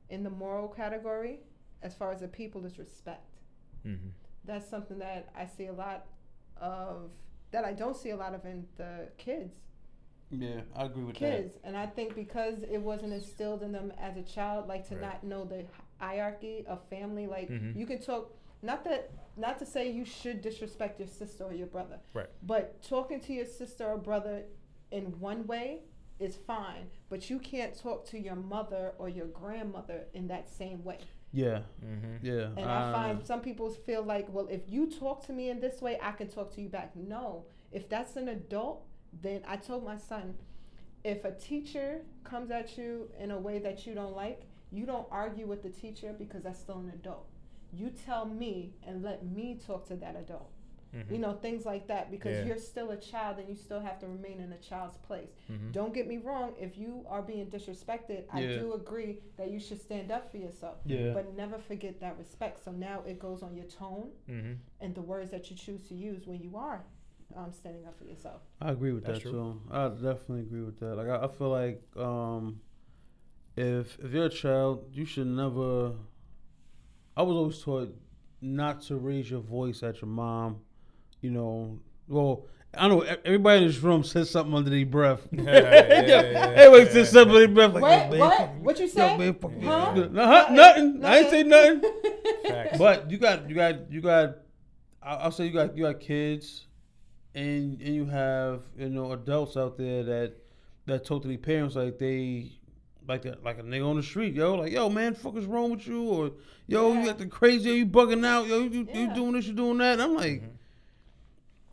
in 0.09 0.23
the 0.23 0.29
moral 0.29 0.67
category, 0.67 1.39
as 1.81 1.93
far 1.93 2.11
as 2.11 2.21
the 2.21 2.27
people, 2.27 2.65
is 2.65 2.77
respect. 2.77 3.39
Mm-hmm. 3.85 4.09
That's 4.45 4.69
something 4.69 4.99
that 4.99 5.29
I 5.35 5.45
see 5.45 5.65
a 5.65 5.73
lot 5.73 6.05
of. 6.57 7.09
That 7.53 7.63
I 7.63 7.71
don't 7.73 7.95
see 7.95 8.09
a 8.09 8.15
lot 8.17 8.33
of 8.33 8.43
in 8.45 8.65
the 8.77 9.07
kids. 9.17 9.53
Yeah, 10.31 10.61
I 10.75 10.85
agree 10.85 11.03
with 11.03 11.19
that. 11.19 11.41
kids 11.43 11.57
and 11.63 11.77
i 11.77 11.85
think 11.85 12.15
because 12.15 12.63
it 12.63 12.81
wasn't 12.81 13.13
instilled 13.13 13.61
in 13.61 13.71
them 13.71 13.93
as 13.99 14.17
a 14.17 14.23
child 14.23 14.67
like 14.67 14.87
to 14.89 14.95
Right. 14.95 15.01
not 15.07 15.23
know 15.23 15.45
the 15.45 15.63
hierarchy 15.99 16.65
of 16.67 16.81
family 16.89 17.27
like 17.27 17.49
Mhm. 17.49 17.75
you 17.75 17.85
can 17.85 17.99
talk 17.99 18.33
not 18.63 18.83
that 18.85 19.11
not 19.37 19.59
to 19.59 19.65
say 19.67 19.91
you 19.91 20.05
should 20.05 20.41
disrespect 20.41 20.97
your 20.99 21.07
sister 21.07 21.43
or 21.43 21.53
your 21.53 21.67
brother 21.67 21.99
Right. 22.15 22.29
but 22.41 22.81
talking 22.81 23.19
to 23.27 23.31
your 23.33 23.45
sister 23.45 23.85
or 23.87 23.97
brother 23.99 24.45
in 24.89 25.19
one 25.19 25.45
way 25.45 25.83
is 26.17 26.35
fine 26.35 26.89
but 27.09 27.29
you 27.29 27.37
can't 27.37 27.75
talk 27.77 28.03
to 28.05 28.17
your 28.17 28.35
mother 28.35 28.95
or 28.97 29.09
your 29.09 29.27
grandmother 29.27 30.07
in 30.15 30.27
that 30.29 30.49
same 30.49 30.83
way 30.83 30.97
that. 30.97 31.07
Yeah, 31.33 31.61
Mm-hmm. 31.83 32.25
yeah. 32.25 32.47
and 32.55 32.69
I 32.69 32.91
find 32.93 33.25
some 33.25 33.41
people 33.41 33.69
feel 33.71 34.03
like, 34.03 34.27
well, 34.29 34.47
if 34.51 34.61
you 34.69 34.87
talk 34.89 35.25
to 35.25 35.33
me 35.33 35.49
in 35.49 35.59
this 35.59 35.81
way, 35.81 35.97
I 36.01 36.11
can 36.11 36.27
talk 36.27 36.53
to 36.55 36.61
you 36.61 36.69
back. 36.69 36.95
No, 36.95 37.45
if 37.71 37.89
that's 37.89 38.15
an 38.17 38.27
adult, 38.29 38.85
then 39.21 39.41
I 39.47 39.55
told 39.57 39.83
my 39.83 39.97
son, 39.97 40.35
if 41.03 41.25
a 41.25 41.31
teacher 41.31 42.01
comes 42.23 42.51
at 42.51 42.77
you 42.77 43.09
in 43.19 43.31
a 43.31 43.37
way 43.39 43.57
that 43.59 43.85
you 43.87 43.95
don't 43.95 44.15
like, 44.15 44.43
you 44.71 44.85
don't 44.85 45.07
argue 45.11 45.47
with 45.47 45.63
the 45.63 45.69
teacher 45.69 46.13
because 46.17 46.43
that's 46.43 46.59
still 46.59 46.77
an 46.79 46.91
adult. 46.93 47.27
You 47.73 47.89
tell 48.05 48.25
me 48.25 48.75
and 48.85 49.01
let 49.03 49.25
me 49.25 49.59
talk 49.65 49.87
to 49.87 49.95
that 49.95 50.15
adult. 50.15 50.51
Mm-hmm. 50.95 51.13
You 51.13 51.19
know, 51.19 51.33
things 51.33 51.65
like 51.65 51.87
that 51.87 52.11
because 52.11 52.37
Yeah. 52.37 52.45
you're 52.45 52.57
still 52.57 52.91
a 52.91 52.97
child 52.97 53.39
and 53.39 53.49
you 53.49 53.55
still 53.55 53.79
have 53.79 53.97
to 53.99 54.07
remain 54.07 54.39
in 54.39 54.53
a 54.53 54.57
child's 54.57 54.97
place. 54.97 55.31
Mm-hmm. 55.51 55.71
Don't 55.71 55.93
get 55.93 56.07
me 56.07 56.17
wrong, 56.17 56.53
if 56.59 56.77
you 56.77 57.03
are 57.09 57.21
being 57.23 57.47
disrespected, 57.47 58.25
I 58.31 58.41
do 58.59 58.73
agree 58.73 59.19
that 59.37 59.49
you 59.49 59.59
should 59.59 59.81
stand 59.81 60.11
up 60.11 60.29
for 60.31 60.37
yourself. 60.37 60.77
yeah, 60.85 61.11
But 61.13 61.35
never 61.35 61.57
forget 61.57 61.99
that 62.01 62.17
respect. 62.17 62.63
So 62.63 62.71
now 62.71 63.01
it 63.07 63.17
goes 63.19 63.41
on 63.41 63.55
your 63.55 63.65
tone 63.65 64.09
Mm-hmm. 64.29 64.53
and 64.81 64.93
the 64.93 65.01
words 65.01 65.31
that 65.31 65.49
you 65.49 65.55
choose 65.57 65.81
to 65.89 65.95
use 65.95 66.27
when 66.27 66.41
you 66.41 66.55
are 66.57 66.83
um, 67.35 67.51
standing 67.51 67.85
up 67.87 67.97
for 67.97 68.05
yourself. 68.05 68.41
I 68.61 68.71
agree 68.71 68.91
with 68.93 69.05
That's 69.05 69.17
that 69.19 69.29
true. 69.29 69.31
too. 69.31 69.61
I 69.71 69.87
definitely 69.89 70.41
agree 70.41 70.61
with 70.61 70.79
that. 70.79 70.95
Like 70.95 71.07
I, 71.09 71.25
I 71.25 71.27
feel 71.27 71.49
like 71.49 71.81
um, 71.97 72.59
if 73.55 73.97
if 73.99 74.11
you're 74.11 74.25
a 74.25 74.29
child, 74.29 74.85
you 74.93 75.05
should 75.05 75.27
never. 75.27 75.93
I 77.15 77.21
was 77.23 77.35
always 77.35 77.59
taught 77.61 77.95
not 78.41 78.81
to 78.83 78.97
raise 78.97 79.29
your 79.31 79.39
voice 79.41 79.83
at 79.83 80.01
your 80.01 80.09
mom. 80.09 80.57
You 81.23 81.31
know, 81.31 81.79
well, 82.07 82.45
I 82.77 82.87
know 82.89 83.03
e- 83.03 83.07
everybody 83.23 83.61
in 83.61 83.67
this 83.67 83.79
room 83.79 84.03
says 84.03 84.29
something 84.29 84.53
under 84.53 84.69
their 84.69 84.85
breath. 84.85 85.25
Yeah, 85.31 85.41
yeah, 85.43 86.01
yeah, 86.05 86.53
Everybody 86.55 86.91
says 86.91 87.11
something 87.11 87.33
under 87.35 87.47
their 87.47 87.55
breath. 87.69 87.73
Like, 87.81 87.81
what? 87.81 88.17
"Yo, 88.17 88.19
what? 88.27 88.49
What 88.55 88.79
you 88.79 88.87
say? 88.89 89.17
man. 89.17 89.35
Huh? 89.63 89.93
No, 90.11 90.25
huh? 90.25 90.47
Nothing. 90.51 91.03
I 91.05 91.17
ain't 91.19 91.29
say 91.29 91.43
nothing. 91.43 91.81
Facts. 92.47 92.77
But 92.77 93.09
you 93.09 93.17
got 93.17 93.49
you 93.49 93.55
got 93.55 93.89
you 93.91 94.01
got 94.01 94.35
I- 95.01 95.15
I'll 95.15 95.31
say 95.31 95.45
you 95.45 95.53
got 95.53 95.77
you 95.77 95.83
got 95.85 95.99
kids 96.01 96.65
and 97.33 97.81
and 97.81 97.95
you 97.95 98.05
have 98.05 98.63
you 98.77 98.89
know 98.89 99.13
adults 99.13 99.55
out 99.55 99.77
there 99.77 100.03
that 100.03 100.33
that 100.85 101.05
talk 101.05 101.21
to 101.21 101.29
their 101.29 101.37
parents 101.37 101.75
like 101.75 101.97
they 101.99 102.51
like 103.07 103.25
a, 103.25 103.37
like 103.43 103.59
a 103.59 103.63
nigga 103.63 103.85
on 103.89 103.95
the 103.97 104.03
street, 104.03 104.33
yo, 104.33 104.55
like 104.55 104.71
yo 104.73 104.89
man, 104.89 105.13
fuck 105.13 105.35
is 105.37 105.45
wrong 105.45 105.71
with 105.71 105.87
you, 105.87 106.03
or 106.03 106.31
yo 106.67 106.91
Yeah. 106.91 106.99
you 106.99 107.05
got 107.05 107.17
the 107.17 107.25
crazy, 107.27 107.69
you 107.71 107.85
bugging 107.85 108.25
out, 108.25 108.47
yo 108.47 108.59
you, 108.59 108.87
you 108.93 109.13
doing 109.13 109.33
this, 109.33 109.45
you 109.47 109.53
doing 109.53 109.77
that. 109.79 109.93
And 109.93 110.01
I'm 110.01 110.15
like, 110.15 110.41
mm-hmm. 110.41 110.47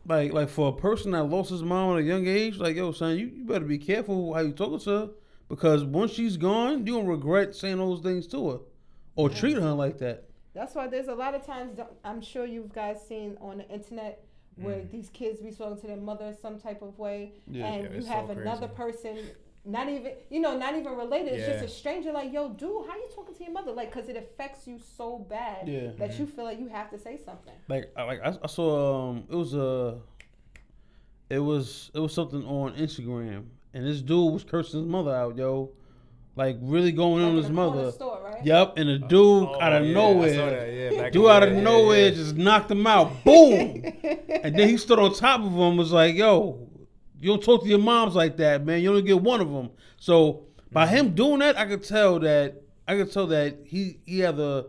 Like 0.07 0.33
like 0.33 0.49
for 0.49 0.69
a 0.69 0.73
person 0.73 1.11
that 1.11 1.23
lost 1.23 1.49
his 1.51 1.63
mom 1.63 1.93
at 1.97 1.99
a 1.99 2.03
young 2.03 2.27
age, 2.27 2.57
like 2.57 2.75
yo 2.75 2.91
son, 2.91 3.17
you, 3.17 3.27
you 3.27 3.43
better 3.45 3.65
be 3.65 3.77
careful 3.77 4.33
how 4.33 4.41
you 4.41 4.51
talking 4.51 4.79
to 4.79 4.89
her 4.89 5.09
because 5.49 5.83
once 5.83 6.11
she's 6.11 6.37
gone, 6.37 6.85
you 6.85 6.93
gonna 6.95 7.07
regret 7.07 7.55
saying 7.55 7.77
those 7.77 8.01
things 8.01 8.27
to 8.27 8.49
her 8.49 8.59
or 9.15 9.29
treat 9.29 9.57
her 9.57 9.71
like 9.71 9.97
that. 9.99 10.25
That's 10.53 10.75
why 10.75 10.87
there's 10.87 11.07
a 11.07 11.13
lot 11.15 11.33
of 11.35 11.45
times 11.45 11.79
I'm 12.03 12.21
sure 12.21 12.45
you've 12.45 12.73
guys 12.73 13.05
seen 13.07 13.37
on 13.41 13.59
the 13.59 13.69
internet 13.69 14.23
where 14.55 14.77
Mm. 14.77 14.91
these 14.91 15.09
kids 15.09 15.39
be 15.39 15.51
talking 15.51 15.79
to 15.79 15.87
their 15.87 15.95
mother 15.97 16.35
some 16.41 16.59
type 16.59 16.81
of 16.81 16.97
way, 16.99 17.33
Yeah. 17.49 17.65
and 17.67 17.83
Yeah, 17.83 17.89
you 17.91 17.97
it's 17.97 18.07
so 18.07 18.11
have 18.13 18.29
another 18.31 18.67
person, 18.67 19.17
not 19.63 19.87
even 19.89 20.13
you 20.29 20.39
know, 20.39 20.57
not 20.57 20.75
even 20.75 20.93
related. 20.95 21.33
It's 21.33 21.47
Yeah. 21.47 21.53
just 21.61 21.65
a 21.65 21.77
stranger. 21.79 22.11
Like, 22.11 22.33
yo, 22.33 22.49
dude, 22.49 22.87
how 22.87 22.95
you 22.95 23.07
talking 23.15 23.35
to 23.35 23.43
your 23.43 23.53
mother? 23.53 23.71
Like, 23.71 23.91
cause 23.91 24.09
it 24.09 24.17
affects 24.17 24.65
you 24.67 24.79
so 24.97 25.19
bad 25.29 25.67
Yeah. 25.67 25.91
that 25.99 26.17
you 26.17 26.25
feel 26.25 26.45
like 26.45 26.59
you 26.59 26.67
have 26.69 26.89
to 26.91 26.97
say 26.97 27.17
something. 27.17 27.53
like 27.67 27.91
I- 27.95 28.03
like 28.03 28.21
I, 28.23 28.37
I 28.43 28.47
saw 28.47 29.09
um 29.09 29.23
it 29.29 29.35
was 29.35 29.53
a 29.53 29.99
it 31.29 31.39
was 31.39 31.91
it 31.93 31.99
was 31.99 32.13
something 32.13 32.43
on 32.45 32.73
Instagram 32.75 33.45
and 33.73 33.85
this 33.87 34.01
dude 34.01 34.33
was 34.33 34.43
cursing 34.43 34.81
his 34.81 34.89
mother 34.89 35.15
out 35.15 35.37
yo 35.37 35.69
like 36.35 36.57
really 36.61 36.91
going 36.91 37.21
Like 37.21 37.23
on 37.25 37.31
in 37.31 37.37
his 37.37 37.47
the 37.47 37.53
mother 37.53 37.91
store, 37.91 38.21
right? 38.23 38.45
yep 38.45 38.73
and 38.77 38.89
the 38.89 38.97
dude 38.99 39.43
Oh, 39.47 39.59
out 39.61 39.73
of 39.73 39.85
yeah, 39.85 39.91
I 39.91 39.93
nowhere 39.93 40.33
saw 40.35 40.45
that, 40.49 40.73
yeah, 40.73 41.01
back 41.01 41.11
dude 41.11 41.27
out 41.27 41.43
of 41.43 41.53
yeah, 41.53 41.61
nowhere 41.61 42.07
yeah. 42.09 42.13
just 42.15 42.35
knocked 42.35 42.71
him 42.71 42.85
out 42.87 43.23
boom 43.23 43.83
and 44.43 44.55
then 44.57 44.67
he 44.69 44.77
stood 44.77 44.99
on 44.99 45.13
top 45.13 45.41
of 45.41 45.51
him 45.51 45.77
was 45.77 45.91
like 45.91 46.15
yo 46.15 46.67
you 47.21 47.29
don't 47.29 47.43
talk 47.43 47.63
to 47.63 47.69
your 47.69 47.79
moms 47.79 48.15
like 48.15 48.37
that 48.37 48.65
man 48.65 48.81
you 48.81 48.89
only 48.89 49.01
get 49.01 49.21
one 49.21 49.39
of 49.41 49.49
them 49.51 49.69
so 49.97 50.43
by 50.71 50.85
Mm-hmm. 50.85 50.95
him 50.95 51.15
doing 51.15 51.39
that 51.39 51.57
I 51.57 51.65
could 51.65 51.83
tell 51.83 52.19
that 52.19 52.61
I 52.87 52.95
could 52.97 53.11
tell 53.11 53.27
that 53.27 53.59
he 53.65 53.99
he 54.05 54.23
either 54.23 54.65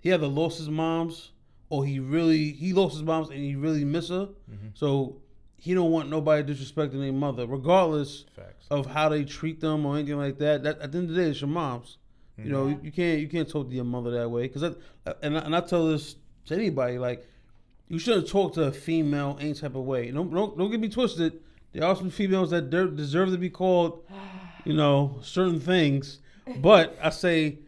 he 0.00 0.12
either 0.12 0.26
lost 0.26 0.58
his 0.58 0.68
moms 0.70 1.32
or 1.70 1.84
he 1.84 1.98
really 2.00 2.52
he 2.52 2.72
lost 2.72 2.94
his 2.94 3.02
moms 3.02 3.28
and 3.30 3.38
he 3.40 3.54
really 3.56 3.84
miss 3.84 4.08
her. 4.10 4.26
Mm-hmm. 4.50 4.68
So 4.74 5.16
he 5.56 5.74
don't 5.74 5.90
want 5.90 6.08
nobody 6.08 6.50
disrespecting 6.54 7.00
their 7.00 7.12
mother, 7.12 7.46
regardless 7.46 8.24
Facts. 8.36 8.66
of 8.70 8.86
how 8.86 9.08
they 9.08 9.24
treat 9.24 9.60
them 9.60 9.84
or 9.84 9.96
anything 9.96 10.16
like 10.16 10.38
that. 10.38 10.62
That 10.62 10.78
at 10.80 10.92
the 10.92 10.98
end 10.98 11.10
of 11.10 11.16
the 11.16 11.22
day, 11.22 11.30
it's 11.30 11.40
your 11.40 11.48
moms. 11.48 11.98
You 12.38 12.50
know, 12.52 12.68
you, 12.68 12.80
you 12.84 12.92
can't 12.92 13.20
you 13.20 13.28
can't 13.28 13.48
talk 13.48 13.68
to 13.68 13.74
your 13.74 13.84
mother 13.84 14.10
that 14.12 14.28
way. 14.30 14.46
Cause 14.48 14.62
I, 14.64 15.12
and 15.22 15.36
I, 15.36 15.40
and 15.40 15.56
I 15.56 15.60
tell 15.60 15.88
this 15.88 16.14
to 16.46 16.54
anybody 16.54 16.96
like 16.98 17.26
you 17.88 17.98
shouldn't 17.98 18.28
talk 18.28 18.54
to 18.54 18.62
a 18.64 18.72
female 18.72 19.36
any 19.40 19.54
type 19.54 19.74
of 19.74 19.82
way. 19.84 20.10
Don't 20.10 20.32
don't, 20.32 20.56
don't 20.56 20.70
get 20.70 20.78
me 20.78 20.88
twisted. 20.88 21.40
There 21.72 21.84
are 21.84 21.94
some 21.96 22.10
females 22.10 22.50
that 22.50 22.70
der- 22.70 22.88
deserve 22.88 23.30
to 23.30 23.38
be 23.38 23.50
called, 23.50 24.04
you 24.64 24.74
know, 24.74 25.18
certain 25.22 25.60
things. 25.60 26.20
But 26.58 26.98
I 27.02 27.10
say, 27.10 27.58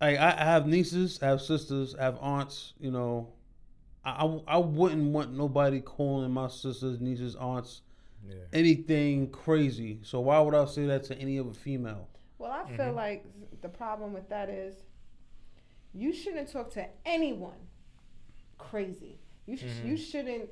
I, 0.00 0.16
I 0.16 0.44
have 0.44 0.66
nieces, 0.66 1.20
I 1.22 1.26
have 1.26 1.40
sisters, 1.40 1.94
I 1.94 2.02
have 2.02 2.18
aunts. 2.20 2.72
You 2.80 2.90
know, 2.90 3.28
I, 4.04 4.24
I, 4.24 4.40
I 4.48 4.58
wouldn't 4.58 5.12
want 5.12 5.32
nobody 5.32 5.80
calling 5.80 6.30
my 6.32 6.48
sisters, 6.48 7.00
nieces, 7.00 7.36
aunts 7.36 7.82
Yeah. 8.28 8.36
anything 8.52 9.30
crazy. 9.30 10.00
So 10.02 10.20
why 10.20 10.40
would 10.40 10.54
I 10.54 10.64
say 10.66 10.86
that 10.86 11.04
to 11.04 11.18
any 11.18 11.38
other 11.38 11.52
female? 11.52 12.08
Well, 12.38 12.52
I 12.52 12.68
feel 12.76 12.86
mm-hmm. 12.86 12.96
like 12.96 13.24
the 13.62 13.68
problem 13.68 14.12
with 14.12 14.28
that 14.28 14.48
is 14.48 14.74
you 15.92 16.12
shouldn't 16.12 16.50
talk 16.52 16.70
to 16.74 16.86
anyone 17.06 17.58
crazy. 18.58 19.18
You 19.46 19.56
sh- 19.56 19.62
you 19.62 19.94
mm-hmm. 19.94 19.96
shouldn't, 19.96 20.50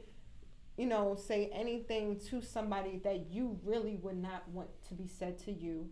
you 0.76 0.86
know, 0.86 1.14
say 1.16 1.48
anything 1.52 2.18
to 2.28 2.42
somebody 2.42 2.98
that 3.04 3.30
you 3.30 3.58
really 3.64 3.96
would 3.96 4.16
not 4.16 4.46
want 4.50 4.68
to 4.88 4.94
be 4.94 5.06
said 5.06 5.38
to 5.44 5.52
you. 5.52 5.88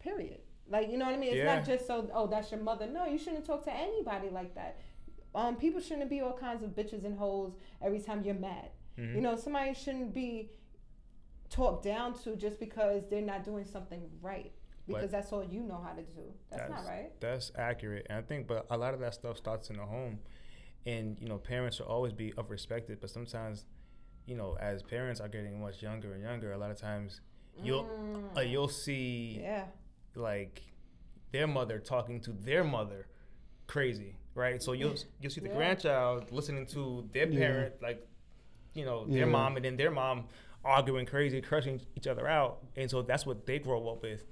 Period. 0.00 0.40
Like 0.68 0.90
you 0.90 0.98
know 0.98 1.06
what 1.06 1.14
I 1.14 1.18
mean? 1.18 1.30
It's 1.30 1.38
Yeah. 1.38 1.56
not 1.56 1.64
just 1.64 1.86
so. 1.86 2.08
Oh, 2.12 2.26
that's 2.26 2.50
your 2.50 2.60
mother. 2.60 2.86
No, 2.86 3.06
you 3.06 3.16
shouldn't 3.18 3.44
talk 3.46 3.64
to 3.64 3.72
anybody 3.72 4.28
like 4.30 4.54
that. 4.54 4.78
um, 5.34 5.56
people 5.56 5.78
shouldn't 5.80 6.08
be 6.08 6.20
all 6.22 6.32
kinds 6.32 6.62
of 6.62 6.70
bitches 6.70 7.04
and 7.04 7.16
hoes 7.18 7.52
every 7.82 8.00
time 8.00 8.24
you're 8.24 8.34
mad. 8.34 8.70
Mhm. 8.96 9.14
You 9.16 9.20
know, 9.20 9.36
somebody 9.36 9.74
shouldn't 9.74 10.12
be 10.14 10.50
talked 11.50 11.84
down 11.84 12.14
to 12.20 12.34
just 12.34 12.58
because 12.58 13.04
they're 13.08 13.20
not 13.22 13.44
doing 13.44 13.64
something 13.64 14.10
right. 14.22 14.52
Because 14.86 15.02
But- 15.04 15.10
that's 15.10 15.32
all 15.32 15.44
you 15.44 15.62
know 15.62 15.76
how 15.76 15.92
to 15.92 16.02
do. 16.02 16.32
That's, 16.50 16.70
not 16.70 16.84
right. 16.86 17.12
That's 17.20 17.52
accurate, 17.56 18.06
and 18.08 18.18
I 18.18 18.22
think, 18.22 18.46
but 18.46 18.66
a 18.70 18.76
lot 18.78 18.94
of 18.94 19.00
that 19.00 19.12
stuff 19.14 19.36
starts 19.36 19.68
in 19.68 19.76
the 19.76 19.84
home, 19.84 20.18
and 20.86 21.18
you 21.20 21.28
know, 21.28 21.36
parents 21.38 21.76
should 21.76 21.86
always 21.86 22.14
be 22.14 22.32
of 22.38 22.50
respected. 22.50 22.98
But 23.00 23.10
sometimes, 23.10 23.66
you 24.28 24.36
know, 24.36 24.56
as 24.60 24.82
parents 24.82 25.20
are 25.20 25.28
getting 25.28 25.60
much 25.60 25.82
younger 25.82 26.12
and 26.12 26.22
younger, 26.22 26.52
a 26.52 26.58
lot 26.58 26.70
of 26.70 26.76
times 26.78 27.20
you'll 27.62 27.86
uh, 28.36 28.40
you'll 28.42 28.68
see 28.68 29.38
Mm. 29.40 29.42
Yeah. 29.42 29.64
like 30.14 30.62
their 31.32 31.46
mother 31.46 31.78
talking 31.78 32.20
to 32.20 32.32
their 32.32 32.62
mother 32.62 33.06
crazy, 33.66 34.16
right? 34.34 34.62
So 34.62 34.72
you'll 34.72 34.96
you'll 35.20 35.30
see 35.30 35.40
the 35.40 35.48
Yeah. 35.48 35.54
grandchild 35.56 36.30
listening 36.30 36.66
to 36.76 37.08
their 37.12 37.26
Yeah. 37.28 37.38
parent, 37.38 37.74
like 37.82 38.06
you 38.74 38.84
know, 38.84 39.06
Yeah. 39.08 39.14
their 39.16 39.26
mom, 39.26 39.56
and 39.56 39.64
then 39.64 39.76
their 39.76 39.90
mom 39.90 40.26
arguing 40.64 41.06
crazy, 41.06 41.40
crushing 41.40 41.80
each 41.96 42.06
other 42.06 42.26
out, 42.28 42.58
and 42.76 42.90
so 42.90 43.00
that's 43.02 43.24
what 43.24 43.46
they 43.46 43.58
grow 43.58 43.88
up 43.88 44.02
with, 44.02 44.24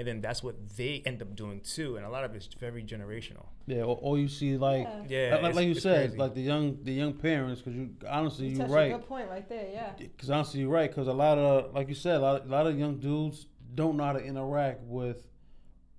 and 0.00 0.08
then 0.08 0.22
that's 0.22 0.42
what 0.42 0.54
they 0.78 1.02
end 1.04 1.20
up 1.20 1.36
doing 1.36 1.60
too, 1.60 1.98
and 1.98 2.06
a 2.06 2.08
lot 2.08 2.24
of 2.24 2.34
it's 2.34 2.46
very 2.54 2.82
generational. 2.82 3.48
Yeah, 3.66 3.82
or, 3.82 3.98
or 4.00 4.18
you 4.18 4.28
see 4.28 4.56
like 4.56 4.88
Yeah. 5.08 5.28
Yeah, 5.28 5.36
like, 5.42 5.54
like 5.54 5.66
you 5.66 5.74
said, 5.74 6.08
crazy. 6.08 6.16
like 6.18 6.34
the 6.34 6.40
young 6.40 6.78
the 6.82 6.92
young 6.92 7.12
parents, 7.12 7.60
because 7.60 7.76
you 7.76 7.90
honestly 8.08 8.46
You 8.48 8.56
you're 8.56 8.66
right. 8.68 8.92
a 8.92 8.96
good 8.96 9.06
point 9.06 9.28
right 9.28 9.46
there. 9.46 9.68
Yeah. 9.70 9.92
Because 9.98 10.30
honestly, 10.30 10.60
you're 10.60 10.70
right. 10.70 10.88
Because 10.90 11.06
a 11.06 11.12
lot 11.12 11.36
of, 11.36 11.74
like 11.74 11.88
you 11.90 11.94
said, 11.94 12.16
a 12.16 12.20
lot, 12.20 12.46
a 12.46 12.48
lot 12.48 12.66
of 12.66 12.78
young 12.78 12.98
dudes 12.98 13.46
don't 13.74 13.98
know 13.98 14.04
how 14.04 14.14
to 14.14 14.24
interact 14.24 14.80
with 14.84 15.28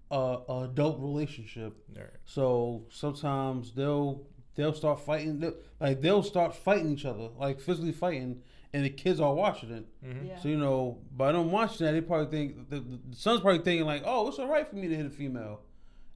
a, 0.09 0.37
a 0.49 0.63
adult 0.63 0.99
relationship. 0.99 1.77
Right. 1.95 2.07
So 2.25 2.87
sometimes 2.89 3.71
they'll 3.73 4.23
they'll 4.55 4.73
start 4.73 4.99
fighting. 4.99 5.41
They'll, 5.41 5.53
like 5.79 6.01
they'll 6.01 6.23
start 6.23 6.55
fighting 6.55 6.91
each 6.93 7.05
other, 7.05 7.29
like 7.37 7.61
physically 7.61 7.91
fighting, 7.91 8.41
and 8.73 8.85
the 8.85 8.89
kids 8.89 9.19
are 9.19 9.33
watching 9.33 9.71
it. 9.71 9.85
Mhm. 10.05 10.27
Yeah. 10.29 10.39
So 10.39 10.49
you 10.49 10.57
know, 10.57 10.97
by 11.15 11.31
them 11.31 11.51
watching 11.51 11.85
that, 11.85 11.93
they 11.93 12.01
probably 12.01 12.27
think 12.27 12.69
the, 12.69 12.79
the 12.79 12.99
son's 13.15 13.41
probably 13.41 13.63
thinking 13.63 13.85
like, 13.85 14.03
"Oh, 14.05 14.27
it's 14.27 14.39
all 14.39 14.47
right 14.47 14.67
for 14.67 14.75
me 14.75 14.87
to 14.87 14.95
hit 14.95 15.05
a 15.05 15.09
female," 15.09 15.61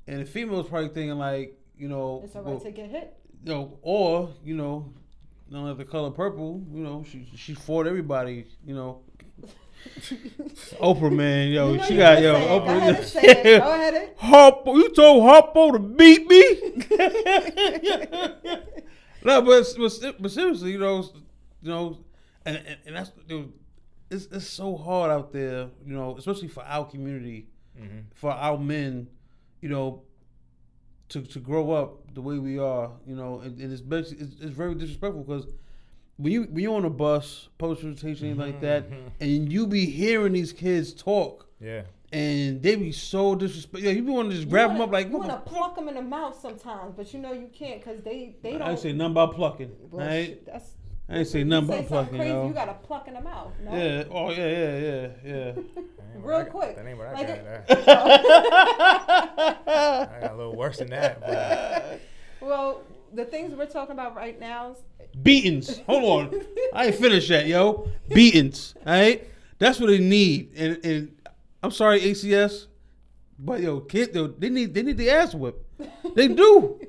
and 0.07 0.21
the 0.21 0.25
female's 0.25 0.67
probably 0.69 0.89
thinking 0.89 1.17
like, 1.17 1.59
you 1.77 1.87
know, 1.87 2.21
It's 2.23 2.35
all 2.35 2.43
right 2.43 2.51
well, 2.51 2.59
to 2.61 2.71
get 2.71 2.89
hit. 2.89 3.13
you 3.43 3.53
know, 3.53 3.77
or 3.81 4.29
you 4.43 4.55
know, 4.55 4.93
none 5.49 5.67
of 5.67 5.77
the 5.77 5.85
color 5.85 6.11
purple. 6.11 6.63
You 6.73 6.83
know, 6.83 7.03
she 7.09 7.27
she 7.35 7.53
fought 7.53 7.87
everybody. 7.87 8.45
You 8.65 8.75
know, 8.75 9.01
Oprah 10.79 11.11
man, 11.13 11.49
yo, 11.49 11.71
You 11.73 11.77
know 11.77 11.83
she 11.83 11.97
got 11.97 12.15
can 12.15 12.23
yo, 12.23 12.33
say. 12.35 12.47
Go 12.47 12.59
Oprah. 12.59 12.77
ahead 12.77 12.95
and 12.95 13.05
say 13.05 13.21
it. 13.21 13.59
Go 13.61 13.71
ahead 13.73 13.93
and- 13.93 14.17
Harpo, 14.31 14.75
you 14.77 14.89
told 14.93 15.23
Harpo 15.23 15.71
to 15.73 15.79
beat 15.79 16.25
me. 16.27 16.95
no, 19.23 19.41
but, 19.41 19.65
but 19.77 20.15
but 20.21 20.31
seriously, 20.31 20.71
you 20.71 20.79
know, 20.79 21.03
you 21.61 21.69
know, 21.69 21.97
and 22.45 22.57
and, 22.57 22.77
and 22.85 22.95
that's 22.95 23.11
dude, 23.27 23.51
it's 24.09 24.25
it's 24.31 24.47
so 24.47 24.75
hard 24.77 25.11
out 25.11 25.31
there, 25.31 25.69
you 25.85 25.93
know, 25.95 26.15
especially 26.17 26.47
for 26.47 26.63
our 26.63 26.85
community, 26.85 27.47
Mhm. 27.79 28.03
for 28.13 28.31
our 28.31 28.57
men, 28.57 29.07
you 29.61 29.69
know, 29.69 30.03
to 31.09 31.21
to 31.21 31.39
grow 31.39 31.71
up 31.71 32.13
the 32.13 32.21
way 32.21 32.37
we 32.39 32.57
are, 32.57 32.91
you 33.05 33.15
know, 33.15 33.39
and, 33.39 33.59
and 33.59 33.71
it's 33.71 33.81
basically 33.81 34.25
it's, 34.25 34.35
it's 34.41 34.51
very 34.55 34.75
disrespectful 34.75 35.23
because 35.23 35.45
when 36.17 36.31
you 36.31 36.43
when 36.43 36.59
you're 36.63 36.75
on 36.75 36.85
a 36.85 36.89
bus, 36.89 37.49
public 37.57 37.79
transportation, 37.79 38.27
anything 38.27 38.45
like 38.53 38.61
that, 38.61 38.89
Mhm. 38.89 39.11
and 39.19 39.51
you 39.51 39.67
be 39.67 39.85
hearing 39.85 40.33
these 40.33 40.53
kids 40.53 40.93
talk, 40.93 41.47
Yeah. 41.59 41.83
and 42.13 42.61
they 42.63 42.75
be 42.75 42.91
so 42.93 43.35
disrespectful. 43.35 43.81
Yeah, 43.85 43.91
you 43.91 44.03
be 44.03 44.11
want 44.11 44.29
to 44.29 44.35
just 44.37 44.49
grab 44.49 44.69
them 44.71 44.79
up 44.81 44.91
like, 44.91 45.07
you 45.07 45.17
what 45.17 45.27
want 45.27 45.45
to 45.45 45.51
pluck 45.51 45.75
them 45.75 45.89
in 45.89 45.95
the 45.95 46.01
mouth 46.01 46.39
sometimes, 46.39 46.93
but 46.95 47.13
you 47.13 47.19
know 47.19 47.33
you 47.33 47.49
can't 47.51 47.81
because 47.83 48.01
they 48.03 48.35
they 48.41 48.53
don't. 48.53 48.61
I 48.61 48.75
say 48.75 48.93
nothing 48.93 49.11
about 49.11 49.35
plucking. 49.35 49.71
Well, 49.91 50.07
right? 50.07 50.43
that's 50.45 50.71
I 51.07 51.19
ain't 51.19 51.27
say 51.27 51.43
nothing 51.43 51.67
say 51.69 51.79
about 51.79 51.89
something 51.89 52.15
plucking, 52.15 52.17
crazy, 52.17 52.33
yo. 52.33 52.47
you 52.47 52.53
gotta 52.53 52.73
pluck 52.73 53.07
in 53.07 53.13
the 53.13 53.21
mouth. 53.21 53.51
No? 53.63 53.71
Yeah. 53.75 54.03
Oh 54.11 54.31
yeah, 54.31 54.37
yeah, 54.37 54.79
yeah, 54.79 55.07
yeah. 55.23 55.51
That 56.15 56.15
ain't 56.15 56.23
what 56.23 56.29
Real 56.29 56.37
I 56.37 56.43
got- 56.43 56.49
quick. 56.51 56.75
That 56.75 56.87
ain't 56.87 56.97
what 56.97 57.07
I 57.07 57.13
Like 57.13 57.27
got. 57.27 57.37
it- 57.37 57.87
I 57.87 59.57
I 60.17 60.19
got 60.21 60.31
a 60.33 60.35
little 60.37 60.55
worse 60.55 60.77
than 60.77 60.89
that. 60.89 61.21
But 61.21 61.99
Well, 62.41 62.81
the 63.13 63.25
things 63.25 63.53
we're 63.55 63.65
talking 63.67 63.93
about 63.93 64.15
right 64.15 64.39
now. 64.39 64.71
is- 64.71 64.77
Beatings. 65.21 65.79
Hold 65.87 66.03
on. 66.33 66.41
I 66.73 66.87
ain't 66.87 66.95
finished 66.95 67.29
yet, 67.29 67.47
yo. 67.47 67.87
Beatings. 68.09 68.75
All 68.85 68.93
right. 68.93 69.25
That's 69.59 69.79
what 69.79 69.87
they 69.87 69.99
need. 69.99 70.51
And 70.57 70.83
and 70.83 71.15
I'm 71.63 71.71
sorry, 71.71 72.01
ACS, 72.01 72.67
but 73.39 73.61
yo, 73.61 73.79
kid, 73.79 74.13
yo, 74.13 74.27
they 74.27 74.49
need 74.49 74.73
they 74.73 74.83
need 74.83 74.97
the 74.97 75.09
ass 75.09 75.33
whip. 75.33 75.55
They 76.15 76.27
do. 76.27 76.79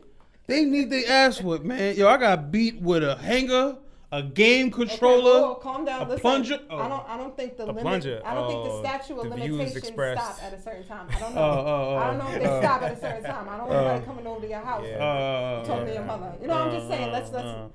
They 0.48 0.64
need 0.64 0.90
the 0.90 1.06
ass 1.06 1.40
whip, 1.42 1.62
man. 1.62 1.94
Yo, 1.96 2.08
I 2.08 2.16
got 2.18 2.50
beat 2.50 2.80
with 2.80 3.02
a 3.04 3.16
hanger, 3.16 3.76
a 4.12 4.22
game 4.22 4.68
Okay, 4.68 4.86
controller. 4.86 5.54
calm 5.56 5.84
down. 5.84 6.02
a 6.02 6.08
Listen, 6.08 6.20
plunger- 6.20 6.60
I 6.70 6.74
oh. 6.74 6.88
don't. 6.88 7.08
I 7.08 7.16
don't 7.16 7.36
think 7.36 7.56
the 7.56 7.64
A 7.64 7.66
limit. 7.66 7.82
plunger. 7.82 8.22
I 8.24 8.34
don't 8.34 8.48
think 8.48 8.60
Oh, 8.60 8.80
the 8.82 8.88
statute 8.88 9.18
of 9.18 9.24
the 9.24 9.30
limitations 9.30 9.76
expressed. 9.76 10.22
stop 10.22 10.42
at 10.44 10.52
a 10.58 10.62
certain 10.62 10.84
time. 10.86 11.08
I 11.14 11.18
don't 11.18 11.34
know. 11.34 11.40
Oh, 11.40 11.64
oh, 11.66 11.94
oh. 11.94 11.96
I 11.98 12.06
don't 12.06 12.18
know 12.18 12.28
if 12.30 12.42
they 12.42 12.48
Oh. 12.48 12.60
stop 12.60 12.82
at 12.82 12.92
a 12.92 13.00
certain 13.00 13.24
time. 13.24 13.48
I 13.48 13.56
don't 13.56 13.68
want 13.68 13.72
Oh. 13.80 13.86
anybody 13.88 14.06
coming 14.06 14.26
over 14.26 14.40
to 14.40 14.48
your 14.48 14.60
house. 14.60 14.84
Yeah. 14.88 14.96
Uh, 15.04 15.56
and 15.58 15.66
Talking 15.66 15.86
to 15.86 15.92
your 15.94 16.04
mother. 16.04 16.32
You 16.40 16.46
know, 16.46 16.54
I'm 16.54 16.70
just 16.72 16.88
saying. 16.88 17.12
Let's 17.12 17.32
let's 17.32 17.46
uh, 17.46 17.68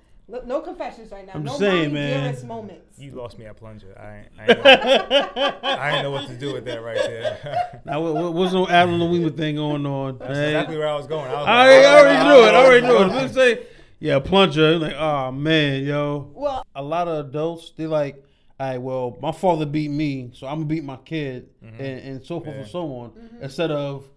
no 0.46 0.62
confessions 0.62 1.12
right 1.12 1.26
now. 1.28 1.34
I'm 1.36 1.44
no 1.44 1.50
just 1.50 1.60
saying, 1.60 1.92
man. 1.94 2.24
dearest 2.24 2.46
moments. 2.46 2.98
you 2.98 3.12
lost 3.12 3.38
me 3.38 3.46
at 3.46 3.58
plunger. 3.58 3.94
I 4.00 4.20
ain't, 4.20 4.28
I 4.40 4.46
ain't, 4.48 4.64
know, 4.64 5.60
I 5.64 5.92
ain't 5.92 6.04
know 6.04 6.12
what 6.12 6.28
to 6.28 6.36
do 6.38 6.54
with 6.54 6.64
that 6.66 6.82
right 6.82 6.96
there. 6.96 7.82
Now, 7.86 8.00
what, 8.00 8.14
what, 8.14 8.34
what's 8.34 8.54
no 8.54 8.66
Abner 8.68 8.96
Louima 8.98 9.36
thing 9.36 9.56
going 9.58 9.86
on? 9.86 10.20
That's 10.20 10.34
hey? 10.38 10.50
exactly 10.56 10.78
where 10.78 10.88
I 10.88 10.96
was 10.96 11.08
going. 11.08 11.30
I, 11.30 11.34
was 11.34 11.48
I, 11.48 11.68
like, 11.68 11.86
I 11.86 12.00
already 12.00 12.24
knew 12.24 12.48
it. 12.48 12.54
I 12.54 12.66
already 12.66 12.88
knew 12.88 12.96
it. 12.96 13.02
I 13.12 13.22
Let's 13.22 13.34
say, 13.34 13.64
yeah, 14.02 14.20
plunger. 14.20 14.78
Like, 14.78 14.96
oh 14.98 15.32
man, 15.32 15.86
yo. 15.86 16.30
Well, 16.34 16.66
A 16.76 16.84
lot 16.84 17.08
of 17.08 17.28
adults, 17.28 17.72
they 17.78 17.88
like, 17.88 18.26
all 18.60 18.68
right, 18.68 18.82
well, 18.82 19.18
my 19.22 19.32
father 19.32 19.66
beat 19.66 19.92
me, 19.92 20.32
so 20.34 20.48
I'm 20.48 20.56
gonna 20.56 20.66
beat 20.66 20.84
my 20.84 20.98
kid, 20.98 21.50
mm-hmm. 21.64 21.82
and, 21.82 22.00
and 22.00 22.24
so 22.26 22.40
forth 22.40 22.56
Yeah. 22.56 22.62
and 22.64 22.70
so 22.70 22.80
on. 22.82 23.10
Mm-hmm. 23.12 23.44
Instead 23.44 23.72
of 23.72 24.10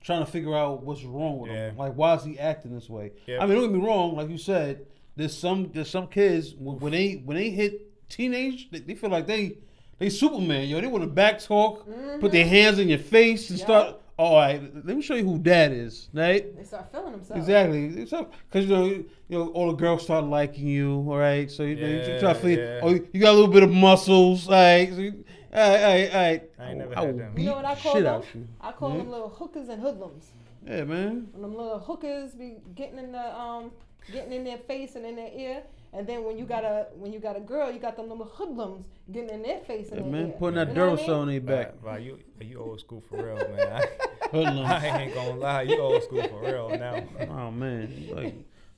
trying 0.00 0.24
to 0.24 0.30
figure 0.30 0.56
out 0.56 0.82
what's 0.84 1.02
wrong 1.04 1.38
with 1.40 1.50
him, 1.50 1.76
like 1.76 1.92
why 1.94 2.14
is 2.14 2.24
he 2.24 2.38
acting 2.38 2.72
this 2.74 2.88
way? 2.88 3.12
Yeah. 3.26 3.42
I 3.42 3.46
mean, 3.46 3.56
don't 3.56 3.70
get 3.70 3.78
me 3.80 3.86
wrong. 3.86 4.16
Like 4.16 4.30
you 4.30 4.38
said, 4.38 4.86
there's 5.16 5.36
some 5.36 5.70
there's 5.74 5.90
some 5.90 6.06
kids 6.06 6.54
when 6.54 6.78
when 6.78 6.92
they 6.92 7.14
when 7.24 7.36
they 7.36 7.50
hit 7.50 8.08
teenage, 8.08 8.70
they, 8.70 8.78
they 8.78 8.94
feel 8.94 9.10
like 9.10 9.26
they 9.26 9.58
they 9.98 10.08
Superman, 10.08 10.68
yo. 10.68 10.80
They 10.80 10.86
want 10.86 11.04
to 11.04 11.10
back 11.10 11.40
talk, 11.40 11.84
put 12.20 12.32
their 12.32 12.44
mm-hmm. 12.44 12.48
hands 12.48 12.78
in 12.78 12.88
your 12.88 12.98
face, 12.98 13.50
and 13.50 13.58
Yeah. 13.58 13.64
start. 13.64 14.01
"Oh, 14.22 14.26
all 14.26 14.36
right, 14.36 14.62
let 14.86 14.96
me 14.96 15.02
show 15.02 15.14
you 15.14 15.24
who 15.24 15.38
dad 15.38 15.72
is, 15.72 16.08
right? 16.12 16.56
they 16.56 16.64
start 16.64 16.90
feeling 16.92 17.12
themselves. 17.12 17.40
Exactly. 17.40 17.88
Because 17.88 18.64
you 18.66 18.66
know, 18.76 18.84
you 18.86 19.06
know, 19.30 19.48
all 19.48 19.68
the 19.72 19.76
girls 19.76 20.02
start 20.04 20.24
liking 20.24 20.66
you. 20.66 20.90
All 21.08 21.16
right. 21.18 21.50
So 21.50 21.62
you, 21.64 21.76
know, 21.76 21.86
you 21.88 22.18
try 22.20 22.32
to 22.32 22.38
feel. 22.38 22.58
yeah. 22.58 22.80
Oh, 22.82 22.90
you 22.90 23.20
got 23.20 23.30
a 23.30 23.38
little 23.38 23.48
bit 23.52 23.62
of 23.62 23.70
muscles. 23.70 24.46
All 24.48 24.54
right. 24.54 24.88
So 24.92 25.00
you, 25.00 25.24
all 25.52 25.58
right. 25.60 25.82
All 25.82 25.88
right. 25.90 26.10
All 26.14 26.20
right. 26.22 26.50
I 26.58 26.68
ain't 26.70 26.78
never 26.78 26.90
will 26.90 26.96
had 27.06 27.18
them. 27.18 27.38
You 27.38 27.44
know 27.46 27.54
what 27.56 27.64
I 27.64 27.74
call 27.74 27.94
shit 27.94 28.04
them? 28.04 28.14
out 28.14 28.26
you. 28.34 28.48
I 28.60 28.72
call 28.72 28.90
Mhm. 28.92 28.98
them 28.98 29.10
little 29.10 29.28
hookers 29.28 29.68
and 29.68 29.82
hoodlums. 29.82 30.32
Yeah, 30.66 30.84
man. 30.84 31.28
When 31.32 31.42
them 31.42 31.56
little 31.56 31.78
hookers 31.80 32.34
be 32.34 32.58
getting 32.74 32.98
in 32.98 33.12
the 33.12 33.38
um 33.38 33.72
getting 34.12 34.32
in 34.32 34.44
their 34.44 34.58
face 34.58 34.94
and 34.96 35.04
in 35.06 35.16
their 35.16 35.30
ear, 35.34 35.62
and 35.92 36.06
then 36.06 36.24
when 36.24 36.38
you 36.38 36.44
got 36.44 36.64
a 36.64 36.86
when 36.94 37.12
you 37.12 37.18
got 37.20 37.36
a 37.36 37.40
girl, 37.40 37.70
you 37.70 37.78
got 37.78 37.96
them 37.96 38.08
little 38.08 38.24
hoodlums 38.24 38.86
getting 39.10 39.30
in 39.30 39.42
their 39.42 39.60
face 39.60 39.88
and 39.90 39.96
Yeah, 39.98 40.02
their 40.02 40.12
man. 40.12 40.26
ear. 40.30 40.34
Putting 40.38 40.54
that 40.56 40.68
You 40.68 40.74
know 40.74 40.90
what 40.90 41.00
I 41.00 41.02
Duracell 41.02 41.08
mean? 41.08 41.16
on 41.16 41.26
their 41.28 41.40
back. 41.40 41.82
Wow, 41.84 41.96
you 41.96 42.18
you 42.40 42.58
old 42.58 42.80
school 42.80 43.02
for 43.08 43.16
real, 43.24 43.36
man. 43.36 43.72
I, 43.72 43.80
Hoodlum. 44.32 44.64
I 44.66 45.02
ain't 45.02 45.14
gonna 45.14 45.34
lie, 45.36 45.62
you 45.62 45.78
old 45.80 46.02
school 46.04 46.22
for 46.24 46.40
real 46.40 46.70
now. 46.78 47.02
Oh 47.30 47.50
man. 47.50 48.08
Like 48.10 48.34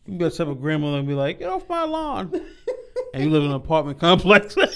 you 0.06 0.18
can 0.18 0.30
have 0.30 0.48
a 0.48 0.54
grandmother 0.54 0.98
and 0.98 1.08
be 1.08 1.14
like, 1.14 1.38
"Get 1.38 1.48
off 1.48 1.68
my 1.68 1.84
lawn," 1.84 2.30
and 3.14 3.22
you 3.24 3.30
live 3.30 3.42
in 3.44 3.50
an 3.50 3.56
apartment 3.56 3.98
complex. 3.98 4.54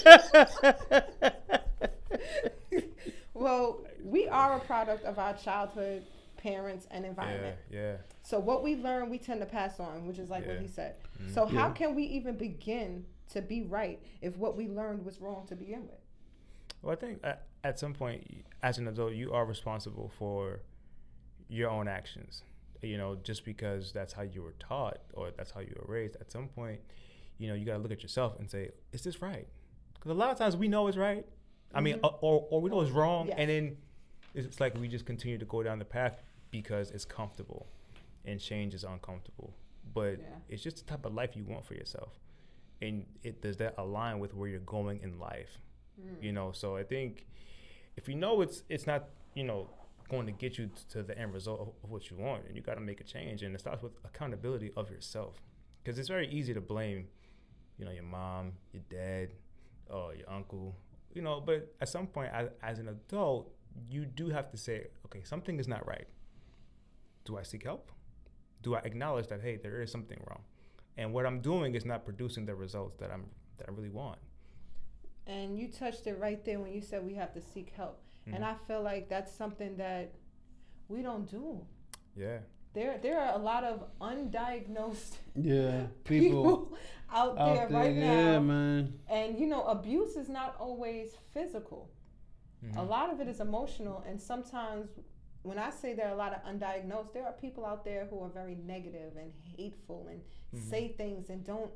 Well, 3.33 3.79
we 4.03 4.27
are 4.27 4.57
a 4.57 4.59
product 4.59 5.05
of 5.05 5.17
our 5.17 5.33
childhood, 5.33 6.03
parents, 6.39 6.87
and 6.89 7.05
environment. 7.05 7.57
yeah. 7.69 7.79
yeah. 7.79 7.95
So 8.23 8.39
what 8.39 8.63
we 8.63 8.75
learn, 8.75 9.09
we 9.09 9.17
tend 9.17 9.41
to 9.41 9.45
pass 9.45 9.79
on, 9.79 10.07
which 10.07 10.17
is 10.19 10.29
like 10.29 10.47
what 10.47 10.59
he 10.59 10.67
said. 10.67 10.95
Mhm. 11.21 11.33
So 11.33 11.45
how 11.45 11.69
can 11.69 11.95
we 11.95 12.03
even 12.03 12.37
begin 12.37 13.05
to 13.33 13.41
be 13.41 13.61
right 13.63 13.99
if 14.21 14.37
what 14.37 14.55
we 14.55 14.67
learned 14.67 15.05
was 15.05 15.19
wrong 15.19 15.45
to 15.47 15.55
begin 15.55 15.81
with? 15.81 15.99
Well, 16.81 16.93
I 16.93 16.95
think 16.95 17.19
at, 17.23 17.47
at 17.63 17.77
some 17.77 17.93
point, 17.93 18.25
as 18.63 18.77
an 18.77 18.87
adult, 18.87 19.13
you 19.13 19.33
are 19.33 19.45
responsible 19.45 20.11
for 20.17 20.61
your 21.49 21.69
own 21.69 21.87
actions. 21.87 22.43
You 22.81 22.97
know, 22.97 23.17
just 23.21 23.43
because 23.43 23.91
that's 23.91 24.13
how 24.13 24.21
you 24.21 24.41
were 24.41 24.55
taught 24.57 24.99
or 25.13 25.31
that's 25.35 25.51
how 25.51 25.59
you 25.59 25.75
were 25.75 25.93
raised, 25.93 26.15
at 26.21 26.31
some 26.31 26.47
point, 26.47 26.79
you 27.37 27.49
know, 27.49 27.53
you 27.53 27.65
got 27.65 27.73
to 27.73 27.79
look 27.79 27.91
at 27.91 28.01
yourself 28.01 28.39
and 28.39 28.49
say, 28.49 28.69
is 28.93 29.03
this 29.03 29.21
right? 29.21 29.47
Because 29.95 30.11
a 30.11 30.13
lot 30.13 30.29
of 30.31 30.37
times 30.37 30.55
we 30.55 30.69
know 30.69 30.87
it's 30.87 30.95
right. 30.95 31.25
I 31.73 31.81
mean, 31.81 31.99
uh, 32.03 32.07
or, 32.21 32.47
or 32.49 32.61
we 32.61 32.69
know 32.69 32.79
it's 32.79 32.91
wrong. 32.91 33.27
Yes. 33.27 33.35
And 33.37 33.49
then 33.49 33.77
it's 34.33 34.59
like 34.61 34.75
we 34.79 34.87
just 34.87 35.05
continue 35.05 35.37
to 35.37 35.45
go 35.45 35.61
down 35.61 35.79
the 35.79 35.85
path 35.85 36.23
because 36.51 36.91
it's 36.91 37.05
comfortable 37.05 37.67
and 38.25 38.39
change 38.39 38.73
is 38.73 38.83
uncomfortable. 38.83 39.53
But 39.93 40.19
Yeah. 40.19 40.25
it's 40.49 40.61
just 40.63 40.77
the 40.77 40.83
type 40.83 41.05
of 41.05 41.13
life 41.13 41.35
you 41.35 41.43
want 41.45 41.65
for 41.65 41.73
yourself. 41.75 42.19
And 42.81 43.05
it 43.23 43.41
does 43.41 43.57
that 43.57 43.75
align 43.77 44.19
with 44.19 44.33
where 44.33 44.49
you're 44.49 44.59
going 44.61 44.99
in 45.01 45.19
life? 45.19 45.59
Mm. 45.99 46.23
you 46.23 46.31
know 46.31 46.53
so 46.53 46.77
i 46.77 46.83
think 46.83 47.27
if 47.97 48.07
you 48.07 48.15
know 48.15 48.39
it's 48.39 48.63
it's 48.69 48.87
not 48.87 49.09
you 49.33 49.43
know 49.43 49.69
going 50.07 50.25
to 50.25 50.31
get 50.31 50.57
you 50.57 50.69
to 50.93 51.03
the 51.03 51.17
end 51.19 51.33
result 51.33 51.59
of, 51.59 51.67
of 51.83 51.89
what 51.91 52.09
you 52.09 52.15
want 52.15 52.45
and 52.47 52.55
you 52.55 52.61
got 52.61 52.75
to 52.75 52.79
make 52.79 53.01
a 53.01 53.03
change 53.03 53.43
and 53.43 53.53
it 53.53 53.59
starts 53.59 53.83
with 53.83 53.91
accountability 54.05 54.71
of 54.77 54.89
yourself 54.89 55.41
because 55.83 55.99
it's 55.99 56.07
very 56.07 56.29
easy 56.29 56.53
to 56.53 56.61
blame, 56.61 57.05
you 57.77 57.83
know, 57.83 57.91
your 57.91 58.03
mom, 58.03 58.53
your 58.71 58.81
dad, 58.89 59.33
or 59.89 60.15
your 60.15 60.29
uncle, 60.29 60.73
you 61.13 61.21
know. 61.21 61.41
But 61.41 61.73
at 61.81 61.89
some 61.89 62.07
point, 62.07 62.31
as, 62.33 62.47
as 62.63 62.79
an 62.79 62.87
adult, 62.87 63.51
you 63.89 64.05
do 64.05 64.29
have 64.29 64.49
to 64.51 64.57
say, 64.57 64.87
okay, 65.05 65.21
something 65.25 65.59
is 65.59 65.67
not 65.67 65.85
right. 65.85 66.07
Do 67.29 67.37
I 67.37 67.43
seek 67.43 67.63
help? 67.63 67.91
Do 68.63 68.73
I 68.75 68.79
acknowledge 68.79 69.27
that 69.27 69.39
hey, 69.41 69.55
there 69.61 69.81
is 69.83 69.91
something 69.91 70.17
wrong, 70.27 70.41
and 70.97 71.13
what 71.13 71.27
I'm 71.27 71.41
doing 71.41 71.75
is 71.75 71.85
not 71.85 72.03
producing 72.03 72.43
the 72.47 72.55
results 72.55 72.95
that 72.97 73.11
I'm 73.11 73.25
that 73.57 73.67
I 73.69 73.71
really 73.71 73.91
want. 74.01 74.17
And 75.27 75.55
you 75.59 75.67
touched 75.67 76.07
it 76.07 76.17
right 76.19 76.43
there 76.43 76.59
when 76.59 76.71
you 76.73 76.81
said 76.81 77.05
we 77.05 77.13
have 77.13 77.31
to 77.35 77.41
seek 77.53 77.69
help. 77.77 78.01
Mhm. 78.27 78.33
And 78.35 78.43
I 78.51 78.55
feel 78.67 78.81
like 78.81 79.09
that's 79.09 79.31
something 79.31 79.77
that 79.77 80.05
we 80.87 81.03
don't 81.03 81.29
do. 81.29 81.45
Yeah. 82.15 82.39
There, 82.73 82.97
there 83.03 83.19
are 83.19 83.35
a 83.35 83.37
lot 83.51 83.63
of 83.63 83.75
undiagnosed 84.01 85.17
Yeah, 85.35 85.87
people, 86.03 86.43
people 86.43 86.77
out 87.11 87.35
there 87.35 87.63
out 87.63 87.69
there. 87.69 87.79
right 87.79 87.95
yeah, 87.95 88.31
now. 88.33 88.39
man. 88.39 88.99
And 89.07 89.37
you 89.39 89.45
know, 89.45 89.63
abuse 89.65 90.15
is 90.15 90.29
not 90.29 90.55
always 90.59 91.15
physical. 91.33 91.91
A 92.63 92.65
Mhm. 92.65 92.89
lot 92.89 93.07
of 93.13 93.21
it 93.21 93.27
is 93.27 93.39
emotional, 93.39 94.03
and 94.07 94.19
sometimes 94.19 94.87
when 95.43 95.57
I 95.57 95.69
say 95.69 95.93
there 95.93 96.07
are 96.07 96.13
a 96.13 96.17
lot 96.17 96.33
of 96.33 96.43
undiagnosed, 96.43 97.13
there 97.13 97.25
are 97.25 97.31
people 97.33 97.65
out 97.65 97.85
there 97.85 98.05
who 98.09 98.21
are 98.21 98.29
very 98.29 98.55
negative 98.55 99.13
and 99.17 99.31
hateful 99.57 100.07
and 100.07 100.21
Mhm. 100.53 100.69
say 100.69 100.89
things 100.89 101.29
and 101.29 101.43
don't 101.43 101.71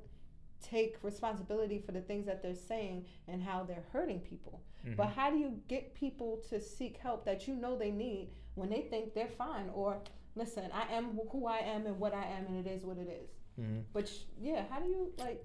take 0.61 1.03
responsibility 1.03 1.77
for 1.79 1.91
the 1.91 2.01
things 2.01 2.25
that 2.25 2.41
they're 2.41 2.55
saying 2.55 3.05
and 3.27 3.41
how 3.43 3.63
they're 3.63 3.85
hurting 3.91 4.21
people. 4.21 4.61
But 4.97 5.07
Mhm. 5.09 5.13
how 5.13 5.29
do 5.31 5.37
you 5.37 5.61
get 5.67 5.93
people 5.93 6.37
to 6.49 6.59
seek 6.59 6.97
help 6.97 7.23
that 7.25 7.47
you 7.47 7.55
know 7.55 7.77
they 7.77 7.91
need 7.91 8.33
when 8.55 8.69
they 8.69 8.81
think 8.81 9.13
they're 9.13 9.27
fine? 9.29 9.69
Or 9.69 10.01
listen, 10.35 10.69
I 10.71 10.91
am 10.93 11.17
who 11.31 11.45
I 11.47 11.59
am 11.59 11.85
and 11.85 11.99
what 11.99 12.13
I 12.13 12.25
am, 12.25 12.47
and 12.47 12.65
it 12.65 12.69
is 12.69 12.85
what 12.85 12.97
it 12.97 13.07
is. 13.07 13.29
Mhm. 13.59 13.85
But 13.93 14.07
sh- 14.09 14.23
yeah, 14.39 14.65
how 14.67 14.79
do 14.81 14.87
you 14.89 15.13
like? 15.17 15.43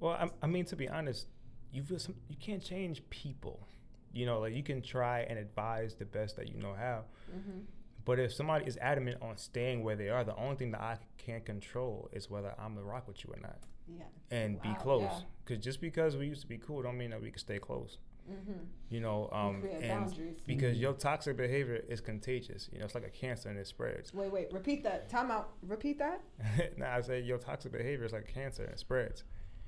Well, 0.00 0.12
I, 0.12 0.30
I 0.42 0.46
mean, 0.46 0.64
to 0.66 0.76
be 0.76 0.88
honest, 0.88 1.28
you 1.72 1.82
feel 1.82 1.98
some, 1.98 2.16
you 2.28 2.36
can't 2.36 2.62
change 2.62 3.08
people. 3.10 3.66
You 4.14 4.26
know, 4.26 4.40
like 4.40 4.54
you 4.54 4.62
can 4.62 4.80
try 4.82 5.20
and 5.20 5.38
advise 5.38 5.94
the 5.96 6.04
best 6.04 6.36
that 6.36 6.48
you 6.48 6.56
know 6.56 6.74
how. 6.74 7.04
hmm 7.30 7.60
But 8.04 8.18
if 8.20 8.32
somebody 8.32 8.66
is 8.66 8.76
adamant 8.78 9.18
on 9.22 9.36
staying 9.36 9.82
where 9.82 9.96
they 9.96 10.08
are, 10.10 10.24
the 10.24 10.36
only 10.36 10.56
thing 10.56 10.70
that 10.72 10.80
I 10.80 10.98
can't 11.18 11.44
control 11.44 12.08
is 12.12 12.30
whether 12.30 12.54
I'm 12.58 12.74
gonna 12.74 12.86
rock 12.86 13.08
with 13.08 13.24
you 13.24 13.32
or 13.34 13.40
not, 13.40 13.58
Yeah. 13.88 14.04
and 14.30 14.60
be 14.62 14.68
Wow, 14.68 14.74
close. 14.76 15.02
yeah. 15.02 15.20
Because 15.44 15.64
just 15.64 15.80
because 15.80 16.16
we 16.16 16.26
used 16.26 16.42
to 16.42 16.46
be 16.46 16.58
cool, 16.58 16.82
don't 16.82 16.96
mean 16.98 17.10
that 17.10 17.20
we 17.22 17.30
can 17.30 17.38
stay 17.38 17.58
close. 17.58 17.98
Mm-hmm. 18.30 18.52
You 18.88 19.00
know, 19.00 19.28
um, 19.32 19.60
create 19.60 19.82
and 19.82 20.06
boundaries. 20.06 20.36
because 20.46 20.78
your 20.78 20.94
toxic 20.94 21.36
behavior 21.36 21.76
is 21.88 22.00
contagious. 22.00 22.70
You 22.72 22.78
know, 22.78 22.84
it's 22.86 22.94
like 22.94 23.04
a 23.06 23.10
cancer 23.10 23.50
and 23.50 23.58
it 23.58 23.66
spreads. 23.66 24.14
Wait, 24.14 24.30
wait. 24.32 24.50
Repeat 24.52 24.82
that. 24.84 25.10
Time 25.10 25.30
out. 25.30 25.50
Repeat 25.62 25.98
that. 25.98 26.22
now 26.78 26.94
I 26.96 27.00
say 27.02 27.20
your 27.20 27.36
toxic 27.38 27.72
behavior 27.72 28.06
is 28.06 28.12
like 28.12 28.26
cancer 28.32 28.62
and 28.64 28.72
it 28.72 28.78
spreads. 28.78 29.24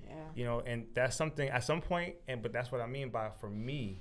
Yeah. 0.07 0.15
You 0.35 0.45
know, 0.45 0.61
and 0.61 0.87
that's 0.95 1.17
something 1.17 1.49
at 1.49 1.65
some 1.65 1.81
point, 1.83 2.15
and 2.29 2.41
but 2.43 2.53
that's 2.53 2.71
what 2.73 2.81
I 2.81 2.87
mean 2.87 3.11
by 3.11 3.29
for 3.41 3.51
me. 3.51 4.01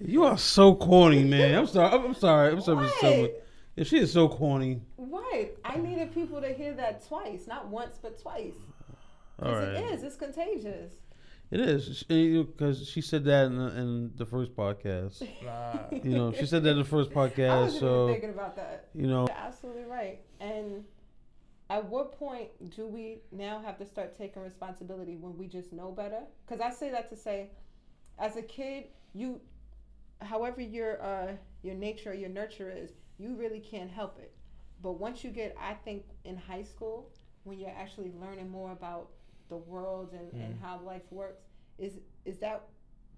You 0.00 0.24
are 0.24 0.38
so 0.38 0.74
corny, 0.74 1.24
man. 1.24 1.54
I'm 1.54 1.66
sorry. 1.66 1.92
I'm, 1.92 2.14
sorry. 2.14 2.52
I'm 2.52 2.60
sorry. 2.60 3.20
What? 3.22 3.46
Yeah, 3.76 3.84
she 3.84 3.98
is 3.98 4.12
so 4.12 4.28
corny. 4.28 4.80
Right. 4.96 5.50
I 5.64 5.76
needed 5.76 6.12
people 6.14 6.40
to 6.40 6.52
hear 6.52 6.72
that 6.74 7.06
twice, 7.06 7.46
not 7.46 7.68
once, 7.68 7.98
but 8.00 8.20
twice. 8.20 8.54
All 9.42 9.52
right. 9.54 9.68
it 9.68 9.92
is. 9.92 10.02
It's 10.02 10.16
contagious. 10.16 10.94
It 11.50 11.60
is 11.60 12.02
because 12.04 12.86
she 12.88 13.00
said 13.00 13.24
that 13.24 13.46
in 13.46 13.56
the, 13.56 13.66
in 13.78 14.12
the 14.16 14.26
first 14.26 14.54
podcast. 14.54 15.26
Nah, 15.44 15.78
You 16.02 16.10
know, 16.10 16.32
she 16.32 16.44
said 16.44 16.62
that 16.64 16.70
in 16.72 16.78
the 16.78 16.84
first 16.84 17.10
podcast. 17.14 17.50
I 17.50 17.66
even 17.68 17.80
So 17.80 18.08
thinking 18.08 18.30
about 18.30 18.54
that. 18.56 18.88
you 18.94 19.06
know, 19.06 19.26
You're 19.28 19.36
absolutely 19.38 19.84
right. 19.84 20.20
And 20.40 20.84
at 21.70 21.84
what 21.88 22.18
point 22.18 22.48
do 22.76 22.86
we 22.86 23.20
now 23.32 23.60
have 23.64 23.78
to 23.78 23.86
start 23.86 24.16
taking 24.16 24.42
responsibility 24.42 25.16
when 25.16 25.38
we 25.38 25.46
just 25.46 25.72
know 25.72 25.90
better? 25.90 26.20
Because 26.46 26.60
I 26.60 26.70
say 26.70 26.90
that 26.90 27.08
to 27.10 27.16
say, 27.16 27.50
as 28.18 28.36
a 28.36 28.42
kid, 28.42 28.84
you, 29.14 29.40
however 30.20 30.60
your 30.60 31.02
uh, 31.02 31.32
your 31.62 31.74
nature 31.74 32.10
or 32.10 32.14
your 32.14 32.28
nurture 32.28 32.70
is, 32.70 32.90
you 33.18 33.34
really 33.34 33.60
can't 33.60 33.90
help 33.90 34.18
it. 34.18 34.32
But 34.82 34.92
once 34.92 35.24
you 35.24 35.30
get, 35.30 35.56
I 35.60 35.74
think, 35.74 36.04
in 36.24 36.36
high 36.36 36.62
school, 36.62 37.10
when 37.44 37.58
you're 37.58 37.70
actually 37.76 38.12
learning 38.20 38.48
more 38.48 38.72
about 38.72 39.10
the 39.48 39.56
world 39.56 40.12
and, 40.12 40.30
and 40.40 40.54
Mm. 40.54 40.60
how 40.60 40.80
life 40.80 41.02
works, 41.10 41.42
is 41.78 41.94
is 42.24 42.38
that 42.38 42.68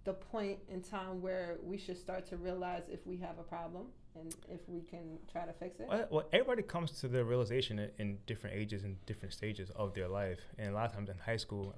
the 0.04 0.14
point 0.14 0.58
in 0.68 0.80
time 0.80 1.20
where 1.20 1.58
we 1.62 1.76
should 1.76 1.98
start 1.98 2.24
to 2.26 2.36
realize 2.38 2.84
if 2.88 3.06
we 3.06 3.18
have 3.18 3.38
a 3.38 3.42
problem 3.42 3.86
and 4.14 4.34
if 4.48 4.60
we 4.68 4.80
can 4.80 5.18
try 5.30 5.44
to 5.44 5.52
fix 5.52 5.78
it? 5.80 5.86
well, 5.88 6.06
well, 6.10 6.24
everybody 6.32 6.62
comes 6.62 6.92
to 7.00 7.08
the 7.08 7.22
realization 7.24 7.78
in, 7.78 7.90
in 7.98 8.18
different 8.26 8.56
ages 8.56 8.82
and 8.84 9.04
different 9.04 9.34
stages 9.34 9.70
of 9.76 9.92
their 9.94 10.08
life, 10.08 10.40
and 10.58 10.70
a 10.70 10.72
lot 10.72 10.86
of 10.86 10.92
times 10.94 11.10
in 11.10 11.18
high 11.18 11.36
school, 11.36 11.74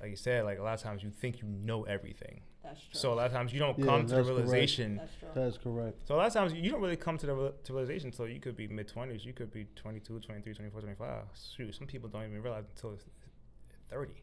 like 0.00 0.10
you 0.10 0.16
said, 0.16 0.44
like 0.44 0.58
a 0.58 0.62
lot 0.62 0.74
of 0.74 0.80
times 0.80 1.02
you 1.02 1.10
think 1.10 1.40
you 1.42 1.48
know 1.48 1.82
everything. 1.84 2.40
That's 2.64 2.80
true. 2.80 3.00
So 3.00 3.12
a 3.12 3.14
lot 3.14 3.26
of 3.26 3.32
times 3.32 3.52
you 3.52 3.58
don't 3.60 3.78
Yeah, 3.78 3.84
come 3.84 4.06
to 4.06 4.08
the 4.08 4.16
that's 4.16 4.28
correct. 4.28 4.38
realization. 4.48 4.96
That's 4.96 5.12
true. 5.18 5.28
that's 5.34 5.58
correct. 5.58 6.08
So 6.08 6.14
a 6.14 6.16
lot 6.16 6.26
of 6.28 6.32
times 6.32 6.52
you 6.54 6.70
don't 6.70 6.80
really 6.80 6.96
come 6.96 7.18
to 7.18 7.26
the 7.26 7.34
real- 7.34 7.52
to 7.64 7.72
realization 7.72 8.08
until 8.08 8.26
you 8.26 8.40
could 8.40 8.56
be 8.56 8.66
mid 8.66 8.88
20s, 8.88 9.24
you 9.24 9.32
could 9.34 9.52
be 9.52 9.66
22, 9.76 10.18
23, 10.20 10.54
24, 10.54 10.80
25. 10.80 11.24
Shoot, 11.56 11.74
some 11.74 11.86
people 11.86 12.08
don't 12.08 12.24
even 12.24 12.42
realize 12.42 12.64
until 12.74 12.92
it's 12.94 13.04
30. 13.90 14.14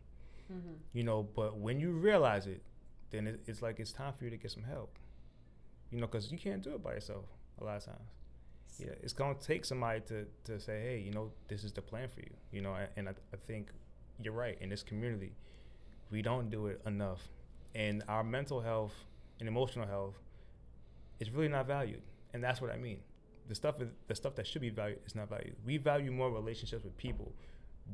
hmm 0.48 0.58
You 0.94 1.04
know, 1.04 1.24
but 1.24 1.58
when 1.58 1.80
you 1.80 1.92
realize 1.92 2.48
it, 2.48 2.62
then 3.12 3.28
it, 3.28 3.42
it's 3.46 3.62
like 3.62 3.80
it's 3.80 3.92
time 3.92 4.14
for 4.14 4.24
you 4.26 4.30
to 4.32 4.38
get 4.38 4.52
some 4.52 4.64
help. 4.64 4.98
You 5.92 6.00
know, 6.00 6.08
because 6.08 6.32
you 6.32 6.38
can't 6.38 6.62
do 6.64 6.74
it 6.74 6.82
by 6.84 6.94
yourself 6.94 7.26
a 7.60 7.64
lot 7.64 7.78
of 7.78 7.86
times. 7.86 8.10
Yeah, 8.80 8.94
it's 9.04 9.14
gonna 9.14 9.36
take 9.36 9.66
somebody 9.66 10.00
to, 10.08 10.26
to 10.46 10.60
say, 10.60 10.82
hey, 10.82 11.00
you 11.06 11.12
know, 11.12 11.32
this 11.48 11.64
is 11.64 11.72
the 11.74 11.82
plan 11.82 12.08
for 12.10 12.22
you. 12.22 12.34
You 12.52 12.62
know, 12.62 12.74
and, 12.74 12.88
and 12.98 13.10
I, 13.10 13.12
I 13.34 13.38
think 13.46 13.70
you're 14.20 14.34
right. 14.34 14.58
In 14.62 14.70
this 14.70 14.82
community, 14.82 15.34
we 16.10 16.22
don't 16.22 16.50
do 16.50 16.68
it 16.68 16.82
enough, 16.86 17.22
and 17.76 18.04
our 18.08 18.24
mental 18.24 18.62
health 18.62 18.94
and 19.40 19.48
emotional 19.48 19.88
health 19.88 20.16
is 21.20 21.30
really 21.30 21.48
not 21.48 21.68
valued, 21.68 22.02
and 22.34 22.44
that's 22.44 22.62
what 22.62 22.72
I 22.72 22.78
mean. 22.78 23.00
The 23.48 23.56
stuff 23.56 23.76
the 24.08 24.16
stuff 24.16 24.36
that 24.36 24.48
should 24.48 24.62
be 24.62 24.70
valued 24.70 25.00
is 25.06 25.16
not 25.16 25.30
valued. 25.30 25.56
We 25.66 25.78
value 25.78 26.12
more 26.12 26.32
relationships 26.32 26.84
with 26.84 26.96
people 26.98 27.34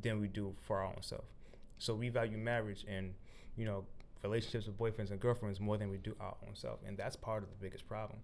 than 0.02 0.20
we 0.20 0.28
do 0.28 0.54
for 0.60 0.78
our 0.78 0.86
own 0.86 1.02
self. 1.02 1.24
So 1.78 1.94
we 1.94 2.08
value 2.08 2.38
marriage 2.38 2.84
and 2.88 3.14
you 3.56 3.64
know 3.64 3.84
relationships 4.22 4.66
with 4.66 4.78
boyfriends 4.78 5.10
and 5.10 5.20
girlfriends 5.20 5.60
more 5.60 5.76
than 5.76 5.90
we 5.90 5.98
do 5.98 6.14
our 6.20 6.36
own 6.46 6.54
self, 6.54 6.80
and 6.86 6.96
that's 6.96 7.16
part 7.16 7.42
of 7.42 7.48
the 7.50 7.56
biggest 7.60 7.88
problem. 7.88 8.18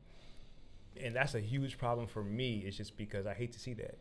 And 1.01 1.15
that's 1.15 1.35
a 1.35 1.41
huge 1.41 1.77
problem 1.79 2.07
for 2.07 2.23
me. 2.23 2.63
It's 2.67 2.77
just 2.77 2.97
because 2.97 3.27
I 3.27 3.35
hate 3.35 3.53
to 3.53 3.59
see 3.59 3.75
that. 3.75 3.99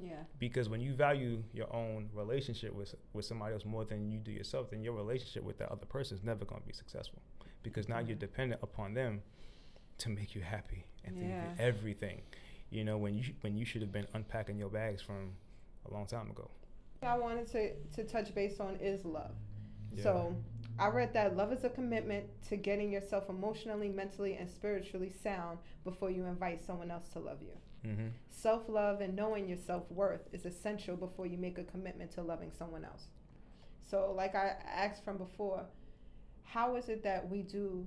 Yeah. 0.00 0.22
Because 0.38 0.68
when 0.68 0.80
you 0.80 0.94
value 0.94 1.42
your 1.52 1.72
own 1.74 2.10
relationship 2.12 2.74
with 2.74 2.94
with 3.12 3.24
somebody 3.24 3.54
else 3.54 3.64
more 3.64 3.84
than 3.84 4.10
you 4.10 4.18
do 4.18 4.30
yourself, 4.30 4.70
then 4.70 4.82
your 4.82 4.94
relationship 4.94 5.42
with 5.42 5.58
that 5.58 5.70
other 5.70 5.86
person 5.86 6.16
is 6.16 6.24
never 6.24 6.44
going 6.44 6.60
to 6.60 6.66
be 6.66 6.74
successful. 6.74 7.20
Because 7.62 7.88
now 7.88 7.98
you're 7.98 8.10
mm-hmm. 8.10 8.18
dependent 8.20 8.62
upon 8.62 8.94
them 8.94 9.22
to 9.98 10.08
make 10.10 10.34
you 10.34 10.42
happy 10.42 10.84
and 11.04 11.16
Yeah. 11.16 11.54
everything. 11.58 12.22
You 12.70 12.84
know 12.84 12.98
when 12.98 13.14
you 13.14 13.24
when 13.40 13.56
you 13.56 13.64
should 13.64 13.82
have 13.82 13.92
been 13.92 14.06
unpacking 14.14 14.58
your 14.58 14.70
bags 14.70 15.00
from 15.00 15.32
a 15.88 15.92
long 15.92 16.06
time 16.06 16.30
ago. 16.30 16.50
I 17.02 17.16
wanted 17.18 17.46
to, 17.52 17.74
to 17.94 18.04
touch 18.04 18.34
base 18.34 18.58
on 18.58 18.76
is 18.76 19.04
love. 19.04 19.34
Yeah. 19.92 20.02
So 20.02 20.36
I 20.78 20.88
read 20.88 21.12
that 21.14 21.36
love 21.36 21.52
is 21.52 21.64
a 21.64 21.68
commitment 21.70 22.26
to 22.48 22.56
getting 22.56 22.90
yourself 22.90 23.28
emotionally, 23.28 23.88
mentally, 23.88 24.34
and 24.34 24.48
spiritually 24.48 25.12
sound 25.22 25.58
before 25.84 26.10
you 26.10 26.24
invite 26.24 26.64
someone 26.64 26.90
else 26.90 27.08
to 27.10 27.20
love 27.20 27.40
you. 27.40 27.52
Mm-hmm. 27.86 28.06
Self 28.30 28.68
love 28.68 29.00
and 29.00 29.14
knowing 29.14 29.48
your 29.48 29.58
self 29.58 29.90
worth 29.90 30.22
is 30.32 30.44
essential 30.44 30.96
before 30.96 31.26
you 31.26 31.38
make 31.38 31.58
a 31.58 31.64
commitment 31.64 32.10
to 32.12 32.22
loving 32.22 32.50
someone 32.56 32.84
else. 32.84 33.06
So, 33.88 34.12
like 34.16 34.34
I 34.34 34.54
asked 34.66 35.04
from 35.04 35.16
before, 35.16 35.64
how 36.42 36.76
is 36.76 36.88
it 36.88 37.02
that 37.04 37.28
we 37.28 37.42
do 37.42 37.86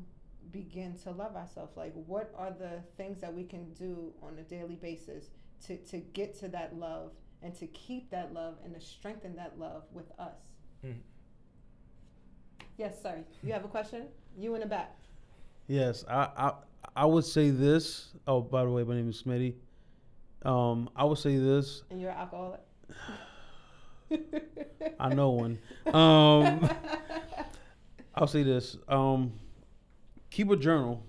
begin 0.52 0.98
to 1.04 1.12
love 1.12 1.36
ourselves? 1.36 1.76
Like, 1.76 1.94
what 2.06 2.34
are 2.38 2.52
the 2.52 2.82
things 2.98 3.20
that 3.22 3.34
we 3.34 3.44
can 3.44 3.74
do 3.74 4.14
on 4.24 4.38
a 4.40 4.44
daily 4.44 4.76
basis 4.76 5.26
to, 5.68 5.78
to 5.78 5.98
get 5.98 6.38
to 6.40 6.48
that 6.50 6.78
love 6.78 7.12
and 7.42 7.54
to 7.60 7.68
keep 7.68 8.10
that 8.12 8.34
love 8.34 8.56
and 8.64 8.74
to 8.74 8.80
strengthen 8.80 9.36
that 9.36 9.60
love 9.60 9.84
with 9.92 10.12
us? 10.18 10.38
Mhm. 10.86 10.96
Yes, 12.78 13.02
sorry. 13.02 13.24
You 13.44 13.52
have 13.52 13.66
a 13.66 13.68
question? 13.68 14.08
You 14.38 14.56
in 14.56 14.62
the 14.62 14.68
back. 14.68 14.96
Yes, 15.68 16.06
I, 16.08 16.30
I 16.38 16.54
I 16.96 17.06
would 17.06 17.26
say 17.26 17.50
this. 17.50 18.14
Oh, 18.26 18.42
by 18.42 18.64
the 18.64 18.70
way, 18.72 18.84
my 18.84 18.96
name 18.96 19.10
is 19.10 19.22
Smitty. 19.22 19.54
Um, 20.44 20.90
I 20.96 21.04
would 21.04 21.18
say 21.18 21.38
this. 21.38 21.84
And 21.90 22.00
you're 22.00 22.12
an 22.12 22.18
alcoholic? 22.18 22.62
I 25.00 25.14
know 25.14 25.32
one. 25.32 25.60
Um, 25.88 26.70
I'll 28.16 28.28
say 28.28 28.44
this. 28.44 28.78
Um, 28.88 29.34
keep 30.30 30.50
a 30.50 30.56
journal. 30.56 31.04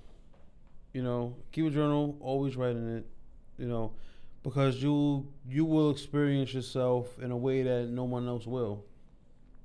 You 0.93 1.03
know, 1.03 1.37
keep 1.53 1.67
a 1.67 1.71
journal. 1.71 2.17
Always 2.21 2.57
writing 2.57 2.97
it. 2.97 3.07
You 3.59 3.69
know, 3.69 3.93
because 4.43 4.83
you 4.83 5.27
you 5.49 5.65
will 5.65 5.91
experience 5.91 6.53
yourself 6.53 7.19
in 7.21 7.31
a 7.31 7.37
way 7.37 7.63
that 7.63 7.89
no 7.89 8.05
one 8.05 8.27
else 8.27 8.47
will. 8.47 8.85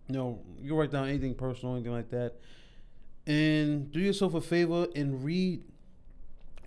You 0.08 0.16
know, 0.16 0.40
you 0.62 0.78
write 0.78 0.92
down 0.92 1.10
anything 1.10 1.34
personal, 1.34 1.76
anything 1.76 1.94
like 1.94 2.10
that, 2.12 2.36
and 3.26 3.92
do 3.92 4.00
yourself 4.00 4.34
a 4.36 4.42
favor 4.42 4.88
and 4.96 5.24
read 5.24 5.64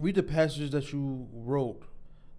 read 0.00 0.16
the 0.16 0.22
passages 0.22 0.70
that 0.70 0.92
you 0.92 1.26
wrote. 1.32 1.82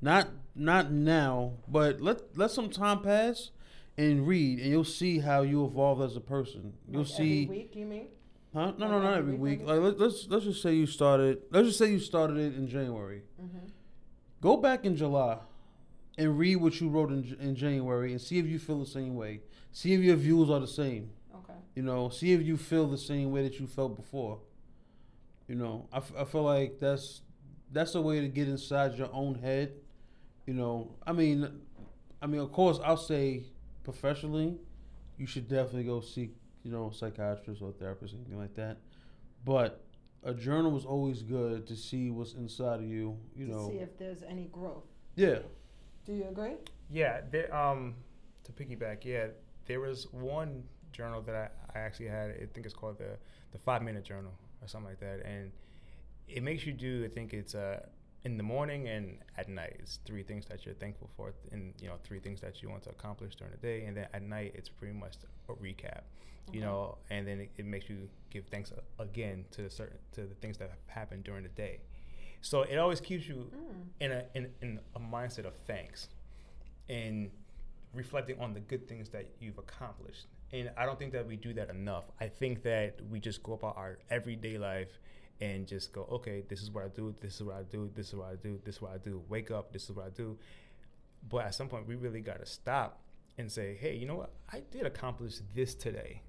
Not 0.01 0.29
not 0.55 0.91
now, 0.91 1.53
but 1.67 2.01
let 2.01 2.37
let 2.37 2.51
some 2.51 2.69
time 2.69 3.01
pass 3.01 3.51
and 3.97 4.25
read, 4.27 4.59
and 4.59 4.69
you'll 4.69 4.83
see 4.83 5.19
how 5.19 5.41
you 5.41 5.65
evolve 5.65 6.01
as 6.01 6.15
a 6.15 6.21
person. 6.21 6.73
You'll 6.87 7.01
Like 7.01 7.11
see. 7.11 7.43
every 7.43 7.57
week. 7.57 7.75
You 7.75 7.85
mean? 7.85 8.07
Huh? 8.53 8.73
No, 8.77 8.85
Like 8.87 8.91
no, 8.91 9.01
not 9.01 9.17
every 9.17 9.33
every 9.33 9.35
week. 9.35 9.59
Like 9.63 9.79
let, 9.79 9.99
let's 9.99 10.27
let's 10.29 10.45
just 10.45 10.61
say 10.61 10.73
you 10.73 10.85
started. 10.85 11.41
Let's 11.51 11.67
just 11.67 11.79
say 11.79 11.91
you 11.91 11.99
started 11.99 12.37
it 12.37 12.55
in 12.55 12.67
January. 12.67 13.23
Mm-hmm. 13.41 13.67
Go 14.41 14.57
back 14.57 14.85
in 14.85 14.95
July 14.95 15.37
and 16.17 16.37
read 16.39 16.57
what 16.57 16.79
you 16.79 16.87
wrote 16.89 17.11
in, 17.11 17.35
in 17.39 17.55
January 17.55 18.11
and 18.11 18.21
see 18.21 18.39
if 18.39 18.45
you 18.45 18.57
feel 18.59 18.79
the 18.79 18.85
same 18.85 19.15
way. 19.15 19.41
See 19.71 19.93
if 19.93 19.99
your 20.01 20.15
views 20.15 20.49
are 20.49 20.59
the 20.59 20.67
same. 20.67 21.09
Okay. 21.35 21.53
You 21.75 21.83
know, 21.83 22.09
see 22.09 22.31
if 22.31 22.41
you 22.41 22.57
feel 22.57 22.87
the 22.87 22.97
same 22.97 23.31
way 23.31 23.43
that 23.43 23.59
you 23.59 23.67
felt 23.67 23.95
before. 23.95 24.39
You 25.47 25.55
know, 25.55 25.87
I, 25.91 25.97
f- 25.97 26.13
I 26.17 26.23
feel 26.25 26.43
like 26.43 26.79
that's 26.79 27.21
that's 27.71 27.95
a 27.95 28.01
way 28.01 28.21
to 28.21 28.27
get 28.27 28.47
inside 28.47 28.95
your 28.95 29.09
own 29.13 29.35
head. 29.35 29.73
You 30.49 30.55
know, 30.55 30.89
I 31.05 31.11
mean, 31.11 31.47
I 32.23 32.25
mean, 32.25 32.41
of 32.41 32.51
course, 32.51 32.79
I'll 32.83 32.97
say 32.97 33.43
professionally, 33.83 34.57
you 35.19 35.27
should 35.27 35.47
definitely 35.47 35.83
go 35.83 36.01
seek, 36.01 36.35
you 36.63 36.71
know, 36.71 36.89
a 36.89 36.91
psychiatrist 36.91 37.61
or 37.61 37.69
a 37.69 37.73
therapist, 37.73 38.15
anything 38.15 38.39
like 38.39 38.55
that. 38.55 38.77
But 39.45 39.83
a 40.23 40.33
journal 40.33 40.75
is 40.75 40.85
always 40.85 41.21
good 41.21 41.67
to 41.67 41.75
see 41.75 42.09
what's 42.09 42.33
inside 42.33 42.79
of 42.79 42.85
you. 42.85 43.15
You 43.35 43.45
to 43.45 43.51
know, 43.51 43.69
see 43.69 43.75
if 43.77 43.95
there's 43.99 44.23
any 44.23 44.45
growth. 44.51 44.85
yeah. 45.15 45.37
Do 46.07 46.13
you 46.13 46.25
agree? 46.27 46.55
Yeah, 46.89 47.21
there, 47.29 47.55
um, 47.55 47.93
to 48.45 48.51
piggyback, 48.51 49.05
yeah, 49.05 49.27
there 49.67 49.79
was 49.79 50.07
one 50.11 50.63
journal 50.91 51.21
that 51.27 51.35
I, 51.35 51.77
I 51.77 51.81
actually 51.83 52.07
had. 52.07 52.31
I 52.31 52.47
think 52.55 52.65
it's 52.65 52.73
called 52.73 52.97
the 52.97 53.17
the 53.51 53.59
five 53.59 53.83
minute 53.83 54.03
journal 54.03 54.33
or 54.63 54.67
something 54.67 54.89
like 54.89 54.99
that, 55.01 55.23
and 55.23 55.51
it 56.27 56.41
makes 56.41 56.65
you 56.65 56.73
do. 56.73 57.05
I 57.05 57.07
think 57.07 57.35
it's 57.35 57.53
uh 57.53 57.81
in 58.23 58.37
the 58.37 58.43
morning 58.43 58.87
and 58.89 59.17
at 59.37 59.47
night. 59.49 59.77
It's 59.79 59.99
three 60.05 60.23
things 60.23 60.45
that 60.47 60.65
you're 60.65 60.75
thankful 60.75 61.09
for, 61.15 61.33
and 61.51 61.73
you 61.81 61.87
know 61.87 61.95
three 62.03 62.19
things 62.19 62.41
that 62.41 62.61
you 62.61 62.69
want 62.69 62.83
to 62.83 62.89
accomplish 62.89 63.35
during 63.35 63.51
the 63.53 63.57
day, 63.59 63.85
and 63.85 63.95
then 63.95 64.07
at 64.13 64.21
night 64.23 64.51
it's 64.55 64.69
pretty 64.69 64.93
much 64.93 65.15
a 65.47 65.53
recap, 65.53 66.01
you 66.51 66.61
know, 66.61 66.97
and 67.09 67.27
then 67.27 67.39
it, 67.41 67.49
it 67.57 67.65
makes 67.65 67.89
you 67.89 68.09
give 68.29 68.45
thanks 68.47 68.71
again 68.99 69.45
to 69.51 69.61
the 69.63 69.69
certain 69.69 69.97
to 70.13 70.21
the 70.21 70.35
things 70.35 70.57
that 70.57 70.69
have 70.69 70.79
happened 70.87 71.23
during 71.23 71.43
the 71.43 71.49
day. 71.49 71.79
So 72.41 72.61
it 72.63 72.77
always 72.77 73.01
keeps 73.01 73.27
you 73.27 73.51
Mm. 73.53 73.87
in 73.99 74.11
a 74.11 74.23
in, 74.35 74.49
in 74.61 74.79
a 74.95 74.99
mindset 74.99 75.45
of 75.45 75.53
thanks 75.67 76.09
and 76.87 77.29
reflecting 77.93 78.39
on 78.39 78.53
the 78.53 78.59
good 78.59 78.87
things 78.87 79.09
that 79.09 79.25
you've 79.39 79.57
accomplished. 79.57 80.27
And 80.51 80.71
I 80.77 80.85
don't 80.85 80.97
think 80.97 81.11
that 81.13 81.27
we 81.27 81.35
do 81.35 81.53
that 81.53 81.69
enough. 81.69 82.05
I 82.19 82.27
think 82.27 82.63
that 82.63 82.99
we 83.09 83.19
just 83.19 83.43
go 83.43 83.53
about 83.53 83.77
our 83.77 83.99
everyday 84.09 84.57
life 84.57 84.99
and 85.41 85.67
just 85.67 85.93
go, 85.93 86.07
okay, 86.11 86.43
this 86.49 86.61
is 86.61 86.71
what 86.71 86.85
I 86.85 86.87
do, 86.89 87.15
this 87.21 87.35
is 87.35 87.43
what 87.43 87.55
I 87.55 87.63
do, 87.63 87.89
this 87.95 88.07
is 88.07 88.13
what 88.15 88.27
I 88.29 88.35
do, 88.35 88.59
this 88.65 88.75
is 88.75 88.81
what 88.81 88.91
I 88.91 88.97
do. 88.97 89.21
Wake 89.29 89.51
up, 89.51 89.71
this 89.71 89.85
is 89.85 89.91
what 89.91 90.05
I 90.05 90.09
do. 90.09 90.37
But 91.29 91.45
at 91.45 91.55
some 91.55 91.67
point, 91.67 91.87
we 91.87 91.95
really 91.95 92.21
got 92.21 92.39
to 92.39 92.45
stop 92.45 92.99
and 93.37 93.51
say, 93.51 93.77
hey, 93.79 93.95
you 93.95 94.05
know 94.05 94.15
what? 94.15 94.31
I 94.51 94.61
did 94.71 94.85
accomplish 94.85 95.39
this 95.55 95.73
today 95.75 96.21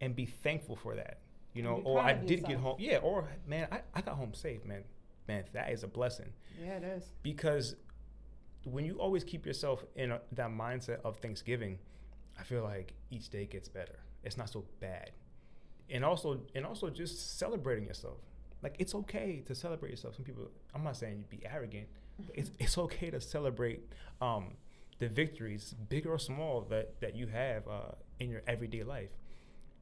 and 0.00 0.14
be 0.14 0.26
thankful 0.26 0.76
for 0.76 0.94
that. 0.94 1.18
You 1.54 1.62
know, 1.62 1.80
or 1.84 2.00
I 2.00 2.14
did 2.14 2.44
get 2.44 2.58
home. 2.58 2.76
Yeah, 2.80 2.98
or 2.98 3.28
man, 3.46 3.68
I, 3.70 3.80
I 3.94 4.00
got 4.00 4.16
home 4.16 4.34
safe, 4.34 4.64
man. 4.64 4.82
Man, 5.28 5.44
that 5.54 5.70
is 5.70 5.84
a 5.84 5.86
blessing 5.86 6.30
Yeah, 6.60 6.76
it 6.76 6.84
is. 6.84 7.04
because 7.22 7.76
when 8.64 8.84
you 8.84 8.98
always 8.98 9.24
keep 9.24 9.46
yourself 9.46 9.82
in 9.96 10.12
a, 10.12 10.20
that 10.32 10.50
mindset 10.50 10.98
of 11.02 11.16
Thanksgiving, 11.18 11.78
I 12.38 12.42
feel 12.42 12.62
like 12.62 12.92
each 13.10 13.30
day 13.30 13.46
gets 13.46 13.68
better. 13.68 14.00
It's 14.22 14.36
not 14.36 14.50
so 14.50 14.64
bad, 14.80 15.12
and 15.88 16.04
also 16.04 16.40
and 16.54 16.66
also 16.66 16.90
just 16.90 17.38
celebrating 17.38 17.86
yourself. 17.86 18.18
Like 18.64 18.76
it's 18.78 18.94
okay 18.94 19.42
to 19.46 19.54
celebrate 19.54 19.90
yourself. 19.90 20.16
Some 20.16 20.24
people, 20.24 20.48
I'm 20.74 20.82
not 20.82 20.96
saying 20.96 21.18
you 21.18 21.24
be 21.38 21.44
arrogant, 21.46 21.86
but 22.18 22.34
it's 22.34 22.50
it's 22.58 22.78
okay 22.78 23.10
to 23.10 23.20
celebrate 23.20 23.80
um, 24.22 24.54
the 24.98 25.08
victories, 25.08 25.74
big 25.90 26.06
or 26.06 26.18
small, 26.18 26.62
that 26.70 26.98
that 27.02 27.14
you 27.14 27.26
have 27.26 27.68
uh, 27.68 27.92
in 28.18 28.30
your 28.30 28.42
everyday 28.48 28.82
life. 28.82 29.10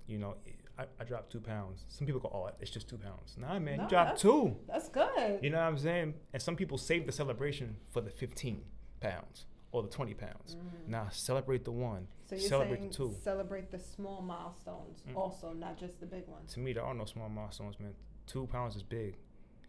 You 0.08 0.18
know, 0.18 0.34
I, 0.76 0.84
I 1.00 1.04
dropped 1.04 1.30
two 1.30 1.38
pounds. 1.40 1.84
Some 1.88 2.06
people 2.08 2.20
go, 2.20 2.30
"Oh, 2.34 2.50
it's 2.60 2.72
just 2.72 2.88
two 2.88 2.98
pounds." 2.98 3.36
Nah, 3.38 3.58
man, 3.60 3.76
No, 3.76 3.82
you 3.84 3.88
dropped 3.88 4.20
that's- 4.20 4.22
two. 4.22 4.56
That's 4.66 4.88
good. 4.88 5.38
You 5.44 5.50
know 5.50 5.58
what 5.58 5.66
I'm 5.68 5.78
saying? 5.78 6.14
And 6.32 6.42
some 6.42 6.56
people 6.56 6.76
save 6.76 7.06
the 7.06 7.12
celebration 7.12 7.76
for 7.92 8.00
the 8.00 8.10
15 8.10 8.62
pounds 9.00 9.46
or 9.70 9.82
the 9.82 9.88
20 9.88 10.12
pounds. 10.14 10.56
Now 10.88 11.06
celebrate 11.12 11.64
the 11.64 11.70
one. 11.72 12.02
Mm. 12.02 12.28
so 12.28 12.34
you're 12.34 12.48
celebrate 12.48 12.78
saying 12.78 12.88
the 12.90 12.96
two. 12.96 13.14
celebrate 13.22 13.70
the 13.70 13.78
small 13.78 14.20
milestones 14.22 15.02
Mm. 15.08 15.16
also, 15.16 15.52
not 15.52 15.78
just 15.78 16.00
the 16.00 16.06
big 16.06 16.26
ones. 16.26 16.52
To 16.54 16.60
me, 16.60 16.72
there 16.72 16.84
are 16.84 16.94
no 16.94 17.04
small 17.06 17.28
milestones, 17.28 17.78
man. 17.78 17.94
Two 18.32 18.46
pounds 18.46 18.76
is 18.76 18.82
big. 18.82 19.16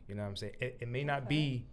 You 0.08 0.16
know 0.16 0.22
what 0.24 0.30
I'm 0.30 0.36
saying? 0.36 0.54
It, 0.62 0.78
it 0.80 0.88
may 0.88 1.04
not 1.04 1.28
be 1.28 1.66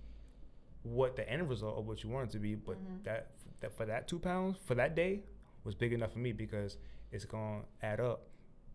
what 0.83 1.15
the 1.17 1.29
end 1.31 1.49
result 1.49 1.79
of 1.79 1.87
what 1.87 2.03
you 2.03 2.11
want 2.11 2.31
it 2.31 2.33
to 2.33 2.39
be, 2.39 2.55
but 2.55 2.77
Mhm. 2.77 3.05
that 3.05 3.29
that 3.61 3.73
for 3.77 3.85
that 3.87 4.09
two 4.09 4.19
pounds 4.19 4.57
for 4.65 4.75
that 4.75 4.95
day 4.95 5.23
was 5.65 5.75
big 5.75 5.93
enough 5.93 6.13
for 6.13 6.19
me 6.19 6.33
because 6.33 6.79
it's 7.13 7.25
gonna 7.27 7.63
add 7.83 8.01
up 8.01 8.23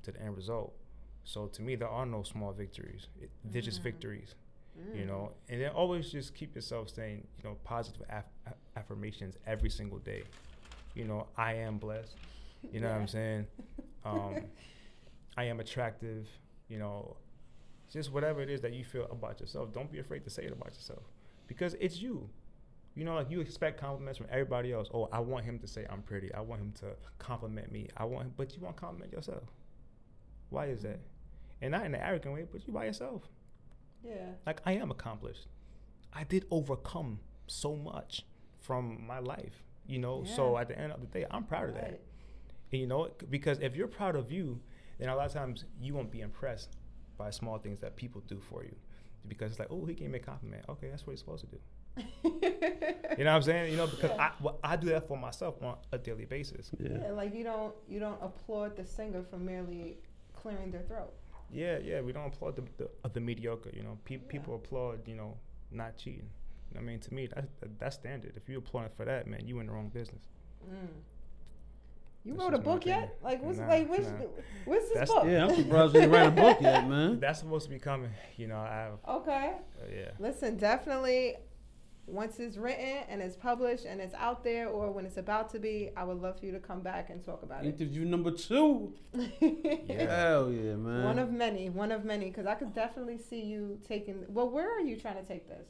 to 0.04 0.12
the 0.12 0.22
end 0.22 0.36
result. 0.38 0.74
So 1.24 1.48
to 1.48 1.62
me, 1.62 1.76
there 1.76 1.90
are 1.90 2.06
no 2.06 2.22
small 2.24 2.54
victories. 2.54 3.08
It, 3.20 3.32
they're 3.44 3.62
just 3.62 3.80
Mm. 3.82 3.84
victories. 3.84 4.36
Mm. 4.78 5.00
you 5.00 5.06
know 5.06 5.32
and 5.48 5.62
then 5.62 5.72
always 5.72 6.12
just 6.12 6.36
keep 6.36 6.54
yourself 6.54 6.90
saying 6.90 7.26
you 7.38 7.44
know 7.46 7.56
positive 7.64 8.02
aff- 8.10 8.58
affirmations 8.76 9.38
every 9.48 9.70
single 9.70 10.00
day 10.00 10.22
you 10.94 11.06
know 11.06 11.28
i 11.38 11.54
am 11.54 11.78
blessed 11.78 12.18
you 12.74 12.82
know 12.82 12.90
what 12.92 12.98
i'm 13.00 13.08
saying 13.08 13.48
um, 14.04 14.36
i 15.38 15.46
am 15.46 15.62
attractive 15.62 16.28
you 16.68 16.78
know 16.78 17.16
just 17.96 18.12
whatever 18.12 18.42
it 18.42 18.50
is 18.50 18.62
that 18.62 18.74
you 18.74 18.84
feel 18.84 19.08
about 19.10 19.40
yourself. 19.40 19.74
Don't 19.74 19.92
be 19.92 20.00
afraid 20.00 20.24
to 20.26 20.30
say 20.30 20.44
it 20.44 20.52
about 20.52 20.74
yourself. 20.74 21.04
Because 21.48 21.76
it's 21.80 22.02
you. 22.02 22.30
You 22.94 23.04
know 23.04 23.16
like 23.16 23.30
you 23.30 23.42
expect 23.42 23.80
compliments 23.80 24.18
from 24.18 24.28
everybody 24.32 24.72
else. 24.72 24.88
Oh 24.94 25.10
i 25.12 25.20
want 25.20 25.44
him 25.44 25.60
to 25.60 25.68
say 25.68 25.86
i'm 25.90 26.02
pretty. 26.02 26.34
I 26.34 26.42
want 26.42 26.62
him 26.62 26.74
to 26.80 26.88
compliment 27.20 27.72
me. 27.72 27.90
I 27.98 28.06
want 28.06 28.28
him 28.28 28.34
but 28.38 28.56
you 28.56 28.62
want 28.62 28.78
to 28.78 28.82
compliment 28.82 29.12
yourself. 29.12 29.44
Why 30.50 30.68
is 30.68 30.82
that? 30.84 31.00
And 31.62 31.72
not 31.72 31.86
in 31.86 31.94
an 31.96 32.02
arrogant 32.02 32.34
way 32.34 32.46
but 32.50 32.66
you 32.66 32.74
by 32.74 32.86
yourself. 32.86 33.24
Yeah. 34.04 34.28
like 34.46 34.62
I 34.66 34.74
am 34.74 34.92
accomplished. 34.92 35.48
I 36.14 36.24
did 36.24 36.46
overcome 36.52 37.20
so 37.48 37.76
much 37.76 38.24
from 38.62 39.06
my 39.06 39.20
life, 39.20 39.64
you 39.88 40.00
know. 40.00 40.24
So 40.24 40.58
at 40.58 40.68
the 40.68 40.80
end 40.80 40.94
of 40.94 41.02
the 41.02 41.08
day, 41.08 41.26
I'm 41.30 41.44
proud 41.44 41.70
of 41.70 41.76
that. 41.76 42.00
And 42.72 42.82
you 42.82 42.88
know, 42.88 43.10
because 43.30 43.60
if 43.60 43.76
you're 43.76 43.88
proud 43.88 44.16
of 44.16 44.32
you, 44.32 44.62
then 45.00 45.10
a 45.10 45.16
lot 45.16 45.26
of 45.26 45.34
times 45.34 45.66
you 45.82 45.94
won't 45.94 46.12
be 46.12 46.22
impressed 46.22 46.78
by 47.18 47.30
small 47.32 47.58
things 47.58 47.80
that 47.80 47.96
people 47.96 48.22
do 48.28 48.40
for 48.50 48.64
you, 48.64 48.76
because 49.28 49.52
it's 49.52 49.60
like, 49.60 49.70
oh, 49.72 49.86
he 49.86 49.94
gave 49.94 50.10
me 50.10 50.20
a 50.20 50.22
compliment. 50.22 50.64
Okay, 50.70 50.90
that's 50.90 51.06
what 51.06 51.12
he's 51.12 51.20
supposed 51.20 51.46
to 51.46 51.52
do. 51.56 51.60
You 53.18 53.24
know 53.24 53.32
what 53.32 53.38
I'm 53.38 53.42
saying? 53.44 53.72
You 53.72 53.78
know, 53.78 53.88
because 53.88 54.12
Yeah. 54.12 54.24
I 54.24 54.32
well, 54.44 54.60
I 54.62 54.76
do 54.76 54.88
that 54.90 55.08
for 55.08 55.16
myself 55.18 55.56
on 55.64 55.78
a 55.94 55.98
daily 55.98 56.26
basis. 56.26 56.70
Yeah, 56.80 57.12
like 57.12 57.34
you 57.34 57.46
don't 57.46 57.74
you 57.88 58.00
don't 58.02 58.22
applaud 58.22 58.76
the 58.76 58.84
singer 58.84 59.24
for 59.24 59.38
merely 59.38 60.00
clearing 60.34 60.70
their 60.72 60.82
throat. 60.82 61.14
Yeah, 61.50 61.78
yeah. 61.82 62.02
We 62.02 62.12
don't 62.12 62.28
applaud 62.28 62.58
the 62.58 62.64
the, 62.78 62.90
uh, 63.06 63.10
the 63.14 63.22
mediocre. 63.22 63.70
You 63.74 63.84
know, 63.84 63.98
Pe- 64.04 64.16
Yeah. 64.16 64.22
people 64.28 64.56
applaud. 64.56 65.08
You 65.08 65.16
know, 65.16 65.38
not 65.72 65.96
cheating. 65.96 66.30
I 66.78 66.82
mean, 66.82 67.00
to 67.00 67.14
me, 67.14 67.28
that's 67.34 67.48
that's 67.80 67.96
standard. 67.96 68.34
If 68.36 68.50
you 68.50 68.58
applaud 68.58 68.92
for 68.98 69.06
that, 69.06 69.28
man, 69.28 69.48
you 69.48 69.62
in 69.62 69.68
the 69.68 69.72
wrong 69.72 69.88
business. 69.88 70.24
Mm. 70.70 70.88
You 72.26 72.34
That's 72.34 72.44
wrote 72.44 72.54
a 72.56 72.58
book 72.58 72.86
yet? 72.88 73.18
Like 73.24 73.42
what's 73.44 73.60
Nah, 73.60 73.68
like 73.68 73.88
what's, 73.88 74.08
nah. 74.08 74.14
what's 74.66 74.86
this 74.90 74.94
That's- 74.94 75.10
book? 75.10 75.26
Yeah, 75.28 75.46
I'm 75.46 75.56
surprised 75.64 75.94
you 75.94 76.02
didn't 76.02 76.12
write 76.12 76.28
a 76.28 76.32
book 76.32 76.58
yet, 76.60 76.90
man. 76.90 77.20
That's 77.22 77.40
supposed 77.40 77.66
to 77.66 77.70
be 77.72 77.78
coming. 77.80 78.10
You 78.36 78.48
know, 78.48 78.58
I 78.58 78.68
have. 78.74 78.94
Okay. 79.08 79.54
Uh, 79.80 79.86
yeah. 79.96 80.10
Listen, 80.20 80.58
definitely 80.58 81.36
once 82.08 82.40
it's 82.40 82.58
written 82.58 82.98
and 83.10 83.20
it's 83.22 83.36
published 83.36 83.86
and 83.86 84.00
it's 84.00 84.14
out 84.16 84.44
there 84.44 84.68
or 84.70 84.92
when 84.92 85.06
it's 85.06 85.18
about 85.18 85.50
to 85.52 85.60
be, 85.60 85.90
I 85.98 86.04
would 86.04 86.22
love 86.22 86.40
for 86.40 86.46
you 86.46 86.52
to 86.52 86.60
come 86.60 86.82
back 86.82 87.10
and 87.10 87.24
talk 87.24 87.42
about 87.44 87.66
it. 87.66 87.68
Interview 87.80 88.06
number 88.06 88.32
two. 88.32 88.94
Yeah. 89.42 90.16
Hell 90.28 90.52
yeah, 90.52 90.76
man. 90.76 91.04
One 91.04 91.20
of 91.20 91.32
many, 91.32 91.70
one 91.70 91.92
of 91.92 92.04
many, 92.06 92.26
because 92.30 92.46
I 92.48 92.56
could 92.56 92.74
definitely 92.74 93.18
see 93.18 93.42
you 93.42 93.80
taking. 93.88 94.24
Well, 94.30 94.50
where 94.50 94.70
are 94.76 94.82
you 94.82 94.96
trying 94.98 95.16
to 95.18 95.24
take 95.24 95.48
this? 95.48 95.68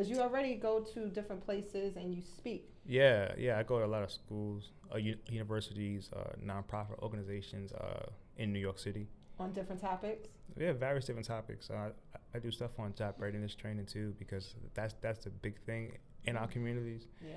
Because 0.00 0.16
you 0.16 0.22
already 0.22 0.54
go 0.54 0.80
to 0.94 1.08
different 1.10 1.44
places 1.44 1.94
and 1.96 2.14
you 2.14 2.22
speak. 2.22 2.70
Yeah, 2.86 3.32
yeah. 3.36 3.58
I 3.58 3.62
go 3.64 3.78
to 3.80 3.84
a 3.84 3.86
lot 3.86 4.02
of 4.02 4.10
schools, 4.10 4.70
uh, 4.90 4.96
u- 4.96 5.18
universities, 5.28 6.08
uh, 6.16 6.20
nonprofit 6.42 6.98
organizations 7.02 7.70
uh, 7.72 8.06
in 8.38 8.50
New 8.50 8.60
York 8.60 8.78
City. 8.78 9.06
on 9.38 9.52
different 9.52 9.78
topics. 9.82 10.28
Yeah, 10.58 10.72
various 10.72 11.04
different 11.04 11.26
topics. 11.26 11.68
Uh, 11.68 11.90
I, 12.14 12.18
I 12.34 12.38
do 12.38 12.50
stuff 12.50 12.70
on 12.78 12.94
job 12.94 13.16
readiness 13.18 13.54
training 13.54 13.84
too 13.86 14.14
because 14.18 14.54
that's 14.72 14.94
that's 15.02 15.24
the 15.24 15.30
big 15.30 15.60
thing 15.66 15.98
in 16.24 16.34
our 16.38 16.46
communities. 16.46 17.02
Yeah. 17.22 17.34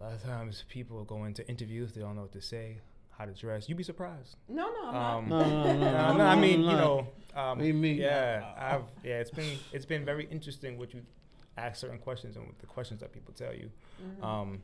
A 0.00 0.02
lot 0.02 0.12
of 0.14 0.24
times 0.24 0.64
people 0.68 1.04
go 1.04 1.22
into 1.24 1.46
interviews, 1.48 1.92
they 1.92 2.00
don't 2.00 2.16
know 2.16 2.22
what 2.22 2.32
to 2.32 2.42
say, 2.42 2.78
how 3.16 3.26
to 3.26 3.32
dress. 3.32 3.68
You'd 3.68 3.78
be 3.78 3.84
surprised. 3.84 4.34
No, 4.48 4.72
no, 4.72 4.88
I'm 4.90 4.96
Um, 4.96 5.28
No, 5.28 5.38
no, 5.40 5.48
no, 5.48 5.74
No, 5.74 5.90
no, 6.12 6.16
no, 6.16 6.24
I 6.24 6.34
no, 6.34 6.40
mean, 6.40 6.62
no. 6.62 6.70
you 6.70 6.76
know, 6.76 6.98
um, 7.40 7.58
What 7.58 7.58
do 7.60 7.66
you 7.68 7.74
mean? 7.74 7.96
yeah, 7.98 8.54
I've, 8.58 8.82
yeah, 9.04 9.20
it's 9.20 9.30
been 9.30 9.56
it's 9.72 9.86
been 9.86 10.04
very 10.04 10.26
interesting 10.36 10.78
what 10.78 10.92
you 10.92 11.02
ask 11.56 11.80
certain 11.80 11.98
questions 11.98 12.36
and 12.36 12.46
the 12.58 12.66
questions 12.66 13.00
that 13.00 13.12
people 13.12 13.32
tell 13.34 13.54
you. 13.54 13.70
Mhm. 14.02 14.22
um, 14.22 14.62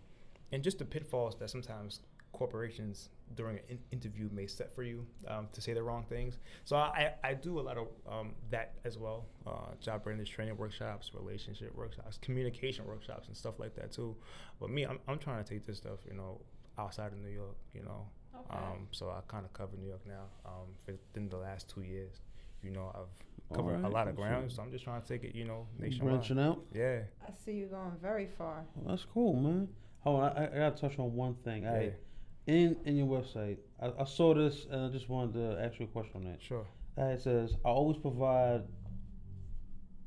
and 0.52 0.62
just 0.62 0.78
the 0.78 0.84
pitfalls 0.84 1.34
that 1.36 1.48
sometimes 1.50 2.00
corporations 2.32 3.10
during 3.34 3.58
an 3.58 3.64
in- 3.68 3.78
interview 3.92 4.28
may 4.32 4.46
set 4.46 4.74
for 4.74 4.82
you 4.82 5.06
um, 5.28 5.48
to 5.52 5.60
say 5.60 5.72
the 5.72 5.82
wrong 5.82 6.04
things. 6.08 6.38
So 6.64 6.76
I, 6.76 7.12
I 7.24 7.34
do 7.34 7.60
a 7.60 7.62
lot 7.62 7.76
of 7.78 7.88
um, 8.10 8.34
that 8.50 8.74
as 8.84 8.98
well, 8.98 9.26
uh, 9.46 9.74
job 9.80 10.06
readiness 10.06 10.28
training 10.28 10.56
workshops, 10.56 11.12
relationship 11.14 11.74
workshops, 11.74 12.18
communication 12.18 12.86
workshops, 12.86 13.28
and 13.28 13.36
stuff 13.36 13.58
like 13.58 13.74
that 13.76 13.92
too. 13.92 14.16
But 14.60 14.70
me, 14.70 14.84
I'm, 14.84 14.98
I'm 15.08 15.18
trying 15.18 15.42
to 15.44 15.48
take 15.48 15.66
this 15.66 15.78
stuff, 15.78 16.00
you 16.06 16.14
know, 16.14 16.40
outside 16.78 17.12
of 17.12 17.18
New 17.18 17.30
York. 17.30 17.56
You 17.74 17.82
know, 17.84 18.08
Okay. 18.34 18.56
um, 18.58 18.88
so 18.92 19.10
I 19.10 19.20
kind 19.28 19.44
of 19.44 19.52
cover 19.52 19.76
New 19.76 19.88
York 19.88 20.06
now. 20.06 20.24
Um, 20.46 20.68
within 20.86 21.28
the 21.28 21.36
last 21.38 21.68
two 21.68 21.82
years, 21.82 22.20
you 22.62 22.70
know, 22.70 22.90
I've 22.94 23.12
covered 23.54 23.84
a 23.84 23.88
lot 23.88 24.08
of 24.08 24.16
ground. 24.16 24.50
So 24.52 24.62
I'm 24.62 24.70
just 24.70 24.84
trying 24.84 25.02
to 25.02 25.08
take 25.08 25.24
it, 25.24 25.34
you 25.34 25.44
know, 25.44 25.66
nationwide. 25.78 26.14
Branching 26.14 26.38
out. 26.38 26.62
Yeah. 26.74 27.00
I 27.26 27.30
see 27.44 27.52
you 27.52 27.66
going 27.66 27.92
very 28.00 28.28
far. 28.38 28.64
Well, 28.74 28.94
that's 28.94 29.06
cool, 29.12 29.34
man. 29.34 29.68
Hold 30.00 30.20
on, 30.22 30.36
I, 30.36 30.44
I 30.46 30.58
gotta 30.58 30.80
touch 30.80 30.98
on 30.98 31.14
one 31.14 31.34
thing. 31.44 31.62
Yeah. 31.62 31.72
I, 31.72 31.92
in 32.46 32.76
in 32.84 32.96
your 32.96 33.06
website, 33.06 33.58
I, 33.80 33.92
I 34.00 34.04
saw 34.04 34.34
this 34.34 34.66
and 34.70 34.86
I 34.86 34.88
just 34.88 35.08
wanted 35.08 35.34
to 35.34 35.62
ask 35.62 35.78
you 35.78 35.86
a 35.86 35.88
question 35.88 36.12
on 36.16 36.24
that. 36.24 36.42
Sure. 36.42 36.66
Uh, 36.98 37.04
it 37.04 37.20
says, 37.22 37.54
I 37.64 37.68
always 37.68 37.96
provide 37.98 38.62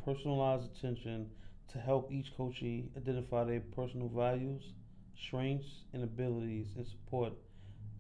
personalized 0.04 0.70
attention 0.76 1.30
to 1.72 1.80
help 1.80 2.12
each 2.12 2.36
coachee 2.38 2.90
identify 2.96 3.44
their 3.44 3.60
personal 3.60 4.08
values, 4.08 4.74
strengths, 5.18 5.84
and 5.94 6.04
abilities 6.04 6.68
and 6.78 6.86
support 6.88 7.34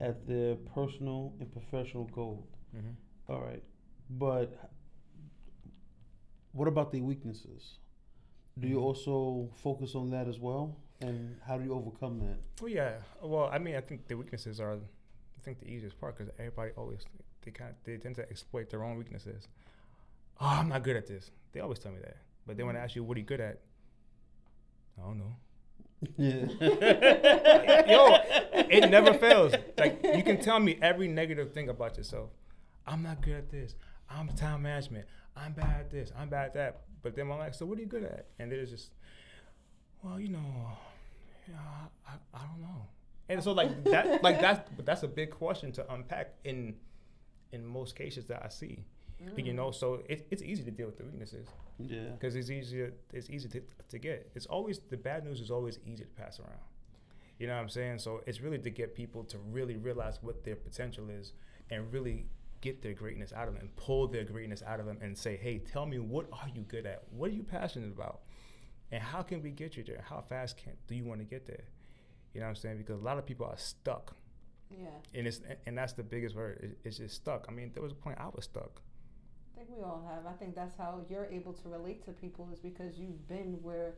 at 0.02 0.28
their 0.28 0.56
personal 0.56 1.34
and 1.40 1.52
professional 1.52 2.06
goals. 2.06 2.48
hmm 2.74 2.92
All 3.30 3.42
right. 3.42 3.64
But 4.10 4.70
what 6.56 6.68
about 6.68 6.92
the 6.92 7.02
weaknesses? 7.02 7.80
Do 8.58 8.68
you 8.68 8.78
Mhm. 8.78 8.84
also 8.88 9.50
focus 9.56 9.94
on 9.96 10.10
that 10.12 10.28
as 10.28 10.40
well? 10.40 10.78
And 11.02 11.40
how 11.46 11.58
do 11.58 11.64
you 11.66 11.74
overcome 11.74 12.20
that? 12.20 12.38
Well, 12.62 12.70
yeah. 12.72 13.02
Well, 13.22 13.50
I 13.52 13.60
mean, 13.60 13.76
I 13.76 13.82
think 13.82 14.08
the 14.08 14.16
weaknesses 14.16 14.60
are, 14.62 14.74
I 14.76 15.42
think 15.44 15.60
the 15.60 15.68
easiest 15.68 16.00
part 16.00 16.18
because 16.18 16.34
everybody 16.40 16.72
always 16.78 17.06
they 17.44 17.52
kind 17.52 17.70
of 17.72 17.76
they 17.84 17.98
tend 17.98 18.16
to 18.16 18.28
exploit 18.30 18.70
their 18.70 18.84
own 18.84 18.98
weaknesses. 18.98 19.48
Oh, 20.40 20.48
I'm 20.60 20.70
not 20.70 20.84
good 20.84 20.96
at 20.96 21.06
this. 21.06 21.32
They 21.52 21.60
always 21.60 21.80
tell 21.80 21.92
me 21.92 22.00
that. 22.00 22.18
But 22.48 22.56
then 22.58 22.66
when 22.66 22.76
I 22.76 22.80
ask 22.80 22.96
you, 22.96 23.04
what 23.04 23.18
are 23.18 23.20
you 23.20 23.26
good 23.26 23.42
at? 23.42 23.60
I 24.98 25.02
don't 25.02 25.18
know. 25.18 25.36
Yeah. 26.18 26.46
Yo, 27.94 28.18
it 28.70 28.90
never 28.90 29.14
fails. 29.14 29.54
Like 29.78 30.00
you 30.04 30.24
can 30.24 30.40
tell 30.40 30.60
me 30.60 30.78
every 30.82 31.08
negative 31.08 31.54
thing 31.54 31.70
about 31.70 31.98
yourself. 31.98 32.30
I'm 32.88 33.02
not 33.04 33.22
good 33.22 33.36
at 33.36 33.50
this. 33.50 33.76
I'm 34.10 34.30
time 34.30 34.62
management. 34.64 35.06
I'm 35.36 35.54
bad 35.54 35.80
at 35.80 35.92
this. 35.92 36.12
I'm 36.18 36.30
bad 36.30 36.48
at 36.48 36.54
that. 36.56 36.82
But 37.02 37.16
then 37.16 37.32
I'm 37.32 37.38
like, 37.38 37.54
so 37.54 37.66
what 37.66 37.78
are 37.78 37.82
you 37.82 37.88
good 37.88 38.04
at? 38.04 38.28
And 38.40 38.52
they're 38.52 38.66
just, 38.66 38.92
well, 40.02 40.20
you 40.20 40.30
know, 40.30 40.70
yeah, 41.48 41.56
I, 42.08 42.14
I 42.34 42.42
don't 42.48 42.62
know. 42.62 42.88
And 43.30 43.44
so 43.44 43.52
like 43.52 43.84
that, 43.86 44.24
like 44.24 44.40
that's 44.40 44.70
that's 44.84 45.04
a 45.04 45.08
big 45.08 45.32
question 45.32 45.72
to 45.74 45.94
unpack 45.94 46.34
in 46.44 46.76
in 47.52 47.66
most 47.66 47.96
cases 47.96 48.26
that 48.26 48.44
I 48.44 48.50
see. 48.50 48.86
You 49.38 49.44
mm. 49.44 49.56
know, 49.56 49.72
so 49.72 50.02
it, 50.10 50.28
it's 50.30 50.44
easy 50.44 50.64
to 50.64 50.72
deal 50.72 50.88
with 50.88 50.98
the 50.98 51.06
weaknesses 51.06 51.48
yeah. 51.80 52.10
because 52.18 52.36
it's 52.36 52.50
easier 52.50 52.94
it's 53.12 53.30
easy 53.30 53.50
to, 53.50 53.62
to 53.90 54.00
get 54.00 54.30
it's 54.36 54.46
always 54.46 54.80
the 54.90 54.98
bad 54.98 55.26
news 55.26 55.42
is 55.42 55.52
always 55.52 55.80
easy 55.86 56.04
to 56.04 56.10
pass 56.12 56.40
around 56.40 56.60
you 57.40 57.48
know 57.48 57.54
what 57.54 57.62
i'm 57.62 57.70
saying 57.70 58.00
so 58.00 58.22
it's 58.26 58.42
really 58.42 58.58
to 58.58 58.70
get 58.70 58.96
people 58.96 59.24
to 59.24 59.38
really 59.52 59.76
realize 59.76 60.20
what 60.22 60.44
their 60.44 60.56
potential 60.56 61.10
is 61.10 61.34
and 61.70 61.92
really 61.92 62.28
get 62.66 62.82
their 62.82 62.94
greatness 62.94 63.32
out 63.32 63.48
of 63.48 63.54
them 63.54 63.62
and 63.62 63.76
pull 63.76 64.08
their 64.08 64.24
greatness 64.24 64.64
out 64.66 64.80
of 64.80 64.88
them 64.88 64.98
and 65.00 65.16
say 65.16 65.38
hey 65.38 65.60
tell 65.60 65.86
me 65.86 66.00
what 66.00 66.26
are 66.34 66.50
you 66.56 66.62
good 66.62 66.88
at? 66.88 67.04
What 67.12 67.30
are 67.30 67.34
you 67.34 67.44
passionate 67.44 67.92
about? 67.92 68.22
And 68.92 69.04
how 69.04 69.22
can 69.22 69.44
we 69.44 69.52
get 69.52 69.78
you 69.78 69.84
there? 69.84 70.04
How 70.10 70.24
fast 70.28 70.58
can 70.58 70.74
do 70.88 70.96
you 70.96 71.06
want 71.06 71.20
to 71.20 71.26
get 71.26 71.46
there? 71.46 71.66
You 72.34 72.40
know 72.40 72.48
what 72.48 72.50
i'm 72.50 72.56
saying? 72.56 72.78
Because 72.78 73.00
a 73.00 73.04
lot 73.04 73.20
of 73.20 73.26
people 73.26 73.46
are 73.46 73.58
stuck. 73.58 74.16
Yeah, 74.72 74.88
and 75.14 75.28
it's 75.28 75.42
and 75.68 75.78
that's 75.78 75.94
the 75.94 76.02
biggest 76.04 76.36
word 76.36 76.76
it's 76.84 76.98
just 76.98 77.16
stuck. 77.16 77.46
I 77.48 77.52
mean 77.52 77.70
there 77.76 77.84
was 77.84 77.92
a 77.92 77.96
point 77.96 78.18
i 78.20 78.28
was 78.36 78.46
stuck. 78.46 78.82
I 79.54 79.60
think 79.60 79.70
we 79.78 79.84
all 79.84 80.04
have. 80.12 80.26
I 80.26 80.36
think 80.38 80.56
that's 80.56 80.76
how 80.76 81.02
you're 81.08 81.28
able 81.28 81.54
to 81.54 81.70
relate 81.70 82.04
to 82.06 82.12
people 82.12 82.50
is 82.52 82.60
because 82.60 82.98
you've 82.98 83.28
been 83.28 83.60
where 83.62 83.94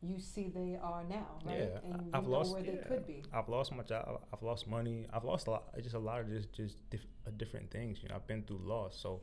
you 0.00 0.18
see 0.20 0.48
they 0.48 0.78
are 0.80 1.02
now, 1.04 1.26
right? 1.44 1.58
Yeah, 1.58 1.78
and 1.92 2.10
I've 2.14 2.26
lost- 2.26 2.52
where 2.52 2.62
they 2.62 2.76
could 2.76 3.06
be. 3.06 3.22
I've 3.32 3.48
lost 3.48 3.72
my 3.72 3.82
job. 3.82 4.22
I've 4.32 4.42
lost 4.42 4.66
money. 4.68 5.06
I've 5.12 5.24
lost 5.24 5.46
a 5.48 5.50
lot. 5.50 5.74
Just 5.82 5.94
a 5.94 5.98
lot 5.98 6.20
of 6.20 6.28
just 6.28 6.52
just 6.52 6.90
diff, 6.90 7.04
uh, 7.26 7.30
different 7.36 7.70
things. 7.70 8.02
You 8.02 8.08
know, 8.08 8.14
I've 8.16 8.26
been 8.26 8.42
through 8.44 8.60
loss. 8.62 8.96
So, 9.00 9.20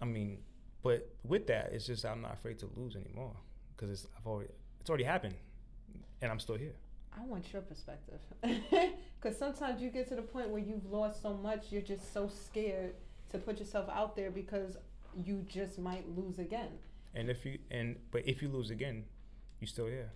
I 0.00 0.04
mean, 0.04 0.38
but 0.82 1.08
with 1.24 1.46
that, 1.48 1.72
it's 1.72 1.86
just 1.86 2.04
I'm 2.04 2.22
not 2.22 2.34
afraid 2.34 2.58
to 2.60 2.70
lose 2.76 2.94
anymore 2.96 3.34
because 3.74 3.90
it's 3.90 4.06
I've 4.16 4.26
already 4.26 4.50
it's 4.80 4.88
already 4.88 5.04
happened, 5.04 5.34
and 6.22 6.30
I'm 6.30 6.38
still 6.38 6.56
here. 6.56 6.74
I 7.16 7.24
want 7.24 7.52
your 7.52 7.62
perspective. 7.62 8.20
Because 9.20 9.36
sometimes 9.36 9.82
you 9.82 9.90
get 9.90 10.08
to 10.10 10.14
the 10.14 10.22
point 10.22 10.50
where 10.50 10.60
you've 10.60 10.86
lost 10.86 11.22
so 11.22 11.34
much, 11.34 11.72
you're 11.72 11.82
just 11.82 12.12
so 12.12 12.28
scared 12.28 12.94
to 13.30 13.38
put 13.38 13.58
yourself 13.58 13.88
out 13.92 14.14
there 14.14 14.30
because 14.30 14.76
you 15.12 15.44
just 15.48 15.76
might 15.78 16.04
lose 16.16 16.38
again. 16.38 16.68
And 17.16 17.28
if 17.28 17.44
you 17.44 17.58
and 17.72 17.96
but 18.12 18.22
if 18.28 18.42
you 18.42 18.48
lose 18.48 18.70
again, 18.70 19.04
you 19.60 19.66
still 19.66 19.86
here. 19.86 20.10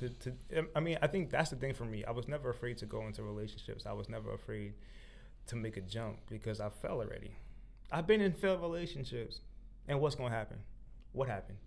To, 0.00 0.08
to 0.10 0.30
um, 0.58 0.68
I 0.76 0.80
mean, 0.80 0.98
I 1.00 1.06
think 1.06 1.30
that's 1.30 1.50
the 1.50 1.56
thing 1.56 1.72
for 1.74 1.84
me. 1.84 2.04
I 2.04 2.10
was 2.10 2.28
never 2.28 2.50
afraid 2.50 2.76
to 2.78 2.86
go 2.86 3.06
into 3.06 3.22
relationships. 3.22 3.86
I 3.86 3.92
was 3.92 4.08
never 4.08 4.32
afraid 4.32 4.74
to 5.46 5.56
make 5.56 5.76
a 5.76 5.80
jump 5.80 6.18
because 6.28 6.60
I 6.60 6.68
fell 6.68 7.00
already. 7.00 7.30
I've 7.90 8.06
been 8.06 8.20
in 8.20 8.32
failed 8.32 8.60
relationships, 8.60 9.40
and 9.88 10.00
what's 10.00 10.14
gonna 10.14 10.34
happen? 10.34 10.58
What 11.12 11.28
happened? 11.28 11.58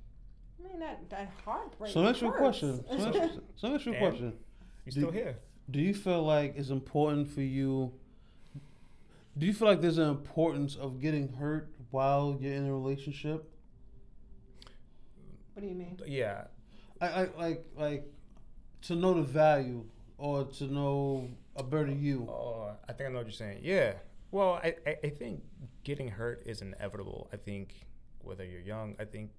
I 0.60 0.68
mean, 0.68 0.80
that, 0.80 1.10
that 1.10 1.32
heartbreak. 1.46 1.92
So 1.92 2.04
that's 2.04 2.22
your 2.22 2.32
hurts. 2.32 2.40
question. 2.60 2.84
So 2.90 3.12
that's, 3.12 3.34
so 3.56 3.70
that's 3.72 3.86
your 3.86 3.96
And- 3.96 4.08
question. 4.08 4.34
You 4.86 4.92
still 4.92 5.12
here? 5.12 5.38
Do 5.72 5.80
you 5.80 5.94
feel 5.94 6.24
like 6.24 6.56
it's 6.58 6.70
important 6.70 7.30
for 7.30 7.42
you? 7.42 7.94
Do 9.38 9.46
you 9.46 9.54
feel 9.54 9.68
like 9.68 9.82
there's 9.82 10.00
an 10.00 10.10
importance 10.10 10.76
of 10.76 11.00
getting 11.00 11.30
hurt 11.34 11.70
while 11.92 12.38
you're 12.42 12.54
in 12.54 12.66
a 12.66 12.74
relationship? 12.74 13.48
What 15.54 15.62
do 15.62 15.68
you 15.68 15.76
mean? 15.76 16.00
Yeah, 16.08 16.46
I, 17.02 17.08
I 17.08 17.28
like 17.38 17.66
like 17.78 18.04
to 18.84 18.96
know 18.96 19.14
the 19.14 19.24
value 19.24 19.86
or 20.18 20.46
to 20.46 20.64
know 20.66 21.30
a 21.56 21.64
better 21.64 21.92
you. 21.92 22.28
Oh, 22.30 22.72
I 22.88 22.94
think 22.94 23.10
I 23.10 23.12
know 23.12 23.20
what 23.20 23.28
you're 23.28 23.34
saying. 23.34 23.60
Yeah. 23.64 23.94
Well, 24.32 24.60
I, 24.64 24.76
I, 24.86 24.96
I 25.06 25.10
think 25.10 25.42
getting 25.84 26.08
hurt 26.10 26.44
is 26.46 26.62
inevitable. 26.62 27.30
I 27.34 27.38
think 27.38 27.74
whether 28.22 28.46
you're 28.46 28.62
young, 28.62 28.96
I 29.00 29.06
think 29.06 29.32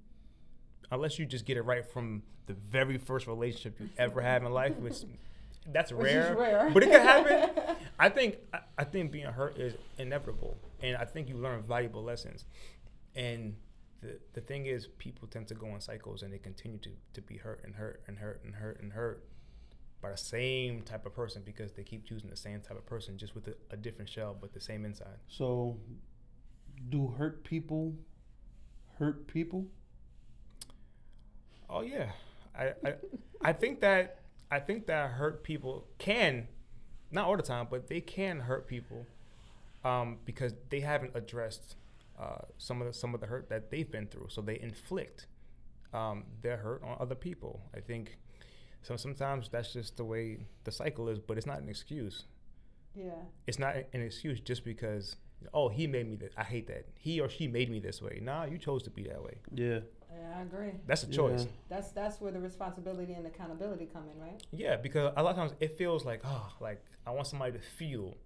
unless 0.90 1.18
you 1.18 1.26
just 1.26 1.44
get 1.44 1.56
it 1.56 1.62
right 1.62 1.84
from 1.86 2.22
the 2.46 2.54
very 2.54 2.98
first 2.98 3.26
relationship 3.28 3.78
you 3.78 3.88
ever 3.98 4.20
have 4.20 4.42
in 4.42 4.52
life, 4.52 4.76
which 4.78 4.96
that's 5.72 5.92
Which 5.92 6.04
rare, 6.06 6.36
rare. 6.36 6.70
but 6.72 6.82
it 6.82 6.90
can 6.90 7.00
happen. 7.02 7.76
I 7.98 8.08
think 8.08 8.38
I, 8.52 8.60
I 8.78 8.84
think 8.84 9.12
being 9.12 9.26
hurt 9.26 9.58
is 9.58 9.74
inevitable, 9.98 10.56
and 10.82 10.96
I 10.96 11.04
think 11.04 11.28
you 11.28 11.36
learn 11.36 11.62
valuable 11.62 12.02
lessons. 12.02 12.46
And 13.14 13.54
the 14.00 14.18
the 14.32 14.40
thing 14.40 14.66
is, 14.66 14.86
people 14.98 15.28
tend 15.28 15.48
to 15.48 15.54
go 15.54 15.66
in 15.68 15.80
cycles, 15.80 16.22
and 16.22 16.32
they 16.32 16.38
continue 16.38 16.78
to 16.78 16.90
to 17.14 17.20
be 17.22 17.36
hurt 17.36 17.60
and 17.64 17.74
hurt 17.74 18.02
and 18.06 18.18
hurt 18.18 18.42
and 18.44 18.54
hurt 18.54 18.80
and 18.80 18.92
hurt 18.92 19.24
by 20.00 20.10
the 20.10 20.16
same 20.16 20.82
type 20.82 21.04
of 21.04 21.14
person 21.14 21.42
because 21.44 21.72
they 21.72 21.82
keep 21.82 22.06
choosing 22.06 22.30
the 22.30 22.36
same 22.36 22.60
type 22.60 22.78
of 22.78 22.86
person 22.86 23.18
just 23.18 23.34
with 23.34 23.48
a, 23.48 23.54
a 23.70 23.76
different 23.76 24.08
shell 24.08 24.34
but 24.40 24.52
the 24.54 24.60
same 24.60 24.84
inside. 24.84 25.18
So, 25.28 25.76
do 26.88 27.08
hurt 27.18 27.44
people 27.44 27.94
hurt 28.98 29.26
people? 29.26 29.66
Oh 31.68 31.82
yeah, 31.82 32.12
I 32.58 32.72
I, 32.84 32.94
I 33.42 33.52
think 33.52 33.80
that 33.80 34.20
I 34.50 34.58
think 34.58 34.86
that 34.86 35.10
hurt 35.10 35.42
people 35.44 35.86
can, 35.98 36.48
not 37.10 37.26
all 37.26 37.36
the 37.36 37.42
time, 37.42 37.68
but 37.70 37.88
they 37.88 38.00
can 38.00 38.40
hurt 38.40 38.66
people, 38.66 39.06
um, 39.84 40.18
because 40.24 40.54
they 40.70 40.80
haven't 40.80 41.12
addressed 41.14 41.76
uh, 42.20 42.42
some 42.58 42.80
of 42.80 42.86
the 42.86 42.92
some 42.92 43.14
of 43.14 43.20
the 43.20 43.26
hurt 43.26 43.48
that 43.48 43.70
they've 43.70 43.90
been 43.90 44.06
through, 44.06 44.26
so 44.28 44.40
they 44.40 44.60
inflict 44.60 45.26
um, 45.94 46.24
their 46.42 46.58
hurt 46.58 46.82
on 46.82 46.96
other 47.00 47.14
people. 47.14 47.62
I 47.74 47.80
think 47.80 48.18
so. 48.82 48.96
Sometimes 48.96 49.48
that's 49.48 49.72
just 49.72 49.96
the 49.96 50.04
way 50.04 50.46
the 50.64 50.72
cycle 50.72 51.08
is, 51.08 51.18
but 51.18 51.38
it's 51.38 51.46
not 51.46 51.60
an 51.60 51.68
excuse. 51.68 52.24
Yeah. 52.94 53.10
It's 53.46 53.58
not 53.58 53.76
an 53.76 54.02
excuse 54.02 54.40
just 54.40 54.64
because. 54.64 55.16
Oh, 55.54 55.70
he 55.70 55.86
made 55.86 56.06
me 56.06 56.16
this. 56.16 56.34
I 56.36 56.44
hate 56.44 56.66
that. 56.66 56.88
He 56.98 57.18
or 57.18 57.30
she 57.30 57.48
made 57.48 57.70
me 57.70 57.80
this 57.80 58.02
way. 58.02 58.20
Nah, 58.22 58.44
you 58.44 58.58
chose 58.58 58.82
to 58.82 58.90
be 58.90 59.04
that 59.04 59.22
way. 59.22 59.38
Yeah. 59.54 59.78
Yeah, 60.12 60.38
I 60.38 60.42
agree. 60.42 60.72
That's 60.86 61.02
a 61.04 61.06
choice. 61.06 61.44
Yeah. 61.44 61.50
That's 61.70 61.92
that's 61.92 62.20
where 62.20 62.32
the 62.32 62.40
responsibility 62.40 63.14
and 63.14 63.26
accountability 63.26 63.88
come 63.90 64.04
in, 64.14 64.20
right? 64.20 64.42
Yeah, 64.52 64.76
because 64.76 65.12
a 65.16 65.22
lot 65.22 65.30
of 65.30 65.36
times 65.36 65.52
it 65.60 65.78
feels 65.78 66.04
like, 66.04 66.20
oh, 66.24 66.52
like 66.60 66.84
I 67.06 67.12
want 67.12 67.26
somebody 67.26 67.52
to 67.52 67.58
feel 67.58 68.16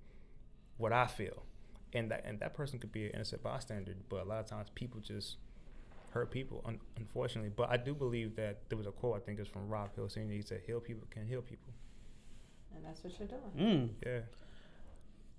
what 0.77 0.93
I 0.93 1.07
feel, 1.07 1.45
and 1.95 2.11
that 2.11 2.25
and 2.27 2.39
that 2.41 2.55
person 2.55 2.79
could 2.79 2.93
be 2.93 3.07
an 3.07 3.13
innocent 3.15 3.43
bystander. 3.43 3.95
But 4.09 4.23
a 4.23 4.25
lot 4.25 4.41
of 4.41 4.47
times 4.47 4.69
people 4.75 5.01
just 5.01 5.37
hurt 6.11 6.31
people, 6.31 6.63
un- 6.67 6.81
unfortunately. 6.97 7.51
But 7.55 7.71
I 7.71 7.77
do 7.77 7.95
believe 7.95 8.37
that 8.37 8.61
there 8.69 8.79
was 8.79 8.87
a 8.87 8.93
quote 8.93 9.17
I 9.17 9.21
think 9.21 9.39
it's 9.41 9.49
from 9.49 9.69
Rob 9.69 9.95
Hill 9.95 10.09
saying 10.09 10.31
he 10.31 10.43
said, 10.43 10.61
"Heal 10.67 10.81
people 10.81 11.07
can 11.11 11.27
heal 11.27 11.43
people." 11.43 11.73
And 12.75 12.85
that's 12.85 13.03
what 13.05 13.13
you're 13.19 13.29
doing. 13.29 13.53
Mm. 13.57 13.89
Yeah, 14.05 14.21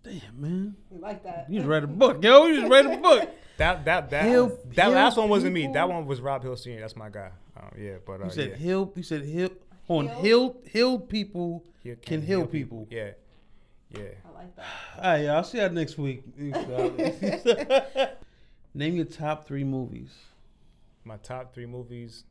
Damn, 0.03 0.39
man. 0.41 0.75
You 0.91 0.99
like 0.99 1.23
that? 1.23 1.47
You 1.49 1.59
just 1.59 1.67
read 1.67 1.83
a 1.83 1.87
book, 1.87 2.23
yo. 2.23 2.45
You 2.45 2.59
just 2.61 2.71
read 2.71 2.85
a 2.85 2.97
book. 2.97 3.27
that 3.57 3.85
that 3.85 4.09
that 4.11 4.25
Heal- 4.25 4.57
that 4.75 4.85
heal 4.85 4.91
last 4.93 5.17
one 5.17 5.29
wasn't 5.29 5.53
me. 5.53 5.67
That 5.67 5.89
one 5.89 6.05
was 6.05 6.21
Rob 6.21 6.43
Hill 6.43 6.55
Senior. 6.55 6.81
That's 6.81 6.95
my 6.95 7.09
guy. 7.09 7.31
Um, 7.57 7.71
yeah, 7.77 7.95
but 8.05 8.21
uh, 8.21 8.25
You 8.25 8.29
said 8.31 8.49
yeah. 8.51 8.55
heal. 8.57 8.93
You 8.95 9.03
said 9.03 9.23
heal. 9.25 9.49
On 9.87 10.07
Heal? 10.07 10.21
healed, 10.21 10.55
healed 10.71 11.09
people 11.09 11.63
Heal- 11.83 11.95
can 12.01 12.21
heal 12.21 12.45
people. 12.47 12.87
Yeah, 12.89 13.11
yeah. 13.97 14.03
I 14.25 14.31
like 14.37 14.55
that. 14.55 14.65
All 14.97 15.03
right, 15.03 15.17
y'all. 15.25 15.35
I'll 15.37 15.43
see 15.43 15.57
y'all 15.59 15.69
next 15.69 15.97
week. 15.97 16.23
Name 18.73 18.95
your 18.95 19.05
top 19.05 19.45
three 19.47 19.63
movies. 19.63 20.13
My 21.03 21.17
top 21.17 21.53
three 21.53 21.65
movies: 21.65 22.23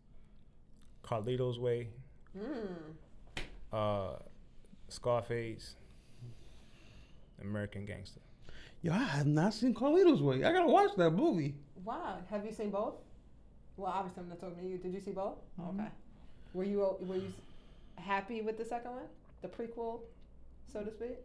Carlito's 1.03 1.59
Way, 1.59 1.89
Mm. 2.37 2.95
uh, 3.73 4.17
Scarface, 4.89 5.77
American 7.41 7.85
Gangster. 7.87 8.21
Yo, 8.83 8.93
I 8.93 8.99
have 8.99 9.27
not 9.27 9.55
seen 9.55 9.73
Carlito's 9.75 10.21
Way. 10.21 10.45
I 10.45 10.53
gotta 10.53 10.67
watch 10.67 10.91
that 10.97 11.11
movie. 11.13 11.55
Wow. 11.85 12.19
Have 12.31 12.45
you 12.45 12.53
seen 12.53 12.71
both? 12.71 12.95
Well, 13.77 13.91
obviously 13.93 14.23
I'm 14.23 14.29
not 14.29 14.41
talking 14.41 14.59
to 14.63 14.69
you. 14.69 14.79
Did 14.79 14.93
you 14.93 15.01
see 15.01 15.13
both? 15.13 15.37
Mm-hmm. 15.61 15.81
Okay. 15.81 15.89
Were 16.53 16.65
you 16.65 16.97
were 17.01 17.17
you 17.17 17.33
happy 17.97 18.43
with 18.43 18.59
the 18.59 18.65
second 18.65 18.91
one, 18.93 19.05
the 19.43 19.49
prequel, 19.49 20.01
so 20.73 20.83
to 20.83 20.91
speak? 20.93 21.17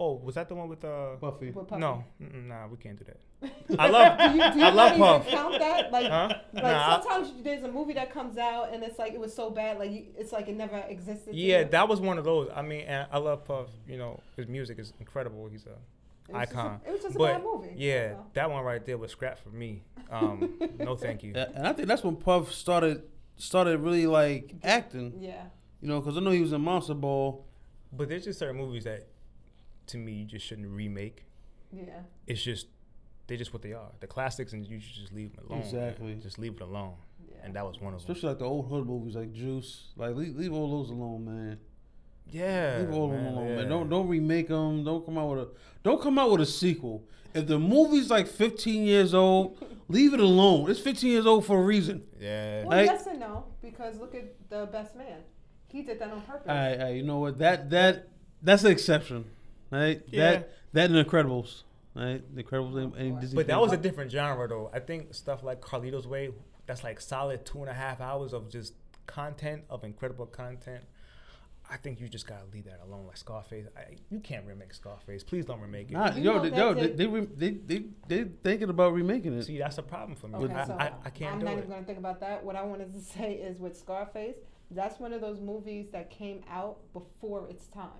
Oh, 0.00 0.14
was 0.14 0.36
that 0.36 0.48
the 0.48 0.54
one 0.54 0.68
with 0.68 0.84
uh? 0.84 1.16
Buffy. 1.20 1.50
With 1.50 1.66
Puffy? 1.66 1.80
No, 1.80 2.04
nah, 2.20 2.68
we 2.68 2.76
can't 2.76 2.96
do 2.96 3.04
that. 3.04 3.50
I 3.80 3.88
love. 3.88 4.18
Do 4.18 4.24
you, 4.38 4.52
do 4.52 4.58
you 4.60 4.64
I 4.64 4.70
love 4.70 4.96
not 4.96 4.98
Puff. 4.98 5.26
even 5.26 5.38
count 5.38 5.58
that? 5.58 5.90
Like, 5.92 6.06
Huh? 6.08 6.28
like 6.52 6.62
Nah, 6.62 6.70
I- 6.98 7.00
sometimes 7.02 7.32
there's 7.42 7.64
a 7.64 7.72
movie 7.72 7.94
that 7.94 8.12
comes 8.12 8.38
out 8.38 8.72
and 8.72 8.82
it's 8.84 8.98
like 8.98 9.12
it 9.12 9.18
was 9.20 9.34
so 9.34 9.50
bad, 9.50 9.78
like 9.78 9.90
you, 9.90 10.04
it's 10.16 10.30
like 10.30 10.46
it 10.46 10.56
never 10.56 10.78
existed. 10.88 11.34
Yeah, 11.34 11.64
that 11.64 11.88
was 11.88 12.00
one 12.00 12.16
of 12.16 12.24
those. 12.24 12.48
I 12.54 12.62
mean, 12.62 12.86
I 12.88 13.18
love 13.18 13.44
Puff. 13.44 13.66
You 13.88 13.98
know, 13.98 14.20
his 14.36 14.46
music 14.46 14.78
is 14.78 14.92
incredible. 15.00 15.48
He's 15.48 15.66
a 15.66 15.70
It 15.70 16.34
was 16.34 16.42
just 16.42 16.52
a- 16.54 16.58
icon. 16.58 16.80
it 16.86 16.92
was 16.92 17.02
just 17.02 17.16
a 17.16 17.18
bad 17.18 17.42
movie. 17.42 17.74
yeah, 17.76 18.10
So. 18.12 18.26
that 18.34 18.50
one 18.52 18.62
right 18.64 18.84
there 18.86 18.98
was 18.98 19.10
scrap 19.10 19.38
for 19.40 19.50
me. 19.50 19.82
Um, 20.10 20.60
no, 20.78 20.94
thank 20.94 21.24
you. 21.24 21.32
And 21.54 21.66
I 21.66 21.72
think 21.72 21.88
that's 21.88 22.04
when 22.04 22.14
Puff 22.16 22.52
started 22.52 23.02
started 23.36 23.80
really 23.80 24.06
like 24.06 24.54
acting. 24.62 25.14
Yeah. 25.20 25.42
You 25.80 25.88
know, 25.88 26.00
because 26.00 26.16
I 26.16 26.20
know 26.20 26.30
he 26.30 26.40
was 26.40 26.52
in 26.52 26.60
Monster 26.60 26.94
Ball. 26.94 27.44
But 27.92 28.08
there's 28.08 28.24
just 28.24 28.38
certain 28.38 28.56
movies 28.56 28.84
that, 28.84 29.06
to 29.88 29.98
me, 29.98 30.12
you 30.12 30.24
just 30.26 30.46
shouldn't 30.46 30.68
remake. 30.68 31.24
Yeah. 31.72 32.00
It's 32.26 32.42
just 32.42 32.66
they're 33.26 33.36
just 33.36 33.52
what 33.52 33.62
they 33.62 33.72
are. 33.74 33.90
The 34.00 34.06
classics, 34.06 34.52
and 34.52 34.66
you 34.66 34.80
should 34.80 34.94
just 34.94 35.12
leave 35.12 35.34
them 35.36 35.44
alone. 35.46 35.58
man. 35.60 35.68
Exactly. 35.68 36.14
Just 36.14 36.38
leave 36.38 36.54
it 36.54 36.62
alone. 36.62 36.94
Yeah. 37.30 37.36
And 37.44 37.54
that 37.56 37.64
was 37.66 37.78
one 37.80 37.92
of 37.94 38.00
them. 38.00 38.10
Especially 38.10 38.30
like 38.30 38.38
the 38.38 38.46
old 38.46 38.68
hood 38.68 38.86
movies 38.86 39.14
like 39.16 39.32
Juice. 39.32 39.88
Like 39.96 40.14
leave, 40.16 40.34
leave 40.36 40.52
all 40.52 40.70
those 40.78 40.90
alone, 40.90 41.24
man. 41.24 41.58
Yeah. 42.30 42.78
leave 42.80 42.94
all 42.94 43.08
man, 43.08 43.24
them 43.24 43.34
alone, 43.34 43.48
yeah. 43.48 43.56
man. 43.56 43.68
Don't 43.68 43.88
don't 43.90 44.08
remake 44.08 44.48
them. 44.48 44.84
Don't 44.84 45.04
come 45.04 45.18
out 45.18 45.30
with 45.30 45.38
a 45.40 45.48
don't 45.82 46.00
come 46.00 46.18
out 46.18 46.30
with 46.30 46.40
a 46.40 46.46
sequel. 46.46 47.04
If 47.34 47.46
the 47.46 47.58
movie's 47.58 48.08
like 48.10 48.26
15 48.26 48.84
years 48.84 49.12
old, 49.12 49.62
leave 49.88 50.14
it 50.14 50.20
alone. 50.20 50.70
It's 50.70 50.80
15 50.80 51.10
years 51.10 51.26
old 51.26 51.44
for 51.44 51.58
a 51.58 51.62
reason. 51.62 52.04
Yeah. 52.18 52.60
Well, 52.64 52.78
Like- 52.78 52.86
yes 52.86 53.06
and 53.06 53.20
no, 53.20 53.44
because 53.62 53.98
look 53.98 54.14
at 54.14 54.48
the 54.48 54.66
best 54.66 54.96
man. 54.96 55.20
He 55.70 55.82
did 55.82 55.98
that 56.00 56.10
on 56.10 56.22
purpose. 56.22 56.48
All 56.48 56.54
right, 56.54 56.78
all 56.78 56.84
right, 56.86 56.96
you 56.96 57.02
know 57.02 57.18
what? 57.18 57.38
That 57.38 57.68
that 57.70 58.08
that's 58.42 58.64
an 58.64 58.70
exception, 58.72 59.26
right? 59.70 60.02
Yeah. 60.08 60.30
That 60.30 60.52
that 60.72 60.90
and 60.90 61.06
Incredibles, 61.06 61.62
right? 61.94 62.22
The 62.34 62.42
Incredibles 62.42 62.76
and, 62.82 62.94
and 62.94 63.20
Disney. 63.20 63.36
But 63.36 63.46
that 63.48 63.60
was 63.60 63.72
a 63.72 63.76
different 63.76 64.10
genre, 64.10 64.48
though. 64.48 64.70
I 64.72 64.80
think 64.80 65.14
stuff 65.14 65.42
like 65.42 65.60
Carlito's 65.60 66.06
Way, 66.06 66.30
that's 66.66 66.84
like 66.84 67.00
solid 67.00 67.44
two 67.46 67.60
and 67.60 67.68
a 67.70 67.74
half 67.74 68.00
hours 68.00 68.32
of 68.32 68.50
just 68.50 68.74
content, 69.06 69.62
of 69.70 69.84
incredible 69.84 70.26
content. 70.26 70.84
I 71.70 71.76
think 71.76 72.00
you 72.00 72.08
just 72.08 72.26
gotta 72.26 72.46
leave 72.50 72.64
that 72.64 72.80
alone. 72.82 73.06
Like 73.06 73.18
Scarface, 73.18 73.66
I, 73.76 73.96
you 74.10 74.20
can't 74.20 74.46
remake 74.46 74.72
Scarface. 74.72 75.22
Please 75.22 75.44
don't 75.44 75.60
remake 75.60 75.90
it. 75.90 75.94
Nah, 75.94 76.14
You 76.14 76.22
yo, 76.22 76.32
know 76.36 76.42
they, 76.42 76.48
that 76.50 76.56
yo, 76.58 76.74
they- 76.74 76.80
they, 76.80 76.88
they, 76.92 77.06
re- 77.06 77.28
they, 77.36 77.50
they, 77.50 77.84
they 78.08 78.24
thinking 78.42 78.70
about 78.70 78.94
remaking 78.94 79.34
it. 79.34 79.42
See, 79.44 79.58
that's 79.58 79.76
a 79.76 79.82
problem 79.82 80.16
for 80.16 80.28
me. 80.28 80.36
Okay, 80.36 80.54
I, 80.54 80.66
so 80.66 80.72
I, 80.72 80.92
I 81.04 81.10
can't 81.10 81.34
I'm 81.34 81.38
do 81.40 81.44
not 81.44 81.54
it. 81.54 81.58
even 81.58 81.68
going 81.70 81.82
to 81.82 81.86
think 81.86 81.98
about 81.98 82.20
that. 82.20 82.42
What 82.42 82.56
I 82.56 82.62
wanted 82.62 82.94
to 82.94 83.00
say 83.18 83.34
is 83.34 83.58
with 83.60 83.76
Scarface, 83.76 84.36
that's 84.70 84.98
one 84.98 85.12
of 85.12 85.20
those 85.20 85.40
movies 85.40 85.88
that 85.92 86.08
came 86.10 86.42
out 86.50 86.78
before 86.94 87.46
its 87.50 87.66
time. 87.66 87.90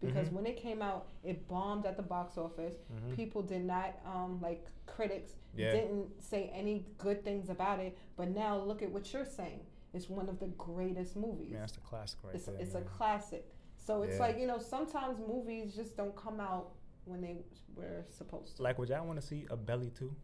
Because 0.00 0.28
Mhm. 0.28 0.32
when 0.34 0.46
it 0.46 0.56
came 0.56 0.82
out, 0.82 1.06
it 1.24 1.48
bombed 1.48 1.86
at 1.86 1.96
the 1.96 2.02
box 2.02 2.36
office. 2.36 2.76
Mhm. 2.92 3.14
People 3.16 3.42
did 3.42 3.64
not, 3.64 3.94
um, 4.04 4.40
like 4.42 4.66
critics, 4.86 5.36
Yeah. 5.54 5.72
didn't 5.72 6.22
say 6.22 6.48
any 6.50 6.84
good 6.98 7.24
things 7.24 7.48
about 7.48 7.80
it. 7.80 7.96
But 8.16 8.28
now 8.28 8.58
look 8.58 8.82
at 8.82 8.90
what 8.90 9.10
you're 9.12 9.24
saying. 9.24 9.64
It's 9.94 10.10
one 10.10 10.28
of 10.28 10.38
the 10.38 10.48
greatest 10.48 11.16
movies. 11.16 11.52
Man, 11.52 11.60
that's 11.60 11.72
the 11.72 11.80
classic 11.80 12.22
right 12.22 12.34
it's 12.34 12.44
there. 12.46 12.56
it's 12.60 12.74
man. 12.74 12.82
a 12.82 12.86
classic. 12.86 13.46
So 13.78 14.02
it's 14.02 14.14
Yeah. 14.16 14.20
like 14.20 14.38
you 14.38 14.46
know 14.46 14.58
sometimes 14.58 15.18
movies 15.18 15.74
just 15.74 15.96
don't 15.96 16.14
come 16.14 16.40
out 16.40 16.72
when 17.06 17.20
they 17.22 17.44
were 17.74 18.04
supposed 18.10 18.56
to. 18.56 18.62
like, 18.62 18.78
would 18.78 18.88
y'all 18.90 19.06
want 19.06 19.18
to 19.20 19.26
see 19.26 19.46
a 19.50 19.56
Belly 19.56 19.90
too? 19.90 20.14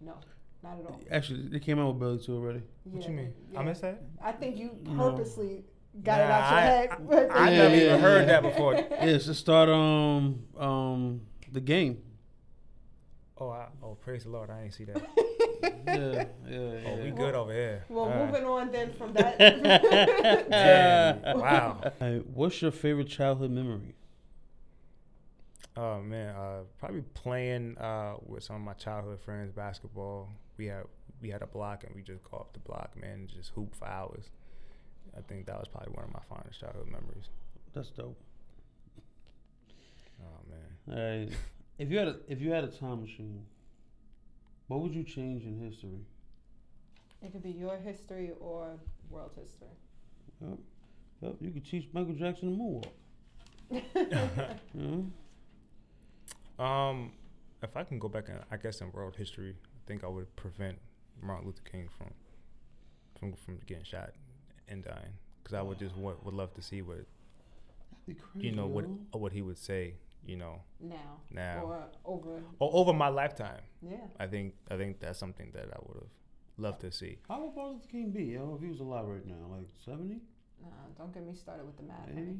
No, 0.00 0.14
not 0.64 0.78
at 0.80 0.86
all. 0.86 0.98
Actually, 1.10 1.46
they 1.48 1.60
came 1.60 1.78
out 1.78 1.92
with 1.92 2.00
Belly 2.00 2.18
2 2.18 2.34
already. 2.34 2.62
What 2.84 3.06
you 3.06 3.14
mean? 3.14 3.34
yeah. 3.52 3.60
I 3.60 3.64
missed 3.64 3.82
that. 3.82 4.02
I 4.20 4.32
think 4.32 4.56
you 4.56 4.72
No. 4.84 4.96
purposely 5.10 5.64
got 6.02 6.20
it 6.20 6.28
Nah, 6.28 6.34
out 6.34 6.50
your 6.50 6.58
I- 6.58 6.62
head. 6.62 6.88
I, 6.90 6.96
but- 6.96 7.30
I 7.30 7.50
Yeah, 7.50 7.56
never 7.58 7.76
yeah, 7.76 7.82
even 7.84 8.00
heard 8.00 8.28
that 8.28 8.42
before. 8.42 8.74
Yes, 8.74 9.24
to 9.26 9.34
start 9.34 9.68
um 9.68 10.42
um 10.58 11.20
the 11.50 11.60
game. 11.60 11.98
Oh, 13.38 13.48
I, 13.50 13.66
oh, 13.82 13.94
praise 13.96 14.22
the 14.24 14.30
Lord! 14.30 14.50
I 14.50 14.62
ain't 14.62 14.72
see 14.74 14.84
that. 14.84 15.02
Yeah, 15.84 16.24
yeah, 16.48 16.48
yeah. 16.48 16.80
Oh, 16.90 16.96
we 17.02 17.10
good 17.10 17.34
over 17.34 17.52
here. 17.52 17.84
well, 17.88 18.04
All 18.04 18.10
right. 18.10 18.26
moving 18.26 18.44
on 18.44 18.70
then 18.70 18.92
from 18.92 19.12
that. 19.14 19.36
Damn, 20.50 21.38
wow. 21.40 21.92
Hey, 21.98 22.22
what's 22.32 22.62
your 22.62 22.70
favorite 22.70 23.08
childhood 23.08 23.50
memory? 23.50 23.94
Oh 25.76 26.00
man, 26.02 26.34
uh, 26.36 26.58
probably 26.78 27.02
playing 27.14 27.78
uh, 27.78 28.14
with 28.26 28.44
some 28.44 28.56
of 28.56 28.62
my 28.62 28.74
childhood 28.74 29.18
friends 29.20 29.50
basketball. 29.52 30.28
We 30.58 30.66
had 30.66 30.84
we 31.20 31.30
had 31.30 31.42
a 31.42 31.46
block 31.46 31.84
and 31.84 31.94
we 31.94 32.02
just 32.02 32.22
go 32.30 32.36
up 32.36 32.52
the 32.52 32.60
block, 32.60 32.92
man, 33.00 33.10
and 33.20 33.28
just 33.28 33.50
hoop 33.54 33.74
for 33.74 33.88
hours. 33.88 34.30
I 35.16 35.20
think 35.22 35.46
that 35.46 35.58
was 35.58 35.68
probably 35.68 35.92
one 35.92 36.04
of 36.04 36.12
my 36.12 36.20
fondest 36.28 36.60
childhood 36.60 36.86
memories. 36.86 37.28
That's 37.74 37.90
dope. 37.90 38.18
Oh 40.22 40.40
man, 40.48 40.96
All 40.96 41.20
right. 41.20 41.28
If 41.78 41.90
you 41.90 41.98
had 41.98 42.08
a 42.08 42.16
if 42.28 42.40
you 42.40 42.50
had 42.52 42.64
a 42.64 42.68
time 42.68 43.00
machine, 43.02 43.44
what 44.68 44.80
would 44.80 44.94
you 44.94 45.02
change 45.04 45.44
in 45.44 45.58
history? 45.58 46.00
it 47.22 47.30
could 47.32 47.42
be 47.42 47.50
your 47.50 47.76
history 47.76 48.32
or 48.40 48.78
world 49.08 49.30
history. 49.40 49.68
Yep. 50.40 50.58
Yep. 51.20 51.34
You 51.40 51.50
could 51.52 51.64
teach 51.64 51.88
Michael 51.92 52.14
Jackson 52.14 52.50
to 52.50 52.62
moonwalk. 52.62 52.84
You 54.74 55.10
know? 56.58 56.64
um, 56.64 57.12
if 57.62 57.76
I 57.76 57.84
can 57.84 57.98
go 57.98 58.08
back 58.08 58.28
and 58.28 58.40
I 58.50 58.56
guess 58.56 58.80
in 58.80 58.90
world 58.92 59.14
history, 59.16 59.54
I 59.60 59.78
think 59.86 60.02
I 60.04 60.08
would 60.08 60.34
prevent 60.36 60.78
Martin 61.22 61.46
Luther 61.46 61.62
King 61.70 61.88
from 61.96 62.08
from 63.18 63.34
from 63.34 63.60
getting 63.66 63.84
shot 63.84 64.10
and 64.72 64.82
dying 64.84 65.12
because 65.42 65.54
I 65.54 65.62
would 65.62 65.78
just 65.78 65.96
want, 65.96 66.24
would 66.24 66.34
love 66.34 66.52
to 66.54 66.62
see 66.62 66.82
what 66.82 66.98
That'd 66.98 68.06
be 68.06 68.14
crazy. 68.14 68.46
you 68.48 68.52
know 68.56 68.66
what 68.66 68.84
what 69.24 69.32
he 69.32 69.42
would 69.42 69.58
say, 69.58 69.94
you 70.26 70.36
know, 70.36 70.60
now. 70.80 71.20
now 71.30 71.62
Or 71.64 71.84
over. 72.04 72.42
o- 72.60 72.70
over 72.80 72.92
my 72.92 73.08
lifetime. 73.08 73.60
Yeah. 73.80 73.96
I 74.18 74.26
think 74.26 74.54
I 74.70 74.76
think 74.76 74.98
that's 75.00 75.18
something 75.18 75.50
that 75.54 75.66
I 75.72 75.78
would 75.86 75.98
have 76.02 76.10
loved 76.56 76.80
to 76.80 76.90
see. 76.92 77.18
How 77.28 77.36
old 77.40 77.54
would 77.54 77.56
Martin 77.56 77.74
Luther 77.74 77.88
King 77.90 78.10
be, 78.10 78.24
know 78.38 78.54
if 78.56 78.62
he 78.62 78.68
was 78.70 78.80
alive 78.80 79.06
right 79.06 79.26
now? 79.26 79.44
Like 79.56 79.68
70? 79.84 80.20
Nah, 80.62 80.68
don't 80.98 81.12
get 81.14 81.24
me 81.26 81.34
started 81.34 81.64
with 81.66 81.76
the 81.76 81.82
math. 81.84 82.08
80? 82.10 82.14
honey. 82.14 82.36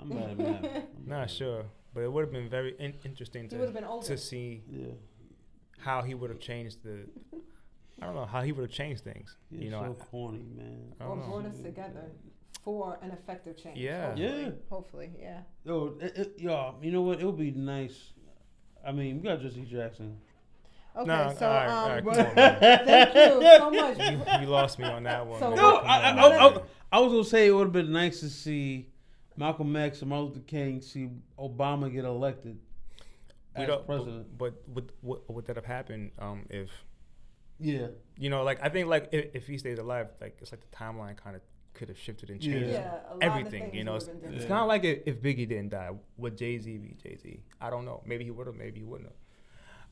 I'm 0.00 0.08
mad 0.08 0.30
at 0.30 0.38
math. 0.38 0.62
Not 1.06 1.20
mad. 1.20 1.30
sure, 1.30 1.64
but 1.94 2.00
it 2.02 2.12
would 2.12 2.24
have 2.26 2.32
been 2.32 2.48
very 2.48 2.74
in- 2.78 2.98
interesting 3.04 3.48
He 3.48 3.56
would 3.56 3.66
have 3.66 3.74
to 3.74 3.80
been 3.80 3.88
older. 3.88 4.06
to 4.08 4.16
see 4.18 4.62
Yeah. 4.70 4.92
how 5.78 6.02
he 6.02 6.14
would 6.14 6.30
have 6.30 6.40
changed 6.40 6.78
the. 6.82 7.06
I 8.02 8.06
don't 8.06 8.14
know 8.14 8.26
how 8.26 8.42
he 8.42 8.52
would 8.52 8.62
have 8.62 8.70
changed 8.70 9.04
things. 9.04 9.36
He's 9.50 9.60
you 9.64 9.70
know, 9.70 9.82
so 9.82 9.96
I- 10.00 10.04
corny, 10.06 10.44
man. 10.56 10.94
I 11.00 11.04
Or 11.04 11.16
know. 11.16 11.22
brought 11.26 11.46
us 11.46 11.58
together 11.58 12.10
for 12.62 12.98
an 13.02 13.10
effective 13.10 13.56
change. 13.62 13.78
Yeah. 13.78 14.08
Hopefully. 14.08 14.30
Yeah. 14.42 14.50
Hopefully, 14.70 15.10
yeah. 15.20 15.40
Yo, 15.64 15.96
it, 16.00 16.16
it, 16.18 16.34
yo, 16.38 16.74
you 16.82 16.90
know 16.92 17.02
what? 17.02 17.20
It 17.20 17.24
would 17.26 17.38
be 17.38 17.50
nice. 17.52 18.12
I 18.86 18.92
mean, 18.92 19.16
we 19.20 19.28
got 19.28 19.40
Jesse 19.40 19.62
Jackson. 19.64 20.16
Okay, 20.96 21.06
Nah, 21.06 21.32
so 21.32 21.46
all 21.48 21.52
right, 21.54 21.66
um, 21.68 21.74
all 21.74 21.88
right, 21.88 22.04
come 22.04 22.08
on, 22.26 22.34
thank 22.84 23.14
you 23.14 23.58
so 23.58 23.70
much. 23.72 23.98
you, 23.98 24.40
you 24.42 24.46
lost 24.52 24.78
me 24.78 24.84
on 24.84 25.02
that 25.04 25.26
one. 25.26 25.40
So 25.40 25.48
man. 25.50 25.56
No, 25.56 25.78
Come 25.78 25.86
I, 25.88 26.00
I, 26.02 26.10
on, 26.10 26.18
I. 26.32 26.36
I, 26.46 26.60
I 26.92 27.00
was 27.00 27.12
gonna 27.12 27.24
say 27.24 27.48
it 27.48 27.50
would 27.50 27.64
have 27.64 27.72
been 27.72 27.90
nice 27.92 28.20
to 28.20 28.30
see 28.30 28.86
Malcolm 29.36 29.74
X 29.74 30.00
and 30.02 30.10
Martin 30.10 30.28
Luther 30.28 30.40
King 30.46 30.80
see 30.80 31.08
Obama 31.36 31.92
get 31.92 32.04
elected 32.04 32.58
We 33.56 33.62
as 33.62 33.68
don't- 33.68 33.86
president. 33.86 34.38
But, 34.38 34.72
but 34.72 34.84
would 34.84 34.92
what 35.00 35.30
would 35.34 35.46
that 35.46 35.56
have 35.56 35.64
happened 35.64 36.12
um, 36.20 36.46
if 36.48 36.70
yeah, 37.58 37.86
you 38.18 38.30
know, 38.30 38.42
like 38.42 38.58
I 38.62 38.68
think 38.68 38.88
like 38.88 39.08
if, 39.12 39.26
if 39.34 39.46
he 39.46 39.58
stays 39.58 39.78
alive, 39.78 40.08
like 40.20 40.36
it's 40.40 40.52
like 40.52 40.60
the 40.68 40.76
timeline 40.76 41.16
kind 41.16 41.36
of 41.36 41.42
could 41.74 41.88
have 41.88 41.98
shifted 41.98 42.30
and 42.30 42.40
changed 42.40 42.70
Yeah, 42.70 42.98
a 43.10 43.14
lot 43.14 43.22
everything. 43.22 43.68
Of 43.68 43.74
You 43.74 43.84
know, 43.84 43.96
it's, 43.96 44.06
would've 44.06 44.32
it's 44.34 44.42
Yeah. 44.44 44.48
kind 44.48 44.60
of 44.62 44.68
like 44.68 44.84
if, 44.84 45.02
if 45.06 45.22
Biggie 45.22 45.48
didn't 45.48 45.70
die, 45.70 45.90
would 46.16 46.36
Jay 46.38 46.58
Z 46.58 46.78
be 46.78 46.96
Jay 47.02 47.16
Z? 47.16 47.40
I 47.60 47.70
don't 47.70 47.84
know. 47.84 48.02
Maybe 48.06 48.24
he 48.24 48.30
would 48.30 48.46
have. 48.46 48.56
Maybe 48.56 48.80
he 48.80 48.84
wouldn't 48.86 49.08
have. 49.08 49.16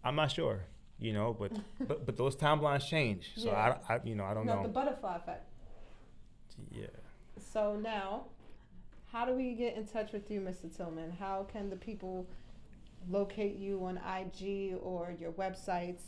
I'm 0.04 0.14
not 0.16 0.30
sure. 0.30 0.64
You 0.98 1.12
know, 1.12 1.34
but 1.38 1.52
but 1.88 2.06
but 2.06 2.16
those 2.16 2.36
timelines 2.36 2.86
change. 2.86 3.32
So 3.36 3.48
Yeah. 3.50 3.76
I, 3.88 3.94
I 3.94 4.00
you 4.04 4.14
know 4.14 4.24
I 4.24 4.34
don't 4.34 4.46
different. 4.46 4.62
No, 4.62 4.68
the 4.68 4.72
butterfly 4.72 5.16
effect. 5.16 5.48
Yeah. 6.70 6.86
So 7.52 7.76
now, 7.76 8.26
how 9.10 9.24
do 9.24 9.32
we 9.34 9.54
get 9.54 9.76
in 9.76 9.86
touch 9.86 10.12
with 10.12 10.30
you, 10.30 10.40
Mr. 10.40 10.74
Tillman? 10.74 11.10
How 11.18 11.46
can 11.52 11.70
the 11.70 11.76
people 11.76 12.26
locate 13.10 13.56
you 13.56 13.84
on 13.84 13.96
IG 13.98 14.74
or 14.80 15.14
your 15.18 15.32
websites? 15.32 16.02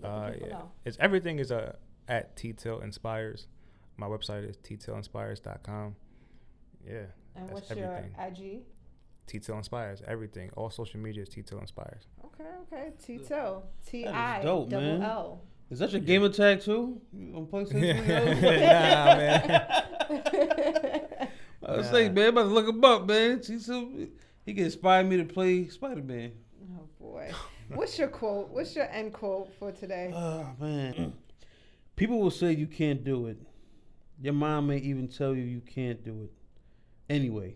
Let 0.00 0.08
the 0.08 0.08
Uh, 0.08 0.32
yeah. 0.40 0.52
know. 0.52 0.70
It's 0.84 0.96
everything 1.00 1.38
is 1.38 1.50
uh, 1.52 1.74
at 2.08 2.36
T-Till 2.36 2.80
Inspires. 2.80 3.46
My 3.96 4.06
website 4.06 4.48
is 4.48 4.56
ttillinspires.com. 4.58 5.96
Yeah. 6.86 6.92
And 7.34 7.48
that's 7.48 7.52
what's 7.52 7.70
everything. 7.70 8.14
your 8.18 8.26
IG? 8.58 8.62
T-Till 9.26 9.56
Inspires. 9.56 10.02
Everything. 10.06 10.50
All 10.56 10.70
social 10.70 11.00
media 11.00 11.22
is 11.22 11.28
T-Till 11.28 11.58
Inspires. 11.58 12.04
Okay, 12.24 12.44
okay. 12.72 12.92
T-Till. 13.02 13.64
T-I 13.86 14.42
dope, 14.42 14.68
double 14.68 14.86
man. 14.98 15.02
L. 15.02 15.40
is 15.70 15.78
that 15.80 15.90
your 15.92 16.00
gamer 16.02 16.28
tag 16.28 16.60
too? 16.60 17.00
You 17.12 17.34
on 17.36 17.46
PlayStation? 17.46 18.06
yo? 18.06 18.16
nah, 18.66 19.16
man. 19.16 19.66
I 21.66 21.76
was 21.76 21.86
Nah. 21.86 21.92
saying, 21.92 22.14
man, 22.14 22.28
I'm 22.28 22.36
about 22.36 22.42
to 22.44 22.48
look 22.50 22.68
him 22.68 22.84
up, 22.84 23.06
man. 23.08 23.42
See 23.42 23.58
some, 23.58 24.08
he 24.44 24.54
can 24.54 24.64
inspire 24.66 25.02
me 25.02 25.16
to 25.16 25.24
play 25.24 25.66
Spider 25.68 26.02
Man. 26.02 26.32
Oh 26.78 26.86
boy. 27.00 27.32
What's 27.68 27.98
your 27.98 28.08
quote? 28.08 28.50
What's 28.50 28.76
your 28.76 28.88
end 28.90 29.12
quote 29.12 29.52
for 29.58 29.72
today? 29.72 30.12
Oh 30.14 30.48
man. 30.60 31.12
People 31.96 32.20
will 32.20 32.30
say 32.30 32.52
you 32.52 32.66
can't 32.66 33.04
do 33.04 33.26
it. 33.26 33.38
Your 34.20 34.34
mom 34.34 34.68
may 34.68 34.78
even 34.78 35.08
tell 35.08 35.34
you 35.34 35.42
you 35.42 35.60
can't 35.60 36.04
do 36.04 36.22
it. 36.22 36.32
Anyway, 37.08 37.54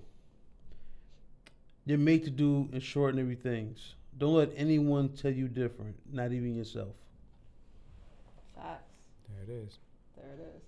you're 1.85 1.99
made 1.99 2.25
to 2.25 2.31
do 2.31 2.69
and 2.71 2.75
extraordinary 2.75 3.35
things. 3.35 3.95
Don't 4.17 4.35
let 4.35 4.51
anyone 4.57 5.11
tell 5.11 5.33
you 5.33 5.49
different, 5.49 5.97
not 6.13 6.33
even 6.33 6.55
yourself. 6.55 6.95
Facts. 8.55 8.93
There 9.29 9.43
it 9.43 9.63
is. 9.63 9.79
There 10.17 10.33
it 10.35 10.57
is. 10.57 10.63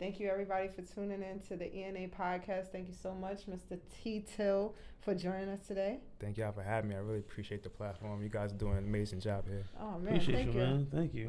Thank 0.00 0.18
you, 0.18 0.30
everybody, 0.30 0.66
for 0.68 0.80
tuning 0.80 1.22
in 1.22 1.40
to 1.40 1.56
the 1.56 1.70
ENA 1.70 2.08
podcast. 2.08 2.72
Thank 2.72 2.88
you 2.88 2.94
so 3.02 3.12
much, 3.14 3.42
Mr. 3.46 3.78
T. 4.02 4.24
Till, 4.34 4.74
for 5.02 5.14
joining 5.14 5.50
us 5.50 5.66
today. 5.66 5.98
Thank 6.18 6.38
y'all 6.38 6.52
for 6.52 6.62
having 6.62 6.88
me. 6.88 6.96
I 6.96 7.00
really 7.00 7.18
appreciate 7.18 7.62
the 7.62 7.68
platform. 7.68 8.22
You 8.22 8.30
guys 8.30 8.50
are 8.50 8.56
doing 8.56 8.78
an 8.78 8.84
amazing 8.84 9.20
job 9.20 9.46
here. 9.46 9.66
Oh, 9.78 9.98
man. 9.98 10.14
Appreciate 10.14 10.34
thank 10.36 10.54
you, 10.54 10.60
you. 10.60 10.66
man. 10.66 10.88
Thank 10.90 11.12
you. 11.12 11.28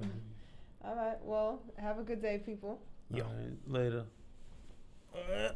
All 0.85 0.95
right. 0.95 1.17
Well, 1.21 1.61
have 1.77 1.99
a 1.99 2.03
good 2.03 2.21
day, 2.21 2.41
people. 2.45 2.81
Yo. 3.13 3.25
All 3.25 3.29
right, 3.33 3.57
later. 3.67 4.05
Uh. 5.13 5.49